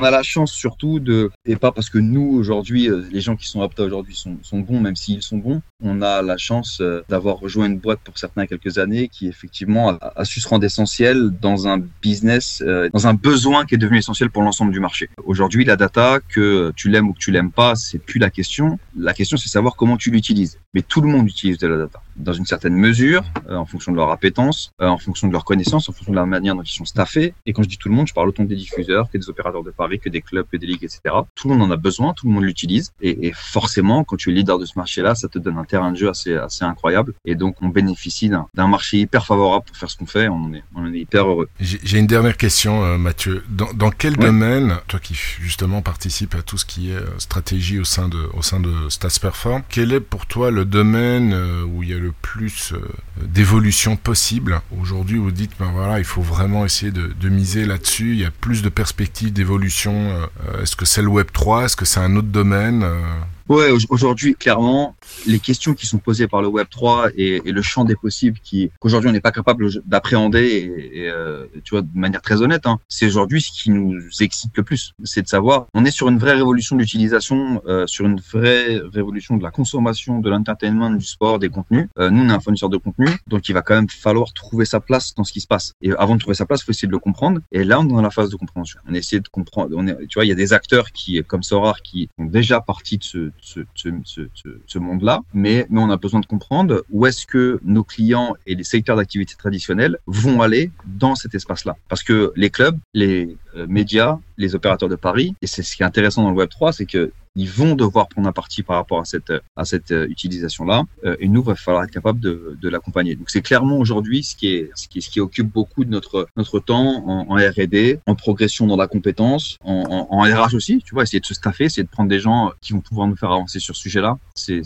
on 0.00 0.04
a 0.04 0.10
la 0.10 0.22
chance 0.22 0.52
surtout 0.52 1.00
de, 1.00 1.30
et 1.44 1.56
pas 1.56 1.72
parce 1.72 1.90
que 1.90 1.98
nous 1.98 2.36
aujourd'hui, 2.36 2.88
euh, 2.88 3.04
les 3.10 3.20
gens 3.20 3.36
qui 3.36 3.46
sont 3.46 3.62
aptes 3.62 3.80
aujourd'hui 3.80 4.14
sont, 4.14 4.36
sont 4.42 4.60
bons, 4.60 4.80
même 4.80 4.96
s'ils 4.96 5.22
sont 5.22 5.38
bons, 5.38 5.60
on 5.82 6.02
a 6.02 6.22
la 6.22 6.36
chance 6.36 6.78
euh, 6.80 7.02
d'avoir 7.08 7.38
rejoint 7.38 7.66
une 7.66 7.78
boîte 7.78 8.00
pour 8.04 8.18
certains 8.18 8.46
quelques 8.46 8.78
années 8.78 9.08
qui 9.08 9.28
effectivement 9.28 9.90
a, 9.90 10.12
a 10.16 10.24
su 10.24 10.40
se 10.40 10.48
rendre 10.48 10.64
essentiel 10.64 11.30
dans 11.40 11.68
un 11.68 11.82
business, 12.02 12.62
euh, 12.66 12.88
dans 12.92 13.06
un 13.06 13.14
besoin 13.14 13.64
qui 13.66 13.74
est 13.74 13.78
devenu 13.78 13.98
essentiel 13.98 14.30
pour 14.30 14.42
l'ensemble 14.42 14.72
du 14.72 14.80
marché. 14.80 15.08
Aujourd'hui, 15.24 15.64
la 15.64 15.76
data, 15.76 16.20
que 16.28 16.72
tu 16.76 16.88
l'aimes 16.88 17.08
ou 17.08 17.12
que 17.12 17.18
tu 17.18 17.30
l'aimes 17.30 17.52
pas, 17.52 17.74
c'est 17.74 17.98
plus 17.98 18.18
la 18.18 18.30
question. 18.30 18.78
La 18.96 19.14
question, 19.14 19.36
c'est 19.36 19.48
savoir 19.48 19.76
comment 19.76 19.96
tu 19.96 20.10
l'utilises. 20.10 20.58
Mais 20.74 20.82
tout 20.82 21.00
le 21.00 21.08
monde 21.08 21.28
utilise 21.28 21.58
de 21.58 21.66
la 21.66 21.76
data 21.76 22.02
dans 22.18 22.32
une 22.32 22.46
certaine 22.46 22.74
mesure, 22.74 23.24
euh, 23.48 23.56
en 23.56 23.64
fonction 23.64 23.92
de 23.92 23.96
leur 23.96 24.10
appétence, 24.10 24.72
euh, 24.80 24.86
en 24.86 24.98
fonction 24.98 25.28
de 25.28 25.32
leur 25.32 25.44
connaissance, 25.44 25.88
en 25.88 25.92
fonction 25.92 26.12
de 26.12 26.16
la 26.16 26.26
manière 26.26 26.54
dont 26.54 26.62
ils 26.62 26.72
sont 26.72 26.84
staffés. 26.84 27.34
Et 27.46 27.52
quand 27.52 27.62
je 27.62 27.68
dis 27.68 27.78
tout 27.78 27.88
le 27.88 27.94
monde, 27.94 28.08
je 28.08 28.14
parle 28.14 28.28
autant 28.28 28.44
des 28.44 28.56
diffuseurs 28.56 29.10
que 29.10 29.18
des 29.18 29.28
opérateurs 29.28 29.62
de 29.62 29.70
paris, 29.70 29.98
que 29.98 30.08
des 30.08 30.20
clubs, 30.20 30.46
que 30.50 30.56
des 30.56 30.66
ligues, 30.66 30.84
etc. 30.84 31.00
Tout 31.34 31.48
le 31.48 31.56
monde 31.56 31.70
en 31.70 31.74
a 31.74 31.76
besoin, 31.76 32.12
tout 32.14 32.26
le 32.26 32.32
monde 32.32 32.44
l'utilise. 32.44 32.92
Et, 33.00 33.28
et, 33.28 33.32
forcément, 33.34 34.04
quand 34.04 34.16
tu 34.16 34.30
es 34.30 34.32
leader 34.32 34.58
de 34.58 34.64
ce 34.64 34.72
marché-là, 34.76 35.14
ça 35.14 35.28
te 35.28 35.38
donne 35.38 35.58
un 35.58 35.64
terrain 35.64 35.92
de 35.92 35.96
jeu 35.96 36.08
assez, 36.08 36.34
assez 36.34 36.64
incroyable. 36.64 37.14
Et 37.24 37.34
donc, 37.34 37.56
on 37.62 37.68
bénéficie 37.68 38.28
d'un 38.28 38.68
marché 38.68 38.98
hyper 38.98 39.24
favorable 39.24 39.64
pour 39.66 39.76
faire 39.76 39.90
ce 39.90 39.96
qu'on 39.96 40.06
fait. 40.06 40.28
On 40.28 40.52
est, 40.52 40.64
on 40.74 40.92
est 40.92 40.98
hyper 40.98 41.26
heureux. 41.26 41.48
J'ai 41.60 41.98
une 41.98 42.06
dernière 42.06 42.36
question, 42.36 42.84
euh, 42.84 42.98
Mathieu. 42.98 43.44
Dans, 43.48 43.72
dans 43.72 43.90
quel 43.90 44.16
domaine, 44.16 44.76
toi 44.88 45.00
qui 45.00 45.14
justement 45.14 45.82
participe 45.82 46.34
à 46.34 46.42
tout 46.42 46.58
ce 46.58 46.64
qui 46.64 46.90
est 46.90 46.98
stratégie 47.18 47.78
au 47.78 47.84
sein 47.84 48.08
de, 48.08 48.18
au 48.34 48.42
sein 48.42 48.60
de 48.60 48.88
Stats 48.88 49.18
Perform, 49.20 49.62
quel 49.68 49.92
est 49.92 50.00
pour 50.00 50.26
toi 50.26 50.50
le 50.50 50.64
domaine 50.64 51.34
où 51.72 51.82
il 51.82 51.90
y 51.90 51.94
a 51.94 51.98
le 51.98 52.07
plus 52.22 52.72
euh, 52.72 52.80
d'évolution 53.22 53.96
possible. 53.96 54.60
Aujourd'hui, 54.80 55.18
vous 55.18 55.30
dites, 55.30 55.52
ben 55.58 55.70
voilà, 55.72 55.98
il 55.98 56.04
faut 56.04 56.22
vraiment 56.22 56.64
essayer 56.64 56.92
de, 56.92 57.08
de 57.08 57.28
miser 57.28 57.66
là-dessus. 57.66 58.12
Il 58.12 58.18
y 58.20 58.24
a 58.24 58.30
plus 58.30 58.62
de 58.62 58.68
perspectives 58.68 59.32
d'évolution. 59.32 59.92
Euh, 59.94 60.62
est-ce 60.62 60.76
que 60.76 60.84
c'est 60.84 61.02
le 61.02 61.08
Web 61.08 61.28
3 61.32 61.64
Est-ce 61.64 61.76
que 61.76 61.84
c'est 61.84 62.00
un 62.00 62.16
autre 62.16 62.28
domaine? 62.28 62.82
Euh? 62.82 63.00
Ouais, 63.48 63.70
aujourd'hui, 63.88 64.34
clairement, 64.34 64.94
les 65.26 65.38
questions 65.38 65.72
qui 65.72 65.86
sont 65.86 65.98
posées 65.98 66.28
par 66.28 66.42
le 66.42 66.48
Web 66.48 66.66
3 66.70 67.08
et, 67.16 67.40
le 67.40 67.62
champ 67.62 67.84
des 67.84 67.96
possibles 67.96 68.38
qui 68.42 68.70
qu'aujourd'hui 68.78 69.08
on 69.08 69.12
n'est 69.12 69.22
pas 69.22 69.32
capable 69.32 69.68
d'appréhender 69.86 70.92
euh, 70.96 71.46
tu 71.64 71.70
vois 71.70 71.82
de 71.82 71.88
manière 71.94 72.20
très 72.20 72.42
honnête, 72.42 72.66
hein, 72.66 72.78
c'est 72.88 73.06
aujourd'hui 73.06 73.40
ce 73.40 73.50
qui 73.50 73.70
nous 73.70 73.98
excite 74.20 74.56
le 74.56 74.62
plus, 74.62 74.92
c'est 75.02 75.22
de 75.22 75.28
savoir 75.28 75.66
on 75.72 75.84
est 75.84 75.90
sur 75.90 76.08
une 76.08 76.18
vraie 76.18 76.34
révolution 76.34 76.76
de 76.76 76.82
l'utilisation, 76.82 77.62
euh, 77.66 77.86
sur 77.86 78.04
une 78.04 78.20
vraie 78.20 78.80
révolution 78.92 79.36
de 79.36 79.42
la 79.42 79.50
consommation, 79.50 80.20
de 80.20 80.28
l'entertainment, 80.28 80.90
du 80.90 81.06
sport, 81.06 81.38
des 81.38 81.48
contenus. 81.48 81.88
Euh, 81.98 82.10
nous 82.10 82.22
on 82.22 82.28
est 82.28 82.32
un 82.32 82.40
fournisseur 82.40 82.68
de 82.68 82.76
contenu, 82.76 83.08
donc 83.28 83.48
il 83.48 83.54
va 83.54 83.62
quand 83.62 83.74
même 83.74 83.88
falloir 83.88 84.32
trouver 84.34 84.66
sa 84.66 84.80
place 84.80 85.14
dans 85.14 85.24
ce 85.24 85.32
qui 85.32 85.40
se 85.40 85.46
passe. 85.46 85.72
Et 85.80 85.92
avant 85.92 86.14
de 86.14 86.20
trouver 86.20 86.34
sa 86.34 86.44
place, 86.44 86.60
il 86.60 86.64
faut 86.66 86.72
essayer 86.72 86.88
de 86.88 86.92
le 86.92 86.98
comprendre. 86.98 87.40
Et 87.50 87.64
là 87.64 87.80
on 87.80 87.84
est 87.84 87.92
dans 87.92 88.02
la 88.02 88.10
phase 88.10 88.30
de 88.30 88.36
compréhension. 88.36 88.78
On 88.86 88.94
essaie 88.94 89.20
de 89.20 89.28
comprendre. 89.28 89.74
On 89.74 89.86
est, 89.86 90.06
tu 90.06 90.18
vois, 90.18 90.26
il 90.26 90.28
y 90.28 90.32
a 90.32 90.36
des 90.36 90.52
acteurs 90.52 90.92
qui 90.92 91.22
comme 91.24 91.42
Sorar 91.42 91.82
qui 91.82 92.10
sont 92.18 92.26
déjà 92.26 92.60
partis 92.60 92.98
de 92.98 93.04
ce 93.04 93.30
ce, 93.40 93.60
ce, 93.74 93.88
ce, 94.04 94.48
ce 94.66 94.78
monde-là, 94.78 95.20
mais, 95.32 95.66
mais 95.70 95.80
on 95.80 95.90
a 95.90 95.96
besoin 95.96 96.20
de 96.20 96.26
comprendre 96.26 96.84
où 96.90 97.06
est-ce 97.06 97.26
que 97.26 97.60
nos 97.62 97.84
clients 97.84 98.34
et 98.46 98.54
les 98.54 98.64
secteurs 98.64 98.96
d'activité 98.96 99.34
traditionnels 99.36 99.98
vont 100.06 100.42
aller 100.42 100.70
dans 100.86 101.14
cet 101.14 101.34
espace-là. 101.34 101.76
Parce 101.88 102.02
que 102.02 102.32
les 102.36 102.50
clubs, 102.50 102.78
les 102.94 103.36
euh, 103.56 103.66
médias, 103.68 104.18
les 104.36 104.54
opérateurs 104.54 104.88
de 104.88 104.96
Paris, 104.96 105.34
et 105.42 105.46
c'est 105.46 105.62
ce 105.62 105.76
qui 105.76 105.82
est 105.82 105.86
intéressant 105.86 106.22
dans 106.22 106.30
le 106.30 106.36
Web 106.36 106.48
3, 106.48 106.72
c'est 106.72 106.86
que 106.86 107.12
ils 107.38 107.48
vont 107.48 107.74
devoir 107.74 108.08
prendre 108.08 108.28
un 108.28 108.32
parti 108.32 108.62
par 108.62 108.76
rapport 108.76 109.00
à 109.00 109.04
cette 109.04 109.32
à 109.56 109.64
cette 109.64 109.92
euh, 109.92 110.08
utilisation-là, 110.08 110.82
euh, 111.04 111.16
et 111.20 111.28
nous 111.28 111.40
il 111.40 111.46
va 111.46 111.54
falloir 111.54 111.84
être 111.84 111.90
capable 111.90 112.20
de, 112.20 112.58
de 112.60 112.68
l'accompagner. 112.68 113.14
Donc 113.14 113.30
c'est 113.30 113.42
clairement 113.42 113.78
aujourd'hui 113.78 114.24
ce 114.24 114.34
qui 114.34 114.48
est 114.48 114.70
ce 114.74 114.88
qui 114.88 115.00
ce 115.00 115.08
qui 115.08 115.20
occupe 115.20 115.50
beaucoup 115.50 115.84
de 115.84 115.90
notre 115.90 116.28
notre 116.36 116.58
temps 116.58 117.04
en, 117.06 117.34
R&D, 117.34 118.00
en 118.06 118.14
progression 118.14 118.66
dans 118.66 118.76
la 118.76 118.88
compétence, 118.88 119.56
en, 119.62 120.08
en, 120.10 120.20
RH 120.20 120.54
aussi. 120.54 120.82
Tu 120.84 120.94
vois, 120.94 121.04
essayer 121.04 121.20
de 121.20 121.26
se 121.26 121.34
staffer, 121.34 121.64
essayer 121.64 121.84
de 121.84 121.88
prendre 121.88 122.08
des 122.08 122.20
gens 122.20 122.52
qui 122.60 122.72
vont 122.72 122.80
pouvoir 122.80 123.06
nous 123.06 123.16
faire 123.16 123.30
avancer 123.30 123.60
sur 123.60 123.76
ce 123.76 123.82
sujet-là. 123.82 124.18
C'est 124.34 124.62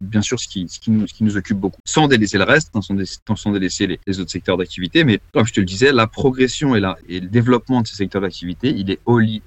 bien 0.00 0.22
sûr 0.22 0.38
ce 0.38 0.46
qui 0.46 0.68
ce 0.68 0.78
qui 0.78 0.90
nous 0.90 1.06
ce 1.06 1.14
qui 1.14 1.24
nous 1.24 1.36
occupe 1.36 1.58
beaucoup, 1.58 1.80
sans 1.84 2.08
délaisser 2.08 2.38
le 2.38 2.44
reste, 2.44 2.70
sans, 2.72 3.36
sans 3.36 3.52
délaisser 3.52 3.86
les, 3.86 4.00
les 4.06 4.20
autres 4.20 4.30
secteurs 4.30 4.56
d'activité. 4.56 5.04
Mais 5.04 5.20
comme 5.32 5.46
je 5.46 5.52
te 5.52 5.60
le 5.60 5.66
disais, 5.66 5.92
la 5.92 6.06
progression 6.06 6.74
et 6.76 6.80
la 6.80 6.96
et 7.08 7.20
le 7.20 7.28
développement 7.28 7.82
de 7.82 7.86
ces 7.86 7.96
secteurs 7.96 8.22
d'activité, 8.22 8.68
il 8.70 8.90
est 8.90 9.00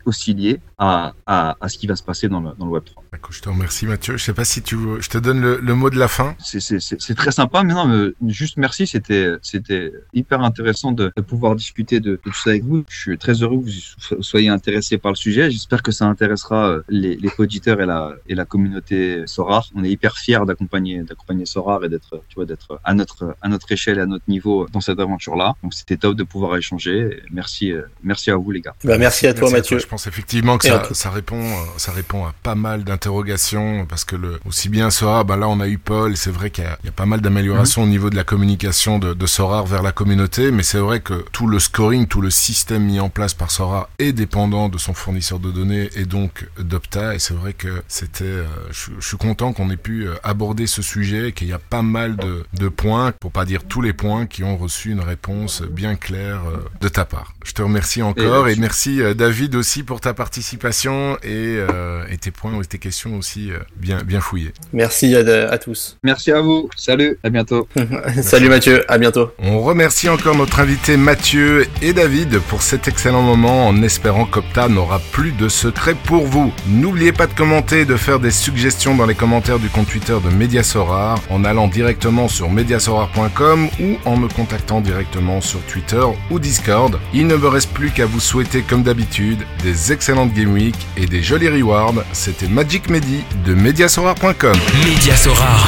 aussi 0.06 0.34
lié 0.34 0.60
à, 0.78 1.14
à, 1.26 1.58
à 1.62 1.70
ce 1.70 1.78
qui 1.78 1.88
va 1.88 1.96
se 1.96 2.04
passer 2.04 2.28
dans 2.28 2.40
le, 2.40 2.52
dans 2.58 2.66
le 2.66 2.72
Web 2.72 2.84
3. 2.86 3.04
D'accord, 3.12 3.32
je 3.32 3.42
te 3.42 3.50
remercie 3.50 3.86
Mathieu. 3.86 4.18
Je 4.18 4.24
sais 4.24 4.34
pas 4.34 4.46
si 4.46 4.62
tu 4.62 4.76
veux, 4.76 5.02
je 5.02 5.10
te 5.10 5.18
donne 5.18 5.42
le, 5.42 5.58
le 5.58 5.76
mot 5.76 5.90
de 5.90 5.98
la 6.00 6.08
fin. 6.08 6.36
C'est 6.40 7.16
très 7.16 7.32
sympa, 7.32 7.64
mais 7.64 7.74
non, 7.74 7.86
mais 7.86 8.34
juste 8.34 8.58
merci. 8.58 8.88
C'était 8.88 9.92
hyper 10.14 10.42
intéressant 10.42 10.92
de, 10.92 11.12
de, 11.16 11.22
pouvoir 11.22 11.56
discuter 11.56 12.00
de, 12.00 12.12
de, 12.12 12.16
tout 12.16 12.34
ça 12.34 12.52
avec 12.52 12.64
vous. 12.64 12.84
Je 12.90 13.00
suis 13.00 13.18
très 13.18 13.34
heureux 13.34 13.62
que 13.62 14.16
vous 14.16 14.24
soyez 14.24 14.50
intéressés 14.50 14.98
par 14.98 15.12
le 15.12 15.18
sujet. 15.18 15.52
J'espère 15.52 15.84
que 15.84 15.92
ça 15.92 16.06
intéressera 16.06 16.70
euh, 16.70 16.82
les, 16.90 17.16
les 17.16 17.30
auditeurs 17.38 17.80
et 17.82 17.86
la 17.86 18.16
et 18.28 18.36
la 18.36 18.46
communauté 18.46 19.24
Sorar. 19.28 19.70
On 19.76 19.84
est 19.84 19.90
hyper 19.90 20.18
fiers 20.18 20.41
d'accompagner 20.46 21.04
d'accompagner 21.04 21.46
Sorar 21.46 21.84
et 21.84 21.90
d'être 21.90 22.24
tu 22.30 22.36
vois 22.36 22.46
d'être 22.46 22.80
à 22.84 22.94
notre 22.94 23.36
à 23.42 23.50
notre 23.50 23.72
échelle 23.72 23.98
et 23.98 24.02
à 24.02 24.06
notre 24.06 24.26
niveau 24.28 24.68
dans 24.72 24.82
cette 24.82 25.00
aventure 25.00 25.36
là. 25.36 25.56
Donc 25.64 25.74
c'était 25.74 25.98
top 25.98 26.16
de 26.16 26.24
pouvoir 26.24 26.56
échanger. 26.58 27.22
Merci 27.32 27.72
euh, 27.72 27.84
merci 28.04 28.32
à 28.32 28.36
vous 28.36 28.52
les 28.52 28.62
gars. 28.62 28.74
Bah, 28.84 28.98
merci 28.98 29.28
à 29.28 29.34
toi 29.34 29.44
merci 29.44 29.56
Mathieu. 29.56 29.78
À 29.78 29.80
toi. 29.80 29.86
Je 29.86 29.90
pense 29.90 30.08
effectivement 30.08 30.58
que 30.58 30.66
ça, 30.66 30.84
ça 30.94 31.10
répond 31.10 31.44
ça 31.78 31.92
répond 31.92 32.26
à 32.26 32.34
pas 32.44 32.56
mal 32.56 32.84
d'interrogations 32.84 33.86
parce 33.86 34.06
que 34.06 34.16
le 34.16 34.40
aussi 34.46 34.70
bien 34.70 34.90
Sora, 34.90 35.24
ben 35.24 35.38
là 35.38 35.48
on 35.48 35.60
a 35.60 35.68
eu 35.68 35.78
Paul, 35.78 36.18
c'est 36.18 36.32
vrai 36.32 36.50
qu'il 36.50 36.64
y, 36.64 36.86
y, 36.86 36.90
a 36.90 36.92
pas 36.92 37.06
mal 37.06 37.22
d'améliorations 37.22 37.82
mmh. 37.82 37.86
au 37.86 37.90
niveau 37.90 38.10
de 38.10 38.16
la 38.16 38.24
communication 38.24 39.00
de, 39.00 39.14
de 39.14 39.26
Sora 39.26 39.64
vers 39.64 39.84
la 39.84 39.92
communauté, 39.92 40.52
mais 40.52 40.64
c'est 40.64 40.80
vrai 40.80 41.00
que 41.00 41.26
tout 41.32 41.48
le 41.48 41.60
scoring, 41.60 42.08
tout 42.08 42.22
le 42.22 42.30
système 42.30 42.84
mis 42.84 43.00
en 43.00 43.10
place 43.10 43.34
par 43.34 43.52
Sora 43.52 43.90
est 44.00 44.14
dépendant 44.14 44.70
de 44.70 44.78
son 44.78 44.94
fournisseur 44.94 45.40
de 45.40 45.52
données 45.52 45.90
et 45.96 46.06
donc 46.06 46.48
d'Opta 46.60 47.16
et 47.16 47.20
c'est 47.20 47.34
vrai 47.34 47.54
que 47.54 47.84
c'était, 47.88 48.24
euh, 48.24 48.46
je, 48.72 48.92
je, 49.00 49.08
suis 49.08 49.18
content 49.18 49.54
qu'on 49.54 49.70
ait 49.70 49.78
pu 49.78 50.08
euh, 50.32 50.42
aborder 50.42 50.66
ce 50.68 50.82
sujet, 50.82 51.34
qu'il 51.34 51.50
y 51.50 51.54
a 51.54 51.60
pas 51.60 51.82
mal 51.82 52.16
de, 52.16 52.44
de, 52.58 52.70
points, 52.70 53.12
pour 53.20 53.32
pas 53.32 53.46
dire 53.46 53.64
tous 53.64 53.82
les 53.82 53.94
points, 53.94 54.26
qui 54.26 54.44
ont 54.44 54.58
reçu 54.58 54.92
une 54.92 55.02
réponse 55.02 55.62
bien 55.62 55.96
claire 55.96 56.42
euh, 56.48 56.58
de 56.80 56.88
ta 56.88 57.06
part. 57.06 57.34
Je 57.44 57.52
te 57.52 57.62
remercie 57.62 58.02
encore 58.02 58.48
et, 58.48 58.54
et 58.54 58.56
merci 58.56 59.02
David 59.16 59.56
aussi 59.56 59.84
pour 59.84 60.00
ta 60.00 60.14
participation 60.14 61.18
et 61.24 61.58
euh, 61.82 62.06
et 62.10 62.18
tes 62.18 62.32
points 62.32 62.60
et 62.62 62.66
tes 62.66 62.78
questions 62.78 63.18
aussi 63.18 63.52
euh, 63.52 63.58
bien, 63.78 64.04
bien 64.04 64.22
fouillées. 64.22 64.54
Merci 64.74 65.16
à, 65.16 65.50
à 65.50 65.58
tous. 65.58 65.98
Merci 66.04 66.32
à 66.32 66.42
vous. 66.42 66.70
Salut, 66.76 67.18
à 67.24 67.30
bientôt. 67.30 67.68
Salut 68.22 68.50
Mathieu, 68.50 68.84
à 68.92 68.98
bientôt. 68.98 69.32
On 69.40 69.62
remercie 69.62 70.10
encore 70.10 70.36
notre 70.36 70.60
invité 70.60 70.98
Mathieu 70.98 71.68
et 71.82 71.94
David 71.94 72.40
pour 72.40 72.62
cet 72.62 72.88
excellent 72.88 73.22
moment 73.22 73.68
en 73.68 73.82
espérant 73.84 74.26
qu'Opta 74.26 74.68
n'aura 74.68 75.00
plus 75.12 75.32
de 75.32 75.50
secrets 75.50 75.96
pour 75.96 76.26
vous. 76.26 76.54
N'oubliez 76.68 77.12
pas 77.12 77.28
de 77.28 77.34
commenter 77.34 77.82
et 77.82 77.86
de 77.86 77.96
faire 77.96 78.20
des 78.20 78.32
suggestions 78.32 78.96
dans 78.96 79.06
les 79.06 79.16
commentaires 79.16 79.60
du 79.60 79.70
compte 79.70 79.88
Twitter 79.88 80.18
de 80.22 80.30
Mediasorar 80.30 81.20
en 81.30 81.44
allant 81.44 81.68
directement 81.68 82.28
sur 82.28 82.50
mediasorar.com 82.50 83.70
ou 83.80 83.98
en 84.06 84.18
me 84.18 84.28
contactant 84.28 84.82
directement 84.82 85.42
sur 85.42 85.62
Twitter 85.66 86.04
ou 86.30 86.40
Discord. 86.40 87.00
Il 87.14 87.28
ne 87.28 87.36
me 87.36 87.48
reste 87.48 87.72
plus 87.74 87.92
qu'à 87.92 88.06
vous 88.06 88.20
souhaiter 88.20 88.62
comme 88.62 88.84
d'habitude 88.84 89.40
des 89.64 89.92
excellentes 89.92 90.34
Game 90.34 90.54
Week 90.54 90.76
et 90.98 91.06
des 91.06 91.22
jolis 91.22 91.50
rewards 91.50 92.04
c'était 92.14 92.48
Magic 92.48 92.90
Medi 92.90 93.24
de 93.46 93.54
Mediasorar.com. 93.54 94.56
Mediasorar, 94.86 95.68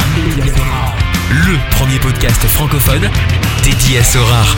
le 1.30 1.76
premier 1.76 2.00
podcast 2.00 2.42
francophone 2.48 3.10
dédié 3.64 4.00
à 4.00 4.04
Sorar. 4.04 4.56